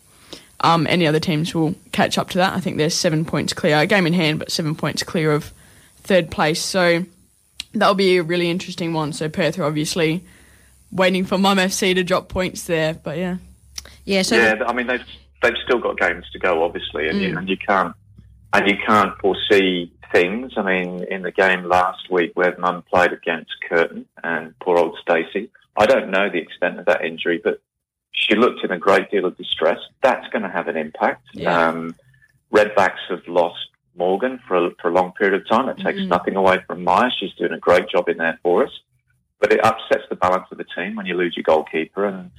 um, 0.60 0.86
any 0.86 1.06
other 1.06 1.19
teams 1.19 1.55
will 1.55 1.74
catch 1.93 2.19
up 2.19 2.31
to 2.31 2.39
that. 2.39 2.52
I 2.55 2.60
think 2.60 2.77
they're 2.77 2.90
seven 2.90 3.24
points 3.24 3.52
clear, 3.52 3.78
a 3.78 3.86
game 3.86 4.06
in 4.06 4.12
hand, 4.12 4.39
but 4.39 4.52
seven 4.52 4.74
points 4.77 5.02
clear 5.02 5.32
of 5.32 5.51
third 6.02 6.31
place. 6.31 6.60
So 6.62 7.05
that'll 7.73 7.94
be 7.94 8.19
a 8.19 8.23
really 8.23 8.51
interesting 8.51 8.93
one. 8.93 9.12
So 9.14 9.28
Perth 9.31 9.59
are 9.59 9.64
obviously 9.64 10.23
waiting 10.93 11.24
for 11.24 11.39
Mum 11.39 11.56
FC 11.59 11.94
to 11.94 12.05
drop 12.05 12.28
points 12.28 12.64
there, 12.64 12.94
but 12.94 13.16
yeah. 13.16 13.39
Yeah, 14.05 14.23
so 14.23 14.36
yeah, 14.36 14.62
I 14.66 14.73
mean 14.73 14.89
they've 14.89 15.05
they've 15.43 15.56
still 15.64 15.78
got 15.78 15.98
games 15.98 16.24
to 16.32 16.39
go, 16.39 16.62
obviously, 16.64 17.09
and, 17.09 17.20
you, 17.20 17.31
Mm. 17.31 17.39
and 17.39 17.48
you 17.48 17.56
can't 17.56 17.94
and 18.52 18.69
you 18.69 18.77
can't 18.86 19.16
foresee 19.19 19.91
things. 20.13 20.53
I 20.57 20.63
mean, 20.63 21.05
in 21.11 21.23
the 21.23 21.33
game 21.33 21.65
last 21.65 22.11
week 22.11 22.33
where 22.35 22.57
Mum 22.59 22.83
played 22.83 23.13
against 23.13 23.51
Curtin 23.69 24.07
and 24.23 24.55
poor 24.61 24.79
old 24.79 24.99
Stacey, 25.01 25.51
I 25.77 25.87
don't 25.87 26.11
know 26.11 26.29
the 26.31 26.39
extent 26.39 26.79
of 26.79 26.87
that 26.87 27.05
injury, 27.05 27.41
but 27.43 27.61
she 28.13 28.35
looked 28.35 28.63
in 28.63 28.71
a 28.71 28.79
great 28.79 29.11
deal 29.11 29.25
of 29.25 29.37
distress. 29.37 29.79
That's 30.03 30.29
going 30.29 30.43
to 30.43 30.49
have 30.51 30.69
an 30.69 30.77
impact. 30.77 31.27
Yeah. 31.33 31.69
Um, 31.69 31.97
Redbacks 32.53 33.01
have 33.09 33.27
lost 33.27 33.69
Morgan 33.97 34.39
for 34.47 34.67
a, 34.67 34.71
for 34.81 34.89
a 34.89 34.93
long 34.93 35.13
period 35.13 35.41
of 35.41 35.49
time. 35.49 35.69
It 35.71 35.79
takes 35.79 35.99
Mhm. 36.01 36.09
nothing 36.09 36.37
away 36.37 36.59
from 36.67 36.85
Maya. 36.85 37.11
She's 37.19 37.33
doing 37.35 37.53
a 37.53 37.59
great 37.59 37.89
job 37.89 38.09
in 38.09 38.19
there 38.19 38.39
for 38.43 38.65
us. 38.65 38.73
But 39.41 39.53
it 39.53 39.65
upsets 39.65 40.05
the 40.09 40.15
balance 40.17 40.47
of 40.53 40.59
the 40.59 40.65
team 40.77 40.95
when 40.95 41.07
you 41.07 41.15
lose 41.17 41.37
your 41.37 41.43
goalkeeper. 41.43 42.05
And, 42.07 42.31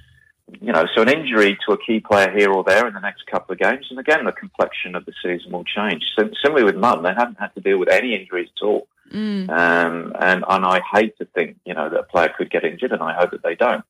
you 0.60 0.72
know, 0.72 0.86
so 0.94 1.02
an 1.02 1.10
injury 1.10 1.58
to 1.66 1.74
a 1.74 1.78
key 1.78 2.00
player 2.00 2.32
here 2.32 2.52
or 2.52 2.64
there 2.64 2.88
in 2.88 2.94
the 2.94 3.00
next 3.00 3.26
couple 3.28 3.54
of 3.54 3.60
games. 3.60 3.88
And 3.90 4.00
again, 4.00 4.26
the 4.26 4.32
complexion 4.32 4.96
of 4.96 5.06
the 5.06 5.14
season 5.24 5.52
will 5.52 5.64
change. 5.64 6.04
Sim- 6.18 6.34
similarly 6.44 6.66
with 6.66 6.76
Mum, 6.76 7.04
they 7.04 7.14
haven't 7.14 7.40
had 7.40 7.54
to 7.56 7.62
deal 7.62 7.78
with 7.78 7.90
any 7.90 8.16
injuries 8.16 8.50
at 8.58 8.66
all. 8.66 8.88
Mm. 9.12 9.50
Um, 9.50 10.14
and, 10.20 10.44
and 10.48 10.66
I 10.66 10.82
hate 10.92 11.18
to 11.20 11.26
think, 11.26 11.58
you 11.66 11.74
know, 11.74 11.90
that 11.90 12.00
a 12.00 12.04
player 12.04 12.34
could 12.36 12.50
get 12.50 12.64
injured, 12.64 12.92
and 12.92 13.02
I 13.02 13.14
hope 13.14 13.32
that 13.32 13.44
they 13.44 13.56
don't. 13.56 13.84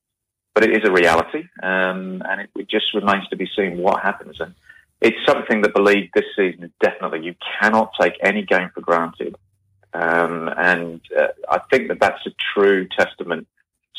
But 0.54 0.64
it 0.64 0.70
is 0.70 0.88
a 0.88 0.92
reality, 0.92 1.48
um, 1.62 2.22
and 2.28 2.42
it, 2.42 2.50
it 2.54 2.68
just 2.68 2.94
remains 2.94 3.26
to 3.28 3.36
be 3.36 3.48
seen 3.56 3.78
what 3.78 4.02
happens. 4.02 4.40
And 4.40 4.54
it's 5.00 5.16
something 5.26 5.62
that 5.62 5.74
believe 5.74 6.10
this 6.14 6.24
season 6.36 6.64
is 6.64 6.70
definitely 6.80 7.24
you 7.24 7.34
cannot 7.60 7.92
take 8.00 8.14
any 8.22 8.42
game 8.42 8.70
for 8.72 8.80
granted. 8.80 9.36
Um, 9.92 10.48
and 10.56 11.00
uh, 11.16 11.28
I 11.48 11.58
think 11.70 11.88
that 11.88 12.00
that's 12.00 12.24
a 12.26 12.34
true 12.54 12.86
testament 12.88 13.48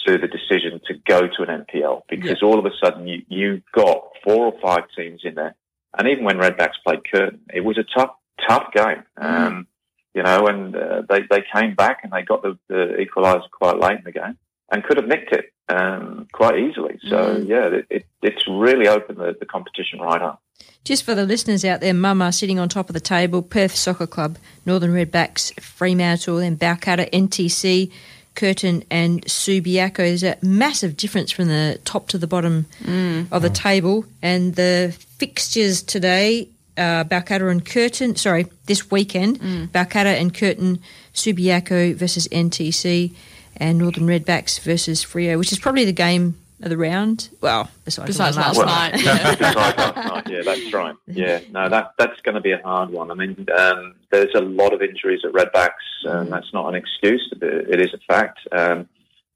to 0.07 0.17
the 0.17 0.27
decision 0.27 0.79
to 0.87 0.93
go 1.07 1.21
to 1.21 1.43
an 1.43 1.65
NPL 1.65 2.01
because 2.09 2.41
all 2.43 2.59
of 2.59 2.65
a 2.65 2.71
sudden 2.83 3.07
you, 3.07 3.21
you've 3.27 3.61
got 3.73 4.03
four 4.23 4.45
or 4.47 4.53
five 4.61 4.83
teams 4.97 5.21
in 5.23 5.35
there. 5.35 5.55
And 5.97 6.07
even 6.07 6.25
when 6.25 6.37
Redbacks 6.37 6.73
played 6.85 6.99
Curtin, 7.09 7.39
it 7.53 7.61
was 7.61 7.77
a 7.77 7.83
tough, 7.97 8.11
tough 8.47 8.71
game. 8.73 9.03
Um, 9.17 9.67
you 10.13 10.23
know, 10.23 10.47
and 10.47 10.75
uh, 10.75 11.01
they, 11.09 11.21
they 11.29 11.43
came 11.53 11.75
back 11.75 11.99
and 12.03 12.11
they 12.11 12.21
got 12.21 12.41
the, 12.41 12.57
the 12.69 12.97
equaliser 13.05 13.49
quite 13.51 13.79
late 13.79 13.97
in 13.99 14.03
the 14.05 14.11
game 14.11 14.37
and 14.71 14.83
could 14.83 14.97
have 14.97 15.07
nicked 15.07 15.31
it 15.33 15.51
um, 15.69 16.27
quite 16.31 16.57
easily. 16.59 16.99
So, 17.09 17.35
Mm. 17.35 17.47
yeah, 17.47 17.65
it, 17.67 17.85
it, 17.89 18.05
it's 18.21 18.47
really 18.47 18.87
opened 18.87 19.17
the, 19.17 19.35
the 19.39 19.45
competition 19.45 19.99
right 19.99 20.21
up. 20.21 20.41
Just 20.85 21.03
for 21.03 21.15
the 21.15 21.25
listeners 21.25 21.65
out 21.65 21.81
there, 21.81 21.93
Mama 21.93 22.31
sitting 22.31 22.59
on 22.59 22.69
top 22.69 22.89
of 22.89 22.93
the 22.93 22.99
table, 22.99 23.41
Perth 23.41 23.75
Soccer 23.75 24.07
Club, 24.07 24.37
Northern 24.65 24.93
Redbacks, 24.93 25.59
Fremantle, 25.59 26.37
then 26.37 26.55
Balcatta, 26.57 27.09
NTC, 27.11 27.91
Curtin, 28.35 28.83
and 28.91 29.23
Subiaco. 29.25 29.97
There's 29.97 30.23
a 30.23 30.37
massive 30.41 30.95
difference 30.97 31.31
from 31.31 31.47
the 31.47 31.79
top 31.85 32.07
to 32.09 32.17
the 32.17 32.27
bottom 32.27 32.65
Mm. 32.83 33.27
of 33.31 33.41
the 33.41 33.49
table. 33.49 34.05
And 34.21 34.55
the 34.55 34.93
fixtures 35.17 35.81
today, 35.81 36.49
uh, 36.77 37.05
Balcatta 37.05 37.49
and 37.49 37.65
Curtin, 37.65 38.15
sorry, 38.17 38.47
this 38.65 38.91
weekend, 38.91 39.39
Mm. 39.41 39.69
Balcatta 39.69 40.19
and 40.19 40.33
Curtin, 40.33 40.79
Subiaco 41.13 41.95
versus 41.95 42.27
NTC, 42.31 43.13
and 43.57 43.77
Northern 43.77 44.05
Redbacks 44.05 44.59
versus 44.59 45.01
Frio, 45.01 45.37
which 45.37 45.51
is 45.53 45.59
probably 45.59 45.85
the 45.85 45.93
game 45.93 46.35
of 46.65 46.69
the 46.71 46.77
round. 46.77 47.29
Well, 47.41 47.69
besides, 47.85 48.07
Besides 48.07 48.35
the 48.35 48.41
last 48.41 48.57
Well, 48.57 48.65
night. 48.65 48.93
besides 48.93 49.39
last 49.41 49.95
night, 49.95 50.27
yeah, 50.29 50.41
that's 50.43 50.73
right. 50.73 50.95
Yeah, 51.07 51.39
no, 51.51 51.69
that 51.69 51.91
that's 51.97 52.19
going 52.21 52.35
to 52.35 52.41
be 52.41 52.51
a 52.51 52.61
hard 52.61 52.89
one. 52.89 53.11
I 53.11 53.13
mean, 53.13 53.45
um, 53.57 53.95
there's 54.11 54.33
a 54.35 54.41
lot 54.41 54.73
of 54.73 54.81
injuries 54.81 55.21
at 55.23 55.31
Redbacks, 55.33 55.69
and 56.03 56.31
that's 56.31 56.51
not 56.53 56.67
an 56.69 56.75
excuse. 56.75 57.27
It 57.31 57.43
it 57.43 57.79
is 57.81 57.93
a 57.93 57.99
fact. 58.11 58.39
Um, 58.51 58.89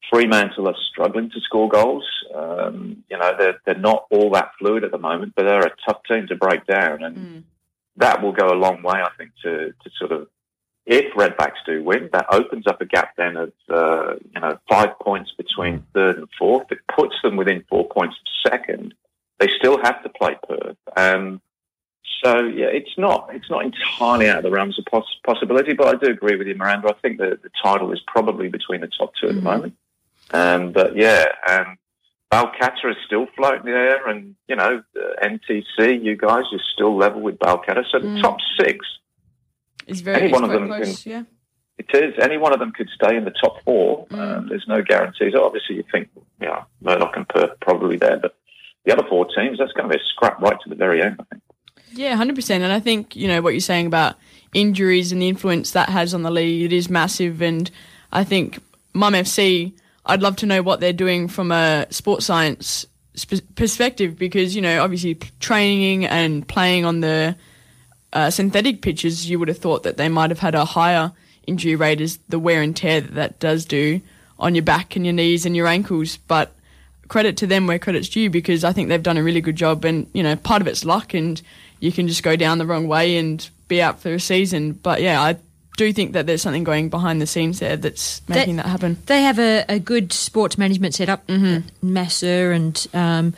Fremantle 0.10 0.68
are 0.68 0.76
struggling 0.91 1.30
to 1.30 1.39
score 1.41 1.69
goals. 1.69 2.03
Um, 2.34 3.03
you 3.10 3.18
know, 3.18 3.35
they're 3.38 3.60
they're 3.65 3.76
not 3.77 4.06
all 4.10 4.31
that 4.31 4.51
fluid 4.57 4.84
at 4.84 4.91
the 4.91 4.97
moment, 4.97 5.34
but 5.35 5.43
they're 5.43 5.65
a 5.68 5.76
tough 5.88 6.01
team 6.07 6.26
to 6.27 6.35
break 6.35 6.65
down, 6.65 7.03
and 7.03 7.43
that 7.97 8.22
will 8.23 8.31
go 8.31 8.47
a 8.47 8.56
long 8.57 8.81
way, 8.81 8.99
I 9.01 9.10
think, 9.18 9.31
to 9.43 9.68
to 9.84 9.89
sort 9.99 10.11
of 10.11 10.27
if 10.91 11.14
Redbacks 11.14 11.64
do 11.68 11.84
win, 11.84 12.10
that 12.14 12.26
opens 12.32 12.66
up 12.66 12.82
a 12.82 12.86
gap 12.86 13.16
then 13.16 13.38
of 13.38 13.53
uh, 13.70 14.16
you 14.34 14.41
know 14.41 14.57
five 14.68 14.98
points 14.99 15.32
between 15.38 15.86
third 15.94 16.18
and 16.18 16.28
fourth. 16.38 16.66
It 16.72 16.80
puts 16.94 17.14
them 17.24 17.38
within 17.38 17.64
four 17.70 17.88
points 17.88 18.16
of 18.20 18.52
second. 18.52 18.95
They 19.40 19.49
still 19.60 19.78
have 19.84 20.02
to 20.03 20.10
play 20.10 20.36
Perth. 20.48 20.78
Um, 20.98 21.41
so 22.24 22.40
yeah, 22.40 22.66
it's 22.66 22.98
not 22.98 23.30
it's 23.34 23.49
not 23.52 23.64
entirely 23.66 24.28
out 24.30 24.38
of 24.40 24.44
the 24.44 24.49
realms 24.49 24.80
of 24.80 24.86
poss- 24.86 25.20
possibility. 25.24 25.74
But 25.74 25.88
I 25.88 25.95
do 26.03 26.11
agree 26.11 26.36
with 26.38 26.48
you, 26.48 26.56
Miranda. 26.56 26.90
I 26.90 26.94
think 27.02 27.20
that 27.20 27.44
the 27.44 27.52
title 27.64 27.91
is 27.94 28.02
probably 28.07 28.49
between 28.49 28.82
the 28.82 28.88
top 28.98 29.14
2 29.22 29.30
at 29.30 29.36
the 29.36 29.41
moment. 29.41 29.76
Um, 30.32 30.72
but 30.72 30.95
yeah, 30.98 31.26
um, 31.48 31.78
Balcatta 32.34 32.90
is 32.90 32.98
still 33.06 33.28
floating 33.38 33.66
there, 33.66 34.07
and 34.07 34.36
you 34.48 34.56
know 34.56 34.82
uh, 34.99 35.26
NTC, 35.28 36.03
you 36.03 36.18
guys 36.18 36.45
are 36.52 36.61
still 36.74 36.98
level 36.98 37.22
with 37.22 37.38
Balcatta. 37.38 37.84
So 37.91 37.99
the 37.99 38.07
Mm. 38.07 38.22
top 38.22 38.38
six 38.60 38.86
It's 39.90 40.02
very 40.02 40.24
Any 40.24 40.32
one 40.32 40.44
of 40.44 40.52
them 40.52 40.68
close, 40.68 41.03
can- 41.03 41.11
yeah. 41.11 41.24
It 41.78 41.88
is. 41.95 42.14
Any 42.22 42.38
one 42.38 42.52
of 42.53 42.60
them 42.60 42.72
could 42.72 42.90
stay 42.94 43.16
in 43.16 43.24
the 43.24 43.32
top 43.32 43.64
four. 43.64 44.06
Mm. 44.07 44.20
Um, 44.20 44.49
there's 44.49 44.66
no 44.68 44.82
guarantees. 44.82 45.34
Obviously, 45.34 45.78
you 45.78 45.84
think, 45.91 46.10
yeah, 46.41 46.64
Murdoch 46.82 47.16
and 47.16 47.28
Perth 47.28 47.52
probably 47.61 47.95
there, 47.95 48.18
but 48.18 48.36
the 48.86 48.91
other 48.91 49.07
four 49.07 49.26
teams, 49.26 49.60
that's 49.60 49.72
going 49.72 49.90
to 49.90 49.95
be 49.95 50.02
a 50.02 50.06
scrap 50.14 50.41
right 50.41 50.57
to 50.61 50.70
the 50.70 50.76
very 50.76 51.02
end, 51.02 51.16
I 51.20 51.24
think. 51.24 51.41
Yeah, 51.94 52.16
hundred 52.16 52.36
percent. 52.36 52.64
And 52.64 52.72
I 52.74 52.80
think 52.80 53.16
you 53.16 53.28
know 53.28 53.41
what 53.41 53.53
you're 53.53 53.61
saying 53.61 53.88
about 53.88 54.16
injuries 54.53 55.11
and 55.11 55.22
the 55.22 55.30
influence 55.30 55.72
that 55.72 55.90
has 55.90 56.14
on 56.14 56.22
the 56.24 56.32
league. 56.32 56.64
It 56.64 56.74
is 56.76 56.90
massive, 56.90 57.41
and 57.41 57.70
I 58.11 58.24
think 58.24 58.60
Mum 58.94 59.14
FC. 59.14 59.74
I'd 60.06 60.22
love 60.22 60.36
to 60.38 60.45
know 60.45 60.61
what 60.61 60.80
they're 60.80 60.91
doing 60.94 61.28
from 61.28 61.52
a 61.52 61.86
sports 61.91 62.26
science 62.26 62.86
sp- 63.16 63.45
perspective 63.56 64.18
because 64.18 64.56
you 64.56 64.61
know 64.61 64.84
obviously 64.84 65.16
training 65.40 66.06
and 66.06 66.48
playing 66.48 66.86
on 66.86 66.99
the 67.02 67.36
uh, 68.14 68.30
synthetic 68.30 68.81
pitches, 68.81 69.30
you 69.30 69.40
would 69.40 69.48
have 69.48 69.57
thought 69.57 69.84
that 69.84 69.98
they 69.98 70.10
might 70.10 70.30
have 70.30 70.40
had 70.40 70.56
a 70.56 70.65
higher 70.65 71.11
injury 71.45 71.76
rate 71.76 72.02
as 72.02 72.19
the 72.30 72.40
wear 72.40 72.61
and 72.61 72.76
tear 72.76 73.02
that 73.02 73.15
that 73.15 73.40
does 73.40 73.65
do 73.65 74.02
on 74.38 74.56
your 74.56 74.64
back 74.64 74.95
and 74.95 75.06
your 75.06 75.14
knees 75.14 75.45
and 75.45 75.56
your 75.56 75.68
ankles. 75.68 76.18
But 76.18 76.53
credit 77.07 77.38
to 77.38 77.48
them 77.48 77.68
where 77.68 77.80
credit's 77.80 78.10
due 78.10 78.30
because 78.30 78.64
I 78.64 78.72
think 78.72 78.90
they've 78.90 79.03
done 79.03 79.18
a 79.18 79.23
really 79.23 79.41
good 79.41 79.56
job. 79.56 79.84
And 79.86 80.07
you 80.14 80.23
know, 80.23 80.36
part 80.36 80.61
of 80.61 80.68
it's 80.68 80.86
luck, 80.86 81.14
and 81.14 81.41
you 81.80 81.91
can 81.91 82.07
just 82.07 82.23
go 82.23 82.36
down 82.36 82.57
the 82.57 82.65
wrong 82.65 82.88
way 82.88 83.18
and 83.18 83.48
be 83.68 83.81
out 83.81 83.99
for 83.99 84.14
a 84.14 84.19
season. 84.19 84.73
But 84.73 85.02
yeah, 85.02 85.22
I 85.22 85.38
do 85.77 85.94
think 85.94 86.14
that 86.14 86.26
there's 86.26 86.41
something 86.41 86.64
going 86.64 86.90
behind 86.90 87.22
the 87.22 87.27
scenes 87.27 87.60
there 87.60 87.77
that's 87.77 88.22
making 88.27 88.57
that, 88.57 88.65
happen. 88.65 88.98
They 89.06 89.22
have 89.23 89.40
a, 89.40 89.65
a 89.69 89.80
good 89.80 90.11
sports 90.11 90.57
management 90.57 90.94
setup, 90.94 91.26
mm-hmm. 91.27 91.68
Massa 91.81 92.52
and 92.53 92.88
um, 92.94 93.34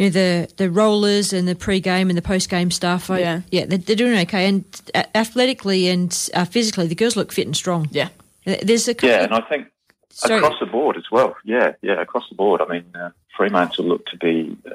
you 0.00 0.06
know 0.06 0.10
the 0.10 0.48
the 0.56 0.70
rollers 0.70 1.32
and 1.32 1.46
the 1.46 1.54
pre-game 1.54 2.08
and 2.08 2.16
the 2.16 2.22
post-game 2.22 2.70
stuff. 2.70 3.10
I, 3.10 3.18
Yeah. 3.20 3.40
yeah, 3.50 3.66
they're, 3.66 3.78
they're 3.78 3.96
doing 3.96 4.18
okay. 4.20 4.48
And 4.48 4.64
uh, 4.94 5.02
athletically 5.14 5.88
and 5.88 6.10
uh, 6.34 6.46
physically, 6.46 6.86
the 6.86 6.94
girls 6.94 7.16
look 7.16 7.32
fit 7.32 7.46
and 7.46 7.56
strong. 7.56 7.86
Yeah, 7.90 8.08
there's 8.44 8.88
a 8.88 8.94
couple 8.94 9.10
Yeah, 9.10 9.24
and 9.24 9.34
I 9.34 9.42
think 9.42 9.68
Sorry. 10.08 10.38
across 10.40 10.58
the 10.58 10.66
board 10.66 10.96
as 10.96 11.04
well. 11.12 11.36
Yeah, 11.44 11.72
yeah, 11.82 12.00
across 12.00 12.28
the 12.30 12.34
board. 12.34 12.60
I 12.62 12.66
mean, 12.72 12.84
uh, 12.94 13.10
Fremantle 13.36 13.84
look 13.84 14.06
to 14.06 14.16
be, 14.16 14.56
uh, 14.66 14.74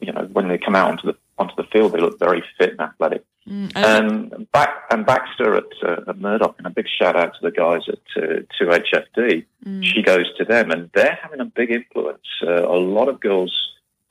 you 0.00 0.12
know, 0.12 0.28
when 0.32 0.48
they 0.48 0.58
come 0.58 0.74
out 0.74 0.90
onto 0.90 1.06
the 1.06 1.16
onto 1.38 1.54
the 1.56 1.64
field, 1.64 1.92
they 1.92 2.00
look 2.00 2.18
very 2.18 2.42
fit 2.58 2.70
and 2.70 2.80
athletic. 2.80 3.24
Mm, 3.48 3.72
And 3.74 4.50
back 4.52 4.70
and 4.90 5.04
Baxter 5.04 5.56
at, 5.56 5.64
uh, 5.82 6.08
at 6.10 6.18
Murdoch, 6.18 6.54
and 6.58 6.66
a 6.66 6.70
big 6.70 6.86
shout 6.88 7.16
out 7.16 7.34
to 7.34 7.40
the 7.42 7.50
guys 7.50 7.82
at 7.88 8.22
uh, 8.22 8.42
2HFD. 8.60 9.44
Mm. 9.66 9.84
She 9.84 10.02
goes 10.02 10.32
to 10.38 10.44
them, 10.44 10.70
and 10.70 10.88
they're 10.94 11.18
having 11.22 11.40
a 11.40 11.44
big 11.44 11.70
influence. 11.70 12.26
Uh, 12.46 12.64
a 12.66 12.78
lot 12.78 13.08
of 13.08 13.18
girls 13.20 13.52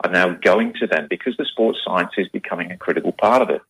are 0.03 0.11
now 0.11 0.29
going 0.33 0.73
to 0.79 0.87
them 0.87 1.07
because 1.09 1.37
the 1.37 1.45
sports 1.45 1.79
science 1.85 2.11
is 2.17 2.27
becoming 2.29 2.71
a 2.71 2.77
critical 2.77 3.11
part 3.11 3.41
of 3.41 3.49
it. 3.49 3.61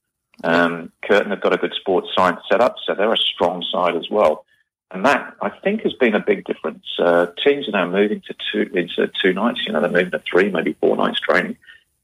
Um, 0.43 0.91
Curtin 1.03 1.29
have 1.29 1.41
got 1.41 1.53
a 1.53 1.57
good 1.57 1.73
sports 1.79 2.07
science 2.15 2.39
setup, 2.49 2.75
so 2.85 2.95
they're 2.95 3.13
a 3.13 3.17
strong 3.17 3.63
side 3.71 3.95
as 3.95 4.09
well. 4.09 4.45
And 4.89 5.05
that, 5.05 5.35
I 5.41 5.49
think, 5.49 5.81
has 5.81 5.93
been 5.93 6.15
a 6.15 6.19
big 6.19 6.43
difference. 6.45 6.83
Uh, 6.99 7.27
teams 7.45 7.67
are 7.67 7.71
now 7.71 7.89
moving 7.89 8.21
to 8.27 8.35
two 8.51 8.69
into 8.73 9.09
two 9.21 9.33
nights. 9.33 9.61
You 9.65 9.73
know, 9.73 9.81
they're 9.81 9.89
moving 9.89 10.11
to 10.11 10.23
three, 10.29 10.49
maybe 10.49 10.75
four 10.81 10.97
nights 10.97 11.19
training, 11.19 11.57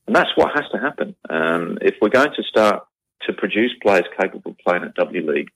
and 0.06 0.16
that's 0.16 0.30
what 0.36 0.54
has 0.56 0.70
to 0.72 0.78
happen. 0.78 1.16
Um, 1.30 1.80
if 1.82 1.96
we're 2.02 2.10
going 2.10 2.34
to 2.36 2.44
start 2.44 2.86
to 3.24 3.34
produce 3.34 3.74
players 3.82 4.06
capable 4.18 4.52
of 4.52 4.58
playing 4.60 4.84
at 4.84 4.96
W 4.96 5.32
League, 5.32 5.50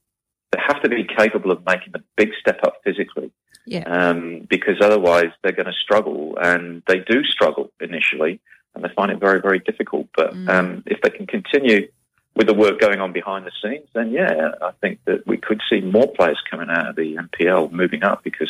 they 0.52 0.60
have 0.65 0.81
to 0.81 0.89
be 0.89 1.06
capable 1.06 1.52
of 1.52 1.65
making 1.65 1.93
a 1.95 2.02
big 2.18 2.31
step 2.39 2.60
up 2.64 2.81
physically. 2.84 3.31
Yeah. 3.65 3.84
Um, 3.84 4.48
because 4.49 4.81
otherwise 4.81 5.31
they're 5.41 5.52
going 5.53 5.68
to 5.68 5.73
struggle, 5.73 6.38
and 6.41 6.84
they 6.88 6.99
do 6.99 7.23
struggle 7.23 7.72
initially, 7.80 8.41
and 8.76 8.84
they 8.84 8.89
find 8.95 9.11
it 9.11 9.19
very, 9.19 9.41
very 9.41 9.60
difficult. 9.60 10.07
But 10.15 10.34
um, 10.48 10.84
if 10.85 11.02
they 11.02 11.10
can 11.10 11.27
continue 11.27 11.89
with 12.35 12.48
the 12.48 12.53
work 12.53 12.80
going 12.80 13.02
on 13.02 13.11
behind 13.11 13.45
the 13.45 13.52
scenes, 13.61 13.88
then 13.93 14.11
yeah, 14.11 14.52
I 14.61 14.72
think 14.80 14.99
that 15.06 15.27
we 15.27 15.38
could 15.38 15.61
see 15.69 15.81
more 15.81 16.11
players 16.14 16.41
coming 16.49 16.69
out 16.69 16.88
of 16.88 16.95
the 16.95 17.15
NPL 17.15 17.72
moving 17.72 18.03
up 18.03 18.23
because 18.23 18.49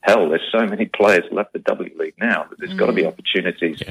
hell, 0.00 0.28
there's 0.28 0.48
so 0.52 0.66
many 0.66 0.86
players 0.86 1.24
left 1.32 1.52
the 1.52 1.58
W 1.60 1.90
League 1.98 2.14
now 2.18 2.46
that 2.48 2.58
there's 2.58 2.74
got 2.74 2.86
to 2.86 2.92
be 2.92 3.04
opportunities 3.06 3.82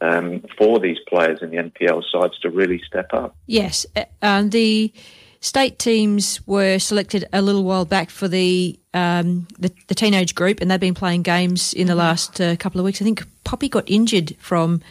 um, 0.00 0.42
for 0.58 0.80
these 0.80 0.98
players 1.08 1.42
in 1.42 1.50
the 1.50 1.56
NPL 1.56 2.02
sides 2.10 2.38
to 2.40 2.50
really 2.50 2.80
step 2.86 3.12
up. 3.12 3.36
Yes, 3.46 3.86
um, 4.22 4.50
the 4.50 4.92
state 5.40 5.78
teams 5.78 6.46
were 6.46 6.78
selected 6.78 7.26
a 7.32 7.40
little 7.40 7.64
while 7.64 7.84
back 7.84 8.10
for 8.10 8.28
the 8.28 8.78
um, 8.92 9.46
the, 9.58 9.72
the 9.86 9.94
teenage 9.94 10.34
group, 10.34 10.60
and 10.60 10.70
they've 10.70 10.80
been 10.80 10.94
playing 10.94 11.22
games 11.22 11.72
in 11.72 11.86
the 11.86 11.94
last 11.94 12.40
uh, 12.40 12.56
couple 12.56 12.80
of 12.80 12.84
weeks. 12.84 13.00
I 13.00 13.04
think 13.04 13.24
Poppy 13.44 13.68
got 13.68 13.88
injured 13.88 14.36
from 14.38 14.82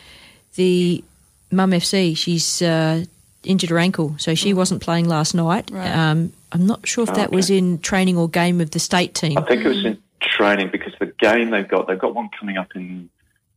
the 0.60 1.04
Mum 1.52 1.72
FC. 1.72 2.16
She's 2.16 2.62
uh, 2.62 3.06
injured 3.44 3.70
her 3.70 3.80
ankle, 3.80 4.16
so 4.18 4.36
she 4.36 4.54
wasn't 4.54 4.82
playing 4.82 5.08
last 5.08 5.34
night. 5.34 5.72
Right. 5.72 5.90
Um, 5.90 6.34
I'm 6.52 6.68
not 6.68 6.86
sure 6.86 7.06
if 7.06 7.14
that 7.16 7.32
was 7.32 7.50
in 7.50 7.80
training 7.80 8.18
or 8.18 8.28
game 8.28 8.60
of 8.60 8.72
the 8.72 8.80
state 8.80 9.16
team. 9.16 9.38
I 9.38 9.42
think 9.44 9.64
it 9.64 9.68
was 9.70 9.86
in 9.86 9.98
training 10.22 10.70
because 10.72 10.94
the 11.00 11.14
game 11.20 11.52
they've 11.52 11.68
got, 11.68 11.88
they've 11.88 11.98
got 11.98 12.14
one 12.14 12.30
coming 12.38 12.58
up 12.58 12.76
in 12.76 13.10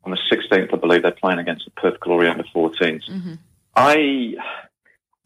on 0.05 0.13
the 0.13 0.19
16th, 0.31 0.73
I 0.73 0.77
believe. 0.77 1.03
They're 1.03 1.11
playing 1.11 1.39
against 1.39 1.65
the 1.65 1.71
Perth 1.73 1.99
Glory 2.01 2.29
under 2.29 2.45
14s. 2.55 3.39
I 3.75 4.35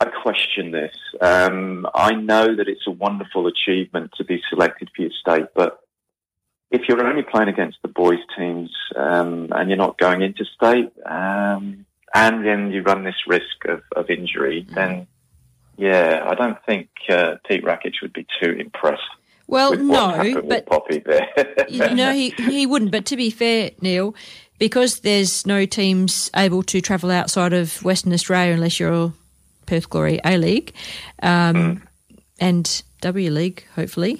I 0.01 0.05
question 0.07 0.71
this. 0.71 0.95
Um, 1.21 1.87
I 1.95 2.13
know 2.13 2.57
that 2.57 2.69
it's 2.69 2.87
a 2.87 2.91
wonderful 2.91 3.47
achievement 3.47 4.13
to 4.17 4.25
be 4.25 4.43
selected 4.49 4.91
for 4.95 5.03
your 5.03 5.11
state, 5.11 5.47
but 5.55 5.81
if 6.71 6.83
you're 6.89 7.05
only 7.07 7.23
playing 7.23 7.49
against 7.49 7.79
the 7.83 7.89
boys' 7.89 8.19
teams 8.37 8.71
um, 8.97 9.49
and 9.53 9.69
you're 9.69 9.79
not 9.79 9.99
going 9.99 10.23
into 10.23 10.45
state, 10.45 10.93
um, 11.07 11.87
and 12.15 12.47
then 12.47 12.73
you 12.73 12.83
run 12.83 13.05
this 13.05 13.27
risk 13.27 13.65
of, 13.69 13.83
of 13.95 14.11
injury, 14.11 14.67
then 14.75 15.07
yeah, 15.77 16.25
I 16.27 16.35
don't 16.35 16.59
think 16.65 16.89
uh, 17.09 17.37
Pete 17.47 17.65
Rakic 17.65 17.95
would 18.03 18.13
be 18.13 18.27
too 18.41 18.53
impressed. 18.53 19.03
Well, 19.47 19.77
no, 19.77 20.43
but 20.43 20.67
Poppy 20.67 20.99
there. 20.99 21.29
you 21.69 21.95
know 21.95 22.13
he 22.13 22.31
he 22.31 22.67
wouldn't. 22.67 22.91
But 22.91 23.07
to 23.07 23.17
be 23.17 23.31
fair, 23.31 23.71
Neil, 23.81 24.15
because 24.59 25.01
there's 25.01 25.47
no 25.47 25.67
teams 25.67 26.31
able 26.35 26.63
to 26.65 26.81
travel 26.81 27.11
outside 27.11 27.53
of 27.53 27.83
Western 27.85 28.13
Australia 28.13 28.55
unless 28.55 28.81
you're 28.81 29.13
Perth 29.67 29.89
Glory 29.89 30.19
A 30.25 30.37
League, 30.37 30.75
um, 31.23 31.83
and 32.41 32.83
W 33.07 33.31
League, 33.31 33.65
hopefully, 33.75 34.17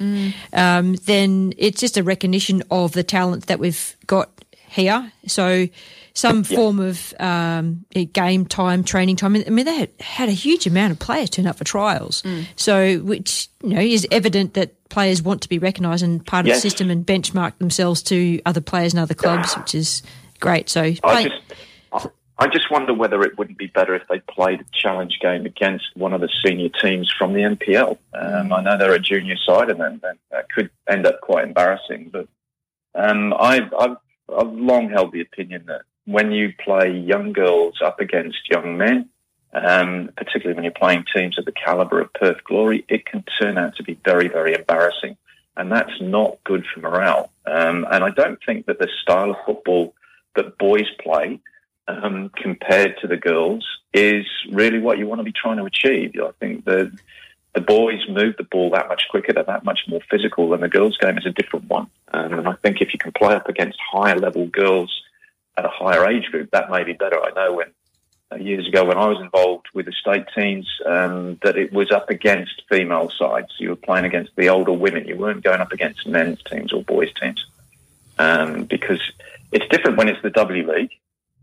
um, 0.53 0.95
then 1.05 1.53
it's 1.59 1.81
just 1.81 1.97
a 1.97 2.03
recognition 2.03 2.63
of 2.71 2.93
the 2.93 3.03
talent 3.03 3.47
that 3.47 3.59
we've 3.59 3.97
got 4.07 4.31
here. 4.53 5.13
So. 5.27 5.69
Some 6.17 6.45
form 6.45 6.81
of 6.81 7.13
um, 7.21 7.85
game 8.15 8.47
time, 8.47 8.85
training 8.85 9.17
time. 9.17 9.37
I 9.37 9.51
mean, 9.51 9.67
they 9.67 9.75
had, 9.77 9.91
had 10.01 10.29
a 10.31 10.33
huge 10.33 10.67
amount 10.67 10.93
of 10.93 10.99
players 10.99 11.29
turn 11.29 11.47
up 11.47 11.57
for 11.59 11.65
trials. 11.65 12.23
So, 12.57 13.01
which 13.01 13.51
you 13.63 13.75
know 13.75 13.83
is 13.83 14.07
evident 14.11 14.55
that 14.55 14.89
players 14.89 15.21
want 15.21 15.43
to 15.43 15.49
be 15.51 15.59
recognised 15.59 16.03
and 16.03 16.25
part 16.25 16.47
of 16.47 16.55
the 16.55 16.61
system 16.63 16.89
and 16.91 17.05
benchmark 17.05 17.59
themselves 17.59 18.03
to 18.05 18.41
other 18.47 18.63
players 18.63 18.95
and 18.95 19.01
other 19.01 19.13
clubs, 19.13 19.55
which 19.59 19.75
is 19.75 20.03
great. 20.41 20.71
So, 20.71 20.81
I 20.85 20.95
play- 21.03 21.25
just, 21.25 21.43
I- 22.39 22.49
just 22.49 22.71
wonder 22.71 22.95
whether 22.95 23.23
it 23.23 23.39
wouldn't 23.39 23.59
be 23.59 23.67
better 23.67 23.95
if 23.95 24.07
they 24.09 24.21
played 24.21 24.61
a 24.61 24.65
challenge 24.73 25.19
game 25.21 25.47
against 25.47 25.87
one 25.95 26.13
of 26.13 26.21
the 26.21 26.31
senior 26.45 26.69
teams 26.69 27.13
from 27.19 27.33
the 27.33 27.43
NPL. 27.43 27.99
Um, 28.15 28.53
I 28.53 28.63
know 28.63 28.77
they're 28.77 28.95
a 28.95 28.99
junior 28.99 29.37
side, 29.37 29.71
and 29.71 29.81
then 29.81 30.01
that, 30.03 30.17
that 30.31 30.51
could 30.51 30.71
end 30.89 31.07
up 31.07 31.21
quite 31.21 31.45
embarrassing. 31.45 32.11
But 32.13 32.29
um, 32.95 33.35
I've, 33.39 33.73
I've, 33.79 33.97
I've 34.35 34.53
long 34.53 34.91
held 34.91 35.13
the 35.13 35.21
opinion 35.21 35.65
that 35.67 35.83
when 36.07 36.33
you 36.33 36.53
play 36.65 36.91
young 36.91 37.33
girls 37.33 37.81
up 37.85 38.01
against 38.01 38.49
young 38.51 38.77
men, 38.79 39.09
um, 39.53 40.11
particularly 40.17 40.55
when 40.55 40.65
you're 40.65 40.73
playing 40.73 41.05
teams 41.15 41.39
of 41.39 41.45
the 41.45 41.53
caliber 41.53 42.01
of 42.01 42.13
Perth 42.15 42.43
Glory, 42.45 42.85
it 42.89 43.07
can 43.07 43.25
turn 43.41 43.59
out 43.59 43.77
to 43.77 43.83
be 43.83 43.99
very, 44.05 44.29
very 44.29 44.55
embarrassing. 44.55 45.17
And 45.57 45.73
that's 45.73 46.01
not 46.01 46.39
good 46.45 46.67
for 46.67 46.81
morale. 46.81 47.31
Um, 47.47 47.87
and 47.91 48.05
I 48.05 48.11
don't 48.11 48.39
think 48.45 48.67
that 48.67 48.79
the 48.79 48.89
style 49.03 49.31
of 49.31 49.37
football 49.47 49.95
that 50.35 50.59
boys 50.59 50.87
play 51.03 51.41
um, 51.89 52.31
compared 52.31 52.99
to 53.01 53.07
the 53.07 53.17
girls 53.17 53.65
is 53.93 54.27
really 54.51 54.79
what 54.79 54.99
you 54.99 55.07
want 55.07 55.21
to 55.21 55.25
be 55.25 55.33
trying 55.33 55.57
to 55.59 55.65
achieve. 55.65 56.15
I 56.21 56.31
think 56.41 56.65
the 56.65 56.97
the 57.55 57.61
boys 57.63 58.07
move 58.07 58.37
the 58.37 58.45
ball 58.45 58.69
that 58.71 58.87
much 58.87 59.05
quicker, 59.11 59.33
they're 59.33 59.43
that 59.45 59.65
much 59.65 59.81
more 59.89 60.01
physical, 60.11 60.53
and 60.53 60.63
the 60.63 60.69
girls' 60.69 60.99
game 60.99 61.17
is 61.17 61.25
a 61.25 61.31
different 61.31 61.71
one. 61.71 61.87
Um, 62.13 62.35
and 62.35 62.47
I 62.47 62.53
think 62.53 62.83
if 62.83 62.93
you 62.93 62.99
can 62.99 63.13
play 63.13 63.35
up 63.35 63.49
against 63.49 63.79
higher 63.81 64.19
level 64.19 64.47
girls 64.47 64.93
at 65.57 65.65
a 65.65 65.71
higher 65.71 66.07
age 66.07 66.27
group, 66.27 66.51
that 66.51 66.71
may 66.71 66.85
be 66.85 66.93
better. 66.93 67.19
I 67.19 67.31
know 67.31 67.55
when 67.55 67.69
uh, 68.31 68.37
years 68.37 68.67
ago 68.67 68.85
when 68.85 68.99
I 68.99 69.07
was 69.07 69.21
involved 69.21 69.69
with 69.73 69.87
the 69.87 69.93
state 69.93 70.27
teams 70.35 70.69
um, 70.85 71.39
that 71.43 71.57
it 71.57 71.73
was 71.73 71.91
up 71.91 72.11
against 72.11 72.63
female 72.69 73.11
sides. 73.11 73.55
You 73.59 73.71
were 73.71 73.77
playing 73.77 74.05
against 74.05 74.35
the 74.37 74.49
older 74.49 74.73
women. 74.73 75.07
You 75.07 75.17
weren't 75.17 75.45
going 75.45 75.61
up 75.61 75.73
against 75.73 76.07
men's 76.07 76.43
teams 76.43 76.73
or 76.73 76.83
boys' 76.83 77.13
teams 77.15 77.47
um, 78.19 78.65
because 78.65 79.01
it's 79.53 79.67
different 79.69 79.97
when 79.97 80.09
it's 80.09 80.21
the 80.23 80.31
W 80.31 80.71
League. 80.71 80.91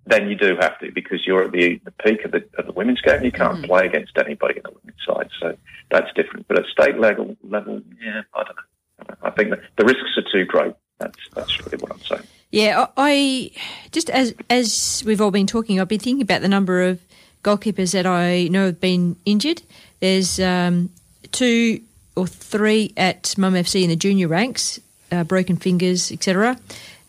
Then 0.06 0.28
you 0.28 0.36
do 0.36 0.58
have 0.60 0.78
to 0.80 0.92
because 0.92 1.26
you're 1.26 1.44
at 1.44 1.52
the, 1.52 1.80
the 1.86 1.92
peak 1.92 2.26
of 2.26 2.32
the, 2.32 2.44
of 2.58 2.66
the 2.66 2.74
women's 2.74 3.00
game. 3.02 3.24
You 3.24 3.32
can't 3.32 3.66
play 3.66 3.86
against 3.86 4.18
anybody 4.18 4.58
in 4.58 4.64
the 4.64 4.72
women's 4.72 5.00
side, 5.06 5.30
so 5.40 5.58
that's 5.92 6.12
different. 6.14 6.48
But 6.48 6.60
at 6.60 6.66
state 6.66 6.98
level, 7.00 7.38
level, 7.44 7.82
yeah, 8.04 8.24
I 8.34 8.44
don't 8.44 8.56
know. 8.56 8.64
I, 9.00 9.04
don't 9.06 9.22
know. 9.24 9.28
I 9.28 9.32
think 9.32 9.50
the 9.78 9.86
risks 9.86 10.18
are 10.18 10.32
too 10.32 10.46
great. 10.46 10.74
That's 11.00 11.18
that's 11.34 11.66
really 11.66 11.78
what 11.78 11.92
I'm 11.92 12.00
saying. 12.02 12.24
Yeah, 12.52 12.88
I 12.98 13.52
I- 13.56 13.62
just 13.92 14.10
as 14.10 14.34
as 14.50 15.04
we've 15.06 15.22
all 15.22 15.32
been 15.32 15.48
talking, 15.48 15.80
I've 15.80 15.88
been 15.88 16.00
thinking 16.00 16.22
about 16.22 16.42
the 16.42 16.50
number 16.50 16.82
of 16.82 17.00
goalkeepers 17.44 17.94
that 17.94 18.06
I 18.06 18.48
know 18.50 18.66
have 18.68 18.80
been 18.82 19.16
injured. 19.26 19.62
There's 20.00 20.40
um, 20.40 20.90
two 21.32 21.82
or 22.16 22.28
three 22.28 22.94
at 22.98 23.38
Mum 23.38 23.54
FC 23.54 23.84
in 23.84 23.90
the 23.90 23.96
junior 23.96 24.28
ranks, 24.28 24.80
uh, 25.12 25.24
broken 25.24 25.58
fingers, 25.58 26.12
etc. 26.12 26.58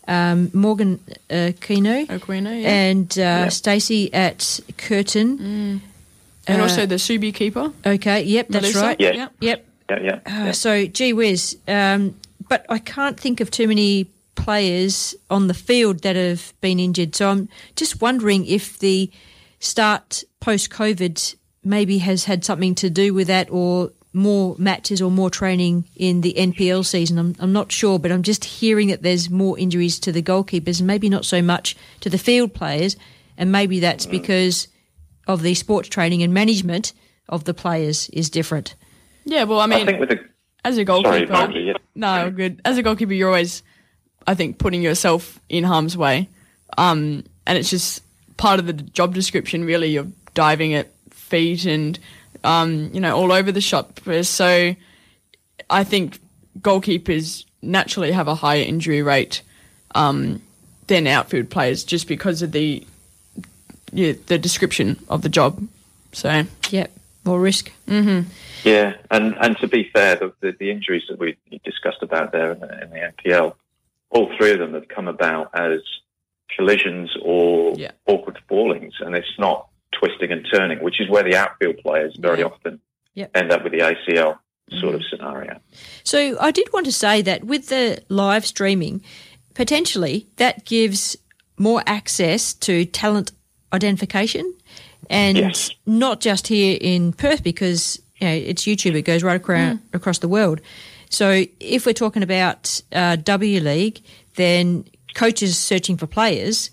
Um, 0.07 0.51
Morgan 0.53 0.99
uh, 1.29 1.51
Kino, 1.59 2.05
Aquino, 2.05 2.61
yeah. 2.61 2.69
and 2.69 3.17
uh, 3.19 3.49
Stacey 3.49 4.13
at 4.13 4.59
Curtin, 4.77 5.81
And 6.47 6.59
Uh, 6.59 6.63
also 6.63 6.85
the 6.85 6.95
Subi 6.95 7.33
keeper. 7.33 7.71
Okay, 7.85 8.21
yep, 8.23 8.47
that's 8.49 8.61
Melissa? 8.61 8.81
right. 8.81 8.99
Yeah. 8.99 9.13
Yep, 9.13 9.31
yep. 9.41 9.65
Yeah, 9.89 9.99
yeah. 10.25 10.49
Uh, 10.49 10.51
So, 10.51 10.85
gee 10.85 11.13
whiz. 11.13 11.57
Um, 11.67 12.15
but 12.47 12.65
I 12.69 12.77
can't 12.77 13.19
think 13.19 13.41
of 13.41 13.49
too 13.49 13.67
many 13.67 14.07
players 14.35 15.15
on 15.29 15.47
the 15.47 15.53
field 15.53 16.01
that 16.01 16.15
have 16.15 16.53
been 16.61 16.79
injured. 16.79 17.15
So 17.15 17.29
I'm 17.29 17.49
just 17.75 18.01
wondering 18.01 18.45
if 18.45 18.77
the 18.79 19.09
start 19.59 20.23
post 20.39 20.69
COVID 20.69 21.35
maybe 21.63 21.97
has 21.99 22.25
had 22.25 22.45
something 22.45 22.75
to 22.75 22.89
do 22.89 23.13
with 23.13 23.27
that 23.27 23.49
or 23.49 23.91
more 24.15 24.55
matches 24.57 25.01
or 25.01 25.11
more 25.11 25.29
training 25.29 25.85
in 25.95 26.21
the 26.21 26.33
NPL 26.37 26.85
season. 26.85 27.19
I'm, 27.19 27.35
I'm 27.39 27.53
not 27.53 27.71
sure, 27.71 27.99
but 27.99 28.11
I'm 28.11 28.23
just 28.23 28.45
hearing 28.45 28.87
that 28.87 29.01
there's 29.01 29.29
more 29.29 29.59
injuries 29.59 29.99
to 29.99 30.11
the 30.11 30.23
goalkeepers 30.23 30.79
and 30.79 30.87
maybe 30.87 31.09
not 31.09 31.25
so 31.25 31.41
much 31.41 31.75
to 31.99 32.09
the 32.09 32.17
field 32.17 32.53
players. 32.53 32.95
And 33.37 33.51
maybe 33.51 33.81
that's 33.81 34.05
because 34.05 34.69
of 35.27 35.41
the 35.41 35.53
sports 35.53 35.89
training 35.89 36.23
and 36.23 36.33
management 36.33 36.93
of 37.27 37.43
the 37.43 37.53
players 37.53 38.09
is 38.09 38.29
different. 38.29 38.75
Yeah, 39.25 39.43
well, 39.43 39.59
I 39.59 39.65
mean, 39.65 39.85
think 39.85 39.99
with 39.99 40.09
the 40.09 40.19
as 40.63 40.77
a 40.77 40.85
Sorry, 40.85 41.25
goalkeeper, 41.25 41.59
yeah. 41.59 41.73
no, 41.93 42.31
good. 42.31 42.61
As 42.65 42.77
a 42.77 42.83
goalkeeper, 42.83 43.13
you're 43.13 43.29
always, 43.29 43.61
I 44.25 44.33
think, 44.33 44.57
putting 44.57 44.81
yourself 44.81 45.39
in 45.49 45.63
harm's 45.63 45.97
way, 45.97 46.29
um, 46.77 47.23
and 47.45 47.57
it's 47.57 47.69
just 47.69 48.03
part 48.37 48.59
of 48.59 48.65
the 48.65 48.73
job 48.73 49.13
description. 49.13 49.65
Really, 49.65 49.89
you're 49.89 50.07
diving 50.33 50.73
at 50.73 50.91
feet 51.11 51.65
and, 51.65 51.99
um, 52.45 52.91
you 52.93 52.99
know, 53.01 53.15
all 53.15 53.31
over 53.31 53.51
the 53.51 53.61
shop. 53.61 53.99
So, 54.21 54.75
I 55.69 55.83
think 55.83 56.19
goalkeepers 56.59 57.45
naturally 57.61 58.11
have 58.11 58.27
a 58.27 58.35
higher 58.35 58.63
injury 58.63 59.01
rate 59.01 59.41
um, 59.93 60.41
than 60.87 61.07
outfield 61.07 61.49
players, 61.49 61.83
just 61.83 62.07
because 62.07 62.41
of 62.41 62.51
the, 62.51 62.85
yeah, 63.91 64.13
the 64.27 64.37
description 64.37 64.99
of 65.09 65.21
the 65.21 65.29
job. 65.29 65.67
So, 66.11 66.43
yep, 66.69 66.91
more 67.25 67.39
risk. 67.39 67.71
Mm-hmm. 67.87 68.29
Yeah, 68.63 68.95
and 69.11 69.35
and 69.39 69.57
to 69.57 69.67
be 69.67 69.89
fair, 69.91 70.15
the, 70.15 70.33
the, 70.39 70.51
the 70.51 70.71
injuries 70.71 71.03
that 71.09 71.19
we 71.19 71.37
discussed 71.63 72.01
about 72.01 72.31
there 72.31 72.51
in 72.51 72.59
the, 72.59 72.83
in 72.83 72.89
the 72.89 73.11
NPL, 73.13 73.55
all 74.09 74.31
three 74.37 74.51
of 74.51 74.59
them 74.59 74.73
have 74.73 74.87
come 74.87 75.07
about 75.07 75.49
as 75.53 75.81
collisions 76.55 77.15
or 77.21 77.75
awkward 78.07 78.39
fallings, 78.47 78.93
and 79.01 79.15
it's 79.15 79.37
not 79.37 79.67
twisting 79.99 80.31
and 80.31 80.45
turning, 80.53 80.79
which 80.83 80.99
is 81.01 81.09
where 81.09 81.23
the 81.23 81.35
outfield 81.35 81.77
players 81.77 82.15
very 82.19 82.43
often 82.43 82.79
Yep. 83.15 83.31
end 83.35 83.51
up 83.51 83.63
with 83.63 83.71
the 83.71 83.79
ACL 83.79 84.37
sort 84.79 84.95
of 84.95 85.01
scenario. 85.09 85.59
So 86.03 86.37
I 86.39 86.51
did 86.51 86.67
want 86.73 86.85
to 86.87 86.91
say 86.91 87.21
that 87.21 87.43
with 87.43 87.67
the 87.69 87.99
live 88.09 88.45
streaming, 88.45 89.01
potentially 89.53 90.27
that 90.37 90.65
gives 90.65 91.15
more 91.57 91.81
access 91.85 92.53
to 92.53 92.85
talent 92.85 93.31
identification, 93.73 94.53
and 95.09 95.37
Yes. 95.37 95.69
not 95.85 96.19
just 96.19 96.47
here 96.47 96.77
in 96.81 97.13
Perth 97.13 97.43
because 97.43 98.01
you 98.19 98.27
know 98.27 98.33
it's 98.33 98.63
YouTube; 98.65 98.95
it 98.95 99.03
goes 99.03 99.23
right 99.23 99.35
across 99.37 99.77
across 99.93 100.19
the 100.19 100.27
world. 100.27 100.61
So 101.09 101.45
if 101.59 101.85
we're 101.85 101.93
talking 101.93 102.23
about 102.23 102.81
uh, 102.91 103.15
W 103.17 103.59
League, 103.61 104.01
then 104.35 104.85
coaches 105.13 105.57
searching 105.57 105.95
for 105.97 106.07
players, 106.07 106.71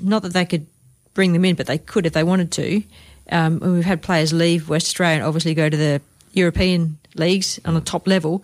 not 0.00 0.22
that 0.22 0.32
they 0.32 0.44
could 0.46 0.66
bring 1.14 1.32
them 1.32 1.44
in, 1.44 1.54
but 1.54 1.66
they 1.66 1.78
could 1.78 2.06
if 2.06 2.12
they 2.12 2.24
wanted 2.24 2.52
to. 2.52 2.82
Um, 3.30 3.62
and 3.62 3.74
we've 3.74 3.84
had 3.84 4.02
players 4.02 4.32
leave 4.32 4.68
West 4.68 4.86
Australia 4.86 5.16
and 5.16 5.24
obviously 5.24 5.54
go 5.54 5.68
to 5.68 5.76
the 5.76 6.00
European 6.32 6.98
leagues 7.14 7.60
on 7.64 7.74
the 7.74 7.80
top 7.80 8.06
level. 8.06 8.42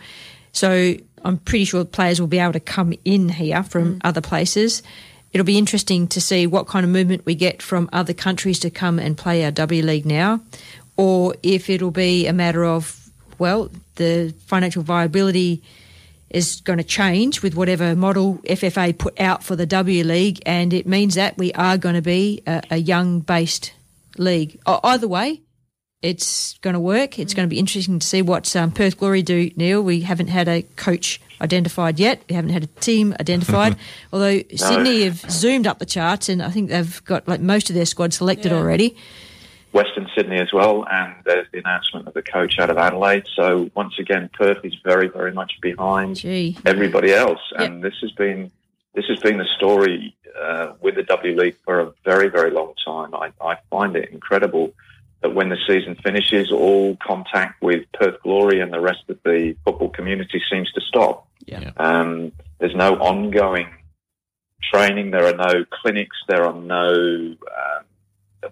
So 0.52 0.94
I'm 1.24 1.38
pretty 1.38 1.64
sure 1.64 1.84
players 1.84 2.20
will 2.20 2.28
be 2.28 2.38
able 2.38 2.52
to 2.52 2.60
come 2.60 2.94
in 3.04 3.28
here 3.28 3.62
from 3.62 4.00
other 4.04 4.20
places. 4.20 4.82
It'll 5.32 5.44
be 5.44 5.58
interesting 5.58 6.08
to 6.08 6.20
see 6.20 6.46
what 6.46 6.66
kind 6.66 6.84
of 6.84 6.90
movement 6.90 7.26
we 7.26 7.34
get 7.34 7.60
from 7.60 7.88
other 7.92 8.14
countries 8.14 8.58
to 8.60 8.70
come 8.70 8.98
and 8.98 9.16
play 9.16 9.44
our 9.44 9.50
W 9.50 9.82
League 9.82 10.06
now, 10.06 10.40
or 10.96 11.34
if 11.42 11.68
it'll 11.68 11.90
be 11.90 12.26
a 12.26 12.32
matter 12.32 12.64
of, 12.64 13.10
well, 13.38 13.70
the 13.96 14.34
financial 14.46 14.82
viability 14.82 15.62
is 16.30 16.60
going 16.62 16.76
to 16.78 16.84
change 16.84 17.42
with 17.42 17.54
whatever 17.54 17.94
model 17.96 18.34
FFA 18.44 18.96
put 18.96 19.18
out 19.20 19.42
for 19.42 19.56
the 19.56 19.66
W 19.66 20.04
League, 20.04 20.40
and 20.44 20.72
it 20.72 20.86
means 20.86 21.14
that 21.14 21.38
we 21.38 21.52
are 21.54 21.78
going 21.78 21.94
to 21.94 22.02
be 22.02 22.42
a, 22.46 22.62
a 22.72 22.76
young 22.76 23.20
based 23.20 23.72
league. 24.18 24.60
O- 24.66 24.80
Either 24.84 25.08
way, 25.08 25.40
it's 26.02 26.58
going 26.58 26.74
to 26.74 26.80
work. 26.80 27.18
It's 27.18 27.34
going 27.34 27.48
to 27.48 27.50
be 27.50 27.58
interesting 27.58 27.98
to 27.98 28.06
see 28.06 28.22
what 28.22 28.54
um, 28.54 28.70
Perth 28.70 28.98
Glory 28.98 29.22
do, 29.22 29.50
Neil. 29.56 29.82
We 29.82 30.00
haven't 30.02 30.28
had 30.28 30.46
a 30.48 30.62
coach 30.76 31.20
identified 31.40 31.98
yet. 31.98 32.22
We 32.28 32.34
haven't 32.34 32.50
had 32.50 32.64
a 32.64 32.68
team 32.80 33.14
identified. 33.18 33.76
Although 34.12 34.42
Sydney 34.54 35.02
have 35.04 35.18
zoomed 35.30 35.66
up 35.66 35.78
the 35.78 35.86
charts, 35.86 36.28
and 36.28 36.42
I 36.42 36.50
think 36.50 36.68
they've 36.70 37.04
got 37.04 37.26
like 37.26 37.40
most 37.40 37.70
of 37.70 37.74
their 37.74 37.86
squad 37.86 38.12
selected 38.12 38.52
already. 38.52 38.96
Western 39.72 40.08
Sydney 40.16 40.38
as 40.38 40.52
well, 40.52 40.86
and 40.90 41.14
there's 41.24 41.46
the 41.52 41.58
announcement 41.58 42.08
of 42.08 42.14
the 42.14 42.22
coach 42.22 42.58
out 42.58 42.70
of 42.70 42.78
Adelaide. 42.78 43.26
So 43.34 43.70
once 43.74 43.98
again, 43.98 44.30
Perth 44.32 44.64
is 44.64 44.74
very, 44.82 45.08
very 45.08 45.32
much 45.32 45.52
behind 45.60 46.16
everybody 46.64 47.12
else, 47.12 47.40
and 47.56 47.82
this 47.82 47.94
has 48.00 48.12
been 48.12 48.50
this 48.94 49.04
has 49.06 49.20
been 49.20 49.38
the 49.38 49.46
story 49.56 50.16
uh, 50.40 50.72
with 50.80 50.94
the 50.96 51.02
W 51.04 51.36
League 51.36 51.56
for 51.64 51.80
a 51.80 51.92
very, 52.04 52.28
very 52.28 52.50
long 52.50 52.74
time. 52.84 53.14
I, 53.14 53.32
I 53.40 53.58
find 53.70 53.94
it 53.94 54.10
incredible 54.10 54.72
that 55.20 55.34
when 55.34 55.48
the 55.48 55.58
season 55.66 55.96
finishes, 56.02 56.50
all 56.50 56.96
contact 56.96 57.62
with 57.62 57.84
Perth 57.92 58.20
Glory 58.22 58.60
and 58.60 58.72
the 58.72 58.80
rest 58.80 59.02
of 59.08 59.18
the 59.24 59.56
football 59.64 59.90
community 59.90 60.40
seems 60.50 60.72
to 60.72 60.80
stop. 60.80 61.28
Yeah. 61.44 61.72
Um, 61.76 62.32
there's 62.58 62.74
no 62.74 62.94
ongoing 62.94 63.68
training. 64.72 65.10
There 65.10 65.26
are 65.26 65.36
no 65.36 65.64
clinics. 65.70 66.16
There 66.28 66.44
are 66.44 66.54
no 66.54 66.90
um, 66.90 67.84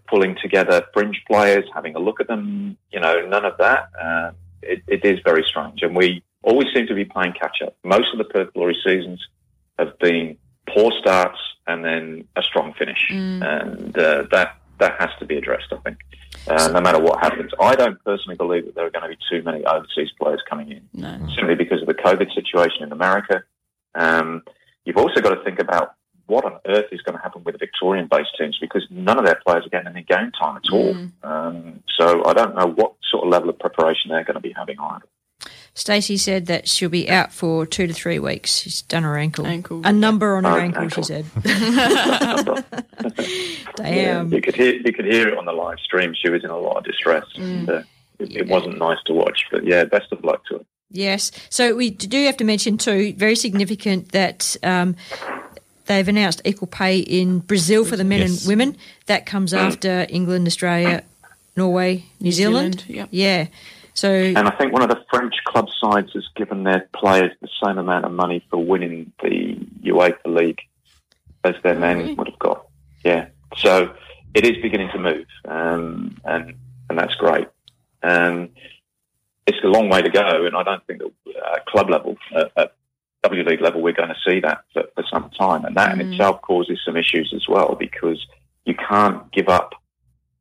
pulling 0.08 0.36
together 0.42 0.84
fringe 0.92 1.22
players, 1.30 1.64
having 1.74 1.94
a 1.96 1.98
look 1.98 2.20
at 2.20 2.26
them. 2.28 2.76
You 2.92 3.00
know, 3.00 3.26
none 3.26 3.44
of 3.44 3.56
that. 3.58 3.88
Uh, 4.00 4.30
it, 4.62 4.82
it 4.88 5.04
is 5.04 5.20
very 5.24 5.44
strange, 5.46 5.82
and 5.82 5.94
we 5.96 6.22
always 6.42 6.68
seem 6.74 6.86
to 6.86 6.94
be 6.94 7.04
playing 7.04 7.32
catch 7.32 7.58
up. 7.64 7.76
Most 7.84 8.08
of 8.12 8.18
the 8.18 8.24
Perth 8.24 8.52
Glory 8.54 8.76
seasons 8.84 9.24
have 9.78 9.98
been 9.98 10.36
poor 10.68 10.90
starts 11.00 11.38
and 11.66 11.84
then 11.84 12.24
a 12.36 12.42
strong 12.42 12.72
finish, 12.74 13.06
and 13.10 13.96
uh, 13.98 14.24
that 14.30 14.56
that 14.78 14.94
has 15.00 15.10
to 15.20 15.24
be 15.26 15.36
addressed. 15.36 15.72
I 15.72 15.76
think. 15.78 15.98
Uh, 16.48 16.68
no 16.68 16.80
matter 16.80 17.00
what 17.00 17.18
happens, 17.20 17.50
I 17.60 17.74
don't 17.74 18.02
personally 18.04 18.36
believe 18.36 18.66
that 18.66 18.74
there 18.76 18.86
are 18.86 18.90
going 18.90 19.02
to 19.02 19.08
be 19.08 19.18
too 19.30 19.42
many 19.42 19.64
overseas 19.64 20.10
players 20.20 20.40
coming 20.48 20.70
in 20.70 20.88
No. 20.94 21.18
simply 21.34 21.56
because 21.56 21.80
of 21.80 21.88
the 21.88 21.94
COVID 21.94 22.32
situation 22.34 22.82
in 22.84 22.92
America. 22.92 23.42
Um, 23.96 24.42
you've 24.84 24.98
also 24.98 25.20
got 25.20 25.34
to 25.34 25.42
think 25.42 25.58
about 25.58 25.94
what 26.26 26.44
on 26.44 26.58
earth 26.66 26.86
is 26.92 27.00
going 27.02 27.16
to 27.16 27.22
happen 27.22 27.42
with 27.44 27.54
the 27.54 27.58
Victorian-based 27.58 28.30
teams 28.38 28.58
because 28.60 28.86
none 28.90 29.18
of 29.18 29.24
their 29.24 29.40
players 29.46 29.64
are 29.66 29.68
getting 29.70 29.88
any 29.88 30.02
game 30.02 30.32
time 30.32 30.56
at 30.56 30.70
all. 30.72 30.96
Um, 31.22 31.82
so 31.98 32.24
I 32.24 32.32
don't 32.32 32.54
know 32.56 32.66
what 32.66 32.94
sort 33.10 33.24
of 33.24 33.30
level 33.30 33.48
of 33.50 33.58
preparation 33.58 34.10
they're 34.10 34.24
going 34.24 34.34
to 34.34 34.40
be 34.40 34.52
having 34.56 34.76
either. 34.80 35.04
Stacey 35.74 36.16
said 36.16 36.46
that 36.46 36.66
she'll 36.68 36.88
be 36.88 37.08
out 37.10 37.32
for 37.32 37.66
two 37.66 37.86
to 37.86 37.92
three 37.92 38.18
weeks. 38.18 38.60
She's 38.60 38.80
done 38.82 39.02
her 39.02 39.18
ankle. 39.18 39.46
ankle. 39.46 39.82
A 39.84 39.92
number 39.92 40.34
on 40.36 40.44
her 40.44 40.50
Oh, 40.52 40.56
ankle, 40.58 40.82
ankle. 40.84 41.02
she 41.02 41.06
said. 41.06 41.26
Yeah, 43.78 44.24
you 44.24 44.40
could 44.40 44.54
hear 44.56 44.74
you 44.74 44.92
could 44.92 45.04
hear 45.04 45.28
it 45.28 45.36
on 45.38 45.44
the 45.44 45.52
live 45.52 45.78
stream. 45.80 46.14
She 46.14 46.30
was 46.30 46.42
in 46.44 46.50
a 46.50 46.58
lot 46.58 46.78
of 46.78 46.84
distress. 46.84 47.24
And, 47.36 47.68
uh, 47.68 47.82
it, 48.18 48.34
it 48.34 48.48
wasn't 48.48 48.78
nice 48.78 48.98
to 49.06 49.12
watch, 49.12 49.44
but 49.50 49.64
yeah, 49.66 49.84
best 49.84 50.10
of 50.12 50.24
luck 50.24 50.44
to 50.46 50.58
her. 50.58 50.64
Yes. 50.90 51.30
So 51.50 51.74
we 51.76 51.90
do 51.90 52.24
have 52.24 52.36
to 52.38 52.44
mention 52.44 52.78
too, 52.78 53.12
very 53.14 53.36
significant 53.36 54.12
that 54.12 54.56
um, 54.62 54.96
they've 55.86 56.06
announced 56.08 56.42
equal 56.44 56.68
pay 56.68 56.98
in 56.98 57.40
Brazil 57.40 57.84
for 57.84 57.96
the 57.96 58.04
men 58.04 58.20
Yes. 58.20 58.40
and 58.42 58.48
women. 58.48 58.76
That 59.06 59.26
comes 59.26 59.52
after 59.54 60.06
England, 60.08 60.46
Australia, 60.46 61.02
Norway, 61.56 62.04
New, 62.20 62.32
Zealand. 62.32 62.80
Zealand, 62.80 62.96
yep. 62.96 63.08
Yeah. 63.10 63.46
So 63.94 64.10
And 64.12 64.46
I 64.46 64.50
think 64.50 64.72
one 64.72 64.82
of 64.82 64.90
the 64.90 65.02
French 65.10 65.34
club 65.44 65.68
sides 65.80 66.12
has 66.12 66.28
given 66.36 66.64
their 66.64 66.86
players 66.94 67.32
the 67.40 67.48
same 67.64 67.78
amount 67.78 68.04
of 68.04 68.12
money 68.12 68.44
for 68.50 68.58
winning 68.62 69.10
the 69.22 69.56
UEFA 69.82 70.26
League 70.26 70.60
as 71.44 71.54
their 71.62 71.74
men 71.78 72.14
would 72.16 72.28
have 72.28 72.38
got. 72.38 72.66
Yeah. 73.04 73.28
So 73.56 73.94
it 74.34 74.44
is 74.44 74.60
beginning 74.60 74.90
to 74.92 74.98
move, 74.98 75.26
um, 75.46 76.18
and 76.24 76.54
and 76.90 76.98
that's 76.98 77.14
great. 77.14 77.48
Um, 78.02 78.50
it's 79.46 79.56
a 79.64 79.68
long 79.68 79.88
way 79.88 80.02
to 80.02 80.10
go, 80.10 80.44
and 80.44 80.54
I 80.56 80.62
don't 80.62 80.84
think 80.86 80.98
that 81.00 81.12
at 81.54 81.64
club 81.66 81.88
level, 81.88 82.16
at, 82.34 82.50
at 82.56 82.74
W 83.28 83.42
League 83.44 83.60
level, 83.60 83.80
we're 83.82 83.92
going 84.02 84.08
to 84.18 84.20
see 84.26 84.38
that 84.40 84.58
for, 84.72 84.84
for 84.94 85.04
some 85.12 85.30
time, 85.30 85.64
and 85.66 85.74
that 85.76 85.92
in 85.92 85.98
Mm. 85.98 86.12
itself 86.12 86.36
causes 86.42 86.78
some 86.86 86.96
issues 86.96 87.32
as 87.34 87.44
well 87.48 87.76
because 87.86 88.20
you 88.64 88.74
can't 88.74 89.18
give 89.32 89.48
up 89.48 89.70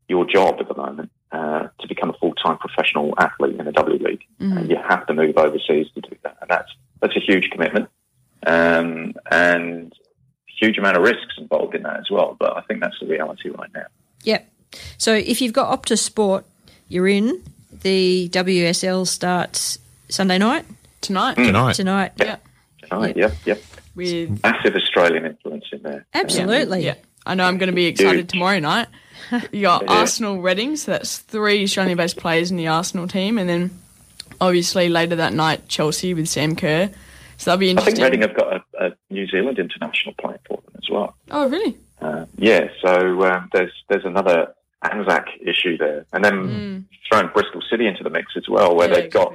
your 0.08 0.26
job 0.26 0.54
at 0.60 0.68
the 0.68 0.76
moment 0.76 1.10
uh, 1.32 1.64
to 1.80 1.88
become 1.88 2.10
a 2.10 2.18
full-time 2.22 2.58
professional 2.66 3.14
athlete 3.18 3.56
in 3.60 3.66
the 3.66 3.72
W 3.72 3.98
League. 4.08 4.24
And 4.40 4.70
you 4.72 4.78
have 4.92 5.06
to 5.08 5.14
move 5.14 5.36
overseas 5.38 5.88
to 5.96 6.02
do 6.02 6.16
that, 6.24 6.38
and 6.42 6.50
that's 6.50 6.72
that's 7.02 7.16
a 7.16 7.20
huge 7.20 7.50
commitment, 7.54 7.90
um, 8.48 9.14
and 9.32 9.92
huge 10.62 10.78
amount 10.78 10.96
of 10.98 11.04
risks 11.04 11.34
involved 11.38 11.76
in 11.76 11.84
that 11.84 11.98
as 12.00 12.10
well. 12.10 12.38
But 12.40 12.56
I 12.58 12.62
think 12.62 12.80
that's 12.82 13.00
the 13.02 13.08
reality 13.08 13.50
right 13.50 13.70
now. 13.74 13.88
Yep. 14.24 14.42
So 14.98 15.14
if 15.14 15.42
you've 15.42 15.54
got 15.54 15.68
Optus 15.78 16.00
Sport, 16.00 16.46
you're 16.88 17.08
in. 17.08 17.44
The 17.82 18.30
WSL 18.30 19.06
starts 19.06 19.78
Sunday 20.10 20.38
night? 20.38 20.66
Tonight. 21.02 21.36
Tonight. 21.36 21.74
Tonight. 21.74 22.12
Yeah. 22.18 22.38
Tonight, 22.90 23.18
yep, 23.18 23.34
yep. 23.46 23.62
With 23.96 24.42
Massive 24.44 24.76
Australian 24.76 25.26
influence 25.26 25.66
in 25.72 25.82
there. 25.84 26.06
Absolutely. 26.14 26.86
Yeah. 26.86 26.96
I 27.26 27.36
know 27.36 27.46
I'm 27.46 27.58
going 27.58 27.70
to 27.70 27.76
be 27.76 27.86
excited 27.86 28.16
Huge. 28.20 28.30
tomorrow 28.30 28.60
night. 28.60 28.88
You 29.52 29.62
got 29.64 29.84
Yeah. 29.84 29.94
Arsenal 29.94 30.42
Reading, 30.42 30.76
so 30.76 30.92
that's 30.92 31.18
three 31.18 31.64
Australian 31.64 31.98
based 31.98 32.18
players 32.18 32.52
in 32.52 32.58
the 32.58 32.68
Arsenal 32.68 33.08
team. 33.08 33.38
And 33.40 33.50
then 33.50 33.72
obviously 34.40 34.90
later 34.90 35.16
that 35.16 35.34
night, 35.34 35.68
Chelsea 35.68 36.14
with 36.14 36.28
Sam 36.28 36.56
Kerr. 36.56 36.90
So 37.38 37.52
that'll 37.52 37.60
be 37.60 37.70
interesting. 37.72 38.04
I 38.04 38.08
interesting. 38.08 38.22
think 38.22 38.38
Reading 38.38 38.62
have 38.62 38.64
got 38.74 38.82
a, 38.82 38.88
a 38.88 39.14
New 39.14 39.26
Zealand 39.28 39.58
international 39.58 40.14
playing 40.20 40.40
for 40.48 40.58
them 40.58 40.74
as 40.78 40.90
well. 40.92 41.16
Oh, 41.32 41.50
really? 41.50 41.78
Uh, 42.02 42.26
yeah, 42.38 42.68
so 42.84 43.24
um, 43.26 43.50
there's 43.54 43.72
there's 43.90 44.06
another 44.06 44.54
Anzac 44.84 45.28
issue 45.42 45.78
there, 45.78 46.06
and 46.14 46.24
then 46.24 46.88
throwing 47.10 47.30
Bristol 47.34 47.62
City 47.70 47.88
into 47.88 48.04
the 48.04 48.10
mix 48.12 48.34
as 48.38 48.48
well, 48.48 48.76
where 48.76 48.88
Mm. 48.88 48.92
Yeah, 48.94 49.00
they've 49.02 49.12
got 49.12 49.34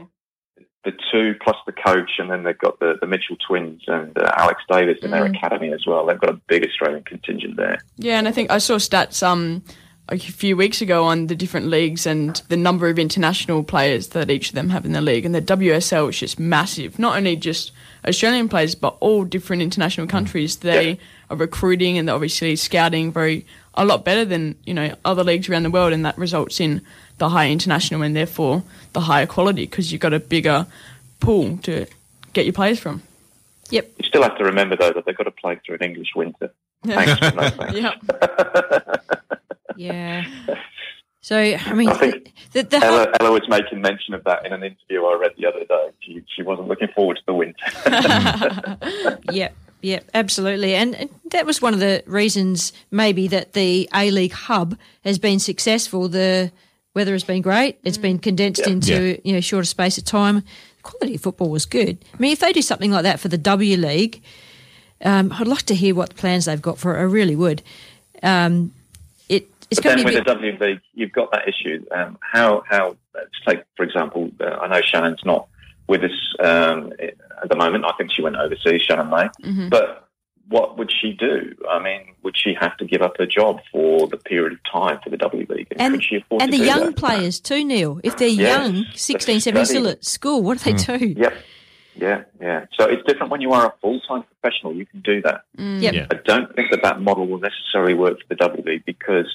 the 0.85 0.93
two 1.13 1.35
plus 1.43 1.57
the 1.67 1.73
coach, 1.73 2.13
and 2.19 2.31
then 2.31 2.43
they've 2.43 2.57
got 2.59 2.79
the, 2.81 2.95
the 3.01 3.07
Mitchell 3.07 3.37
twins 3.47 3.83
and 3.87 4.17
uh, 4.17 4.33
Alex 4.37 4.63
Davis 4.71 4.99
in 5.03 5.11
their 5.11 5.25
Mm. 5.27 5.37
academy 5.37 5.73
as 5.73 5.85
well. 5.87 6.07
They've 6.07 6.19
got 6.19 6.31
a 6.31 6.41
big 6.49 6.65
Australian 6.67 7.03
contingent 7.03 7.57
there. 7.57 7.81
Yeah, 7.99 8.19
and 8.19 8.27
I 8.27 8.33
think 8.33 8.51
I 8.51 8.59
saw 8.59 8.77
stats 8.77 9.23
um 9.23 9.63
a 10.09 10.19
few 10.19 10.57
weeks 10.57 10.81
ago 10.83 11.05
on 11.05 11.29
the 11.29 11.37
different 11.37 11.67
leagues 11.67 12.05
and 12.05 12.43
the 12.49 12.57
number 12.57 12.89
of 12.89 12.99
international 12.99 13.63
players 13.63 14.09
that 14.09 14.29
each 14.29 14.49
of 14.49 14.55
them 14.57 14.71
have 14.71 14.85
in 14.85 14.93
the 14.93 15.01
league, 15.01 15.25
and 15.27 15.35
the 15.35 15.43
WSL 15.43 16.09
is 16.09 16.19
just 16.19 16.41
massive. 16.41 16.99
Not 16.99 17.17
only 17.17 17.37
just 17.37 17.71
Australian 18.09 18.49
players, 18.49 18.75
but 18.75 18.97
all 19.01 19.25
different 19.25 19.63
international 19.63 20.07
countries. 20.09 20.57
They 20.57 20.99
are 21.29 21.37
recruiting 21.37 21.97
and 21.99 22.09
they're 22.09 22.15
obviously 22.15 22.57
scouting 22.57 23.13
very 23.13 23.45
a 23.75 23.85
lot 23.85 24.05
better 24.05 24.25
than 24.25 24.57
you 24.65 24.75
know 24.75 24.95
other 25.05 25.25
leagues 25.25 25.49
around 25.49 25.63
the 25.63 25.71
world, 25.71 25.93
and 25.93 26.05
that 26.05 26.17
results 26.19 26.61
in 26.61 26.83
the 27.19 27.29
higher 27.29 27.51
international 27.51 28.03
and 28.03 28.17
therefore 28.17 28.63
the 28.93 29.01
higher 29.01 29.27
quality 29.27 29.67
because 29.67 29.93
you've 29.93 30.01
got 30.01 30.15
a 30.15 30.21
bigger 30.21 30.67
pool 31.21 31.59
to 31.59 31.87
get 32.33 32.45
your 32.47 32.55
players 32.55 32.79
from. 32.79 33.03
Yep. 33.71 33.91
You 33.99 34.05
still 34.05 34.23
have 34.23 34.37
to 34.39 34.45
remember 34.45 34.77
though 34.77 34.93
that 34.93 35.05
they've 35.05 35.17
got 35.17 35.25
to 35.25 35.31
play 35.31 35.61
through 35.65 35.77
an 35.77 35.83
English 35.83 36.09
winter. 36.17 36.53
Thanks, 36.85 37.21
but 37.21 37.35
no 37.35 37.49
thanks. 37.51 37.75
yeah. 37.79 38.97
Yeah. 39.77 40.27
So 41.23 41.39
I 41.39 41.73
mean, 41.75 41.89
I 41.89 41.95
think 41.95 42.33
the, 42.53 42.63
the 42.63 42.79
Ella, 42.79 43.13
Ella 43.21 43.33
was 43.33 43.49
making 43.49 43.81
mention 43.81 44.15
of 44.15 44.25
that 44.25 44.45
in 44.45 44.53
an 44.53 44.63
interview 44.63 45.05
I 45.05 45.17
read 45.19 45.33
the 45.39 45.47
other 45.47 45.65
day. 45.65 45.91
She, 46.01 46.23
she 46.35 46.43
wasn't 46.43 46.69
looking 46.69 46.89
forward 46.89 47.19
to 47.19 47.23
the 47.27 47.35
winter. 47.35 49.17
Yep, 49.33 49.55
yep, 49.83 50.09
absolutely. 50.15 50.75
And, 50.75 50.95
and 50.95 51.11
that 51.31 51.47
was 51.47 51.61
one 51.63 51.75
of 51.75 51.81
the 51.81 52.03
reasons, 52.07 52.73
maybe, 52.91 53.29
that 53.29 53.53
the 53.55 53.89
A 53.95 54.11
League 54.11 54.33
hub 54.33 54.77
has 55.05 55.19
been 55.19 55.39
successful. 55.39 56.09
The 56.09 56.51
weather 56.95 57.13
has 57.13 57.25
been 57.25 57.43
great. 57.43 57.79
It's 57.85 57.99
been 57.99 58.19
condensed 58.19 58.63
Yeah. 58.67 58.73
into 58.73 58.93
Yeah. 59.11 59.17
you 59.25 59.33
know 59.35 59.41
shorter 59.41 59.65
space 59.67 59.97
of 59.99 60.05
time. 60.05 60.37
The 60.41 60.83
quality 60.83 61.15
of 61.17 61.21
football 61.21 61.51
was 61.51 61.67
good. 61.67 61.99
I 62.15 62.17
mean, 62.19 62.33
if 62.33 62.41
they 62.41 62.53
do 62.53 62.63
something 62.63 62.91
like 62.91 63.03
that 63.05 63.21
for 63.21 63.29
the 63.29 63.39
W 63.39 63.77
League, 63.77 64.23
um, 65.05 65.33
I'd 65.33 65.47
like 65.47 65.63
to 65.67 65.75
hear 65.75 65.95
what 65.95 66.17
plans 66.17 66.45
they've 66.47 66.61
got 66.61 66.79
for 66.79 66.97
it. 66.97 66.99
I 66.99 67.03
really 67.03 67.37
would. 67.37 67.63
Um, 68.23 68.73
it 69.29 69.49
it's 69.71 69.81
but 69.81 69.85
going 69.85 69.97
then 69.97 70.05
to 70.07 70.11
be 70.11 70.17
with 70.17 70.27
a 70.29 70.31
the 70.35 70.41
bit, 70.41 70.59
W 70.59 70.73
League, 70.73 70.81
you've 70.95 71.13
got 71.13 71.31
that 71.33 71.49
issue. 71.49 71.85
Um, 71.91 72.19
how 72.21 72.65
how 72.69 72.97
let's 73.15 73.31
take 73.47 73.61
for 73.77 73.85
example, 73.85 74.31
uh, 74.41 74.45
I 74.61 74.69
know 74.69 74.81
Shannon's 74.83 75.25
not 75.25 75.47
with 75.91 76.03
us 76.05 76.19
um, 76.39 76.93
at 77.43 77.49
the 77.51 77.57
moment. 77.57 77.85
I 77.85 77.93
think 77.99 78.13
she 78.13 78.23
went 78.23 78.37
overseas, 78.37 78.81
Shannon 78.83 79.11
May. 79.11 79.29
Mhm. 79.45 79.69
But 79.71 80.07
what 80.49 80.79
would 80.79 80.91
she 80.91 81.13
do? 81.13 81.55
I 81.69 81.79
mean, 81.81 82.15
would 82.23 82.37
she 82.37 82.55
have 82.61 82.77
to 82.79 82.85
give 82.85 83.03
up 83.03 83.15
her 83.19 83.27
job 83.27 83.61
for 83.71 84.07
the 84.09 84.17
period 84.17 84.53
of 84.53 84.59
time 84.71 84.99
for 85.03 85.11
the 85.11 85.17
W 85.17 85.47
League? 85.49 85.69
And, 85.73 85.81
and 85.81 85.95
could 85.95 86.05
she 86.05 86.17
afford 86.17 86.43
and 86.43 86.51
to 86.53 86.59
the 86.59 86.65
do 86.65 86.69
young 86.73 86.87
that? 86.87 86.97
players 86.97 87.39
too, 87.41 87.65
Neil. 87.65 88.01
If 88.03 88.17
they're 88.17 88.29
Yes, 88.29 88.59
young, 88.59 88.73
the 88.93 88.99
16, 88.99 89.41
17, 89.41 89.67
still 89.67 89.89
at 89.89 90.05
school, 90.05 90.43
what 90.43 90.59
do 90.59 90.73
they 90.73 90.79
do? 90.99 91.07
Yep. 91.19 91.35
Yeah, 91.97 92.23
yeah. 92.41 92.65
So 92.79 92.85
it's 92.87 93.03
different 93.07 93.31
when 93.31 93.41
you 93.43 93.53
are 93.53 93.67
a 93.67 93.75
full-time 93.83 94.23
professional. 94.41 94.73
You 94.75 94.87
can 94.87 95.01
do 95.01 95.21
that. 95.23 95.43
Mm. 95.59 95.83
Yep. 95.83 95.95
Yeah. 95.95 96.07
I 96.11 96.15
don't 96.25 96.55
think 96.57 96.71
that 96.71 96.83
that 96.83 97.01
model 97.01 97.27
will 97.27 97.41
necessarily 97.41 97.95
work 97.95 98.19
for 98.21 98.27
the 98.29 98.37
W 98.37 98.63
League 98.65 98.85
because, 98.87 99.29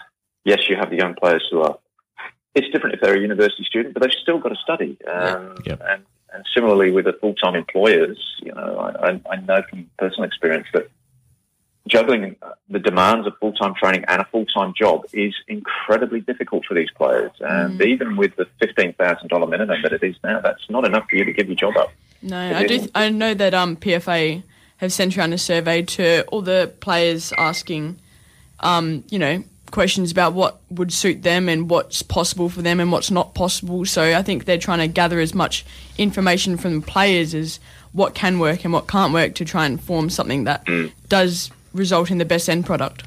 yes, 0.45 0.59
you 0.69 0.75
have 0.75 0.89
the 0.89 0.97
young 0.97 1.13
players 1.15 1.45
who 1.51 1.61
are. 1.61 1.77
It's 2.55 2.67
different 2.71 2.95
if 2.95 3.01
they're 3.01 3.15
a 3.17 3.19
university 3.19 3.63
student, 3.65 3.93
but 3.93 4.01
they've 4.01 4.19
still 4.21 4.39
got 4.39 4.49
to 4.49 4.55
study. 4.55 4.97
Um, 5.05 5.55
Yep. 5.65 5.81
And, 5.89 6.03
and 6.35 6.45
similarly 6.53 6.91
with 6.91 7.05
the 7.05 7.13
full-time 7.13 7.55
employers, 7.55 8.19
you 8.41 8.53
know, 8.53 8.77
I, 8.79 9.21
I, 9.29 9.35
know 9.37 9.63
from 9.69 9.89
personal 9.97 10.25
experience 10.25 10.67
that 10.73 10.89
juggling 11.87 12.35
the 12.69 12.79
demands 12.79 13.25
of 13.25 13.33
full-time 13.39 13.73
training 13.75 14.03
and 14.07 14.21
a 14.21 14.25
full-time 14.25 14.73
job 14.77 15.05
is 15.13 15.33
incredibly 15.47 16.19
difficult 16.19 16.65
for 16.65 16.73
these 16.73 16.89
players. 16.91 17.31
And 17.39 17.81
even 17.81 18.17
with 18.17 18.35
the 18.35 18.47
fifteen 18.59 18.93
thousand 18.93 19.29
dollar 19.29 19.47
minimum 19.47 19.81
that 19.83 19.93
it 19.93 20.03
is 20.03 20.15
now, 20.23 20.41
that's 20.41 20.69
not 20.69 20.83
enough 20.85 21.07
for 21.09 21.15
you 21.15 21.23
to 21.23 21.33
give 21.33 21.47
your 21.47 21.55
job 21.55 21.77
up. 21.77 21.91
No, 22.21 22.39
It 22.39 22.55
I 22.55 22.67
do. 22.67 22.73
isn't. 22.75 22.91
I 22.95 23.09
know 23.09 23.33
that 23.33 23.53
um, 23.53 23.77
PFA 23.77 24.43
have 24.77 24.91
sent 24.91 25.17
around 25.17 25.33
a 25.33 25.37
survey 25.37 25.83
to 25.83 26.23
all 26.27 26.41
the 26.41 26.73
players 26.81 27.31
asking, 27.37 27.99
um, 28.59 29.03
you 29.09 29.19
know, 29.19 29.43
questions 29.71 30.11
about 30.11 30.33
what 30.33 30.59
would 30.69 30.91
suit 30.93 31.23
them 31.23 31.49
and 31.49 31.69
what's 31.69 32.01
possible 32.01 32.49
for 32.49 32.61
them 32.61 32.79
and 32.79 32.91
what's 32.91 33.11
not 33.11 33.33
possible. 33.33 33.85
So 33.85 34.01
I 34.15 34.21
think 34.21 34.45
they're 34.45 34.57
trying 34.57 34.79
to 34.79 34.87
gather 34.87 35.19
as 35.19 35.33
much 35.33 35.65
information 35.97 36.57
from 36.57 36.79
the 36.81 36.85
players 36.85 37.33
as 37.33 37.59
what 37.91 38.13
can 38.13 38.39
work 38.39 38.63
and 38.63 38.73
what 38.73 38.87
can't 38.87 39.13
work 39.13 39.35
to 39.35 39.45
try 39.45 39.65
and 39.65 39.81
form 39.81 40.09
something 40.09 40.43
that 40.45 40.65
Mm. 40.65 40.91
does 41.09 41.49
result 41.73 42.11
in 42.11 42.17
the 42.17 42.25
best 42.25 42.49
end 42.49 42.65
product. 42.65 43.03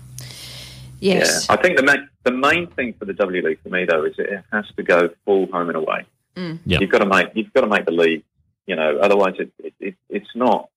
Yes. 1.01 1.47
Yeah, 1.49 1.55
I 1.55 1.63
think 1.63 1.77
the 1.77 1.83
main, 1.85 2.09
the 2.25 2.33
main 2.33 2.67
thing 2.69 2.93
for 2.99 3.05
the 3.05 3.13
W 3.13 3.43
League 3.47 3.61
for 3.63 3.69
me 3.69 3.85
though 3.85 4.05
is 4.05 4.15
it 4.19 4.43
has 4.53 4.65
to 4.77 4.83
go 4.83 5.11
full 5.25 5.47
home 5.53 5.69
and 5.69 5.77
away. 5.77 6.05
Mm. 6.37 6.59
Yep. 6.67 6.81
You've 6.81 6.91
got 6.91 6.99
to 6.99 7.07
make 7.07 7.29
you've 7.35 7.53
got 7.53 7.61
to 7.63 7.69
make 7.69 7.85
the 7.85 7.93
league. 7.93 8.25
You 8.67 8.77
know, 8.77 8.99
otherwise 8.99 9.35
it, 9.39 9.51
it, 9.63 9.75
it 9.81 9.95
it's 10.11 10.35
not. 10.35 10.69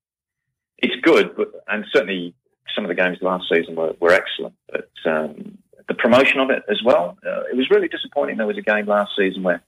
It's 0.77 0.95
good, 1.01 1.35
but 1.35 1.51
and 1.67 1.85
certainly 1.91 2.33
some 2.75 2.85
of 2.85 2.89
the 2.89 2.95
games 2.95 3.17
last 3.21 3.45
season 3.53 3.75
were, 3.75 3.93
were 3.99 4.11
excellent. 4.11 4.53
But 4.71 4.89
um, 5.05 5.57
the 5.91 5.97
promotion 5.97 6.39
of 6.39 6.49
it 6.49 6.63
as 6.69 6.81
well, 6.83 7.17
uh, 7.25 7.41
it 7.51 7.57
was 7.57 7.69
really 7.69 7.89
disappointing. 7.89 8.37
There 8.37 8.47
was 8.47 8.57
a 8.57 8.61
game 8.61 8.85
last 8.85 9.11
season 9.17 9.43
where 9.43 9.61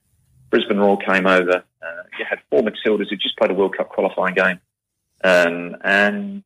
Brisbane 0.50 0.78
Roar 0.78 0.96
came 0.96 1.26
over. 1.26 1.62
Uh, 1.82 2.02
you 2.18 2.24
had 2.28 2.38
four 2.48 2.62
Matildas 2.62 3.10
who 3.10 3.16
just 3.16 3.36
played 3.36 3.50
a 3.50 3.54
World 3.54 3.76
Cup 3.76 3.90
qualifying 3.90 4.34
game, 4.34 4.58
um, 5.22 5.76
and 5.82 6.42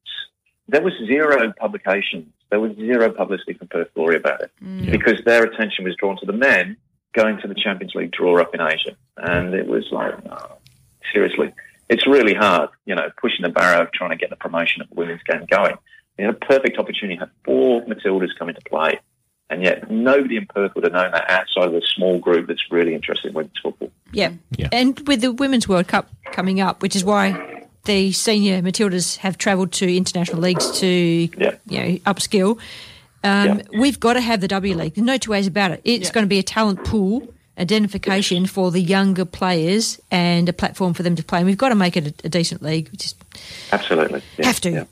there 0.67 0.83
was 0.83 0.93
zero 1.07 1.53
publications. 1.57 2.27
There 2.51 2.59
was 2.59 2.75
zero 2.77 3.11
publicity 3.13 3.53
from 3.55 3.69
Perth 3.69 3.93
Glory 3.95 4.17
about 4.17 4.41
it 4.41 4.51
Mm. 4.65 4.91
because 4.91 5.23
their 5.25 5.45
attention 5.45 5.85
was 5.85 5.95
drawn 5.97 6.17
to 6.19 6.27
the 6.27 6.33
men 6.33 6.77
going 7.13 7.39
to 7.43 7.49
the 7.49 7.55
Champions 7.55 7.95
League 7.95 8.11
draw 8.11 8.41
up 8.41 8.55
in 8.55 8.61
Asia, 8.61 8.97
and 9.17 9.55
it 9.55 9.67
was 9.67 9.85
like, 9.93 10.15
oh, 10.31 10.57
seriously, 11.13 11.53
it's 11.89 12.07
really 12.07 12.35
hard, 12.35 12.71
you 12.85 12.95
know, 12.95 13.11
pushing 13.21 13.43
the 13.43 13.49
barrow 13.49 13.83
of 13.83 13.93
trying 13.93 14.11
to 14.11 14.17
get 14.17 14.31
the 14.31 14.37
promotion 14.37 14.83
of 14.83 14.89
the 14.89 14.95
women's 14.95 15.23
game 15.23 15.45
going. 15.51 15.77
You 16.19 16.27
had 16.27 16.35
a 16.35 16.39
perfect 16.39 16.79
opportunity 16.79 17.15
to 17.17 17.21
have 17.27 17.31
four 17.45 17.83
Matildas 17.87 18.31
come 18.39 18.49
into 18.49 18.61
play, 18.63 18.99
and 19.51 19.63
yet 19.63 19.91
nobody 19.91 20.37
in 20.37 20.47
Perth 20.47 20.75
would 20.75 20.85
have 20.85 20.93
known 20.93 21.11
that 21.13 21.31
outside 21.31 21.69
of 21.69 21.75
a 21.75 21.83
small 21.83 22.19
group 22.19 22.47
that's 22.47 22.71
really 22.71 22.95
interested 22.95 23.29
in 23.29 23.35
women's 23.35 23.59
football. 23.63 23.91
Yep. 24.13 24.35
And 24.73 25.09
with 25.09 25.21
the 25.21 25.33
Women's 25.33 25.69
World 25.69 25.89
Cup 25.89 26.09
coming 26.33 26.61
up, 26.61 26.83
which 26.83 26.97
is 26.97 27.05
why 27.05 27.67
the 27.85 28.13
senior 28.13 28.61
Matildas 28.63 29.17
have 29.19 29.39
travelled 29.39 29.73
to 29.73 29.97
international 29.97 30.41
leagues 30.41 30.79
to 30.81 30.87
you 30.87 31.29
know 31.39 31.97
upskill. 32.07 32.59
Um, 33.25 33.63
We've 33.77 33.99
got 33.99 34.13
to 34.13 34.21
have 34.21 34.41
the 34.41 34.49
W 34.49 34.75
League. 34.77 34.95
There's 34.95 35.05
no 35.05 35.17
two 35.17 35.33
ways 35.33 35.47
about 35.47 35.73
it. 35.73 35.81
It's 35.85 36.11
going 36.11 36.25
to 36.25 36.29
be 36.29 36.39
a 36.39 36.43
talent 36.43 36.85
pool 36.85 37.27
identification 37.59 38.47
for 38.47 38.71
the 38.71 38.81
younger 38.81 39.25
players 39.25 40.01
and 40.11 40.49
a 40.49 40.53
platform 40.53 40.95
for 40.95 41.03
them 41.03 41.17
to 41.17 41.25
play. 41.25 41.39
And 41.39 41.47
we've 41.47 41.59
got 41.59 41.71
to 41.71 41.75
make 41.75 41.97
it 41.97 42.07
a, 42.07 42.27
a 42.27 42.29
decent 42.29 42.63
league. 42.63 42.89
We 42.93 42.97
just 42.97 43.17
Absolutely, 43.73 44.23
yeah, 44.39 44.47
have 44.47 44.61
to. 44.61 44.71
yeah. 44.71 44.85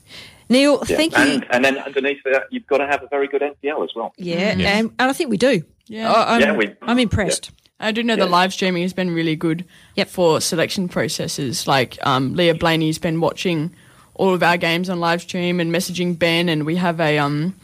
Neil, 0.49 0.81
Yeah. 0.87 0.97
thank 0.97 1.17
you. 1.17 1.23
and, 1.23 1.45
and 1.51 1.65
then 1.65 1.77
underneath 1.77 2.23
that, 2.25 2.43
you've 2.51 2.67
got 2.67 2.77
to 2.77 2.87
have 2.87 3.03
a 3.03 3.07
very 3.07 3.27
good 3.27 3.41
NPL 3.41 3.83
as 3.83 3.91
well. 3.95 4.13
Yeah, 4.17 4.37
and, 4.51 4.61
and 4.61 4.91
I 4.97 5.13
think 5.13 5.29
we 5.29 5.37
do. 5.37 5.63
Yeah. 5.87 6.11
I- 6.11 6.35
I'm, 6.35 6.41
Yeah, 6.41 6.51
we- 6.55 6.73
I'm 6.81 6.99
impressed. 6.99 7.51
I 7.79 7.91
do 7.91 8.01
know 8.01 8.15
the 8.15 8.25
live 8.25 8.53
streaming 8.53 8.81
has 8.81 8.93
been 8.93 9.11
really 9.13 9.35
good 9.35 9.63
for 10.07 10.41
selection 10.41 10.89
processes. 10.89 11.67
Like 11.67 11.97
um, 12.05 12.33
Leah 12.33 12.55
Blayney's 12.55 12.97
been 12.97 13.19
watching 13.21 13.71
all 14.15 14.33
of 14.33 14.41
our 14.41 14.57
games 14.57 14.89
on 14.89 14.99
live 14.99 15.21
stream 15.21 15.59
and 15.59 15.71
messaging 15.71 16.17
Ben, 16.17 16.49
and 16.49 16.65
we 16.65 16.75
have 16.77 16.99
a 16.99 17.19
um, 17.19 17.55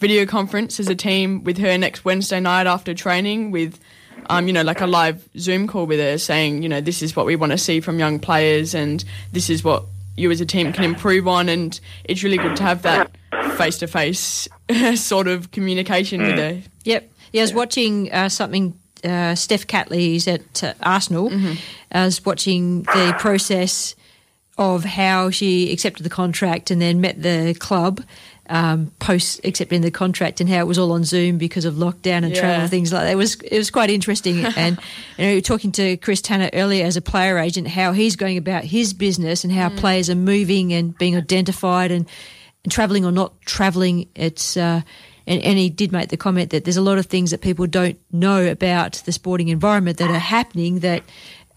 video 0.00 0.26
conference 0.26 0.80
as 0.80 0.88
a 0.88 0.94
team 0.96 1.44
with 1.44 1.58
her 1.58 1.78
next 1.78 2.04
Wednesday 2.04 2.40
night 2.40 2.66
after 2.66 2.94
training 2.94 3.50
with. 3.52 3.78
Um, 4.28 4.46
you 4.46 4.52
know, 4.52 4.62
like 4.62 4.80
a 4.80 4.86
live 4.86 5.28
Zoom 5.38 5.66
call 5.66 5.86
with 5.86 5.98
her 5.98 6.16
saying, 6.18 6.62
you 6.62 6.68
know, 6.68 6.80
this 6.80 7.02
is 7.02 7.16
what 7.16 7.26
we 7.26 7.34
want 7.36 7.50
to 7.52 7.58
see 7.58 7.80
from 7.80 7.98
young 7.98 8.18
players 8.20 8.74
and 8.74 9.02
this 9.32 9.48
is 9.50 9.64
what 9.64 9.84
you 10.20 10.30
as 10.30 10.40
a 10.40 10.46
team 10.46 10.72
can 10.72 10.84
improve 10.84 11.26
on. 11.26 11.48
And 11.48 11.78
it's 12.04 12.22
really 12.22 12.38
good 12.38 12.56
to 12.56 12.62
have 12.62 12.82
that 12.82 13.10
face 13.56 13.78
to 13.78 13.86
face 13.86 14.48
sort 14.94 15.28
of 15.28 15.50
communication 15.50 16.22
with 16.22 16.36
her. 16.36 16.60
Yep. 16.84 17.10
Yeah, 17.32 17.42
I 17.42 17.44
was 17.44 17.54
watching 17.54 18.12
uh, 18.12 18.28
something. 18.28 18.76
Uh, 19.02 19.34
Steph 19.34 19.66
Catley's 19.66 20.28
at 20.28 20.62
uh, 20.62 20.74
Arsenal. 20.82 21.30
Mm-hmm. 21.30 21.54
I 21.90 22.04
was 22.04 22.22
watching 22.22 22.82
the 22.82 23.16
process 23.18 23.94
of 24.58 24.84
how 24.84 25.30
she 25.30 25.72
accepted 25.72 26.02
the 26.02 26.10
contract 26.10 26.70
and 26.70 26.82
then 26.82 27.00
met 27.00 27.22
the 27.22 27.56
club 27.58 28.04
um, 28.50 28.90
post 28.98 29.40
accepting 29.44 29.80
the 29.80 29.90
contract 29.92 30.40
and 30.40 30.50
how 30.50 30.58
it 30.58 30.66
was 30.66 30.76
all 30.76 30.90
on 30.92 31.04
Zoom 31.04 31.38
because 31.38 31.64
of 31.64 31.74
lockdown 31.74 32.24
and 32.24 32.34
travel 32.34 32.50
Yeah. 32.56 32.60
and 32.62 32.70
things 32.70 32.92
like 32.92 33.04
that. 33.04 33.12
It 33.12 33.16
was 33.16 33.36
it 33.36 33.56
was 33.56 33.70
quite 33.70 33.88
interesting. 33.90 34.44
and 34.56 34.78
you 35.16 35.24
know, 35.26 35.40
talking 35.40 35.70
to 35.72 35.96
Chris 35.98 36.20
Tanner 36.20 36.50
earlier 36.52 36.84
as 36.84 36.96
a 36.96 37.00
player 37.00 37.38
agent, 37.38 37.68
how 37.68 37.92
he's 37.92 38.16
going 38.16 38.36
about 38.36 38.64
his 38.64 38.92
business 38.92 39.44
and 39.44 39.52
how 39.52 39.68
players 39.70 40.10
are 40.10 40.16
moving 40.16 40.72
and 40.72 40.98
being 40.98 41.16
identified 41.16 41.92
and, 41.92 42.06
and 42.64 42.72
traveling 42.72 43.04
or 43.04 43.12
not 43.12 43.40
traveling. 43.42 44.08
It's 44.16 44.56
uh, 44.56 44.82
and, 45.28 45.42
and 45.42 45.56
he 45.58 45.70
did 45.70 45.92
make 45.92 46.08
the 46.08 46.16
comment 46.16 46.50
that 46.50 46.64
there's 46.64 46.76
a 46.76 46.82
lot 46.82 46.98
of 46.98 47.06
things 47.06 47.30
that 47.30 47.40
people 47.40 47.68
don't 47.68 47.98
know 48.10 48.46
about 48.50 48.94
the 49.06 49.12
sporting 49.12 49.46
environment 49.48 49.98
that 49.98 50.10
are 50.10 50.18
happening 50.18 50.80
that 50.80 51.04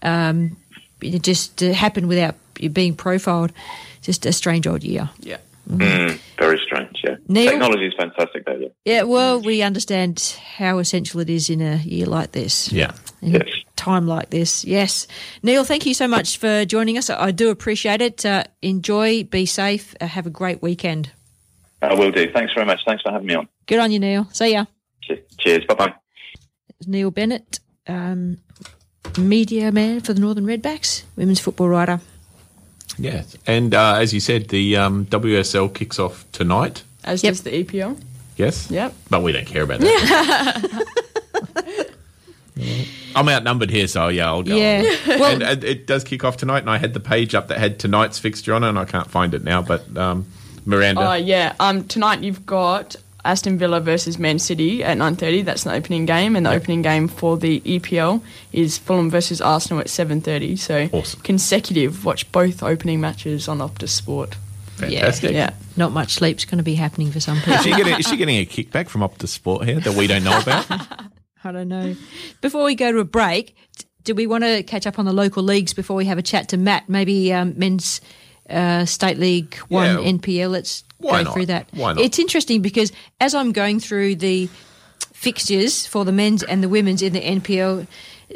um, 0.02 0.56
just 1.00 1.60
uh, 1.60 1.72
happened 1.72 2.06
without 2.06 2.36
you 2.60 2.70
being 2.70 2.94
profiled. 2.94 3.52
Just 4.00 4.26
a 4.26 4.32
strange 4.32 4.66
old 4.68 4.84
year. 4.84 5.10
Yeah. 5.18 5.38
Mm, 5.68 6.18
very 6.38 6.60
strange, 6.64 7.00
yeah. 7.02 7.16
Neil? 7.28 7.50
Technology 7.50 7.86
is 7.86 7.94
fantastic, 7.98 8.44
though, 8.44 8.56
yeah. 8.56 8.68
Yeah, 8.84 9.02
well, 9.04 9.40
we 9.40 9.62
understand 9.62 10.36
how 10.56 10.78
essential 10.78 11.20
it 11.20 11.30
is 11.30 11.48
in 11.48 11.62
a 11.62 11.76
year 11.76 12.06
like 12.06 12.32
this. 12.32 12.70
Yeah. 12.70 12.92
In 13.22 13.36
a 13.36 13.44
time 13.76 14.06
like 14.06 14.30
this. 14.30 14.64
Yes. 14.64 15.06
Neil, 15.42 15.64
thank 15.64 15.86
you 15.86 15.94
so 15.94 16.06
much 16.06 16.36
for 16.36 16.64
joining 16.64 16.98
us. 16.98 17.08
I 17.08 17.30
do 17.30 17.50
appreciate 17.50 18.02
it. 18.02 18.26
Uh, 18.26 18.44
enjoy, 18.60 19.24
be 19.24 19.46
safe, 19.46 19.94
uh, 20.00 20.06
have 20.06 20.26
a 20.26 20.30
great 20.30 20.62
weekend. 20.62 21.10
I 21.80 21.94
will 21.94 22.10
do. 22.10 22.30
Thanks 22.32 22.52
very 22.54 22.66
much. 22.66 22.80
Thanks 22.86 23.02
for 23.02 23.10
having 23.10 23.26
me 23.26 23.34
on. 23.34 23.48
Good 23.66 23.78
on 23.78 23.90
you, 23.90 23.98
Neil. 23.98 24.28
See 24.32 24.52
ya. 24.52 24.66
Cheers. 25.38 25.64
Bye 25.66 25.74
bye. 25.74 25.94
Neil 26.86 27.10
Bennett, 27.10 27.60
um, 27.86 28.38
media 29.18 29.70
man 29.72 30.00
for 30.00 30.12
the 30.12 30.20
Northern 30.20 30.46
Redbacks, 30.46 31.04
women's 31.16 31.40
football 31.40 31.68
writer. 31.68 32.00
Yeah, 32.98 33.24
and 33.46 33.74
uh, 33.74 33.94
as 33.96 34.14
you 34.14 34.20
said, 34.20 34.48
the 34.48 34.76
um, 34.76 35.06
WSL 35.06 35.74
kicks 35.74 35.98
off 35.98 36.24
tonight. 36.32 36.82
As 37.04 37.22
does 37.22 37.42
the 37.42 37.50
EPL. 37.64 38.00
Yes. 38.36 38.70
Yep. 38.70 38.94
But 39.10 39.22
we 39.22 39.32
don't 39.32 39.46
care 39.46 39.62
about 39.62 39.80
that. 39.80 40.86
I'm 43.16 43.28
outnumbered 43.28 43.70
here, 43.70 43.86
so 43.86 44.08
yeah, 44.08 44.26
I'll 44.26 44.42
go. 44.42 44.56
Yeah. 44.56 44.96
on. 45.08 45.18
Well- 45.20 45.32
and, 45.32 45.42
and 45.42 45.64
it 45.64 45.86
does 45.86 46.04
kick 46.04 46.24
off 46.24 46.36
tonight, 46.36 46.60
and 46.60 46.70
I 46.70 46.78
had 46.78 46.94
the 46.94 47.00
page 47.00 47.34
up 47.34 47.48
that 47.48 47.58
had 47.58 47.78
tonight's 47.78 48.18
fixture 48.18 48.54
on 48.54 48.64
it, 48.64 48.68
and 48.68 48.78
I 48.78 48.84
can't 48.84 49.10
find 49.10 49.34
it 49.34 49.44
now. 49.44 49.62
But 49.62 49.96
um, 49.96 50.26
Miranda, 50.64 51.10
Oh 51.10 51.14
yeah. 51.14 51.54
Um, 51.60 51.84
tonight 51.84 52.20
you've 52.20 52.46
got 52.46 52.96
Aston 53.24 53.56
Villa 53.58 53.80
versus 53.80 54.18
Man 54.18 54.38
City 54.38 54.84
at 54.84 54.98
nine 54.98 55.16
thirty. 55.16 55.42
That's 55.42 55.64
the 55.64 55.72
opening 55.72 56.04
game, 56.06 56.36
and 56.36 56.44
the 56.46 56.50
opening 56.52 56.82
game 56.82 57.08
for 57.08 57.36
the 57.36 57.60
EPL 57.60 58.20
is 58.52 58.76
Fulham 58.78 59.10
versus 59.10 59.40
Arsenal 59.40 59.80
at 59.80 59.88
seven 59.90 60.20
thirty. 60.20 60.56
So 60.56 60.88
consecutive. 61.22 62.04
Watch 62.04 62.30
both 62.32 62.62
opening 62.62 63.00
matches 63.00 63.48
on 63.48 63.58
Optus 63.58 63.88
Sport. 63.90 64.36
Fantastic. 64.76 65.32
Yeah. 65.32 65.50
Not 65.76 65.92
much 65.92 66.14
sleep's 66.14 66.44
going 66.44 66.58
to 66.58 66.64
be 66.64 66.74
happening 66.74 67.10
for 67.12 67.20
some 67.20 67.38
people. 67.38 67.54
is 67.54 67.62
she 67.62 67.70
getting 67.70 67.98
is 67.98 68.06
she 68.06 68.16
getting 68.16 68.36
a 68.36 68.46
kickback 68.46 68.88
from 68.88 69.00
Optus 69.02 69.28
Sport 69.28 69.64
here 69.66 69.80
that 69.80 69.94
we 69.94 70.06
don't 70.06 70.24
know 70.24 70.38
about? 70.38 70.66
I 71.44 71.52
don't 71.52 71.68
know. 71.68 71.94
Before 72.40 72.64
we 72.64 72.74
go 72.74 72.90
to 72.90 72.98
a 72.98 73.04
break, 73.04 73.54
do 74.02 74.14
we 74.14 74.26
want 74.26 74.44
to 74.44 74.62
catch 74.62 74.86
up 74.86 74.98
on 74.98 75.04
the 75.04 75.12
local 75.12 75.42
leagues 75.42 75.74
before 75.74 75.96
we 75.96 76.04
have 76.06 76.18
a 76.18 76.22
chat 76.22 76.48
to 76.50 76.56
Matt? 76.56 76.88
Maybe 76.88 77.32
um, 77.32 77.54
men's 77.58 78.00
uh, 78.50 78.84
state 78.84 79.18
league 79.18 79.54
one 79.68 79.86
Yeah. 80.02 80.12
NPL. 80.12 80.50
Let's 80.50 80.83
Why 80.98 81.18
go 81.18 81.24
not? 81.24 81.34
through 81.34 81.46
that. 81.46 81.68
Why 81.72 81.92
not? 81.92 82.02
It's 82.02 82.18
interesting 82.18 82.62
because 82.62 82.92
as 83.20 83.34
I'm 83.34 83.52
going 83.52 83.80
through 83.80 84.16
the 84.16 84.48
fixtures 85.12 85.86
for 85.86 86.04
the 86.04 86.12
men's 86.12 86.42
and 86.42 86.62
the 86.62 86.68
women's 86.68 87.02
in 87.02 87.12
the 87.12 87.20
NPL, 87.20 87.86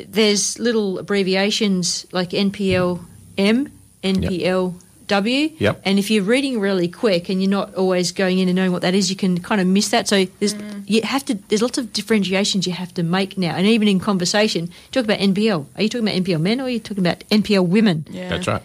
there's 0.07 0.59
little 0.59 0.99
abbreviations 0.99 2.07
like 2.13 2.31
NPL 2.31 3.05
M, 3.37 3.73
NPL 4.03 4.75
W. 5.09 5.51
Yep. 5.59 5.83
And 5.85 5.99
if 5.99 6.11
you're 6.11 6.23
reading 6.23 6.61
really 6.61 6.89
quick 6.89 7.29
and 7.29 7.43
you're 7.43 7.51
not 7.51 7.75
always 7.75 8.13
going 8.13 8.39
in 8.39 8.49
and 8.49 8.57
knowing 8.57 8.73
what 8.73 8.83
that 8.83 8.95
is, 8.95 9.11
you 9.11 9.17
can 9.17 9.41
kind 9.41 9.61
of 9.61 9.67
miss 9.67 9.89
that. 9.89 10.07
So 10.07 10.27
there's 10.39 10.55
mm. 10.55 10.85
you 10.87 11.03
have 11.03 11.25
to 11.27 11.35
there's 11.49 11.63
lots 11.63 11.79
of 11.79 11.93
differentiations 11.93 12.67
you 12.67 12.75
have 12.75 12.95
to 12.95 13.03
make 13.03 13.37
now. 13.37 13.55
And 13.57 13.67
even 13.67 13.89
in 13.89 13.99
conversation, 13.99 14.71
talk 14.93 15.05
about 15.05 15.19
NPL. 15.19 15.67
Are 15.77 15.83
you 15.83 15.89
talking 15.89 16.07
about 16.07 16.23
NPL 16.23 16.41
men 16.41 16.61
or 16.61 16.65
are 16.65 16.71
you 16.71 16.79
talking 16.79 17.05
about 17.05 17.21
NPL 17.31 17.67
women? 17.67 18.07
Yeah. 18.11 18.29
That's 18.29 18.47
right. 18.47 18.63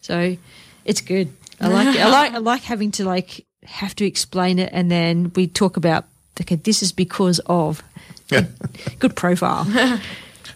So 0.00 0.36
it's 0.84 1.00
good. 1.00 1.32
I 1.60 1.68
like 1.68 1.98
I 1.98 2.08
like 2.10 2.32
I 2.32 2.38
like 2.38 2.62
having 2.62 2.90
to 2.92 3.04
like 3.04 3.46
have 3.64 3.94
to 3.96 4.06
explain 4.06 4.58
it 4.58 4.70
and 4.72 4.90
then 4.90 5.32
we 5.34 5.46
talk 5.46 5.76
about 5.76 6.04
okay, 6.40 6.56
this 6.56 6.82
is 6.82 6.92
because 6.92 7.40
of 7.46 7.82
good 8.98 9.16
profile. 9.16 9.66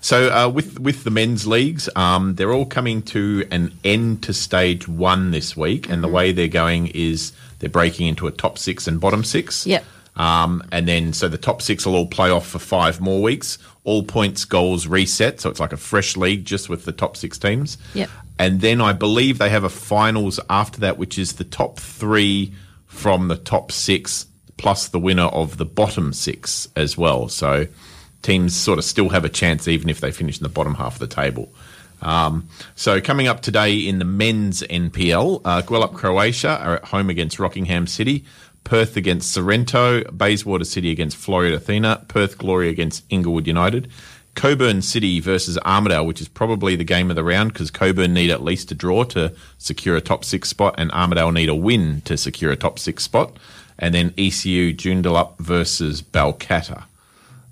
So 0.01 0.33
uh, 0.33 0.49
with 0.49 0.79
with 0.79 1.05
the 1.05 1.11
men's 1.11 1.47
leagues, 1.47 1.89
um, 1.97 2.37
they're 2.37 2.53
all 2.53 2.67
coming 2.67 3.03
to 3.03 3.47
an 3.51 3.73
end 3.85 4.23
to 4.25 4.33
stage 4.33 4.87
one 4.87 5.31
this 5.33 5.57
week, 5.57 5.89
and 5.89 6.03
the 6.03 6.09
way 6.09 6.33
they're 6.33 6.49
going 6.49 6.89
is 6.89 7.33
they're 7.59 7.69
breaking 7.69 8.07
into 8.07 8.27
a 8.27 8.31
top 8.31 8.59
six 8.59 8.87
and 8.87 9.01
bottom 9.01 9.25
six. 9.25 9.67
Yep. 9.67 9.85
Um, 10.17 10.63
and 10.73 10.89
then 10.89 11.13
so 11.13 11.29
the 11.29 11.39
top 11.39 11.63
six 11.63 11.87
will 11.87 11.95
all 11.95 12.07
play 12.07 12.31
off 12.31 12.47
for 12.47 12.59
five 12.59 13.01
more 13.01 13.23
weeks. 13.23 13.59
All 13.89 14.03
points 14.03 14.45
goals 14.45 14.87
reset, 14.87 15.41
so 15.41 15.49
it's 15.49 15.61
like 15.61 15.73
a 15.73 15.79
fresh 15.79 16.15
league 16.15 16.45
just 16.45 16.69
with 16.69 16.85
the 16.85 16.93
top 16.93 17.17
six 17.17 17.39
teams. 17.39 17.79
Yep. 17.95 18.11
And 18.39 18.61
then 18.61 18.83
I 18.83 18.93
believe 18.93 19.39
they 19.39 19.49
have 19.49 19.65
a 19.65 19.71
finals 19.71 20.39
after 20.51 20.81
that, 20.81 20.99
which 20.99 21.19
is 21.19 21.33
the 21.33 21.45
top 21.45 21.79
three 21.81 22.53
from 22.87 23.29
the 23.29 23.37
top 23.37 23.73
six 23.73 24.27
plus 24.59 24.89
the 24.89 24.99
winner 24.99 25.25
of 25.25 25.57
the 25.57 25.65
bottom 25.65 26.13
six 26.13 26.69
as 26.77 26.99
well. 26.99 27.29
So 27.29 27.67
teams 28.21 28.55
sort 28.55 28.79
of 28.79 28.85
still 28.85 29.09
have 29.09 29.25
a 29.25 29.31
chance 29.31 29.67
even 29.67 29.89
if 29.89 30.01
they 30.01 30.13
finish 30.13 30.37
in 30.37 30.43
the 30.43 30.51
bottom 30.51 30.75
half 30.75 30.95
of 30.95 30.99
the 30.99 31.07
table. 31.07 31.51
Um, 32.03 32.49
so 32.75 33.01
coming 33.01 33.27
up 33.27 33.41
today 33.41 33.75
in 33.75 33.99
the 33.99 34.05
men's 34.05 34.63
NPL, 34.63 35.41
uh, 35.45 35.63
Croatia 35.63 36.59
are 36.61 36.77
at 36.77 36.85
home 36.85 37.09
against 37.09 37.39
Rockingham 37.39 37.87
City. 37.87 38.25
Perth 38.69 38.99
against 38.99 39.33
Sorrento, 39.33 40.05
Bayswater 40.13 40.67
City 40.67 40.91
against 40.91 41.17
Floreat 41.17 41.55
Athena, 41.55 42.05
Perth 42.07 42.37
Glory 42.37 42.69
against 42.69 43.03
Inglewood 43.09 43.47
United, 43.47 43.91
Cockburn 44.35 44.83
City 44.83 45.21
versus 45.21 45.57
Armadale, 45.65 46.05
which 46.05 46.21
is 46.21 46.29
probably 46.29 46.77
the 46.77 46.85
game 46.85 47.09
of 47.09 47.17
the 47.17 47.25
round 47.25 47.55
because 47.55 47.71
Cockburn 47.71 48.13
need 48.13 48.29
at 48.29 48.45
least 48.45 48.71
a 48.71 48.75
draw 48.75 49.05
to 49.05 49.33
secure 49.57 49.97
a 49.97 50.03
top 50.03 50.23
six 50.23 50.51
spot, 50.51 50.75
and 50.77 50.93
Armadale 50.93 51.33
need 51.33 51.49
a 51.49 51.55
win 51.55 52.03
to 52.03 52.19
secure 52.19 52.53
a 52.53 52.57
top 52.57 52.79
six 52.79 53.03
spot. 53.03 53.39
And 53.79 53.95
then 53.95 54.13
ECU 54.19 54.75
Joondalup 54.75 55.39
versus 55.39 56.03
Balcatta. 56.03 56.85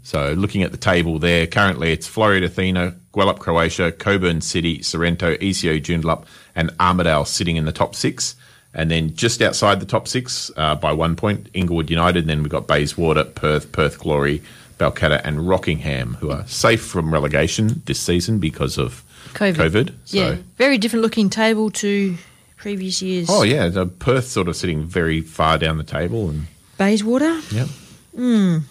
So 0.02 0.34
looking 0.34 0.64
at 0.64 0.70
the 0.70 0.76
table 0.76 1.18
there, 1.18 1.46
currently 1.46 1.92
it's 1.92 2.06
Floreat 2.06 2.44
Athena, 2.44 2.94
Gwelup 3.14 3.38
Croatia, 3.38 3.90
Cockburn 3.90 4.42
City, 4.42 4.82
Sorrento, 4.82 5.32
ECU 5.40 5.80
Joondalup, 5.80 6.26
and 6.54 6.72
Armadale 6.78 7.24
sitting 7.24 7.56
in 7.56 7.64
the 7.64 7.72
top 7.72 7.94
six. 7.94 8.36
And 8.76 8.90
then 8.90 9.16
just 9.16 9.42
outside 9.42 9.80
the 9.80 9.86
top 9.86 10.06
six 10.06 10.50
uh, 10.56 10.76
by 10.76 10.92
one 10.92 11.16
point, 11.16 11.48
Inglewood 11.54 11.90
United. 11.90 12.20
And 12.20 12.28
then 12.28 12.42
we've 12.42 12.52
got 12.52 12.68
Bayswater, 12.68 13.24
Perth, 13.24 13.72
Perth 13.72 13.98
Glory, 13.98 14.42
Balcatta, 14.78 15.20
and 15.24 15.48
Rockingham, 15.48 16.14
who 16.20 16.30
are 16.30 16.46
safe 16.46 16.84
from 16.84 17.12
relegation 17.12 17.82
this 17.86 17.98
season 17.98 18.38
because 18.38 18.76
of 18.76 19.02
COVID. 19.32 19.54
COVID. 19.54 19.94
So, 20.04 20.18
yeah. 20.18 20.36
Very 20.58 20.76
different 20.76 21.02
looking 21.02 21.30
table 21.30 21.70
to 21.70 22.16
previous 22.56 23.00
years. 23.00 23.28
oh 23.30 23.42
yeah, 23.42 23.68
the 23.68 23.86
Perth 23.86 24.26
sort 24.26 24.48
of 24.48 24.56
sitting 24.56 24.84
very 24.84 25.20
far 25.20 25.56
down 25.56 25.78
the 25.78 25.84
table, 25.84 26.28
and 26.28 26.46
Bayswater? 26.78 27.40
Yep. 27.50 27.68
Mm. 28.16 28.62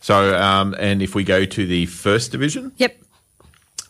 so 0.00 0.34
um, 0.38 0.74
and 0.78 1.02
if 1.02 1.14
we 1.14 1.24
go 1.24 1.44
to 1.44 1.66
the 1.66 1.86
first 1.86 2.32
division, 2.32 2.72
Yep. 2.78 2.96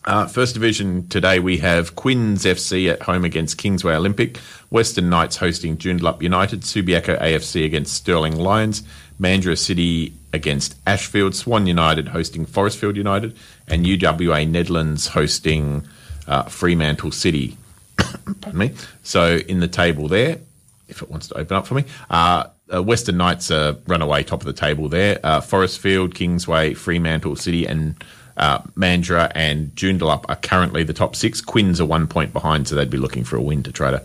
Uh, 0.07 0.25
first 0.25 0.53
division 0.53 1.05
today 1.09 1.37
we 1.37 1.57
have 1.57 1.97
Quinns 1.97 2.45
FC 2.45 2.89
at 2.89 3.01
home 3.01 3.25
against 3.25 3.57
Kingsway 3.57 3.93
Olympic, 3.93 4.37
Western 4.69 5.09
Knights 5.09 5.35
hosting 5.35 5.75
Joondalup 5.75 6.21
United, 6.21 6.61
Subiaco 6.61 7.19
AFC 7.19 7.65
against 7.65 7.93
Stirling 7.93 8.37
Lions, 8.37 8.83
Mandurah 9.19 9.57
City 9.57 10.13
against 10.31 10.77
Ashfield, 10.87 11.35
Swan 11.35 11.67
United 11.67 12.07
hosting 12.07 12.45
Forestfield 12.45 12.95
United, 12.95 13.35
and 13.67 13.85
UWA 13.85 14.49
Netherlands 14.49 15.07
hosting 15.07 15.85
uh, 16.25 16.43
Fremantle 16.43 17.11
City. 17.11 17.57
Pardon 17.97 18.57
me. 18.57 18.71
So 19.03 19.39
in 19.39 19.59
the 19.59 19.67
table 19.67 20.07
there, 20.07 20.39
if 20.87 21.01
it 21.01 21.09
wants 21.09 21.27
to 21.27 21.37
open 21.37 21.57
up 21.57 21.67
for 21.67 21.73
me, 21.73 21.83
uh, 22.09 22.45
uh, 22.73 22.83
Western 22.83 23.17
Knights 23.17 23.49
are 23.51 23.75
runaway 23.87 24.23
top 24.23 24.41
of 24.41 24.45
the 24.45 24.53
table 24.53 24.89
there. 24.89 25.19
Uh, 25.23 25.39
Forestfield, 25.41 26.13
Kingsway, 26.13 26.73
Fremantle 26.73 27.35
City, 27.35 27.65
and 27.65 27.95
uh, 28.37 28.59
Mandurah 28.75 29.31
and 29.35 29.73
Joondalup 29.75 30.25
are 30.29 30.35
currently 30.35 30.83
the 30.83 30.93
top 30.93 31.15
six. 31.15 31.41
Quinns 31.41 31.79
are 31.81 31.85
one 31.85 32.07
point 32.07 32.33
behind, 32.33 32.67
so 32.67 32.75
they'd 32.75 32.89
be 32.89 32.97
looking 32.97 33.23
for 33.23 33.35
a 33.37 33.41
win 33.41 33.63
to 33.63 33.71
try 33.71 33.91
to 33.91 34.03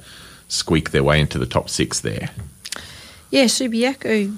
squeak 0.49 0.91
their 0.91 1.03
way 1.03 1.21
into 1.21 1.39
the 1.39 1.47
top 1.47 1.69
six 1.69 2.01
there. 2.01 2.31
Yeah, 3.31 3.45
Subiaco. 3.45 4.37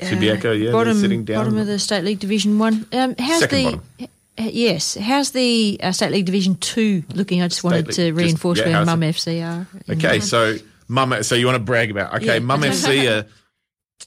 uh, 0.00 0.04
Subiaco, 0.04 0.58
yeah, 0.62 0.72
bottom, 0.72 0.96
sitting 0.98 1.24
down. 1.24 1.44
Bottom 1.44 1.58
of 1.58 1.66
the 1.66 1.78
State 1.78 2.04
League 2.04 2.18
Division 2.18 2.58
One. 2.58 2.86
Um, 2.92 3.14
how's 3.18 3.40
Second 3.40 3.58
the 3.58 3.70
bottom. 3.72 4.52
yes? 4.54 4.94
How's 4.96 5.30
the 5.32 5.78
uh, 5.82 5.92
State 5.92 6.10
League 6.12 6.24
Division 6.26 6.56
Two 6.56 7.02
looking? 7.14 7.42
I 7.42 7.48
just 7.48 7.62
wanted 7.62 7.86
League- 7.88 7.96
to 7.96 8.08
just- 8.10 8.18
reinforce 8.18 8.58
yeah, 8.58 8.64
where 8.66 8.74
how's 8.74 8.86
Mum 8.86 9.02
it? 9.02 9.14
FC 9.14 9.42
are. 9.46 9.66
Okay, 9.90 10.20
so 10.20 10.56
Mum, 10.90 11.22
so 11.22 11.34
you 11.36 11.46
want 11.46 11.56
to 11.56 11.62
brag 11.62 11.90
about? 11.90 12.14
Okay, 12.16 12.34
Yeah. 12.34 12.38
Mum 12.40 12.62
FC 12.62 13.08
are 13.08 13.26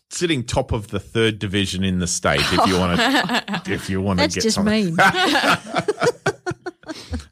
sitting 0.10 0.44
top 0.44 0.72
of 0.72 0.90
the 0.90 1.00
third 1.00 1.40
division 1.40 1.84
in 1.84 2.00
the 2.00 2.08
state. 2.08 2.42
If 2.42 2.68
you 2.68 2.78
want 2.78 3.00
to, 3.00 3.62
if 3.74 3.90
you 3.90 4.02
want 4.02 4.20
to 4.20 4.24
That's 4.24 4.36
get 4.36 4.44
just 4.44 4.56
something. 4.56 4.96
mean. 4.96 4.98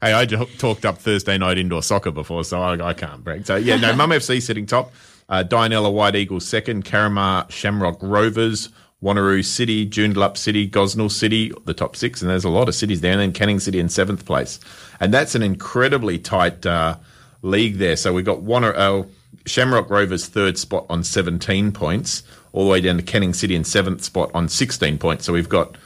Hey, 0.00 0.14
I 0.18 0.26
talked 0.26 0.84
up 0.84 0.98
Thursday 0.98 1.38
night 1.38 1.58
indoor 1.58 1.80
soccer 1.80 2.10
before, 2.10 2.42
so 2.42 2.60
I, 2.60 2.88
I 2.88 2.92
can't 2.92 3.22
brag. 3.22 3.46
So 3.46 3.54
yeah, 3.54 3.76
no, 3.76 3.92
Mum 3.96 4.10
FC 4.10 4.42
sitting 4.42 4.66
top. 4.66 4.92
Uh, 5.28 5.44
Dianella 5.46 5.92
White 5.92 6.16
Eagles 6.16 6.44
second. 6.48 6.84
Carramar 6.84 7.48
Shamrock 7.50 7.98
Rovers. 8.02 8.70
Wanneroo 9.00 9.44
City, 9.44 9.84
Joondalup 9.88 10.36
City, 10.36 10.68
Gosnells 10.68 11.10
City, 11.12 11.52
the 11.66 11.74
top 11.74 11.94
six, 11.96 12.22
and 12.22 12.30
there's 12.30 12.44
a 12.44 12.48
lot 12.48 12.68
of 12.68 12.74
cities 12.74 13.00
there, 13.00 13.10
and 13.12 13.20
then 13.20 13.32
Canning 13.32 13.58
City 13.60 13.78
in 13.80 13.88
seventh 13.88 14.24
place. 14.24 14.58
And 15.00 15.12
that's 15.12 15.34
an 15.34 15.42
incredibly 15.42 16.18
tight 16.20 16.64
uh, 16.64 16.96
league 17.42 17.78
there. 17.78 17.96
So 17.96 18.12
we've 18.12 18.24
got 18.24 18.42
Wanner, 18.42 18.72
uh, 18.74 19.02
Shamrock 19.46 19.90
Rovers 19.90 20.26
third 20.26 20.58
spot 20.58 20.86
on 20.88 21.02
17 21.04 21.72
points, 21.72 22.22
all 22.52 22.64
the 22.64 22.70
way 22.70 22.80
down 22.80 22.96
to 22.96 23.02
Canning 23.02 23.34
City 23.34 23.54
in 23.54 23.64
seventh 23.64 24.02
spot 24.04 24.30
on 24.34 24.48
16 24.48 24.98
points. 24.98 25.24
So 25.24 25.32
we've 25.32 25.48
got 25.48 25.76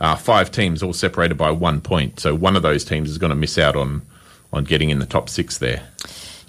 uh, 0.00 0.16
five 0.16 0.50
teams 0.50 0.82
all 0.82 0.92
separated 0.92 1.36
by 1.36 1.50
one 1.50 1.80
point. 1.80 2.20
So 2.20 2.34
one 2.34 2.56
of 2.56 2.62
those 2.62 2.84
teams 2.84 3.08
is 3.10 3.18
going 3.18 3.30
to 3.30 3.36
miss 3.36 3.58
out 3.58 3.76
on 3.76 4.02
on 4.52 4.64
getting 4.64 4.90
in 4.90 4.98
the 5.00 5.06
top 5.06 5.28
six 5.28 5.58
there. 5.58 5.82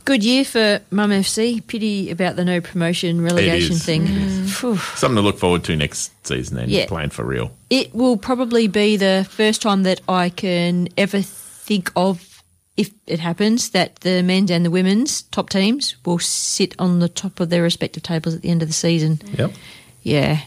Good 0.05 0.23
year 0.23 0.45
for 0.45 0.79
Mum 0.91 1.09
FC. 1.09 1.65
Pity 1.67 2.11
about 2.11 2.37
the 2.37 2.45
no 2.45 2.61
promotion 2.61 3.21
relegation 3.21 3.75
thing. 3.75 4.05
Phew. 4.47 4.77
Something 4.77 5.15
to 5.17 5.21
look 5.21 5.37
forward 5.37 5.65
to 5.65 5.75
next 5.75 6.11
season 6.25 6.55
then, 6.57 6.69
Yeah. 6.69 6.85
playing 6.85 7.09
for 7.09 7.25
real. 7.25 7.51
It 7.69 7.93
will 7.93 8.15
probably 8.15 8.67
be 8.67 8.95
the 8.95 9.27
first 9.29 9.61
time 9.61 9.83
that 9.83 9.99
I 10.07 10.29
can 10.29 10.87
ever 10.97 11.21
think 11.21 11.91
of, 11.97 12.21
if 12.77 12.91
it 13.07 13.19
happens, 13.19 13.69
that 13.71 13.95
the 13.97 14.21
men's 14.23 14.49
and 14.51 14.63
the 14.65 14.71
women's 14.71 15.23
top 15.23 15.49
teams 15.49 15.95
will 16.05 16.19
sit 16.19 16.75
on 16.79 16.99
the 16.99 17.09
top 17.09 17.39
of 17.39 17.49
their 17.49 17.63
respective 17.63 18.03
tables 18.03 18.33
at 18.35 18.41
the 18.43 18.49
end 18.49 18.61
of 18.61 18.69
the 18.69 18.73
season. 18.73 19.19
Yep. 19.37 19.51
Yeah. 20.03 20.41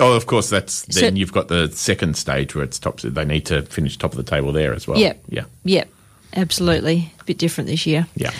Oh, 0.00 0.12
of 0.14 0.26
course, 0.26 0.48
that's 0.48 0.86
So- 0.90 1.00
then 1.00 1.16
you've 1.16 1.32
got 1.32 1.48
the 1.48 1.70
second 1.72 2.16
stage 2.16 2.54
where 2.54 2.64
it's 2.64 2.78
top. 2.78 3.00
They 3.00 3.24
need 3.24 3.46
to 3.46 3.62
finish 3.62 3.96
top 3.98 4.12
of 4.12 4.16
the 4.16 4.28
table 4.28 4.52
there 4.52 4.72
as 4.74 4.86
well. 4.88 4.98
Yep. 4.98 5.22
Yeah. 5.28 5.44
Yep. 5.64 5.88
Absolutely. 6.34 7.12
A 7.20 7.24
bit 7.24 7.38
different 7.38 7.68
this 7.68 7.86
year. 7.86 8.06
Yeah. 8.16 8.30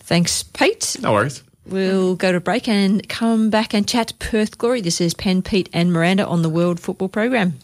Thanks, 0.00 0.42
Pete. 0.42 0.96
No 1.02 1.12
worries. 1.12 1.42
We'll 1.66 2.14
go 2.14 2.30
to 2.32 2.40
break 2.40 2.68
and 2.68 3.06
come 3.08 3.50
back 3.50 3.74
and 3.74 3.86
chat 3.88 4.12
Perth 4.20 4.56
Glory. 4.56 4.80
This 4.80 5.00
is 5.00 5.14
Penn, 5.14 5.42
Pete, 5.42 5.68
and 5.72 5.92
Miranda 5.92 6.24
on 6.26 6.42
the 6.42 6.48
World 6.48 6.78
Football 6.78 7.08
Program. 7.08 7.54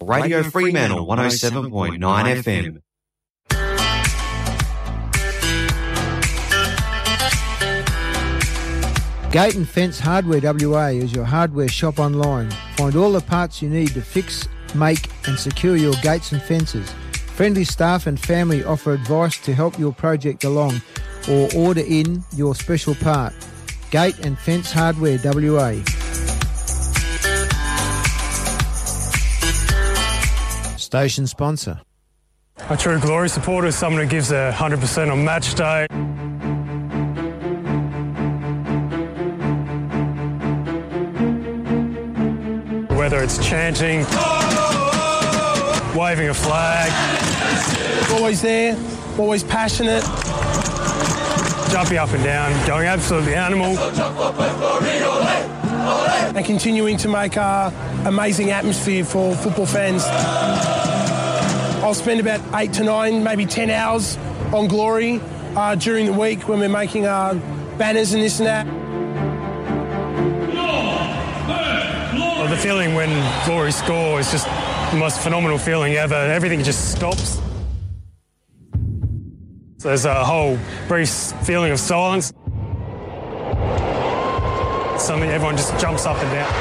Radio 0.00 0.42
Fremantle 0.42 1.06
107.9 1.06 1.98
FM. 2.42 2.82
Gate 9.32 9.54
and 9.54 9.66
Fence 9.66 9.98
Hardware 9.98 10.42
WA 10.42 10.88
is 10.88 11.10
your 11.10 11.24
hardware 11.24 11.66
shop 11.66 11.98
online. 11.98 12.50
Find 12.76 12.94
all 12.94 13.12
the 13.12 13.22
parts 13.22 13.62
you 13.62 13.70
need 13.70 13.88
to 13.94 14.02
fix, 14.02 14.46
make, 14.74 15.08
and 15.26 15.38
secure 15.38 15.74
your 15.74 15.94
gates 16.02 16.32
and 16.32 16.42
fences. 16.42 16.92
Friendly 17.34 17.64
staff 17.64 18.06
and 18.06 18.20
family 18.20 18.62
offer 18.62 18.92
advice 18.92 19.38
to 19.38 19.54
help 19.54 19.78
your 19.78 19.94
project 19.94 20.44
along 20.44 20.82
or 21.30 21.48
order 21.56 21.80
in 21.80 22.22
your 22.34 22.54
special 22.54 22.94
part. 22.96 23.32
Gate 23.90 24.18
and 24.18 24.38
Fence 24.38 24.70
Hardware 24.70 25.18
WA. 25.24 25.82
Station 30.76 31.26
sponsor. 31.26 31.80
A 32.68 32.76
true 32.76 33.00
glory 33.00 33.30
supporter 33.30 33.68
is 33.68 33.76
someone 33.76 34.02
who 34.02 34.10
gives 34.10 34.30
a 34.30 34.52
100% 34.54 35.10
on 35.10 35.24
match 35.24 35.54
day. 35.54 35.86
Whether 43.02 43.20
it's 43.20 43.44
chanting, 43.44 44.04
waving 45.98 46.28
a 46.28 46.34
flag, 46.34 46.92
Always 48.12 48.40
there, 48.42 48.76
always 49.18 49.42
passionate. 49.42 50.04
jumping 51.72 51.98
up 51.98 52.10
and 52.12 52.22
down, 52.22 52.64
going 52.64 52.86
absolutely 52.86 53.34
animal. 53.34 53.76
and 56.36 56.46
continuing 56.46 56.96
to 56.98 57.08
make 57.08 57.36
uh, 57.36 57.72
amazing 58.06 58.52
atmosphere 58.52 59.04
for 59.04 59.34
football 59.34 59.66
fans. 59.66 60.04
I'll 61.82 61.94
spend 61.94 62.20
about 62.20 62.40
eight 62.54 62.72
to 62.74 62.84
nine, 62.84 63.24
maybe 63.24 63.46
ten 63.46 63.68
hours 63.68 64.16
on 64.52 64.68
Glory 64.68 65.20
uh, 65.56 65.74
during 65.74 66.06
the 66.06 66.12
week 66.12 66.46
when 66.48 66.60
we're 66.60 66.68
making 66.68 67.08
our 67.08 67.34
banners 67.78 68.12
and 68.12 68.22
this 68.22 68.38
and 68.38 68.46
that. 68.46 68.91
Feeling 72.62 72.94
when 72.94 73.10
Glory 73.44 73.72
score 73.72 74.20
is 74.20 74.30
just 74.30 74.46
the 74.92 74.96
most 74.96 75.18
phenomenal 75.18 75.58
feeling 75.58 75.94
ever. 75.94 76.14
Everything 76.14 76.62
just 76.62 76.92
stops. 76.92 77.40
So 79.78 79.88
there's 79.88 80.04
a 80.04 80.24
whole 80.24 80.56
brief 80.86 81.10
feeling 81.42 81.72
of 81.72 81.80
silence. 81.80 82.32
Suddenly 84.96 85.26
everyone 85.34 85.56
just 85.56 85.76
jumps 85.80 86.06
up 86.06 86.16
and 86.18 86.30
down. 86.30 86.52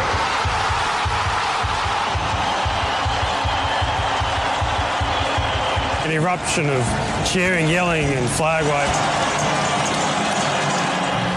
An 6.07 6.11
eruption 6.11 6.68
of 6.68 7.32
cheering, 7.32 7.69
yelling, 7.69 8.06
and 8.06 8.28
flag 8.28 8.64
wave. 8.64 9.40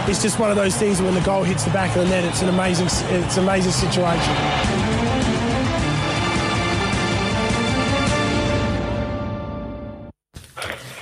It's 0.07 0.21
just 0.21 0.39
one 0.39 0.51
of 0.51 0.57
those 0.57 0.77
things 0.77 1.01
when 1.01 1.15
the 1.15 1.23
goal 1.23 1.45
hits 1.45 1.65
the 1.65 1.71
back 1.71 1.97
of 1.97 2.03
the 2.03 2.09
net, 2.11 2.25
it's 2.25 2.43
an 2.43 2.51
amazing, 2.51 2.89
it's 2.89 3.39
an 3.39 3.45
amazing 3.45 3.73
situation. 3.73 4.35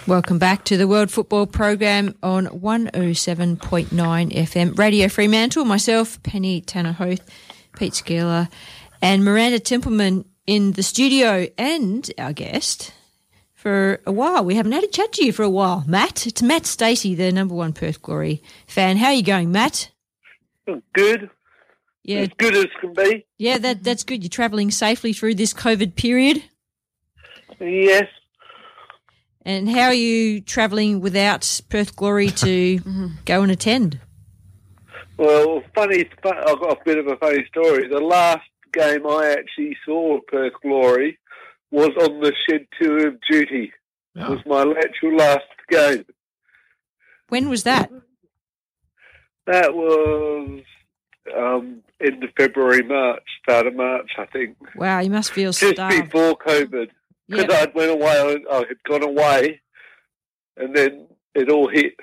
Welcome 0.07 0.39
back 0.39 0.65
to 0.67 0.77
the 0.77 0.87
World 0.87 1.11
Football 1.11 1.49
Program 1.49 2.15
on 2.23 2.47
107.9 2.47 3.89
FM. 3.89 4.79
Radio 4.79 5.09
Fremantle, 5.09 5.65
myself, 5.65 6.23
Penny 6.23 6.61
Tanner 6.61 6.93
Hoath, 6.93 7.29
Pete 7.77 7.95
Szkiela, 7.95 8.49
and 9.01 9.25
Miranda 9.25 9.59
Templeman 9.59 10.25
in 10.47 10.73
the 10.73 10.85
studio, 10.85 11.49
and 11.59 12.09
our 12.19 12.33
guest 12.33 12.93
for 13.63 14.01
a 14.05 14.11
while. 14.13 14.45
We 14.45 14.57
haven't 14.57 14.73
had 14.73 14.83
a 14.83 14.89
chat 14.89 15.13
to 15.13 15.25
you 15.25 15.33
for 15.33 15.45
a 15.45 15.49
while. 15.49 15.85
Matt, 15.87 16.27
it's 16.27 16.43
Matt 16.43 16.67
Stacey, 16.67 17.15
the 17.15 17.31
number 17.31 17.55
one 17.55 17.73
Perth 17.73 18.03
Glory 18.03 18.43
fan. 18.67 18.97
How 18.97 19.07
are 19.07 19.13
you 19.13 19.23
going, 19.23 19.53
Matt? 19.53 19.93
Good. 20.93 21.31
Yeah. 22.03 22.21
As 22.21 22.29
good 22.37 22.57
as 22.57 22.67
can 22.81 22.93
be. 22.93 23.25
Yeah, 23.39 23.59
that 23.59 23.85
that's 23.85 24.03
good. 24.03 24.25
You're 24.25 24.31
travelling 24.31 24.73
safely 24.73 25.13
through 25.13 25.37
this 25.37 25.55
COVID 25.55 25.95
period. 25.95 26.43
Yes. 27.61 28.07
And 29.45 29.69
how 29.69 29.85
are 29.85 29.95
you 29.95 30.41
travelling 30.41 31.01
without 31.01 31.61
Perth 31.69 31.95
Glory 31.95 32.31
to 32.31 32.79
go 33.25 33.43
and 33.43 33.53
attend? 33.53 34.01
Well, 35.19 35.63
funny. 35.73 36.09
I've 36.25 36.61
got 36.61 36.81
a 36.81 36.85
bit 36.85 36.99
of 36.99 37.07
a 37.07 37.17
funny 37.17 37.47
story. 37.47 37.87
The 37.87 38.01
last 38.01 38.43
game 38.73 39.07
I 39.07 39.37
actually 39.39 39.77
saw 39.85 40.19
Perth 40.27 40.55
Glory 40.63 41.19
was 41.73 41.91
on 42.01 42.21
the 42.21 42.33
shed 42.49 42.67
tour 42.81 43.09
of 43.09 43.19
duty. 43.29 43.73
It 44.15 44.29
was 44.29 44.39
my 44.47 44.61
actual 44.79 45.17
last 45.17 45.43
game. 45.71 46.05
When 47.29 47.49
was 47.49 47.65
that? 47.65 47.91
That 49.47 49.75
was 49.75 50.61
um, 51.37 51.83
end 52.01 52.23
of 52.23 52.31
February, 52.37 52.83
March, 52.83 53.23
start 53.43 53.67
of 53.67 53.75
March, 53.75 54.11
I 54.19 54.27
think. 54.27 54.57
Wow, 54.77 55.01
you 55.01 55.11
must 55.11 55.33
feel 55.33 55.53
Just 55.53 55.75
starved. 55.75 56.05
before 56.05 56.37
COVID, 56.37 56.89
because 57.29 57.47
Yeah. 57.49 57.61
I'd 57.61 57.75
went 57.75 57.91
away. 57.91 58.45
I 58.51 58.57
had 58.59 58.83
gone 58.89 59.03
away, 59.03 59.61
and 60.57 60.77
then 60.77 61.09
it 61.35 61.51
all 61.51 61.69
hit. 61.69 61.95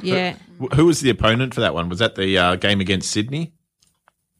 Yeah. 0.00 0.36
Wh- 0.60 0.74
Who 0.76 0.86
was 0.86 1.00
the 1.00 1.10
opponent 1.10 1.54
for 1.54 1.60
that 1.62 1.74
one? 1.74 1.88
Was 1.88 1.98
that 1.98 2.14
the 2.14 2.38
uh, 2.38 2.56
game 2.56 2.80
against 2.80 3.10
Sydney? 3.10 3.52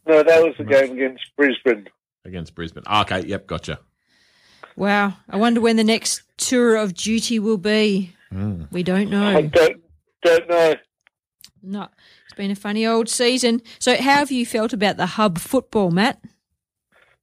No, 0.07 0.23
that 0.23 0.43
was 0.43 0.55
the 0.59 0.65
game 0.65 0.93
against 0.93 1.25
Brisbane. 1.37 1.89
Against 2.25 2.55
Brisbane. 2.55 2.85
Ah, 2.87 3.03
okay, 3.03 3.21
yep, 3.27 3.47
gotcha. 3.47 3.81
Wow. 4.77 5.15
I 5.29 5.37
wonder 5.37 5.61
when 5.61 5.77
the 5.77 5.85
next 5.85 6.23
tour 6.37 6.77
of 6.77 6.95
duty 6.95 7.39
will 7.39 7.59
be. 7.59 8.15
Mm. 8.33 8.71
We 8.71 8.83
don't 8.83 9.11
know. 9.11 9.37
I 9.37 9.43
don't 9.43 9.83
don't 10.23 10.49
know. 10.49 10.75
No. 11.63 11.89
It's 12.27 12.35
been 12.37 12.51
a 12.51 12.57
funny 12.57 12.87
old 12.87 13.09
season. 13.09 13.63
So, 13.79 13.97
how 13.97 14.17
have 14.17 14.31
you 14.31 14.45
felt 14.45 14.73
about 14.73 14.97
the 14.97 15.07
hub 15.07 15.39
football, 15.39 15.91
Matt? 15.91 16.21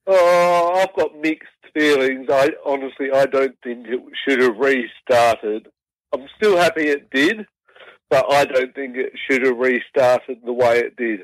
Oh, 0.07 0.73
I've 0.75 0.95
got 0.95 1.17
mixed 1.19 1.49
feelings. 1.73 2.27
I 2.31 2.51
honestly, 2.65 3.11
I 3.13 3.25
don't 3.25 3.55
think 3.63 3.87
it 3.87 4.01
should 4.27 4.41
have 4.41 4.57
restarted. 4.57 5.67
I'm 6.13 6.27
still 6.37 6.57
happy 6.57 6.87
it 6.87 7.09
did, 7.09 7.45
but 8.09 8.31
I 8.31 8.45
don't 8.45 8.73
think 8.75 8.95
it 8.95 9.13
should 9.27 9.43
have 9.45 9.57
restarted 9.57 10.39
the 10.45 10.53
way 10.53 10.79
it 10.79 10.95
did. 10.95 11.21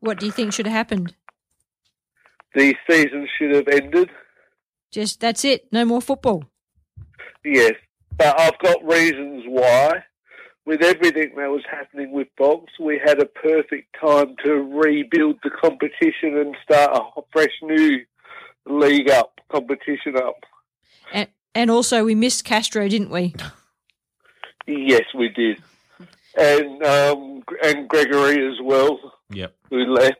What 0.00 0.18
do 0.18 0.26
you 0.26 0.32
think 0.32 0.52
should 0.52 0.66
have 0.66 0.74
happened? 0.74 1.14
The 2.54 2.74
season 2.88 3.28
should 3.38 3.54
have 3.54 3.68
ended. 3.68 4.10
Just 4.90 5.20
that's 5.20 5.44
it. 5.44 5.72
No 5.72 5.84
more 5.84 6.00
football. 6.00 6.44
Yes, 7.44 7.72
but 8.16 8.38
I've 8.38 8.58
got 8.58 8.84
reasons 8.84 9.44
why. 9.46 10.04
With 10.66 10.82
everything 10.82 11.32
that 11.36 11.50
was 11.50 11.62
happening 11.68 12.12
with 12.12 12.28
Fox, 12.36 12.70
we 12.78 13.00
had 13.04 13.20
a 13.20 13.26
perfect 13.26 13.96
time 14.00 14.36
to 14.44 14.52
rebuild 14.52 15.38
the 15.42 15.50
competition 15.50 16.36
and 16.36 16.54
start 16.62 16.90
a 17.16 17.22
fresh 17.32 17.52
new 17.62 18.00
league 18.66 19.08
up, 19.10 19.40
competition 19.50 20.16
up. 20.16 20.36
And, 21.12 21.28
and 21.54 21.70
also, 21.70 22.04
we 22.04 22.14
missed 22.14 22.44
Castro, 22.44 22.86
didn't 22.88 23.10
we? 23.10 23.34
Yes, 24.66 25.02
we 25.16 25.28
did, 25.30 25.60
and 26.36 26.82
um, 26.84 27.42
and 27.64 27.88
Gregory 27.88 28.46
as 28.46 28.58
well, 28.62 29.00
Yep. 29.30 29.54
who 29.70 29.78
left. 29.86 30.18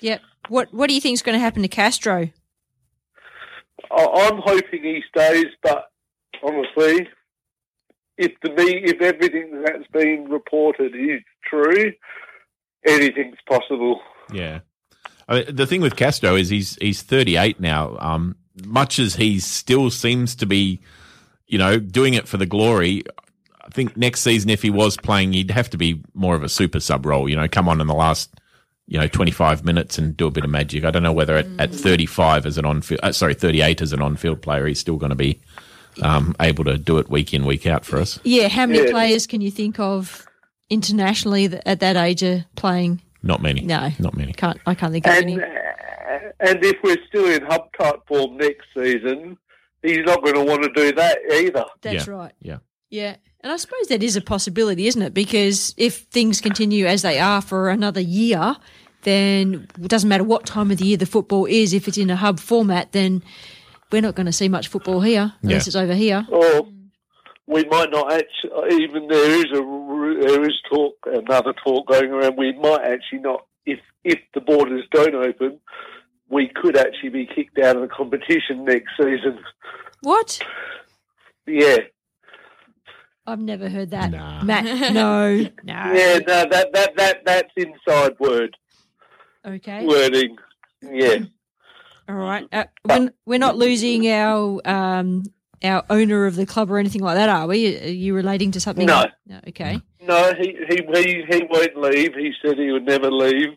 Yep. 0.00 0.20
What 0.48 0.72
What 0.72 0.88
do 0.88 0.94
you 0.94 1.00
think 1.00 1.14
is 1.14 1.22
going 1.22 1.36
to 1.36 1.40
happen 1.42 1.62
to 1.62 1.68
Castro? 1.68 2.30
I, 3.92 4.28
I'm 4.28 4.40
hoping 4.42 4.82
he 4.82 5.02
stays, 5.08 5.46
but 5.62 5.86
honestly, 6.42 7.08
if 8.18 8.32
the 8.42 8.52
if 8.56 9.00
everything 9.00 9.62
that's 9.64 9.86
been 9.92 10.28
reported 10.28 10.94
is 10.94 11.20
true, 11.44 11.92
anything's 12.86 13.38
possible. 13.48 14.00
Yeah. 14.32 14.60
I 15.28 15.36
mean, 15.36 15.56
the 15.56 15.66
thing 15.66 15.80
with 15.80 15.96
Castro 15.96 16.36
is 16.36 16.48
he's 16.48 16.76
he's 16.76 17.02
38 17.02 17.60
now. 17.60 17.96
Um, 17.98 18.36
much 18.66 18.98
as 18.98 19.16
he 19.16 19.40
still 19.40 19.90
seems 19.90 20.34
to 20.36 20.46
be, 20.46 20.80
you 21.46 21.58
know, 21.58 21.78
doing 21.78 22.14
it 22.14 22.28
for 22.28 22.36
the 22.36 22.46
glory. 22.46 23.02
I 23.64 23.68
think 23.68 23.96
next 23.96 24.22
season, 24.22 24.50
if 24.50 24.62
he 24.62 24.70
was 24.70 24.96
playing, 24.96 25.32
he'd 25.32 25.50
have 25.50 25.70
to 25.70 25.78
be 25.78 26.02
more 26.14 26.34
of 26.34 26.42
a 26.42 26.48
super 26.48 26.80
sub 26.80 27.06
role. 27.06 27.28
You 27.28 27.36
know, 27.36 27.48
come 27.48 27.68
on 27.68 27.80
in 27.80 27.86
the 27.86 27.94
last, 27.94 28.34
you 28.86 28.98
know, 28.98 29.06
25 29.06 29.64
minutes 29.64 29.96
and 29.98 30.16
do 30.16 30.26
a 30.26 30.30
bit 30.30 30.44
of 30.44 30.50
magic. 30.50 30.84
I 30.84 30.90
don't 30.90 31.02
know 31.02 31.12
whether 31.12 31.36
at, 31.36 31.46
at 31.58 31.74
35 31.74 32.46
as 32.46 32.58
an 32.58 32.64
on 32.64 32.82
field, 32.82 33.00
uh, 33.02 33.12
sorry, 33.12 33.34
38 33.34 33.80
as 33.80 33.92
an 33.92 34.02
on 34.02 34.16
field 34.16 34.42
player, 34.42 34.66
he's 34.66 34.80
still 34.80 34.96
going 34.96 35.10
to 35.10 35.16
be 35.16 35.40
um, 36.02 36.34
able 36.40 36.64
to 36.64 36.76
do 36.78 36.98
it 36.98 37.08
week 37.08 37.32
in 37.32 37.44
week 37.46 37.66
out 37.66 37.84
for 37.84 37.98
us. 37.98 38.18
Yeah. 38.24 38.48
How 38.48 38.66
many 38.66 38.84
Yeah. 38.84 38.90
players 38.90 39.26
can 39.26 39.40
you 39.40 39.50
think 39.50 39.78
of 39.78 40.26
internationally 40.70 41.46
that 41.46 41.66
at 41.68 41.80
that 41.80 41.96
age 41.96 42.22
are 42.22 42.44
playing? 42.56 43.00
Not 43.22 43.40
many. 43.42 43.60
No. 43.60 43.90
Not 43.98 44.16
many. 44.16 44.32
Can't 44.32 44.58
I 44.66 44.74
can't 44.74 44.92
think 44.92 45.06
of 45.06 45.12
And 45.14 45.24
any. 45.24 45.40
uh, 45.40 46.18
and 46.40 46.64
if 46.64 46.76
we're 46.82 46.96
still 47.08 47.26
in 47.26 47.42
hub 47.42 47.68
type 47.78 48.00
form 48.08 48.36
next 48.36 48.66
season, 48.74 49.38
he's 49.82 50.00
not 50.04 50.22
going 50.24 50.34
to 50.34 50.44
want 50.44 50.62
to 50.64 50.70
do 50.74 50.92
that 50.94 51.18
either. 51.32 51.64
That's 51.82 52.08
right. 52.08 52.32
Yeah. 52.40 52.58
Yeah. 52.90 53.16
And 53.42 53.50
I 53.52 53.56
suppose 53.56 53.88
that 53.88 54.02
is 54.02 54.14
a 54.16 54.20
possibility, 54.20 54.86
isn't 54.86 55.02
it? 55.02 55.12
Because 55.14 55.74
if 55.76 56.02
things 56.04 56.40
continue 56.40 56.86
as 56.86 57.02
they 57.02 57.18
are 57.18 57.42
for 57.42 57.70
another 57.70 58.00
year, 58.00 58.56
then 59.02 59.66
it 59.82 59.88
doesn't 59.88 60.08
matter 60.08 60.22
what 60.24 60.46
time 60.46 60.70
of 60.70 60.78
the 60.78 60.84
year 60.86 60.96
the 60.96 61.06
football 61.06 61.46
is. 61.46 61.72
If 61.72 61.88
it's 61.88 61.98
in 61.98 62.08
a 62.10 62.16
hub 62.16 62.38
format, 62.38 62.92
then 62.92 63.22
we're 63.90 64.00
not 64.02 64.14
going 64.14 64.26
to 64.26 64.32
see 64.32 64.48
much 64.48 64.68
football 64.68 65.00
here 65.00 65.32
unless 65.42 65.66
Yeah. 65.66 65.68
it's 65.70 65.76
over 65.76 65.94
here. 65.94 66.24
Or 66.30 66.68
we 67.48 67.64
might 67.64 67.90
not 67.90 68.12
actually. 68.12 68.82
Even 68.84 69.08
there 69.08 69.30
is 69.38 69.46
a 69.52 70.26
there 70.26 70.42
is 70.48 70.54
talk, 70.70 70.94
another 71.06 71.52
talk 71.64 71.88
going 71.88 72.10
around. 72.12 72.36
We 72.38 72.52
might 72.52 72.82
actually 72.82 73.18
not. 73.20 73.44
If 73.66 73.80
if 74.04 74.20
the 74.34 74.40
borders 74.40 74.84
don't 74.92 75.14
open, 75.16 75.58
we 76.28 76.48
could 76.54 76.76
actually 76.76 77.08
be 77.10 77.26
kicked 77.26 77.58
out 77.58 77.74
of 77.76 77.82
the 77.82 77.88
competition 77.88 78.64
next 78.64 78.90
season. 78.96 79.40
What? 80.02 80.40
Yeah, 81.46 81.78
I've 83.26 83.38
never 83.40 83.68
heard 83.68 83.90
that. 83.90 84.10
Matt, 84.10 84.64
no. 84.92 85.36
No. 85.36 85.52
yeah. 85.64 86.18
No, 86.26 86.44
that 86.50 86.72
that 86.72 86.96
that 86.96 87.18
that's 87.24 87.52
inside 87.56 88.18
word 88.18 88.56
Okay. 89.46 89.86
wording. 89.86 90.36
Yeah. 90.82 91.18
All 92.08 92.16
right. 92.16 92.46
Uh, 92.52 92.64
we're, 92.88 93.12
we're 93.26 93.38
not 93.38 93.56
losing 93.56 94.08
our 94.08 94.60
um, 94.64 95.22
our 95.62 95.84
owner 95.88 96.26
of 96.26 96.34
the 96.34 96.46
club 96.46 96.70
or 96.70 96.78
anything 96.78 97.00
like 97.02 97.16
that, 97.16 97.28
are 97.28 97.46
we? 97.46 97.80
Are 97.80 97.86
you 97.86 98.14
relating 98.14 98.50
to 98.52 98.60
something? 98.60 98.86
No. 98.86 99.04
no. 99.26 99.40
Okay. 99.48 99.80
No, 100.00 100.32
he, 100.36 100.56
he 100.68 100.80
he 100.92 101.24
he 101.28 101.42
won't 101.48 101.76
leave. 101.76 102.14
He 102.14 102.32
said 102.44 102.58
he 102.58 102.72
would 102.72 102.84
never 102.84 103.10
leave 103.10 103.50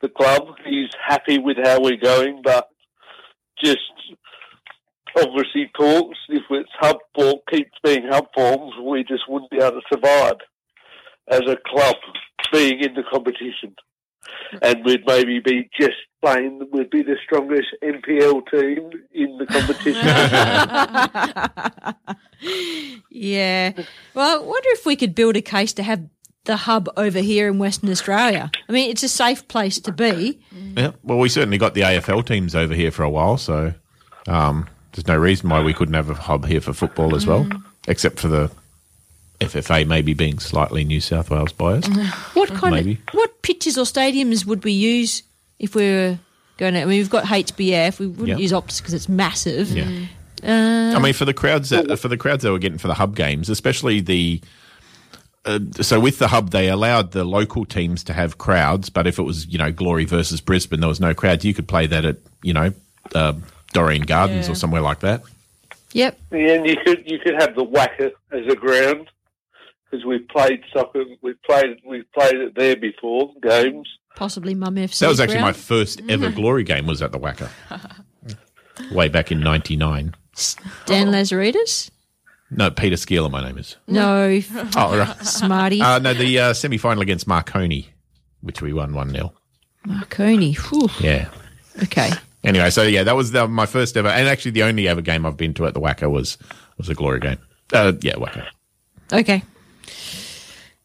the 0.00 0.08
club. 0.08 0.42
He's 0.64 0.88
happy 1.06 1.38
with 1.38 1.58
how 1.62 1.80
we're 1.82 1.96
going, 1.98 2.40
but 2.42 2.68
just 3.62 3.78
obviously 5.16 5.70
talks. 5.76 6.18
If 6.28 6.42
it's 6.50 6.70
hub 6.78 6.98
form, 7.14 7.36
keeps 7.50 7.72
being 7.82 8.06
hub 8.08 8.26
forms, 8.34 8.74
we 8.82 9.04
just 9.04 9.28
wouldn't 9.28 9.50
be 9.50 9.58
able 9.58 9.80
to 9.80 9.86
survive 9.92 10.36
as 11.28 11.40
a 11.40 11.56
club 11.66 11.96
being 12.52 12.80
in 12.80 12.94
the 12.94 13.02
competition. 13.10 13.74
And 14.62 14.84
we'd 14.84 15.06
maybe 15.06 15.40
be 15.40 15.68
just 15.78 15.96
playing, 16.22 16.68
we'd 16.72 16.90
be 16.90 17.02
the 17.02 17.16
strongest 17.24 17.68
NPL 17.82 18.42
team 18.50 18.90
in 19.12 19.38
the 19.38 19.46
competition. 19.46 20.06
Yeah. 23.16 23.72
Well, 24.14 24.40
I 24.40 24.44
wonder 24.44 24.68
if 24.72 24.84
we 24.84 24.94
could 24.94 25.14
build 25.14 25.36
a 25.36 25.42
case 25.42 25.72
to 25.74 25.82
have 25.82 26.06
the 26.44 26.56
hub 26.56 26.88
over 26.96 27.20
here 27.20 27.48
in 27.48 27.58
Western 27.58 27.90
Australia. 27.90 28.50
I 28.68 28.72
mean, 28.72 28.90
it's 28.90 29.02
a 29.02 29.08
safe 29.08 29.48
place 29.48 29.80
to 29.80 29.90
be. 29.92 30.40
Yeah. 30.52 30.92
Well, 31.02 31.18
we 31.18 31.30
certainly 31.30 31.56
got 31.56 31.74
the 31.74 31.80
AFL 31.80 32.26
teams 32.26 32.54
over 32.54 32.74
here 32.74 32.90
for 32.90 33.04
a 33.04 33.10
while, 33.10 33.38
so 33.38 33.72
um, 34.28 34.68
there's 34.96 35.06
no 35.06 35.16
reason 35.16 35.48
why 35.50 35.62
we 35.62 35.72
couldn't 35.72 35.94
have 35.94 36.10
a 36.10 36.14
hub 36.14 36.46
here 36.46 36.60
for 36.60 36.72
football 36.72 37.14
as 37.14 37.26
well, 37.26 37.48
except 37.86 38.18
for 38.18 38.28
the 38.28 38.50
FFA 39.40 39.86
maybe 39.86 40.14
being 40.14 40.38
slightly 40.38 40.82
New 40.84 41.00
South 41.00 41.30
Wales 41.30 41.52
biased. 41.52 41.90
What 42.34 42.48
kind 42.54 42.74
Maybe. 42.74 42.92
of 43.08 43.14
what 43.14 43.42
pitches 43.42 43.76
or 43.78 43.84
stadiums 43.84 44.46
would 44.46 44.64
we 44.64 44.72
use 44.72 45.22
if 45.58 45.74
we 45.74 45.82
were 45.82 46.18
going 46.56 46.74
to? 46.74 46.80
I 46.80 46.84
mean, 46.86 46.98
we've 46.98 47.10
got 47.10 47.24
HBF. 47.24 47.98
We 47.98 48.06
wouldn't 48.08 48.28
Yeah. 48.28 48.36
use 48.38 48.52
Optus 48.52 48.78
because 48.80 48.94
it's 48.94 49.08
massive. 49.08 49.70
Yeah. 49.70 50.06
Uh, 50.42 50.96
I 50.96 50.98
mean, 50.98 51.12
for 51.14 51.24
the 51.24 51.34
crowds 51.34 51.70
that 51.70 51.98
for 51.98 52.08
the 52.08 52.16
crowds 52.16 52.42
that 52.42 52.52
were 52.52 52.58
getting 52.58 52.78
for 52.78 52.88
the 52.88 52.94
hub 52.94 53.14
games, 53.16 53.48
especially 53.50 54.00
the. 54.00 54.40
Uh, 55.44 55.60
so 55.80 56.00
with 56.00 56.18
the 56.18 56.28
hub, 56.28 56.50
they 56.50 56.68
allowed 56.68 57.12
the 57.12 57.24
local 57.24 57.64
teams 57.64 58.02
to 58.04 58.12
have 58.12 58.36
crowds, 58.36 58.90
but 58.90 59.06
if 59.06 59.18
it 59.18 59.22
was 59.22 59.46
you 59.46 59.58
know 59.58 59.70
Glory 59.70 60.04
versus 60.04 60.40
Brisbane, 60.40 60.80
there 60.80 60.88
was 60.88 61.00
no 61.00 61.14
crowds. 61.14 61.44
You 61.44 61.54
could 61.54 61.68
play 61.68 61.86
that 61.86 62.04
at 62.04 62.16
you 62.42 62.52
know 62.52 62.72
uh, 63.14 63.32
Dorrien 63.76 64.06
Gardens 64.06 64.46
Yeah. 64.46 64.52
or 64.52 64.54
somewhere 64.54 64.80
like 64.82 65.00
that. 65.00 65.22
Yep. 65.92 66.18
And 66.32 66.66
you 66.66 66.76
could 66.84 67.02
you 67.10 67.18
could 67.18 67.34
have 67.40 67.54
the 67.54 67.64
WACA 67.64 68.10
as 68.32 68.46
a 68.52 68.56
ground 68.56 69.08
because 69.90 70.04
we've 70.04 70.26
played 70.28 70.62
soccer. 70.72 71.04
We've 71.22 71.40
played 71.42 71.80
we've 71.86 72.10
played 72.12 72.34
it 72.36 72.54
there 72.56 72.76
before 72.76 73.32
games. 73.42 73.88
possibly 74.16 74.54
Mum 74.54 74.74
FC. 74.76 74.98
That 75.00 75.08
was 75.08 75.20
actually 75.20 75.40
my 75.40 75.52
first 75.52 76.00
ever 76.08 76.30
Glory 76.30 76.64
game. 76.64 76.86
Was 76.86 77.02
at 77.02 77.12
the 77.12 77.18
WACA, 77.18 77.48
way 78.92 79.08
back 79.08 79.30
in 79.32 79.40
'99. 79.40 80.14
Stan 80.34 81.06
Lazaridis. 81.08 81.90
No, 82.50 82.70
Peter 82.70 82.94
Szkiela, 82.96 83.30
my 83.30 83.42
name 83.42 83.58
is. 83.58 83.76
No. 83.88 84.40
Oh, 84.76 84.96
right. 84.98 85.16
Smarty. 85.26 85.80
Uh, 85.80 85.98
no, 85.98 86.14
the 86.14 86.38
uh, 86.38 86.52
semi 86.52 86.76
final 86.78 87.02
against 87.02 87.26
Marconi, 87.26 87.88
which 88.40 88.60
we 88.62 88.72
won 88.72 88.92
1 88.94 89.10
0. 89.10 89.32
Marconi. 89.84 90.52
Whew. 90.52 90.88
Yeah. 91.00 91.28
Okay. 91.82 92.10
Anyway, 92.46 92.70
so 92.70 92.84
yeah, 92.84 93.02
that 93.02 93.16
was 93.16 93.32
the, 93.32 93.48
my 93.48 93.66
first 93.66 93.96
ever, 93.96 94.08
and 94.08 94.28
actually 94.28 94.52
the 94.52 94.62
only 94.62 94.86
ever 94.86 95.02
game 95.02 95.26
I've 95.26 95.36
been 95.36 95.52
to 95.54 95.66
at 95.66 95.74
the 95.74 95.80
WACA 95.80 96.08
was 96.08 96.38
was 96.78 96.88
a 96.88 96.94
Glory 96.94 97.18
game. 97.18 97.38
Uh, 97.72 97.92
yeah, 98.00 98.14
WACA. 98.14 98.46
Okay. 99.12 99.42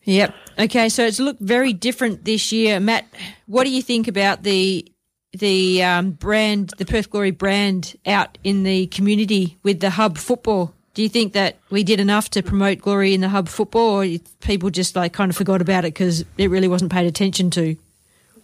Yep. 0.04 0.34
Okay, 0.58 0.90
so 0.90 1.06
it's 1.06 1.20
looked 1.20 1.40
very 1.40 1.72
different 1.72 2.26
this 2.26 2.52
year. 2.52 2.80
Matt, 2.80 3.08
what 3.46 3.66
do 3.66 3.70
you 3.70 3.84
think 3.84 4.08
about 4.08 4.42
the 4.42 4.92
the 5.34 5.84
um, 5.84 6.12
brand, 6.12 6.74
the 6.80 6.86
Perth 6.86 7.12
Glory 7.12 7.30
brand 7.30 7.96
out 8.08 8.40
in 8.44 8.64
the 8.64 8.88
community 8.88 9.60
with 9.62 9.82
the 9.82 9.92
hub 9.92 10.18
football? 10.18 10.74
Do 10.96 11.04
you 11.04 11.10
think 11.10 11.34
that 11.34 11.58
we 11.70 11.84
did 11.84 12.00
enough 12.00 12.32
to 12.32 12.42
promote 12.42 12.80
Glory 12.80 13.14
in 13.14 13.22
the 13.22 13.30
hub 13.30 13.48
football, 13.48 14.02
or 14.02 14.18
people 14.40 14.72
just 14.72 14.96
like 14.96 15.14
kind 15.14 15.30
of 15.30 15.38
forgot 15.38 15.62
about 15.62 15.86
it 15.86 15.94
because 15.94 16.26
it 16.40 16.50
really 16.50 16.68
wasn't 16.68 16.92
paid 16.92 17.06
attention 17.06 17.52
to? 17.52 17.76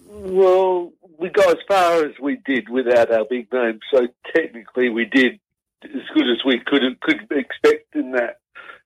Well, 0.07 0.93
we 1.19 1.29
got 1.29 1.49
as 1.49 1.63
far 1.67 2.03
as 2.05 2.11
we 2.21 2.39
did 2.45 2.69
without 2.69 3.11
our 3.11 3.25
big 3.29 3.51
name, 3.51 3.79
so 3.93 4.07
technically 4.35 4.89
we 4.89 5.05
did 5.05 5.39
as 5.83 6.07
good 6.13 6.29
as 6.29 6.43
we 6.45 6.59
could 6.65 6.81
could 7.01 7.21
expect 7.31 7.95
in 7.95 8.11
that 8.11 8.39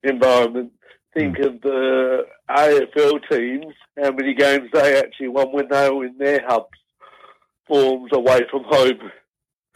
environment. 0.04 0.72
Think 1.14 1.40
of 1.40 1.60
the 1.62 2.26
AFL 2.50 3.20
teams, 3.30 3.74
how 4.02 4.12
many 4.12 4.34
games 4.34 4.70
they 4.72 4.98
actually 4.98 5.28
won 5.28 5.52
when 5.52 5.68
they 5.70 5.90
were 5.90 6.06
in 6.06 6.18
their 6.18 6.42
hubs 6.48 6.70
forms 7.68 8.12
away 8.14 8.42
from 8.50 8.64
home. 8.66 9.12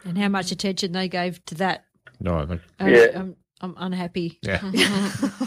And 0.04 0.16
how 0.16 0.28
much 0.28 0.50
attention 0.50 0.92
they 0.92 1.08
gave 1.08 1.44
to 1.46 1.54
that? 1.56 1.84
No, 2.20 2.38
I 2.38 2.46
think. 2.46 2.62
Um, 2.78 2.88
Yeah. 2.88 3.06
I'm, 3.14 3.36
I'm 3.60 3.74
unhappy. 3.78 4.38
Yeah. 4.42 4.60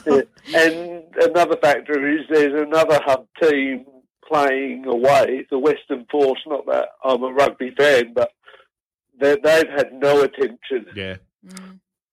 Yeah. 0.06 0.22
and 0.56 1.04
another 1.22 1.58
factor 1.62 2.08
is 2.08 2.22
there's 2.30 2.60
another 2.62 3.00
hub 3.06 3.28
team 3.42 3.86
playing 4.30 4.86
away, 4.86 5.46
the 5.50 5.58
Western 5.60 6.06
Force. 6.12 6.40
Not 6.46 6.66
that 6.68 6.90
I'm 7.04 7.24
a 7.24 7.32
rugby 7.34 7.72
fan, 7.78 8.14
but 8.14 8.32
they- 9.20 9.38
they've 9.44 9.70
had 9.70 9.92
no 9.94 10.22
attention, 10.22 10.86
Yeah. 10.96 11.18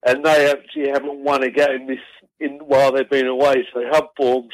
and 0.04 0.24
they 0.24 0.50
actually 0.50 0.88
haven't 0.88 1.18
won 1.24 1.42
a 1.42 1.50
game 1.50 1.86
this 1.86 1.98
in 2.40 2.58
while 2.58 2.92
they've 2.92 3.08
been 3.08 3.26
away. 3.26 3.66
So 3.72 3.82
hub 3.90 4.08
forms 4.16 4.52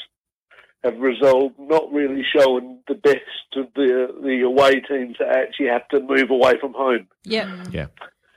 have 0.85 0.99
resolved 0.99 1.59
not 1.59 1.93
really 1.93 2.25
showing 2.37 2.81
the 2.89 2.95
best 2.95 3.21
of 3.57 3.69
the 3.75 4.15
the 4.23 4.43
away 4.43 4.81
teams 4.81 5.17
that 5.19 5.29
actually 5.29 5.69
have 5.69 5.87
to 5.89 6.01
move 6.01 6.31
away 6.31 6.59
from 6.61 6.73
home. 6.75 7.07
Yep. 7.25 7.49
Yeah. 7.71 7.87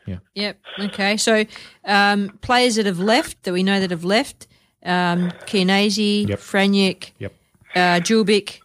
Yeah. 0.05 0.17
Yep. 0.35 0.57
Okay. 0.79 1.17
So 1.17 1.45
um, 1.83 2.37
players 2.41 2.75
that 2.75 2.85
have 2.85 2.99
left, 2.99 3.43
that 3.43 3.53
we 3.53 3.63
know 3.63 3.79
that 3.79 3.89
have 3.91 4.03
left, 4.03 4.47
um, 4.83 5.31
Chianese, 5.47 6.27
Yep. 6.29 6.39
Franjic, 6.39 7.13
Yep. 7.17 7.33
uh, 7.75 7.99
Julbic, 8.01 8.57
Yep. 8.57 8.64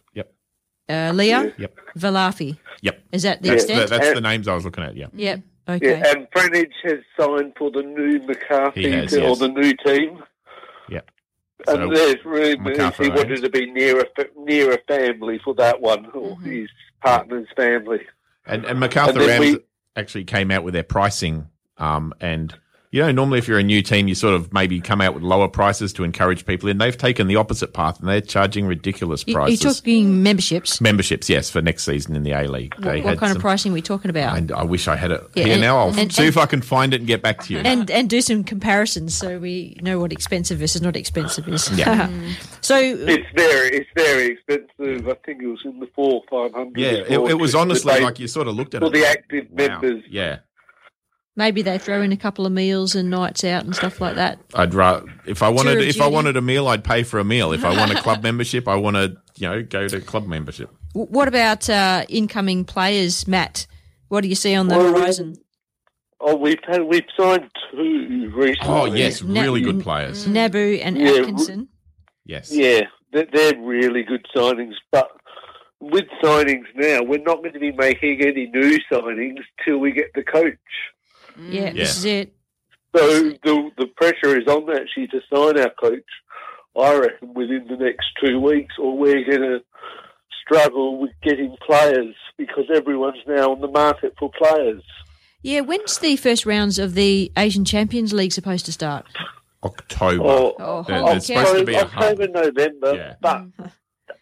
Uh, 0.91 1.11
Leah, 1.13 1.53
Yep. 1.57 1.75
Valafi. 1.97 2.57
Yep. 2.81 3.03
Is 3.11 3.23
that 3.23 3.41
the 3.41 3.49
That's, 3.49 3.65
the, 3.65 3.81
extent? 3.81 3.89
that's 4.01 4.13
the 4.13 4.21
names 4.21 4.47
I 4.47 4.55
was 4.55 4.65
looking 4.65 4.83
at, 4.83 4.95
yeah. 4.95 5.07
Yep. 5.13 5.41
Okay. 5.69 5.99
Yeah, 5.99 6.11
and 6.15 6.27
Franjic 6.35 6.71
has 6.83 6.99
signed 7.19 7.53
for 7.57 7.69
the 7.71 7.83
new 7.83 8.19
Macarthur 8.27 8.79
He 8.79 8.91
has, 8.91 9.13
or 9.13 9.19
yes. 9.19 9.39
the 9.39 9.47
new 9.47 9.73
team. 9.85 10.23
Yeah. 10.89 11.01
So, 11.67 11.79
and 11.83 11.95
there's 11.95 12.25
room. 12.25 12.63
MacArthur 12.63 13.03
he 13.03 13.09
wanted 13.09 13.41
to 13.43 13.49
be 13.49 13.71
near 13.71 13.99
a 14.01 14.05
near 14.35 14.73
a 14.73 14.79
family 14.87 15.39
for 15.43 15.53
that 15.55 15.79
one, 15.79 16.07
or 16.07 16.35
Mm-hmm. 16.35 16.49
his 16.49 16.69
partner's 17.03 17.47
family. 17.55 18.01
And, 18.47 18.65
and 18.65 18.79
MacArthur 18.79 19.11
And 19.19 19.21
then 19.29 19.41
Rams 19.41 19.55
we- 19.57 19.63
actually 19.95 20.23
came 20.23 20.49
out 20.51 20.63
with 20.63 20.73
their 20.73 20.83
pricing. 20.83 21.47
Um, 21.77 22.13
and, 22.19 22.53
you 22.93 23.01
know, 23.01 23.09
normally 23.11 23.39
if 23.39 23.47
you're 23.47 23.57
a 23.57 23.63
new 23.63 23.81
team, 23.81 24.09
you 24.09 24.15
sort 24.15 24.33
of 24.35 24.51
maybe 24.51 24.81
come 24.81 24.99
out 24.99 25.13
with 25.13 25.23
lower 25.23 25.47
prices 25.47 25.93
to 25.93 26.03
encourage 26.03 26.45
people 26.45 26.67
in. 26.67 26.77
They've 26.77 26.97
taken 26.97 27.27
the 27.27 27.37
opposite 27.37 27.73
path 27.73 27.97
and 28.01 28.09
they're 28.09 28.19
charging 28.19 28.65
ridiculous 28.65 29.23
prices. 29.23 29.61
You're 29.63 29.69
prices. 29.69 29.79
talking 29.79 30.21
memberships. 30.21 30.81
Memberships, 30.81 31.29
yes, 31.29 31.49
for 31.49 31.61
next 31.61 31.85
season 31.85 32.17
in 32.17 32.23
the 32.23 32.31
A 32.33 32.47
League. 32.49 32.75
What, 32.79 33.01
what 33.05 33.17
kind 33.17 33.33
of 33.33 33.41
pricing 33.41 33.71
are 33.71 33.75
we 33.75 33.81
talking 33.81 34.09
about? 34.09 34.37
And 34.37 34.51
I 34.51 34.63
wish 34.63 34.89
I 34.89 34.97
had 34.97 35.11
it 35.11 35.23
Yeah, 35.35 35.43
here 35.45 35.53
and- 35.53 35.61
now. 35.61 35.77
I'll 35.77 35.97
and- 35.97 36.11
see 36.11 36.23
and- 36.23 36.29
if 36.29 36.37
I 36.37 36.45
can 36.45 36.61
find 36.61 36.93
it 36.93 36.97
and 36.99 37.07
get 37.07 37.21
back 37.21 37.41
to 37.45 37.53
you. 37.53 37.59
and 37.59 37.89
and 37.89 38.09
do 38.09 38.19
some 38.19 38.43
comparisons 38.43 39.15
so 39.15 39.39
we 39.39 39.77
know 39.81 39.97
what 39.99 40.11
expensive 40.11 40.59
versus 40.59 40.81
not 40.81 40.97
expensive 40.97 41.47
is. 41.47 41.69
Yeah. 41.77 42.09
so 42.61 42.75
It's 42.77 43.25
very 43.35 43.69
it's 43.69 43.89
very 43.95 44.33
expensive. 44.33 45.07
I 45.07 45.13
think 45.25 45.41
it 45.41 45.47
was 45.47 45.61
in 45.63 45.79
the 45.79 45.87
four 45.95 46.23
five 46.29 46.51
hundred. 46.53 46.77
yeah, 46.77 46.89
it, 46.91 47.11
it 47.29 47.39
was 47.39 47.55
honestly 47.55 48.01
like 48.01 48.19
you 48.19 48.27
sort 48.27 48.49
of 48.49 48.55
looked 48.55 48.73
at 48.75 48.81
for 48.81 48.87
it. 48.87 48.91
For 48.91 48.97
the 48.97 49.05
active 49.07 49.45
Wow. 49.51 49.55
members. 49.79 50.03
Yeah. 50.09 50.39
Maybe 51.35 51.61
they 51.61 51.77
throw 51.77 52.01
in 52.01 52.11
a 52.11 52.17
couple 52.17 52.45
of 52.45 52.51
meals 52.51 52.95
and 52.95 53.09
nights 53.09 53.43
out 53.43 53.63
and 53.65 53.75
stuff 53.75 54.01
like 54.01 54.15
that. 54.15 54.39
I'd 54.53 54.73
rather 54.73 55.05
if 55.25 55.41
I 55.43 55.49
wanted 55.49 55.73
Tour 55.75 55.81
of 55.83 55.87
if 55.87 56.01
I 56.01 56.07
wanted 56.07 56.37
a 56.37 56.41
meal, 56.41 56.67
I'd 56.67 56.83
pay 56.83 57.03
for 57.03 57.19
a 57.19 57.23
meal. 57.23 57.51
If 57.51 57.63
I 57.65 57.75
want 57.75 57.91
a 57.91 58.01
club 58.01 58.23
membership, 58.23 58.67
I 58.67 58.75
want 58.75 58.95
to 58.97 59.17
you 59.37 59.49
know 59.49 59.63
go 59.63 59.87
to 59.87 60.01
club 60.01 60.27
membership. 60.27 60.69
What 60.93 61.27
about 61.27 61.69
uh, 61.69 62.05
incoming 62.09 62.65
players, 62.65 63.27
Matt? 63.27 63.65
What 64.09 64.21
do 64.21 64.27
you 64.27 64.35
see 64.35 64.55
on 64.55 64.67
the 64.67 64.77
Well, 64.77 64.93
horizon? 64.93 65.35
Oh, 66.19 66.35
we've 66.35 66.59
had 66.67 66.83
we've 66.83 67.05
signed 67.17 67.49
two 67.71 68.31
recently. 68.35 68.67
Oh 68.67 68.85
yes, 68.85 69.23
Na- 69.23 69.41
really 69.41 69.61
good 69.61 69.75
n- 69.77 69.81
players. 69.81 70.27
Nabu 70.27 70.79
and 70.83 70.97
Yeah, 70.97 71.11
Atkinson. 71.13 71.69
Yes. 72.25 72.51
Yeah, 72.51 72.81
they're, 73.11 73.27
they're 73.33 73.57
really 73.59 74.03
good 74.03 74.25
signings. 74.35 74.73
But 74.91 75.09
with 75.79 76.05
signings 76.23 76.65
now, 76.75 77.01
we're 77.01 77.23
not 77.23 77.37
going 77.37 77.53
to 77.53 77.59
be 77.59 77.71
making 77.71 78.21
any 78.21 78.47
new 78.47 78.77
signings 78.91 79.39
till 79.65 79.79
we 79.79 79.91
get 79.91 80.13
the 80.13 80.23
coach. 80.23 80.53
Mm. 81.41 81.53
Yeah, 81.53 81.71
this 81.73 81.97
is 81.97 82.05
it. 82.05 82.33
So 82.95 83.07
the 83.43 83.69
the 83.77 83.87
pressure 83.95 84.37
is 84.39 84.47
on 84.47 84.69
actually 84.75 85.07
to 85.07 85.21
sign 85.33 85.59
our 85.59 85.71
coach. 85.79 86.03
I 86.77 86.95
reckon 86.97 87.33
within 87.33 87.65
the 87.69 87.77
next 87.77 88.05
two 88.23 88.39
weeks, 88.39 88.75
or 88.79 88.97
we're 88.97 89.25
going 89.25 89.41
to 89.41 89.59
struggle 90.45 90.99
with 91.01 91.11
getting 91.23 91.55
players 91.65 92.15
because 92.37 92.65
everyone's 92.73 93.17
now 93.27 93.51
on 93.51 93.61
the 93.61 93.67
market 93.67 94.13
for 94.19 94.31
players. 94.37 94.83
Yeah, 95.41 95.61
when's 95.61 95.97
the 95.99 96.15
first 96.17 96.45
rounds 96.45 96.79
of 96.79 96.93
the 96.93 97.31
Asian 97.37 97.65
Champions 97.65 98.13
League 98.13 98.31
supposed 98.31 98.65
to 98.67 98.71
start? 98.71 99.05
October. 99.63 100.23
Or 100.23 100.55
Oh, 100.59 100.83
There- 100.83 100.97
okay. 101.01 101.11
there's 101.11 101.25
supposed 101.25 101.57
to 101.57 101.65
be 101.65 101.73
a. 101.75 101.81
October, 101.83 102.27
November, 102.27 102.93
Yeah. 102.95 103.15
but 103.21 103.45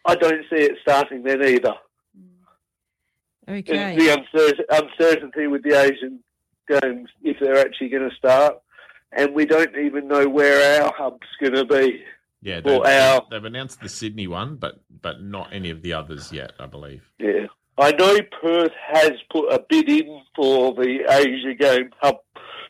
I 0.06 0.16
don't 0.16 0.44
see 0.50 0.58
it 0.64 0.78
starting 0.82 1.24
then 1.24 1.44
either. 1.44 1.76
Mm. 2.18 3.60
Okay. 3.60 3.96
It's 3.98 4.32
the 4.34 4.66
uncertainty 4.70 5.48
with 5.48 5.64
the 5.64 5.80
Asian 5.80 6.24
games 6.70 7.10
if 7.24 7.38
they're 7.40 7.60
actually 7.60 7.90
going 7.90 8.10
to 8.10 8.16
start, 8.16 8.58
and 9.12 9.34
we 9.34 9.46
don't 9.46 9.76
even 9.78 10.08
know 10.08 10.28
where 10.28 10.84
our 10.84 10.94
hub's 10.96 11.28
going 11.42 11.56
to 11.56 11.66
be. 11.66 12.04
Yeah, 12.42 12.62
they've, 12.62 12.80
our 12.80 13.26
they've 13.30 13.44
announced 13.44 13.82
the 13.82 13.90
Sydney 13.90 14.28
one, 14.28 14.56
but 14.56 14.80
but 15.02 15.22
not 15.22 15.50
any 15.52 15.72
of 15.72 15.82
the 15.82 15.94
others 15.94 16.32
yet, 16.32 16.54
I 16.60 16.68
believe. 16.68 17.04
yeah. 17.20 17.48
I 17.78 17.94
know 17.94 18.18
Perth 18.42 18.74
has 18.92 19.14
put 19.32 19.54
a 19.54 19.64
bid 19.70 19.90
in 19.90 20.22
for 20.36 20.74
the 20.74 21.06
Asia 21.10 21.56
game 21.58 21.92
hub 22.02 22.18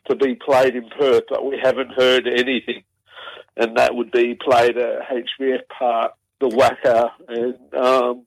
to 0.08 0.16
be 0.16 0.36
played 0.36 0.76
in 0.76 0.88
Perth, 1.00 1.24
but 1.30 1.44
we 1.44 1.60
haven't 1.62 1.92
heard 1.98 2.28
anything, 2.28 2.84
and 3.58 3.76
that 3.78 3.96
would 3.96 4.12
be 4.12 4.36
played 4.36 4.78
at 4.78 5.10
HBF 5.10 5.62
Park, 5.76 6.12
the 6.40 6.50
WACA, 6.50 7.10
and 7.28 7.74
um, 7.74 8.26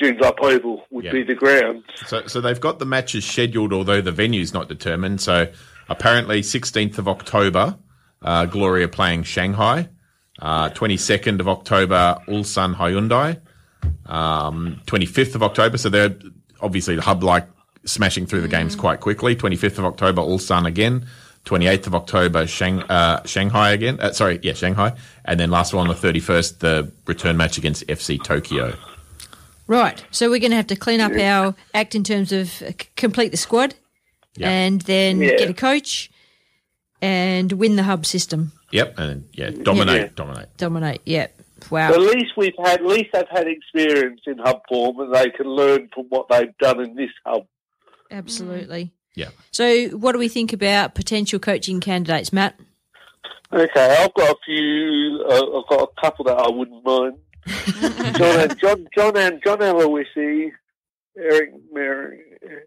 Joondalup 0.00 0.40
Oval 0.40 0.84
would 0.90 1.04
Yeah. 1.04 1.12
be 1.12 1.22
the 1.22 1.34
grounds. 1.34 1.84
So 2.06 2.26
so 2.26 2.40
they've 2.40 2.60
got 2.60 2.78
the 2.78 2.86
matches 2.86 3.24
scheduled, 3.24 3.72
although 3.72 4.00
the 4.00 4.12
venue's 4.12 4.52
not 4.54 4.68
determined. 4.68 5.20
So 5.20 5.48
apparently, 5.88 6.42
sixteenth 6.42 6.98
of 6.98 7.08
October, 7.08 7.76
uh, 8.22 8.46
Gloria 8.46 8.88
playing 8.88 9.24
Shanghai. 9.24 9.88
Twenty 10.74 10.96
second 10.96 11.40
of 11.40 11.48
October, 11.48 12.16
Ulsan 12.28 12.74
Hyundai. 12.76 13.38
Twenty 14.86 15.06
fifth 15.06 15.34
of 15.34 15.42
October, 15.42 15.78
so 15.78 15.88
they're 15.88 16.14
obviously 16.60 16.96
the 16.96 17.02
hub 17.02 17.22
like 17.22 17.46
smashing 17.84 18.26
through 18.26 18.40
the 18.40 18.48
games 18.48 18.74
quite 18.76 19.00
quickly. 19.00 19.34
Twenty 19.36 19.56
fifth 19.56 19.78
of 19.78 19.84
October, 19.84 20.22
Ulsan 20.22 20.66
again. 20.66 21.06
28th 21.44 21.88
of 21.88 21.94
October, 21.96 22.46
Shang, 22.46 22.82
uh, 22.84 23.20
Shanghai 23.24 23.72
again. 23.72 23.98
Uh, 23.98 24.12
sorry, 24.12 24.38
yeah, 24.44 24.52
Shanghai. 24.52 24.92
And 25.24 25.40
then 25.40 25.50
last 25.50 25.74
one 25.74 25.88
on 25.90 25.92
the 26.00 26.00
31st, 26.00 26.60
the 26.60 26.92
return 27.08 27.36
match 27.36 27.58
against 27.58 27.84
FC 27.88 28.16
Tokyo. 28.22 28.74
Right. 29.72 30.04
So 30.10 30.28
we're 30.28 30.38
going 30.38 30.50
to 30.50 30.56
have 30.56 30.66
to 30.66 30.76
clean 30.76 31.00
up 31.00 31.12
our 31.12 31.54
act 31.72 31.94
in 31.94 32.04
terms 32.04 32.30
of 32.30 32.62
uh, 32.62 32.72
complete 32.94 33.30
the 33.30 33.38
squad 33.38 33.74
Yeah. 34.36 34.50
and 34.50 34.82
then 34.82 35.20
Yeah. 35.22 35.36
get 35.38 35.48
a 35.48 35.54
coach 35.54 36.10
and 37.00 37.50
win 37.52 37.76
the 37.76 37.84
hub 37.84 38.04
system. 38.04 38.52
Yep, 38.70 38.98
and 38.98 39.24
yeah, 39.32 39.48
dominate, 39.50 40.00
Yeah. 40.02 40.08
dominate. 40.14 40.56
Dominate. 40.58 41.00
Yep. 41.06 41.40
Wow. 41.70 41.92
At 41.92 42.00
least 42.02 42.32
we've 42.36 42.52
had, 42.62 42.80
at 42.80 42.86
least 42.86 43.10
they've 43.14 43.24
had 43.30 43.46
experience 43.46 44.20
in 44.26 44.36
hub 44.38 44.60
form, 44.68 45.00
and 45.00 45.14
they 45.14 45.30
can 45.30 45.46
learn 45.46 45.88
from 45.94 46.04
what 46.10 46.26
they've 46.28 46.56
done 46.58 46.80
in 46.84 46.94
this 46.94 47.10
hub. 47.24 47.46
Absolutely. 48.10 48.92
Yeah. 49.14 49.28
So, 49.52 49.86
what 49.88 50.12
do 50.12 50.18
we 50.18 50.28
think 50.28 50.52
about 50.52 50.94
potential 50.94 51.38
coaching 51.38 51.80
candidates, 51.80 52.30
Matt? 52.32 52.58
Okay, 53.52 53.96
I've 54.00 54.12
got 54.14 54.30
a 54.30 54.36
few. 54.44 55.24
Uh, 55.28 55.58
I've 55.60 55.68
got 55.68 55.88
a 55.96 56.00
couple 56.00 56.24
that 56.26 56.38
I 56.38 56.50
wouldn't 56.50 56.84
mind. 56.84 57.14
John, 57.46 58.40
and, 58.40 58.58
John, 58.58 58.86
John, 58.94 59.16
and 59.16 59.40
John 59.44 59.58
Aloisi, 59.58 60.50
Eric, 61.18 61.50
Merrick, 61.72 62.20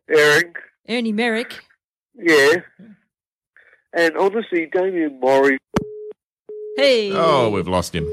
Eric, 0.10 0.56
Ernie 0.90 1.12
Merrick. 1.14 1.64
yeah, 2.16 2.56
and 3.94 4.18
honestly, 4.18 4.68
Damian 4.72 5.20
Mori. 5.20 5.58
Hey. 6.78 7.12
Oh, 7.14 7.50
we've 7.52 7.68
lost 7.68 7.96
him. 7.96 8.06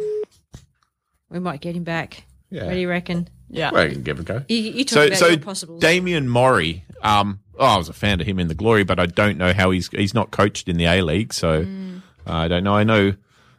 We 1.31 1.41
might 1.41 1.61
get 1.61 1.75
him 1.75 1.83
back. 1.85 2.25
Yeah. 2.51 2.67
What 2.67 2.75
do 2.75 2.79
you 2.79 2.89
reckon? 2.89 3.29
Yeah. 3.49 3.71
Well, 3.73 3.85
you 3.87 3.93
can 3.93 4.03
give 4.03 4.19
it 4.19 4.23
a 4.23 4.25
go. 4.25 4.45
You, 4.49 4.57
you 4.57 4.85
talk 4.85 4.95
so, 4.95 5.07
about 5.07 5.19
so 5.19 5.27
your 5.29 5.39
possibles. 5.39 5.81
Damian 5.81 6.29
Mori. 6.29 6.85
Um, 7.03 7.41
oh, 7.59 7.67
I 7.67 7.77
was 7.77 7.89
a 7.89 7.93
fan 7.93 8.21
of 8.21 8.27
him 8.27 8.39
in 8.39 8.47
the 8.49 8.55
Glory, 8.55 8.85
but 8.85 9.01
I 9.01 9.07
don't 9.07 9.37
know 9.39 9.53
how 9.53 9.71
he's 9.73 9.89
he's 9.89 10.15
not 10.15 10.31
coached 10.31 10.69
in 10.69 10.77
the 10.77 10.85
A 10.85 11.03
League, 11.03 11.33
so 11.33 11.65
Mm. 11.65 12.03
I 12.25 12.47
don't 12.47 12.63
know. 12.63 12.75
I 12.75 12.85
know 12.85 13.15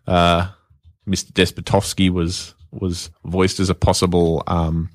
uh, 0.08 0.50
Mr. 1.08 1.32
Despotovski 1.34 2.10
was 2.10 2.54
was 2.82 3.10
voiced 3.26 3.60
as 3.60 3.70
a 3.70 3.76
possible 3.76 4.44
um, 4.48 4.90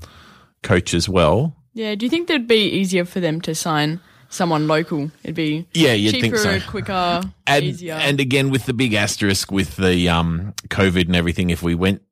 coach 0.62 0.94
as 0.94 1.08
well. 1.08 1.54
Yeah, 1.74 1.94
do 1.94 2.06
you 2.06 2.10
think 2.10 2.28
that'd 2.28 2.48
be 2.48 2.68
easier 2.68 3.04
for 3.04 3.20
them 3.20 3.40
to 3.42 3.54
sign 3.54 4.00
someone 4.30 4.66
local? 4.66 5.10
It'd 5.22 5.36
be 5.36 5.66
Yeah, 5.74 5.92
you'd 5.92 6.12
cheaper, 6.14 6.36
think 6.36 6.62
so. 6.62 6.70
quicker, 6.70 7.22
and, 7.46 7.64
easier. 7.64 7.94
And 7.94 8.18
again, 8.20 8.50
with 8.50 8.66
the 8.66 8.74
big 8.74 8.94
asterisk 8.94 9.52
with 9.52 9.76
the 9.76 10.08
um, 10.08 10.54
COVID 10.68 11.06
and 11.06 11.16
everything, 11.16 11.50
if 11.50 11.62
we 11.62 11.74
went 11.74 12.02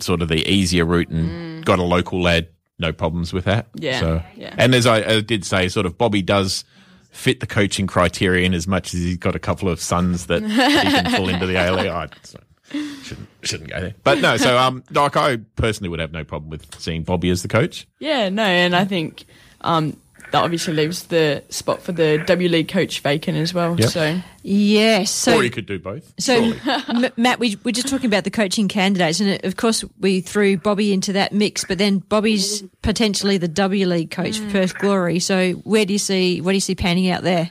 sort 0.00 0.22
of 0.22 0.28
the 0.28 0.48
easier 0.50 0.84
route 0.84 1.10
and 1.10 1.64
got 1.64 1.78
a 1.78 1.82
local 1.82 2.22
lad, 2.22 2.48
no 2.78 2.92
problems 2.92 3.32
with 3.32 3.44
that. 3.44 3.66
Yeah, 3.74 4.00
So, 4.00 4.22
yeah. 4.34 4.54
And 4.56 4.74
as 4.74 4.86
I, 4.86 5.02
I 5.02 5.20
did 5.20 5.44
say, 5.44 5.68
sort 5.68 5.86
of 5.86 5.98
Bobby 5.98 6.22
does 6.22 6.64
fit 7.10 7.40
the 7.40 7.46
coaching 7.46 7.86
criterion 7.86 8.54
as 8.54 8.66
much 8.66 8.94
as 8.94 9.00
he's 9.00 9.18
got 9.18 9.36
a 9.36 9.38
couple 9.38 9.68
of 9.68 9.78
sons 9.80 10.26
that 10.26 10.42
he 10.42 10.48
can 10.56 11.14
pull 11.14 11.28
into 11.28 11.46
the 11.46 11.56
ALE. 11.56 12.08
I 12.74 12.96
so 12.96 13.02
shouldn't, 13.02 13.28
shouldn't 13.42 13.70
go 13.70 13.80
there. 13.80 13.94
But 14.02 14.20
no, 14.20 14.36
so 14.36 14.58
um, 14.58 14.84
like 14.90 15.16
I 15.16 15.36
personally 15.56 15.88
would 15.88 16.00
have 16.00 16.12
no 16.12 16.24
problem 16.24 16.50
with 16.50 16.80
seeing 16.80 17.02
Bobby 17.02 17.30
as 17.30 17.42
the 17.42 17.48
coach. 17.48 17.86
yeah, 17.98 18.28
no, 18.28 18.44
and 18.44 18.74
I 18.74 18.84
think 18.84 19.24
um, 19.62 19.96
that 20.32 20.42
obviously 20.42 20.72
leaves 20.72 21.04
the 21.04 21.44
spot 21.50 21.82
for 21.82 21.92
the 21.92 22.22
W 22.26 22.48
League 22.48 22.68
coach 22.68 23.00
vacant 23.00 23.36
as 23.36 23.52
well. 23.52 23.78
Yep. 23.78 23.90
So 23.90 24.20
Yes. 24.42 25.10
So, 25.10 25.36
or 25.38 25.42
he 25.42 25.50
could 25.50 25.66
do 25.66 25.78
both. 25.78 26.12
So. 26.18 26.34
M- 26.88 27.12
Matt, 27.16 27.38
we, 27.38 27.56
we're 27.64 27.72
just 27.72 27.88
talking 27.88 28.06
about 28.06 28.24
the 28.24 28.30
coaching 28.30 28.66
candidates, 28.66 29.20
and 29.20 29.44
of 29.44 29.56
course, 29.56 29.84
we 30.00 30.20
threw 30.20 30.56
Bobby 30.56 30.92
into 30.92 31.12
that 31.12 31.32
mix. 31.32 31.64
But 31.64 31.78
then 31.78 31.98
Bobby's 31.98 32.62
potentially 32.82 33.38
the 33.38 33.48
W 33.48 33.86
League 33.86 34.10
coach 34.10 34.38
for 34.38 34.50
Perth 34.50 34.78
Glory. 34.78 35.20
So, 35.20 35.52
where 35.52 35.84
do 35.84 35.92
you 35.92 35.98
see 35.98 36.40
what 36.40 36.52
do 36.52 36.56
you 36.56 36.60
see 36.60 36.74
panning 36.74 37.10
out 37.10 37.22
there? 37.22 37.50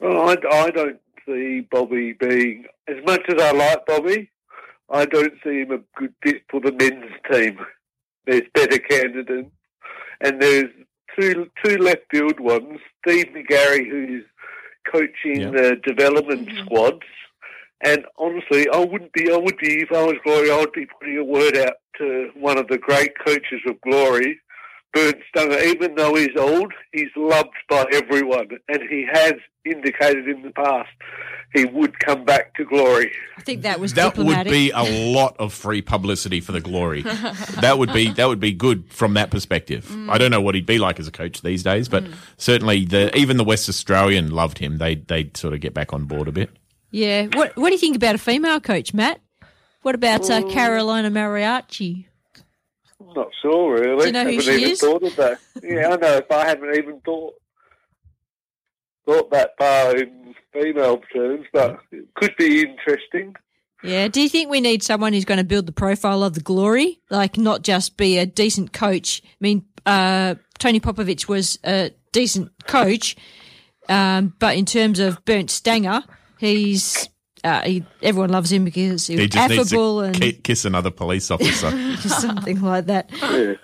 Well, 0.00 0.28
I, 0.28 0.36
I 0.52 0.70
don't 0.70 1.00
see 1.26 1.60
Bobby 1.70 2.12
being 2.12 2.66
as 2.88 3.04
much 3.04 3.22
as 3.28 3.40
I 3.40 3.52
like 3.52 3.86
Bobby. 3.86 4.30
I 4.90 5.04
don't 5.04 5.34
see 5.44 5.60
him 5.60 5.72
a 5.72 5.78
good 5.96 6.14
fit 6.22 6.42
for 6.50 6.60
the 6.60 6.72
men's 6.72 7.12
team. 7.30 7.58
There's 8.26 8.48
better 8.54 8.78
candidates, 8.78 9.50
and 10.20 10.40
there's 10.40 10.70
two 11.18 11.50
two 11.64 11.76
left 11.76 12.02
field 12.10 12.40
ones. 12.40 12.80
Steve 13.06 13.26
McGarry, 13.34 13.88
who's 13.88 14.24
coaching 14.90 15.52
the 15.52 15.76
development 15.84 16.48
mm-hmm. 16.48 16.64
squads, 16.64 17.02
and 17.84 18.04
honestly, 18.18 18.66
I 18.70 18.78
wouldn't 18.78 19.12
be. 19.12 19.30
I 19.30 19.36
would 19.36 19.58
be 19.58 19.82
if 19.82 19.92
I 19.92 20.02
was 20.02 20.16
Glory. 20.24 20.50
I 20.50 20.58
would 20.58 20.72
be 20.72 20.86
putting 20.86 21.18
a 21.18 21.24
word 21.24 21.56
out 21.56 21.74
to 21.98 22.30
one 22.34 22.58
of 22.58 22.68
the 22.68 22.78
great 22.78 23.12
coaches 23.24 23.60
of 23.66 23.80
Glory, 23.82 24.40
Bernd 24.94 25.16
Stange, 25.34 25.64
even 25.66 25.94
though 25.96 26.14
he's 26.14 26.36
old, 26.36 26.72
he's 26.92 27.10
loved 27.16 27.50
by 27.68 27.84
everyone, 27.92 28.48
and 28.68 28.80
he 28.88 29.06
has 29.12 29.34
indicated 29.64 30.28
in 30.28 30.42
the 30.42 30.50
past 30.50 30.88
he 31.54 31.64
would 31.64 31.98
come 32.00 32.24
back 32.24 32.54
to 32.54 32.64
glory. 32.64 33.10
I 33.36 33.40
think 33.42 33.62
that 33.62 33.80
was 33.80 33.94
That 33.94 34.14
diplomatic. 34.14 34.46
would 34.46 34.52
be 34.52 34.70
a 34.70 35.12
lot 35.12 35.36
of 35.38 35.52
free 35.52 35.80
publicity 35.82 36.40
for 36.40 36.52
the 36.52 36.60
glory. 36.60 37.02
that 37.02 37.76
would 37.78 37.92
be 37.92 38.10
that 38.12 38.28
would 38.28 38.40
be 38.40 38.52
good 38.52 38.90
from 38.92 39.14
that 39.14 39.30
perspective. 39.30 39.86
Mm. 39.86 40.10
I 40.10 40.18
don't 40.18 40.30
know 40.30 40.40
what 40.40 40.54
he'd 40.54 40.66
be 40.66 40.78
like 40.78 40.98
as 41.00 41.06
a 41.06 41.10
coach 41.12 41.42
these 41.42 41.62
days, 41.62 41.88
but 41.88 42.04
certainly 42.36 42.84
the 42.84 43.14
even 43.16 43.36
the 43.36 43.44
West 43.44 43.68
Australian 43.68 44.30
loved 44.30 44.58
him. 44.58 44.78
They 44.78 44.96
they 44.96 45.30
sort 45.34 45.54
of 45.54 45.60
get 45.60 45.72
back 45.74 45.92
on 45.92 46.04
board 46.04 46.28
a 46.28 46.32
bit. 46.32 46.50
Yeah. 46.90 47.26
What 47.34 47.56
What 47.56 47.68
do 47.68 47.74
you 47.74 47.78
think 47.80 47.96
about 47.96 48.14
a 48.14 48.18
female 48.18 48.60
coach, 48.60 48.92
Matt? 48.94 49.20
What 49.82 49.94
about 49.94 50.28
uh. 50.30 50.42
Carolina 50.50 51.10
Morace? 51.10 52.04
I'm 53.08 53.14
not 53.14 53.28
sure, 53.40 53.80
really. 53.80 54.00
Do 54.00 54.06
you 54.06 54.12
know 54.12 54.24
who 54.24 54.30
haven't 54.30 54.40
she 54.42 54.56
even 54.56 54.70
is? 54.70 54.80
thought 54.80 55.02
of 55.02 55.16
that. 55.16 55.38
Yeah, 55.62 55.88
I 55.88 55.96
know. 55.96 56.16
If 56.16 56.30
I 56.30 56.46
haven't 56.46 56.76
even 56.76 57.00
thought 57.00 57.34
thought 59.06 59.30
that 59.30 59.52
far 59.58 59.96
in 59.96 60.34
female 60.52 61.00
terms, 61.14 61.46
but 61.52 61.78
it 61.90 62.06
could 62.14 62.34
be 62.36 62.60
interesting. 62.60 63.34
Yeah. 63.82 64.08
Do 64.08 64.20
you 64.20 64.28
think 64.28 64.50
we 64.50 64.60
need 64.60 64.82
someone 64.82 65.12
who's 65.12 65.24
going 65.24 65.38
to 65.38 65.44
build 65.44 65.66
the 65.66 65.72
profile 65.72 66.22
of 66.22 66.34
the 66.34 66.40
glory, 66.40 67.00
like 67.10 67.38
not 67.38 67.62
just 67.62 67.96
be 67.96 68.18
a 68.18 68.26
decent 68.26 68.72
coach? 68.72 69.22
I 69.24 69.36
mean, 69.40 69.64
uh, 69.86 70.34
Tony 70.58 70.80
Popovic 70.80 71.28
was 71.28 71.58
a 71.64 71.92
decent 72.12 72.50
coach, 72.66 73.16
um, 73.88 74.34
but 74.38 74.56
in 74.56 74.66
terms 74.66 74.98
of 74.98 75.24
Bernd 75.24 75.48
Stange, 75.48 76.04
he's 76.38 77.08
uh, 77.48 77.62
he, 77.62 77.84
everyone 78.02 78.30
loves 78.30 78.50
him 78.52 78.64
because 78.64 79.06
he 79.06 79.14
was 79.14 79.22
He 79.22 79.28
just 79.28 79.48
needs 79.48 79.60
affable 79.72 80.00
to 80.00 80.06
and 80.06 80.20
ki- 80.20 80.32
kiss 80.32 80.64
another 80.64 80.90
police 80.90 81.30
officer. 81.30 81.70
something 82.08 82.60
like 82.60 82.86
that. 82.86 83.10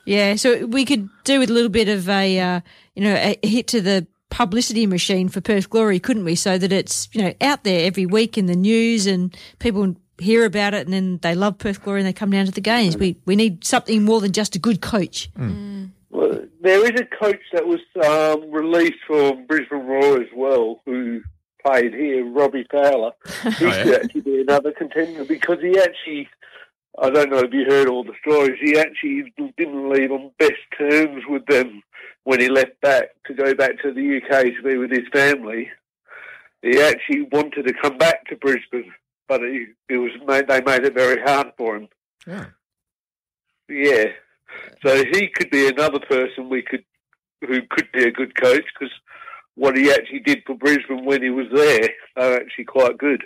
Yeah, 0.05 0.37
so 0.37 0.67
we 0.67 0.85
could 0.85 1.09
do 1.25 1.39
with 1.39 1.51
a 1.51 1.53
little 1.53 1.71
bit 1.71 1.89
of 1.89 2.09
a, 2.09 2.39
uh, 2.41 2.61
you 2.95 3.05
know, 3.05 3.15
a 3.15 3.39
hit 3.47 3.67
to 3.69 3.81
the 3.81 4.07
publicity 4.31 4.87
machine 4.87 5.29
for 5.29 5.41
Perth 5.41 5.71
Glory, 5.71 6.01
couldn't 6.01 6.25
we? 6.25 6.35
So 6.35 6.59
that 6.59 6.73
it's, 6.73 7.09
you 7.13 7.23
know, 7.23 7.35
out 7.41 7.65
there 7.65 7.87
every 7.87 8.07
week 8.07 8.37
in 8.37 8.47
the 8.47 8.57
news 8.57 9.07
and 9.07 9.37
people 9.59 9.95
hear 10.19 10.45
about 10.45 10.75
it 10.75 10.87
and 10.87 10.93
then 10.93 11.19
they 11.23 11.35
love 11.35 11.59
Perth 11.59 11.83
Glory 11.83 12.01
and 12.01 12.07
they 12.07 12.13
come 12.13 12.31
down 12.31 12.47
to 12.47 12.53
the 12.53 12.61
games. 12.61 12.97
We 12.97 13.17
we 13.27 13.37
need 13.37 13.65
something 13.65 14.05
more 14.05 14.21
than 14.21 14.33
just 14.33 14.57
a 14.57 14.59
good 14.59 14.81
coach. 14.81 15.29
Well, 16.11 16.45
there 16.61 16.85
is 16.85 17.01
a 17.01 17.05
coach 17.05 17.41
that 17.53 17.67
was 17.67 17.81
um, 18.05 18.51
released 18.51 19.01
from 19.07 19.47
Brisbane 19.47 19.85
Roar 19.87 20.21
as 20.21 20.29
well, 20.35 20.81
who 20.87 21.23
played 21.65 21.95
here, 21.95 22.25
Robbie 22.27 22.67
Fowler. 22.71 23.13
He 23.59 23.65
oh, 23.65 23.69
yeah? 23.69 23.83
could 23.83 23.95
actually 24.05 24.21
be 24.21 24.41
another 24.41 24.73
contender 24.73 25.25
because 25.25 25.59
he 25.61 25.79
actually, 25.79 26.29
I 26.99 27.11
don't 27.11 27.31
know 27.31 27.39
if 27.39 27.53
you 27.53 27.65
heard 27.69 27.89
all 27.89 28.05
the 28.05 28.15
stories, 28.21 28.59
he 28.61 28.79
actually 28.79 29.33
didn't 29.57 29.91
leave 29.91 30.13
on 30.13 30.31
best 30.39 30.63
terms 30.77 31.25
with 31.29 31.47
them 31.47 31.83
when 32.25 32.41
he 32.41 32.49
left 32.49 32.81
back 32.81 33.11
to 33.27 33.35
go 33.35 33.55
back 33.55 33.81
to 33.83 33.93
the 33.93 34.17
UK 34.17 34.45
to 34.45 34.63
be 34.63 34.77
with 34.77 34.91
his 34.91 35.09
family. 35.13 35.71
He 36.63 36.81
actually 36.81 37.23
wanted 37.31 37.67
to 37.67 37.75
come 37.75 37.99
back 37.99 38.27
to 38.27 38.37
Brisbane, 38.37 38.93
but 39.29 39.41
he, 39.41 39.67
it 39.89 39.99
was 39.99 40.13
made, 40.27 40.49
they 40.49 40.63
made 40.63 40.85
it 40.85 40.95
very 40.95 41.21
hard 41.23 41.49
for 41.59 41.77
him. 41.77 41.89
Yeah. 42.27 42.47
Yeah. 43.69 44.07
So 44.83 45.05
he 45.13 45.29
could 45.29 45.51
be 45.51 45.69
another 45.69 46.01
person 46.01 46.49
we 46.49 46.63
could 46.63 46.85
who 47.47 47.61
could 47.69 47.91
be 47.93 48.05
a 48.05 48.11
good 48.11 48.35
coach 48.41 48.65
because 48.79 48.95
what 49.57 49.77
he 49.77 49.91
actually 49.91 50.21
did 50.21 50.43
for 50.47 50.55
Brisbane 50.57 51.05
when 51.05 51.23
he 51.23 51.31
was 51.31 51.47
there, 51.55 51.89
are 52.17 52.35
actually 52.37 52.65
quite 52.65 52.99
good. 52.99 53.23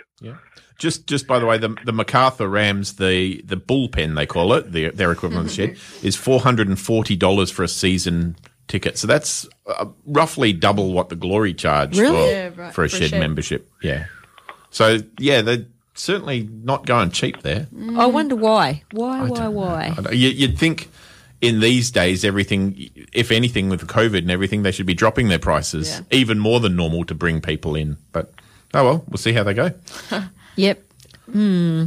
Just, 0.77 1.07
just 1.07 1.27
by 1.27 1.39
the 1.39 1.45
way, 1.45 1.57
the 1.57 1.75
the 1.83 1.91
Macarthur 1.91 2.47
Rams, 2.47 2.95
the 2.95 3.41
the 3.41 3.57
bullpen 3.57 4.15
they 4.15 4.25
call 4.25 4.53
it, 4.53 4.71
the, 4.71 4.89
their 4.91 5.11
equivalent 5.11 5.49
of 5.49 5.55
the 5.55 5.67
shed, 5.67 5.77
is 6.05 6.15
four 6.15 6.39
hundred 6.39 6.69
and 6.69 6.79
forty 6.79 7.15
dollars 7.17 7.51
for 7.51 7.63
a 7.63 7.67
season 7.67 8.37
ticket. 8.69 8.97
So 8.97 9.05
that's 9.05 9.45
uh, 9.67 9.87
roughly 10.05 10.53
double 10.53 10.93
what 10.93 11.09
the 11.09 11.17
Glory 11.17 11.53
charge 11.53 11.97
Really? 11.99 12.15
for, 12.15 12.31
Yeah, 12.31 12.43
right, 12.45 12.55
for 12.55 12.61
a 12.63 12.71
for 12.71 12.83
a 12.85 12.89
shed, 12.89 13.09
shed. 13.09 13.19
membership. 13.19 13.69
Yeah. 13.81 14.05
So 14.69 14.99
yeah, 15.17 15.41
they're 15.41 15.65
certainly 15.95 16.47
not 16.63 16.85
going 16.85 17.11
cheap 17.11 17.41
there. 17.41 17.67
I 17.97 18.05
wonder 18.05 18.35
why. 18.37 18.83
Why, 18.91 19.27
why, 19.27 19.47
why? 19.49 19.95
You, 20.11 20.29
you'd 20.29 20.57
think 20.57 20.89
in 21.41 21.59
these 21.61 21.91
days, 21.91 22.25
everything, 22.25 22.89
if 23.13 23.31
anything, 23.31 23.69
with 23.69 23.87
COVID 23.87 24.17
and 24.19 24.31
everything, 24.31 24.63
they 24.63 24.71
should 24.71 24.85
be 24.85 24.93
dropping 24.93 25.29
their 25.29 25.39
prices 25.39 25.89
Yeah. 25.89 26.17
even 26.19 26.39
more 26.39 26.59
than 26.59 26.75
normal 26.75 27.05
to 27.05 27.15
bring 27.15 27.39
people 27.41 27.75
in. 27.75 27.97
But 28.11 28.31
oh 28.73 28.83
well, 28.83 29.05
we'll 29.07 29.17
see 29.17 29.33
how 29.33 29.43
they 29.43 29.53
go. 29.53 29.71
Yep. 30.55 30.83
Hmm. 31.31 31.85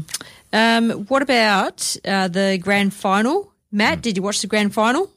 Um, 0.55 0.91
what 1.09 1.21
about 1.21 1.97
uh, 2.07 2.29
the 2.29 2.59
grand 2.63 2.95
final? 2.95 3.53
Matt, 3.71 4.01
did 4.01 4.17
you 4.17 4.23
watch 4.23 4.41
the 4.41 4.47
grand 4.47 4.73
final? 4.73 5.11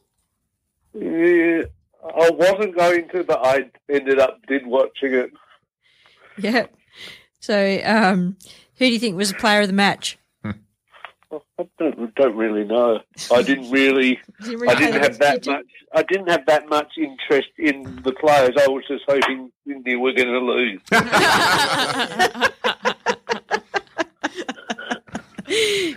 Yeah, 0.94 1.62
I 2.04 2.30
wasn't 2.32 2.76
going 2.76 3.08
to, 3.10 3.24
but 3.24 3.40
I 3.46 3.70
ended 3.90 4.20
up 4.20 4.46
did 4.48 4.66
watching 4.66 5.14
it. 5.14 5.32
Yeah. 6.38 6.66
So, 7.40 7.80
um, 7.86 8.36
who 8.78 8.86
do 8.88 8.92
you 8.92 9.00
think 9.00 9.16
was 9.16 9.30
the 9.32 9.38
player 9.38 9.62
of 9.62 9.68
the 9.68 9.74
match? 9.74 10.18
I 11.60 11.68
don't, 11.80 12.14
don't 12.16 12.36
really 12.36 12.64
know. 12.64 13.00
I 13.32 13.42
didn't 13.44 13.70
really. 13.72 14.20
Didn't 14.44 14.60
really 14.60 14.76
I 14.76 14.80
didn't 14.80 15.02
have 15.02 15.18
that 15.20 15.38
attention? 15.38 15.54
much. 15.54 15.66
I 15.94 16.04
didn't 16.04 16.28
have 16.30 16.46
that 16.48 16.68
much 16.70 16.92
interest 16.98 17.50
in 17.58 17.84
the 18.04 18.12
players. 18.14 18.52
I 18.62 18.68
was 18.68 18.84
just 18.88 19.04
hoping 19.08 19.52
Sydney 19.68 19.96
were 19.96 20.14
going 20.14 20.28
to 20.28 20.40
lose. 20.40 20.82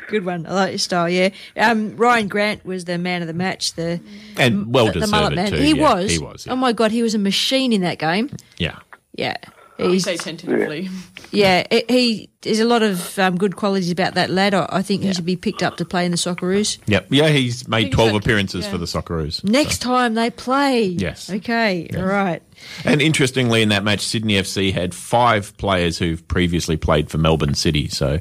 Good 0.09 0.25
one. 0.25 0.47
I 0.47 0.53
like 0.53 0.71
your 0.73 0.79
style. 0.79 1.09
Yeah. 1.09 1.31
Um, 1.57 1.97
Rhyan 1.97 2.29
Grant 2.29 2.65
was 2.65 2.85
the 2.85 2.99
man 2.99 3.23
of 3.23 3.29
the 3.29 3.35
match. 3.35 3.75
The 3.75 4.01
And 4.37 4.73
well 4.73 4.87
the, 4.87 4.93
the 4.93 5.01
deserved 5.01 5.13
mullet 5.13 5.35
man. 5.35 5.51
too. 5.51 5.57
He 5.57 5.73
yeah, 5.75 5.95
was. 5.95 6.11
He 6.11 6.19
was. 6.19 6.47
Yeah. 6.47 6.53
Oh 6.53 6.57
my 6.57 6.73
god, 6.73 6.91
he 6.93 7.03
was 7.03 7.15
a 7.15 7.19
machine 7.19 7.73
in 7.73 7.81
that 7.83 7.99
game. 7.99 8.31
yeah. 8.59 8.79
Yeah. 9.15 9.37
I 9.81 9.85
He's, 9.85 10.05
say 10.05 10.17
tentatively. 10.17 10.89
yeah, 11.31 11.67
it- 11.71 11.91
he 11.91 12.31
there's 12.43 12.61
a 12.61 12.65
lot 12.65 12.83
of 12.83 13.19
um, 13.19 13.37
good 13.37 13.57
qualities 13.57 13.91
about 13.91 14.15
that 14.15 14.31
lad. 14.31 14.55
I, 14.55 14.67
I 14.71 14.83
think 14.83 15.03
he 15.03 15.13
should 15.13 15.25
be 15.25 15.37
picked 15.37 15.63
up 15.63 15.77
to 15.79 15.85
play 15.85 16.05
in 16.05 16.11
the 16.11 16.17
Socceroos. 16.17 16.79
Yep. 16.87 17.07
Yeah, 17.11 17.29
he's 17.29 17.67
made 17.69 17.93
12 17.93 18.11
so. 18.11 18.17
appearances 18.17 18.65
Yeah. 18.65 18.71
for 18.73 18.79
the 18.79 18.87
Socceroos. 18.87 19.43
Next 19.45 19.79
time 19.79 20.15
they 20.15 20.31
play. 20.31 20.83
Yes. 20.85 21.29
Okay. 21.31 21.89
All 21.97 22.05
right. 22.05 22.43
And 22.85 23.01
interestingly, 23.03 23.63
in 23.63 23.69
that 23.71 23.85
match, 23.85 24.01
Sydney 24.01 24.35
FC 24.35 24.73
had 24.73 24.95
five 24.95 25.57
players 25.59 25.99
who've 25.99 26.27
previously 26.29 26.77
played 26.77 27.11
for 27.11 27.19
Melbourne 27.19 27.55
City. 27.55 27.89
So 27.89 28.21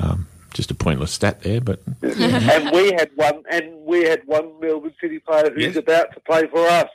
um, 0.00 0.26
just 0.52 0.70
a 0.70 0.74
pointless 0.74 1.10
stat 1.12 1.40
there, 1.42 1.60
but 1.60 1.80
and 2.02 2.70
we 2.72 2.92
had 2.92 3.10
one, 3.16 3.42
and 3.50 3.84
we 3.84 4.04
had 4.04 4.22
one 4.26 4.52
Melbourne 4.60 4.94
City 5.00 5.18
player 5.20 5.50
who's 5.54 5.62
Yes. 5.64 5.76
about 5.76 6.12
to 6.14 6.20
play 6.20 6.46
for 6.48 6.66
us, 6.68 6.88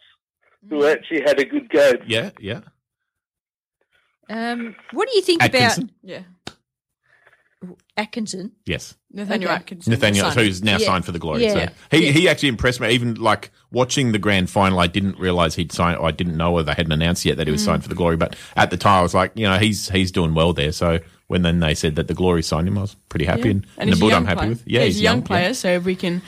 who 0.70 0.86
actually 0.86 1.22
had 1.22 1.40
a 1.40 1.46
good 1.46 1.70
game. 1.70 1.98
yeah, 2.08 2.30
yeah. 2.40 2.62
Um, 4.30 4.76
what 4.92 5.10
do 5.10 5.16
you 5.16 5.22
think 5.22 5.44
Atkinson? 5.44 5.84
about 5.84 5.94
Yeah. 6.04 6.22
Atkinson? 7.98 8.54
Yes. 8.66 8.96
Nathaniel 9.12 9.50
Okay. 9.50 9.56
Atkinson. 9.60 9.92
Nathaniel, 9.92 10.32
Son. 10.32 10.38
who's 10.46 10.64
now 10.64 10.78
Yeah. 10.78 10.86
signed 10.86 11.04
for 11.04 11.12
the 11.12 11.20
Glory. 11.20 11.44
Yeah. 11.44 11.70
So 11.92 11.98
he, 11.98 12.06
Yeah. 12.06 12.12
he 12.14 12.30
actually 12.30 12.50
impressed 12.50 12.80
me. 12.80 12.90
Even 12.92 13.16
like 13.16 13.52
watching 13.72 14.14
the 14.14 14.20
grand 14.20 14.50
final, 14.50 14.80
I 14.80 14.88
didn't 14.88 15.20
realise 15.20 15.56
he'd 15.56 15.74
signed. 15.74 16.00
I 16.02 16.12
didn't 16.12 16.38
know 16.38 16.54
or 16.54 16.64
they 16.64 16.72
hadn't 16.74 16.94
announced 16.94 17.26
yet 17.26 17.36
that 17.38 17.48
he 17.48 17.52
was 17.52 17.62
Mm. 17.62 17.66
signed 17.66 17.84
for 17.84 17.90
the 17.90 17.96
Glory. 17.96 18.16
But 18.16 18.38
at 18.56 18.70
the 18.70 18.78
time, 18.78 19.00
I 19.00 19.02
was 19.02 19.14
like, 19.14 19.32
you 19.36 19.44
know, 19.46 19.58
he's 19.58 19.90
he's 19.90 20.12
doing 20.12 20.34
well 20.34 20.54
there. 20.54 20.72
So 20.72 21.00
when 21.28 21.42
then 21.42 21.60
they 21.60 21.76
said 21.76 21.96
that 21.96 22.08
the 22.08 22.14
Glory 22.14 22.44
signed 22.44 22.68
him, 22.70 22.78
I 22.78 22.82
was 22.82 22.96
pretty 23.10 23.26
happy. 23.26 23.42
Yeah. 23.42 23.52
And, 23.52 23.64
And 23.64 23.66
and 23.80 23.90
he's 23.90 24.00
the 24.00 24.06
a 24.06 24.08
boot 24.08 24.12
young 24.14 24.22
I'm 24.24 24.28
happy 24.28 24.38
player. 24.38 24.50
with. 24.52 24.64
Yeah, 24.66 24.84
he's, 24.86 25.00
a 25.00 25.04
young 25.04 25.20
yeah. 25.20 25.26
player, 25.26 25.54
so 25.54 25.70
if 25.74 25.84
we 25.84 25.96
can 25.96 26.22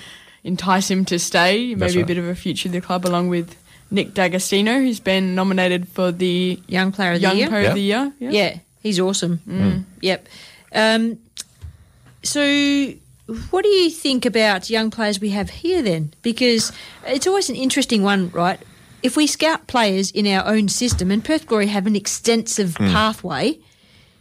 entice 0.44 0.91
him 0.91 1.06
to 1.06 1.18
stay, 1.19 1.76
That's 1.76 1.91
maybe 1.94 2.02
a 2.02 2.03
right. 2.03 2.07
bit 2.07 2.18
of 2.18 2.26
a 2.26 2.36
future 2.36 2.68
of 2.68 2.73
the 2.73 2.82
club, 2.82 3.06
along 3.06 3.30
with 3.30 3.56
Nick 3.91 4.13
D'Agostino, 4.13 4.80
who's 4.80 4.99
been 4.99 5.35
nominated 5.35 5.88
for 5.88 6.11
the 6.11 6.59
Young 6.68 6.91
Player 6.91 7.13
of 7.13 7.22
Young 7.22 7.34
the 7.34 7.39
Year. 7.39 7.49
Player 7.49 7.68
of 7.68 7.76
the 7.76 7.81
Year. 7.81 8.13
Yeah, 8.19 8.57
he's 8.81 8.99
awesome. 8.99 9.39
Mm. 9.47 9.84
Yep. 9.99 10.27
Um, 10.73 11.19
so, 12.23 12.41
what 13.49 13.63
do 13.63 13.69
you 13.69 13.89
think 13.89 14.26
about 14.26 14.69
young 14.69 14.89
players 14.89 15.19
we 15.19 15.30
have 15.31 15.49
here 15.49 15.81
then? 15.81 16.13
Because 16.22 16.72
it's 17.05 17.27
always 17.27 17.49
an 17.49 17.55
interesting 17.55 18.01
one, 18.03 18.30
right? 18.30 18.59
If 19.03 19.18
we 19.18 19.27
scout 19.27 19.68
players 19.68 20.11
in 20.11 20.26
our 20.27 20.47
own 20.47 20.69
system, 20.69 21.11
and 21.11 21.23
Perth 21.23 21.45
Glory 21.45 21.68
have 21.68 21.85
an 21.85 21.95
extensive. 21.95 22.76
Mm. 22.76 22.91
pathway, 22.91 23.59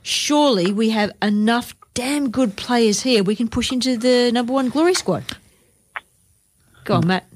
surely 0.03 0.73
we 0.73 0.91
have 0.91 1.13
enough 1.23 1.75
damn 1.95 2.31
good 2.31 2.57
players 2.57 3.03
here 3.03 3.23
we 3.23 3.35
can 3.35 3.49
push 3.49 3.73
into 3.73 3.97
the 3.97 4.31
number 4.33 4.53
one 4.53 4.69
Glory 4.69 4.95
squad. 4.95 5.25
Go 6.85 6.95
on, 6.95 7.07
Matt. 7.07 7.27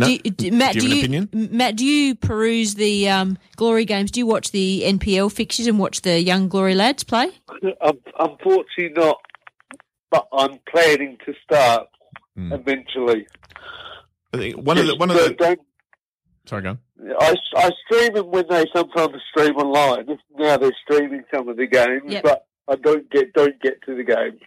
Yep. 0.00 0.06
No? 0.06 0.06
Do 0.06 0.12
you, 0.12 0.30
do, 0.50 0.52
Matt, 0.56 0.72
do 0.74 0.80
do 0.80 0.88
you 0.88 1.02
have 1.02 1.10
you, 1.12 1.28
an? 1.32 1.48
Matt, 1.56 1.76
do 1.76 1.84
you 1.84 2.14
peruse 2.14 2.74
the 2.74 3.08
um, 3.08 3.38
Glory 3.56 3.84
games? 3.84 4.10
Do 4.10 4.20
you 4.20 4.26
watch 4.26 4.50
the 4.50 4.82
NPL 4.86 5.30
fixtures 5.32 5.66
and 5.66 5.78
watch 5.78 6.02
the 6.02 6.20
young 6.20 6.48
Glory 6.48 6.74
lads 6.74 7.04
play? 7.04 7.30
Um, 7.80 7.98
unfortunately, 8.18 8.90
not. 8.96 9.18
But 10.10 10.26
I'm 10.32 10.58
planning 10.68 11.18
to 11.26 11.34
start 11.44 11.86
Hmm. 12.36 12.52
eventually. 12.52 13.26
I 14.32 14.36
think 14.38 14.56
one 14.56 14.78
of 14.78 14.86
the 14.86 14.94
one 14.96 15.10
of 15.10 15.16
the. 15.16 15.34
Don't- 15.34 15.60
Sorry, 16.46 16.62
go 16.62 16.70
on. 16.70 16.78
I, 17.20 17.34
I 17.56 17.70
stream 17.86 18.14
them 18.14 18.30
when 18.30 18.44
they 18.48 18.64
sometimes 18.74 19.14
stream 19.30 19.56
online. 19.56 20.06
Now 20.38 20.56
they're 20.56 20.70
streaming 20.84 21.22
some 21.34 21.48
of 21.48 21.56
the 21.56 21.66
games, 21.66 22.02
Yep. 22.06 22.22
but 22.22 22.46
I 22.68 22.76
don't 22.76 23.10
get 23.10 23.32
don't 23.34 23.60
get 23.60 23.82
to 23.86 23.94
the 23.96 24.04
games. 24.04 24.40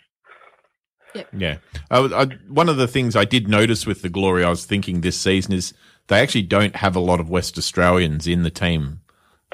Yeah. 1.36 1.58
I, 1.92 2.00
I, 2.00 2.26
one 2.48 2.70
of 2.70 2.78
the 2.78 2.88
things 2.88 3.16
I 3.16 3.26
did 3.26 3.48
notice 3.48 3.86
with 3.86 4.02
the 4.02 4.10
Glory, 4.10 4.44
I 4.44 4.50
was 4.50 4.66
thinking 4.66 5.02
this 5.02 5.20
season 5.20 5.54
is 5.54 5.74
they 6.08 6.20
actually 6.20 6.44
don't 6.44 6.76
have 6.76 6.96
a 6.96 7.00
lot 7.00 7.20
of 7.20 7.30
West 7.30 7.58
Australians 7.58 8.28
in 8.28 8.44
the 8.44 8.50
team. 8.50 9.02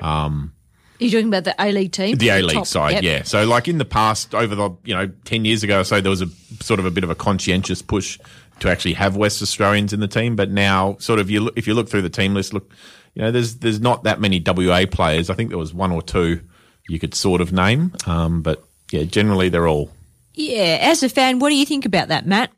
Um, 0.02 0.53
You're 0.99 1.11
talking 1.11 1.27
about 1.27 1.44
the 1.44 1.56
A 1.60 1.72
League 1.72 1.91
team? 1.91 2.18
the 2.18 2.30
A 2.30 2.41
League 2.41 2.65
side, 2.65 2.94
yep. 2.94 3.03
yeah. 3.03 3.23
So, 3.23 3.45
like 3.45 3.68
in 3.68 3.77
the 3.77 3.86
past, 3.86 4.34
over 4.34 4.56
the 4.56 4.72
you 4.84 4.95
know 4.95 5.07
ten 5.26 5.45
years 5.45 5.64
ago 5.64 5.81
or 5.81 5.84
so, 5.84 6.02
there 6.02 6.10
was 6.10 6.22
a 6.22 6.27
sort 6.61 6.80
of 6.80 6.86
a 6.86 6.91
bit 6.91 7.03
of 7.03 7.10
a 7.10 7.15
conscientious 7.15 7.81
push 7.81 8.19
to 8.60 8.69
actually 8.69 8.94
have 8.94 9.15
West 9.15 9.41
Australians 9.41 9.94
in 9.94 9.99
the 9.99 10.07
team. 10.07 10.36
But 10.36 10.52
now, 10.52 10.98
sort 10.99 11.19
of, 11.19 11.30
you 11.30 11.41
look, 11.41 11.57
if 11.57 11.68
you 11.68 11.73
look 11.73 11.90
through 11.90 12.02
the 12.02 12.10
team 12.10 12.34
list, 12.34 12.53
look, 12.53 12.72
you 13.14 13.22
know, 13.22 13.31
there's 13.31 13.57
there's 13.57 13.80
not 13.80 14.03
that 14.03 14.19
many 14.19 14.41
WA 14.45 14.86
players. 14.90 15.30
I 15.30 15.34
think 15.34 15.49
there 15.49 15.57
was 15.57 15.73
one 15.73 15.91
or 15.91 16.02
two 16.02 16.41
you 16.88 16.99
could 16.99 17.14
sort 17.14 17.40
of 17.40 17.53
name, 17.53 17.94
um, 18.07 18.41
but 18.41 18.64
yeah, 18.91 19.03
generally 19.03 19.49
they're 19.49 19.68
all 19.68 19.91
Yeah, 20.40 20.78
as 20.80 21.03
a 21.03 21.10
fan, 21.10 21.40
what 21.40 21.49
do 21.49 21.56
you 21.56 21.66
think 21.66 21.86
about 21.86 22.07
that, 22.07 22.26
Matt? 22.26 22.52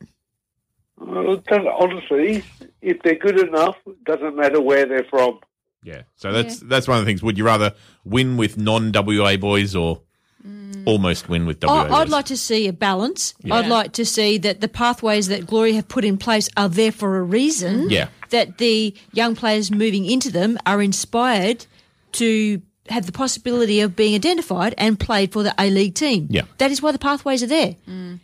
Well, 0.99 1.41
honestly, 1.49 2.43
if 2.79 3.01
they're 3.01 3.15
good 3.15 3.39
enough, 3.39 3.75
it 3.87 4.03
doesn't 4.03 4.35
matter 4.35 4.61
where 4.61 4.85
they're 4.85 5.07
from. 5.09 5.39
Yeah. 5.83 6.03
So 6.15 6.31
that's 6.31 6.59
that's 6.59 6.87
one 6.87 6.99
of 6.99 7.05
the 7.05 7.09
things. 7.09 7.23
Would 7.23 7.39
you 7.39 7.43
rather 7.43 7.73
win 8.05 8.37
with 8.37 8.55
non 8.55 8.91
WA 8.93 9.35
boys 9.35 9.75
or 9.75 10.01
mm. 10.47 10.83
almost 10.85 11.27
win 11.27 11.47
with 11.47 11.57
WA? 11.63 11.73
I, 11.73 12.01
I'd 12.01 12.09
like 12.09 12.25
to 12.25 12.37
see 12.37 12.67
a 12.67 12.73
balance. 12.73 13.33
Yeah. 13.41 13.55
I'd 13.55 13.67
like 13.67 13.93
to 13.93 14.05
see 14.05 14.37
that 14.37 14.61
the 14.61 14.67
pathways 14.67 15.27
that 15.29 15.47
Glory 15.47 15.73
have 15.73 15.87
put 15.87 16.05
in 16.05 16.19
place 16.19 16.49
are 16.55 16.69
there 16.69 16.91
for 16.91 17.17
a 17.17 17.23
reason. 17.23 17.89
Yeah. 17.89 18.09
That 18.29 18.59
the 18.59 18.93
young 19.11 19.35
players 19.35 19.71
moving 19.71 20.05
into 20.05 20.31
them 20.31 20.59
are 20.67 20.83
inspired 20.83 21.65
to 22.13 22.61
have 22.91 23.05
the 23.05 23.11
possibility 23.11 23.81
of 23.81 23.95
being 23.95 24.15
identified 24.15 24.75
and 24.77 24.99
played 24.99 25.31
for 25.31 25.43
the 25.43 25.53
A 25.57 25.69
League 25.69 25.95
team. 25.95 26.27
Yeah. 26.29 26.43
That 26.57 26.71
is 26.71 26.81
why 26.81 26.91
the 26.91 26.99
pathways 26.99 27.41
are 27.43 27.47
there. 27.47 27.75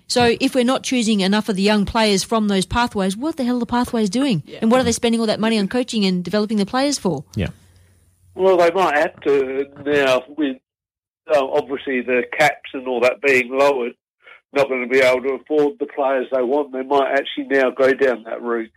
So 0.08 0.36
if 0.40 0.56
we're 0.56 0.64
not 0.64 0.84
choosing 0.84 1.22
enough 1.22 1.50
of 1.50 1.56
the 1.56 1.62
young 1.62 1.86
players 1.86 2.24
from 2.24 2.48
those 2.48 2.66
pathways, 2.66 3.18
what 3.18 3.38
the 3.38 3.44
hell 3.44 3.58
are 3.58 3.60
the 3.60 3.66
pathways 3.66 4.10
doing? 4.10 4.44
And 4.62 4.72
what 4.72 4.80
are 4.80 4.84
they 4.84 4.92
spending 4.92 5.20
all 5.22 5.28
that 5.28 5.40
money 5.40 5.58
on 5.60 5.68
coaching 5.68 6.06
and 6.06 6.24
developing 6.24 6.58
the 6.58 6.66
players 6.66 6.98
for? 6.98 7.24
Yeah. 7.36 7.50
Well, 8.36 8.58
they 8.58 8.72
might 8.72 8.98
have 8.98 9.20
to 9.22 9.66
now 9.86 10.24
with 10.38 10.58
uh, 11.34 11.46
obviously 11.46 12.02
the 12.02 12.24
caps 12.38 12.70
and 12.74 12.88
all 12.88 13.02
that 13.02 13.22
being 13.22 13.50
lowered. 13.50 13.94
Not 14.54 14.70
going 14.70 14.82
to 14.82 14.88
be 14.88 15.00
able 15.00 15.22
to 15.24 15.34
afford 15.34 15.78
the 15.80 15.88
players 15.88 16.28
they 16.32 16.42
want. 16.42 16.72
They 16.72 16.84
might 16.84 17.12
actually 17.12 17.48
now 17.50 17.70
go 17.72 17.94
down 17.94 18.24
that 18.24 18.42
route 18.42 18.72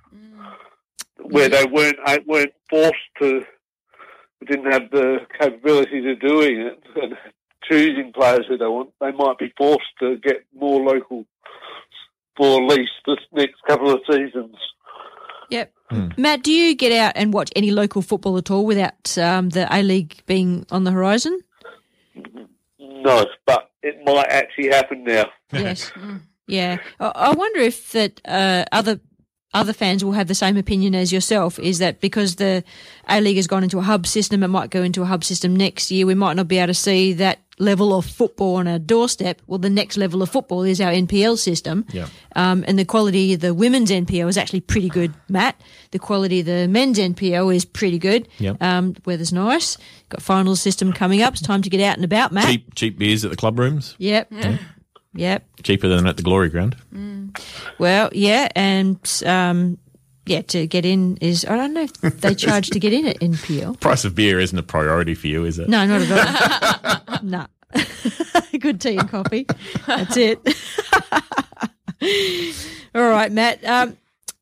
where 1.23 1.49
they 1.49 1.65
weren't 1.65 1.99
weren't 2.27 2.53
forced 2.69 2.97
to, 3.21 3.43
didn't 4.47 4.73
have 4.73 4.91
the 4.91 5.19
capability 5.39 6.01
to 6.03 6.17
doing 6.17 6.61
it 6.61 6.83
and 6.97 7.15
choosing 7.69 8.13
players 8.13 8.47
who 8.49 8.57
they 8.57 8.67
want. 8.67 8.91
They 9.01 9.13
might 9.13 9.39
be 9.39 9.53
forced 9.57 9.83
to 10.01 10.17
get 10.17 10.45
more 10.55 10.81
local 10.83 11.27
for 12.37 12.63
at 12.63 12.69
least 12.69 12.93
the 13.07 13.17
next 13.33 13.57
couple 13.67 13.91
of 13.91 14.01
seasons. 14.11 14.57
Yep. 15.51 15.73
Matt, 16.17 16.43
do 16.43 16.53
you 16.53 16.75
get 16.77 16.93
out 16.93 17.13
and 17.17 17.33
watch 17.33 17.51
any 17.57 17.73
local 17.73 18.03
football 18.03 18.39
at 18.39 18.51
all 18.51 18.65
without 18.65 19.19
um, 19.19 19.49
the 19.49 19.67
A 19.71 19.83
League 19.83 20.23
being 20.27 20.65
on 20.71 20.85
the 20.85 20.93
horizon? 20.93 21.41
No, 22.79 23.27
but 23.47 23.71
it 23.83 23.99
might 24.05 24.29
actually 24.29 24.69
happen 24.69 25.05
now. 25.05 25.27
Yes. 25.53 25.93
Yeah. 26.47 26.79
I 26.99 27.07
I 27.07 27.31
wonder 27.31 27.61
if 27.61 27.93
that 27.93 28.21
uh, 28.25 28.65
other 28.73 28.99
other 29.53 29.73
fans 29.73 30.05
will 30.05 30.13
have 30.13 30.29
the 30.29 30.35
same 30.35 30.57
opinion 30.57 30.95
as 30.95 31.13
yourself. 31.13 31.59
Is 31.59 31.79
that 31.79 32.01
because 32.01 32.37
the 32.37 32.63
A 33.09 33.21
League 33.21 33.37
has 33.37 33.47
gone 33.47 33.65
into 33.65 33.79
a 33.79 33.83
hub 33.83 34.07
system, 34.07 34.43
it 34.43 34.49
might 34.49 34.71
go 34.71 34.83
into 34.83 35.03
a 35.03 35.07
hub 35.07 35.25
system 35.25 35.57
next 35.57 35.91
year. 35.91 36.07
We 36.07 36.15
might 36.15 36.35
not 36.35 36.47
be 36.49 36.59
able 36.59 36.69
to 36.69 36.75
see 36.75 37.13
that 37.15 37.41
level 37.59 37.93
of 37.93 38.07
football 38.07 38.57
on 38.57 38.69
our 38.69 38.79
doorstep. 38.79 39.43
Well, 39.47 39.59
the 39.59 39.69
next 39.69 39.97
level 39.97 40.23
of 40.23 40.31
football 40.31 40.63
is 40.63 40.81
our 40.81 40.93
NPL 40.93 41.37
system. 41.37 41.85
Yeah. 41.93 42.07
Um, 42.37 42.65
and 42.67 42.79
the 42.79 42.85
quality 42.85 43.35
of 43.35 43.41
the 43.41 43.53
women's 43.53 43.91
NPL 43.91 44.29
is 44.29 44.39
actually 44.39 44.61
pretty 44.61 44.89
good, 44.89 45.13
Matt. 45.29 45.61
The 45.91 45.99
quality 45.99 46.41
of 46.41 46.47
the 46.47 46.69
men's 46.69 46.99
NPL 46.99 47.55
is 47.55 47.65
pretty 47.65 47.99
good. 47.99 48.29
Yeah. 48.39 48.55
Um, 48.61 48.95
weather's 49.05 49.33
nice. 49.33 49.77
Got 50.09 50.23
finals 50.23 50.61
system 50.61 50.93
coming 50.93 51.23
up. 51.23 51.35
It's 51.35 51.43
time 51.43 51.63
to 51.63 51.71
get 51.71 51.81
out 51.81 51.97
and 51.97 52.05
about, 52.05 52.33
Matt. 52.33 52.47
Cheap 52.47 52.75
cheap 52.77 52.99
beers 52.99 53.25
at 53.25 53.31
the 53.31 53.37
club 53.37 53.59
rooms. 53.59 53.97
Yep. 53.99 54.33
Yep. 55.15 55.45
Cheaper 55.65 55.89
than 55.89 56.07
at 56.07 56.17
the 56.17 56.23
Glory 56.23 56.49
Ground. 56.49 56.77
Well, 57.81 58.11
yeah, 58.13 58.49
and 58.55 58.99
um, 59.25 59.79
yeah, 60.27 60.43
to 60.43 60.67
get 60.67 60.85
in 60.85 61.17
is 61.23 61.47
I 61.47 61.57
don't 61.57 61.73
know 61.73 61.87
if 62.03 62.21
they 62.21 62.35
charge 62.47 62.69
to 62.71 62.79
get 62.79 62.93
in 62.93 63.07
at 63.07 63.19
NPL. 63.21 63.81
Price 63.81 64.05
of 64.05 64.15
beer 64.15 64.39
isn't 64.39 64.59
a 64.59 64.63
priority 64.63 65.15
for 65.15 65.29
you, 65.29 65.47
is 65.47 65.59
it? 65.59 65.67
No, 65.67 65.87
not 65.87 66.03
at 66.03 67.09
all. 67.11 67.19
no. 67.23 67.47
Good 68.61 68.83
tea 68.83 68.99
and 68.99 69.09
coffee. 69.09 69.47
That's 69.87 70.15
it. 70.19 70.41
all 72.95 73.09
right, 73.09 73.33
Matt. 73.33 73.65
Um, 73.65 73.97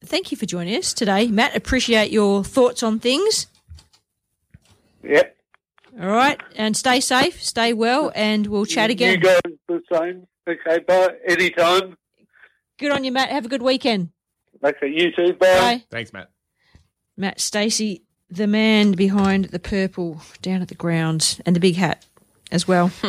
thank 0.05 0.33
you 0.33 0.37
for 0.37 0.47
joining 0.47 0.75
us 0.75 0.93
today, 0.93 1.29
Matt. 1.29 1.55
Appreciate 1.55 2.11
your 2.11 2.43
thoughts 2.43 2.83
on 2.83 2.99
things. 2.99 3.47
Yep. 5.05 5.37
All 6.01 6.09
right, 6.09 6.41
and 6.57 6.77
stay 6.77 6.99
safe, 6.99 7.41
stay 7.41 7.73
well, 7.73 8.11
and 8.17 8.49
we'll 8.49 8.67
chat 8.67 8.91
again. 8.91 9.21
You 9.23 9.31
again. 9.31 9.41
guys 9.45 9.81
the 9.91 9.97
same. 9.97 10.27
Okay, 10.49 10.81
bye. 10.81 11.15
Anytime. 11.29 11.97
Good 12.79 12.93
on 12.93 13.05
you, 13.05 13.13
Matt. 13.13 13.31
Have 13.31 13.45
a 13.45 13.49
good 13.49 13.63
weekend. 13.63 14.11
Okay, 14.63 14.89
you 14.89 15.13
too. 15.13 15.35
Bye. 15.35 15.47
Bye. 15.59 15.85
Thanks, 15.91 16.13
Matt. 16.13 16.31
Matt 17.17 17.41
Stacey, 17.41 18.05
the 18.31 18.47
man 18.47 18.93
behind 18.93 19.47
the 19.47 19.59
purple 19.59 20.21
down 20.43 20.63
at 20.63 20.69
the 20.69 20.75
ground 20.75 21.41
and 21.45 21.57
the 21.57 21.61
big 21.61 21.75
hat 21.75 22.05
as 22.53 22.69
well. 22.69 22.93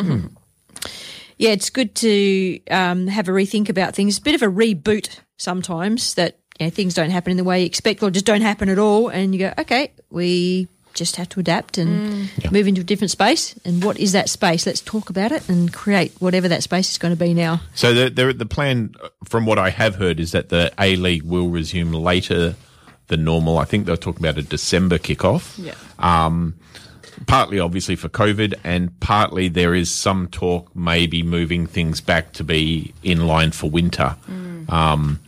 yeah, 1.38 1.50
it's 1.50 1.70
good 1.70 1.94
to 1.96 2.60
um, 2.70 3.06
have 3.06 3.28
a 3.28 3.32
rethink 3.32 3.68
about 3.68 3.94
things. 3.94 4.18
A 4.18 4.22
bit 4.22 4.34
of 4.34 4.42
a 4.42 4.46
reboot 4.46 5.20
sometimes 5.38 6.14
that 6.14 6.38
you 6.58 6.66
know, 6.66 6.70
things 6.70 6.94
don't 6.94 7.10
happen 7.10 7.30
in 7.30 7.36
the 7.36 7.44
way 7.44 7.60
you 7.60 7.66
expect 7.66 8.02
or 8.02 8.10
just 8.10 8.26
don't 8.26 8.42
happen 8.42 8.68
at 8.68 8.78
all. 8.78 9.08
And 9.08 9.34
you 9.34 9.38
go, 9.38 9.54
okay, 9.58 9.92
we 10.10 10.68
just 10.94 11.16
have 11.16 11.28
to 11.30 11.40
adapt 11.40 11.78
and 11.78 12.30
move 12.50 12.66
into 12.66 12.80
a 12.80 12.84
different 12.84 13.10
space. 13.10 13.54
And 13.64 13.82
what 13.84 13.98
is 13.98 14.12
that 14.12 14.28
space? 14.28 14.66
Let's 14.66 14.80
talk 14.80 15.10
about 15.10 15.32
it 15.32 15.48
and 15.48 15.72
create 15.72 16.12
whatever 16.18 16.48
that 16.48 16.62
space 16.62 16.90
is 16.90 16.98
going 16.98 17.16
to 17.16 17.24
be 17.24 17.34
now. 17.34 17.60
So 17.74 17.94
the, 17.94 18.10
the 18.10 18.32
the 18.32 18.46
plan, 18.46 18.94
uh, 19.02 19.08
from 19.24 19.46
what 19.46 19.58
I 19.58 19.70
have 19.70 19.96
heard, 19.96 20.20
is 20.20 20.32
that 20.32 20.48
the 20.48 20.72
A 20.78 20.96
League 20.96 21.22
will 21.22 21.48
resume 21.48 21.92
later 21.92 22.54
than 23.08 23.24
normal. 23.24 23.58
I 23.58 23.64
think 23.64 23.86
they're 23.86 23.96
talking 23.96 24.24
about 24.24 24.38
a 24.38 24.42
December 24.42 24.98
kickoff. 24.98 25.58
Yeah. 25.58 25.74
Um, 25.98 26.54
partly, 27.26 27.58
obviously, 27.58 27.96
for 27.96 28.08
COVID, 28.08 28.54
and 28.64 28.98
partly 29.00 29.48
there 29.48 29.74
is 29.74 29.90
some 29.90 30.28
talk 30.28 30.74
maybe 30.74 31.22
moving 31.22 31.66
things 31.66 32.00
back 32.00 32.32
to 32.34 32.44
be 32.44 32.94
in 33.02 33.26
line 33.26 33.50
for 33.50 33.68
winter. 33.68 34.16
Um, 34.68 35.18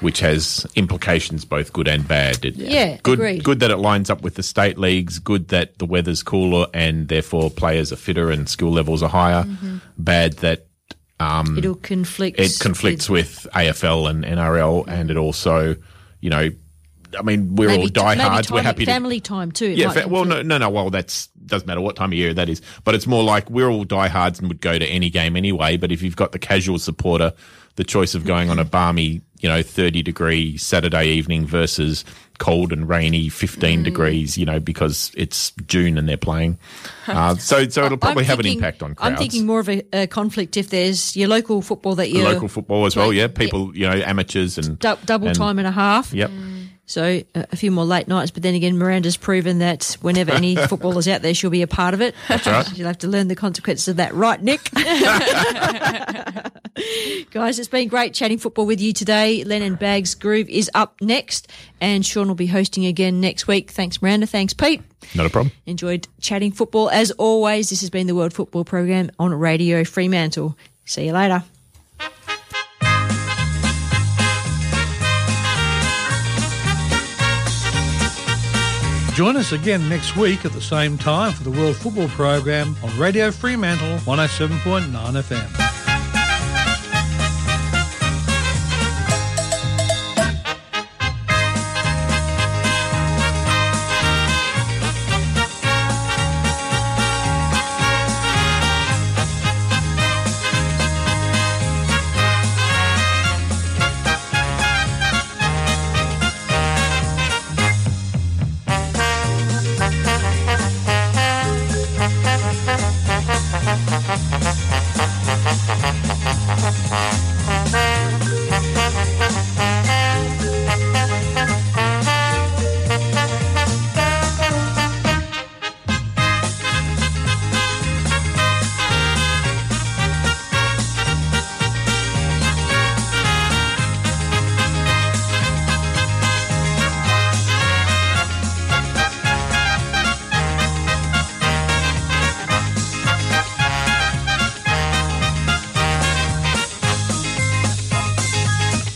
which 0.00 0.20
has 0.20 0.66
implications 0.76 1.44
both 1.44 1.72
good 1.72 1.88
and 1.88 2.06
bad. 2.06 2.44
It- 2.44 2.56
Yeah, 2.56 2.98
good. 3.02 3.18
agreed. 3.18 3.44
Good 3.44 3.60
that 3.60 3.70
it 3.70 3.78
lines 3.78 4.10
up 4.10 4.22
with 4.22 4.34
the 4.36 4.42
state 4.42 4.78
leagues. 4.78 5.18
Good 5.18 5.48
that 5.48 5.78
the 5.78 5.86
weather's 5.86 6.22
cooler 6.22 6.66
and 6.74 7.08
therefore 7.08 7.50
players 7.50 7.92
are 7.92 7.96
fitter 7.96 8.30
and 8.30 8.48
skill 8.48 8.70
levels 8.72 9.02
are 9.02 9.08
higher. 9.08 9.44
Bad 9.98 10.34
that 10.34 10.66
um, 11.20 11.58
It'll 11.58 11.74
conflict. 11.74 12.38
it 12.38 12.56
conflicts 12.60 13.10
with 13.10 13.46
AFL 13.52 14.08
and 14.08 14.24
NRL, 14.24 14.86
and 14.86 15.10
it 15.10 15.16
also, 15.16 15.74
you 16.20 16.30
know, 16.30 16.50
I 17.18 17.22
mean, 17.22 17.56
we're 17.56 17.70
all 17.70 17.78
Maybe- 17.78 17.82
maybe 17.84 17.90
diehards. 18.18 18.52
We're 18.52 18.62
happy 18.62 18.84
to 18.84 18.90
family 18.92 19.18
time 19.18 19.50
too. 19.50 19.64
It 19.64 19.78
yeah, 19.78 19.90
fa- 19.90 20.06
well, 20.08 20.24
no, 20.26 20.42
no, 20.42 20.58
no. 20.58 20.68
Well, 20.68 20.90
that's 20.90 21.28
doesn't 21.46 21.66
matter 21.66 21.80
what 21.80 21.96
time 21.96 22.10
of 22.10 22.18
year 22.18 22.34
that 22.34 22.48
is, 22.50 22.60
but 22.84 22.94
it's 22.94 23.06
more 23.06 23.24
like 23.24 23.48
we're 23.50 23.68
all 23.70 23.82
diehards 23.84 24.38
and 24.38 24.46
would 24.48 24.60
go 24.60 24.78
to 24.78 24.84
any 24.86 25.08
game 25.10 25.34
anyway. 25.34 25.76
But 25.78 25.90
if 25.90 26.02
you've 26.02 26.16
got 26.16 26.32
the 26.32 26.38
casual 26.38 26.78
supporter, 26.78 27.32
the 27.78 27.84
choice 27.84 28.14
of 28.14 28.24
going 28.26 28.50
on 28.50 28.58
a 28.58 28.64
balmy, 28.64 29.22
you 29.40 29.48
know, 29.48 29.62
thirty 29.62 30.02
degree 30.02 30.56
Saturday 30.58 31.06
evening 31.06 31.46
versus 31.46 32.04
cold 32.38 32.72
and 32.72 32.88
rainy 32.88 33.26
Mm. 33.28 33.32
fifteen 33.32 33.82
degrees, 33.84 34.36
you 34.36 34.44
know, 34.44 34.58
because 34.60 35.10
it's 35.16 35.52
June 35.66 35.96
and 35.96 36.08
they're 36.08 36.16
playing. 36.16 36.58
Uh, 37.06 37.34
so, 37.36 37.68
so 37.68 37.84
it'll 37.86 37.98
probably 38.06 38.24
I'm 38.24 38.28
have 38.30 38.40
an 38.40 38.46
impact 38.46 38.82
on 38.82 38.94
crowds. 38.94 39.12
I'm 39.12 39.16
thinking 39.16 39.46
more 39.46 39.60
of 39.60 39.68
a, 39.68 39.82
a 39.92 40.06
conflict 40.06 40.56
if 40.56 40.70
there's 40.70 41.16
your 41.16 41.28
local 41.28 41.62
football 41.62 41.94
that 41.96 42.10
you 42.10 42.22
local 42.24 42.48
football 42.48 42.84
as 42.86 42.94
well, 42.96 43.12
yeah. 43.12 43.28
People, 43.28 43.76
you 43.76 43.88
know, 43.88 43.94
amateurs 43.96 44.58
and 44.58 44.78
du- 44.78 44.98
double 45.04 45.28
and- 45.28 45.36
time 45.36 45.58
and 45.58 45.66
a 45.68 45.72
half. 45.72 46.12
Yep. 46.12 46.30
So 46.88 47.22
a 47.34 47.54
few 47.54 47.70
more 47.70 47.84
late 47.84 48.08
nights, 48.08 48.30
but 48.30 48.42
then 48.42 48.54
again, 48.54 48.78
Miranda's 48.78 49.18
proven 49.18 49.58
that 49.58 49.98
whenever 50.00 50.32
any 50.32 50.56
footballer's 50.68 51.06
out 51.06 51.20
there, 51.20 51.34
she'll 51.34 51.50
be 51.50 51.60
a 51.60 51.66
part 51.66 51.92
of 51.92 52.00
it. 52.00 52.14
That's 52.28 52.46
right. 52.46 52.66
You'll 52.76 52.86
have 52.86 52.96
to 52.98 53.08
learn 53.08 53.28
the 53.28 53.36
consequences 53.36 53.88
of 53.88 53.98
that, 53.98 54.14
right, 54.14 54.42
Nick? 54.42 54.72
Guys, 57.30 57.58
it's 57.58 57.68
been 57.68 57.88
great 57.88 58.14
chatting 58.14 58.38
football 58.38 58.64
with 58.64 58.80
you 58.80 58.94
today. 58.94 59.44
Lennon 59.44 59.74
Bags 59.74 60.14
Groove 60.14 60.48
is 60.48 60.70
up 60.74 60.98
next, 61.02 61.48
and 61.78 62.06
Sean 62.06 62.26
will 62.26 62.34
be 62.34 62.46
hosting 62.46 62.86
again 62.86 63.20
next 63.20 63.46
week. 63.46 63.70
Thanks, 63.70 64.00
Miranda. 64.00 64.26
Thanks, 64.26 64.54
Pete. 64.54 64.80
Not 65.14 65.26
a 65.26 65.30
problem. 65.30 65.52
Enjoyed 65.66 66.08
chatting 66.22 66.52
football 66.52 66.88
as 66.88 67.10
always. 67.10 67.68
This 67.68 67.82
has 67.82 67.90
been 67.90 68.06
the 68.06 68.14
World 68.14 68.32
Football 68.32 68.64
Program 68.64 69.10
on 69.18 69.34
Radio 69.34 69.84
Fremantle. 69.84 70.56
See 70.86 71.04
you 71.04 71.12
later. 71.12 71.44
Join 79.18 79.36
us 79.36 79.50
again 79.50 79.88
next 79.88 80.16
week 80.16 80.44
at 80.44 80.52
the 80.52 80.60
same 80.60 80.96
time 80.96 81.32
for 81.32 81.42
the 81.42 81.50
World 81.50 81.74
Football 81.74 82.06
Program 82.10 82.76
on 82.84 82.96
Radio 83.00 83.32
Fremantle 83.32 83.98
107.9 84.06 84.92
FM. 84.92 85.77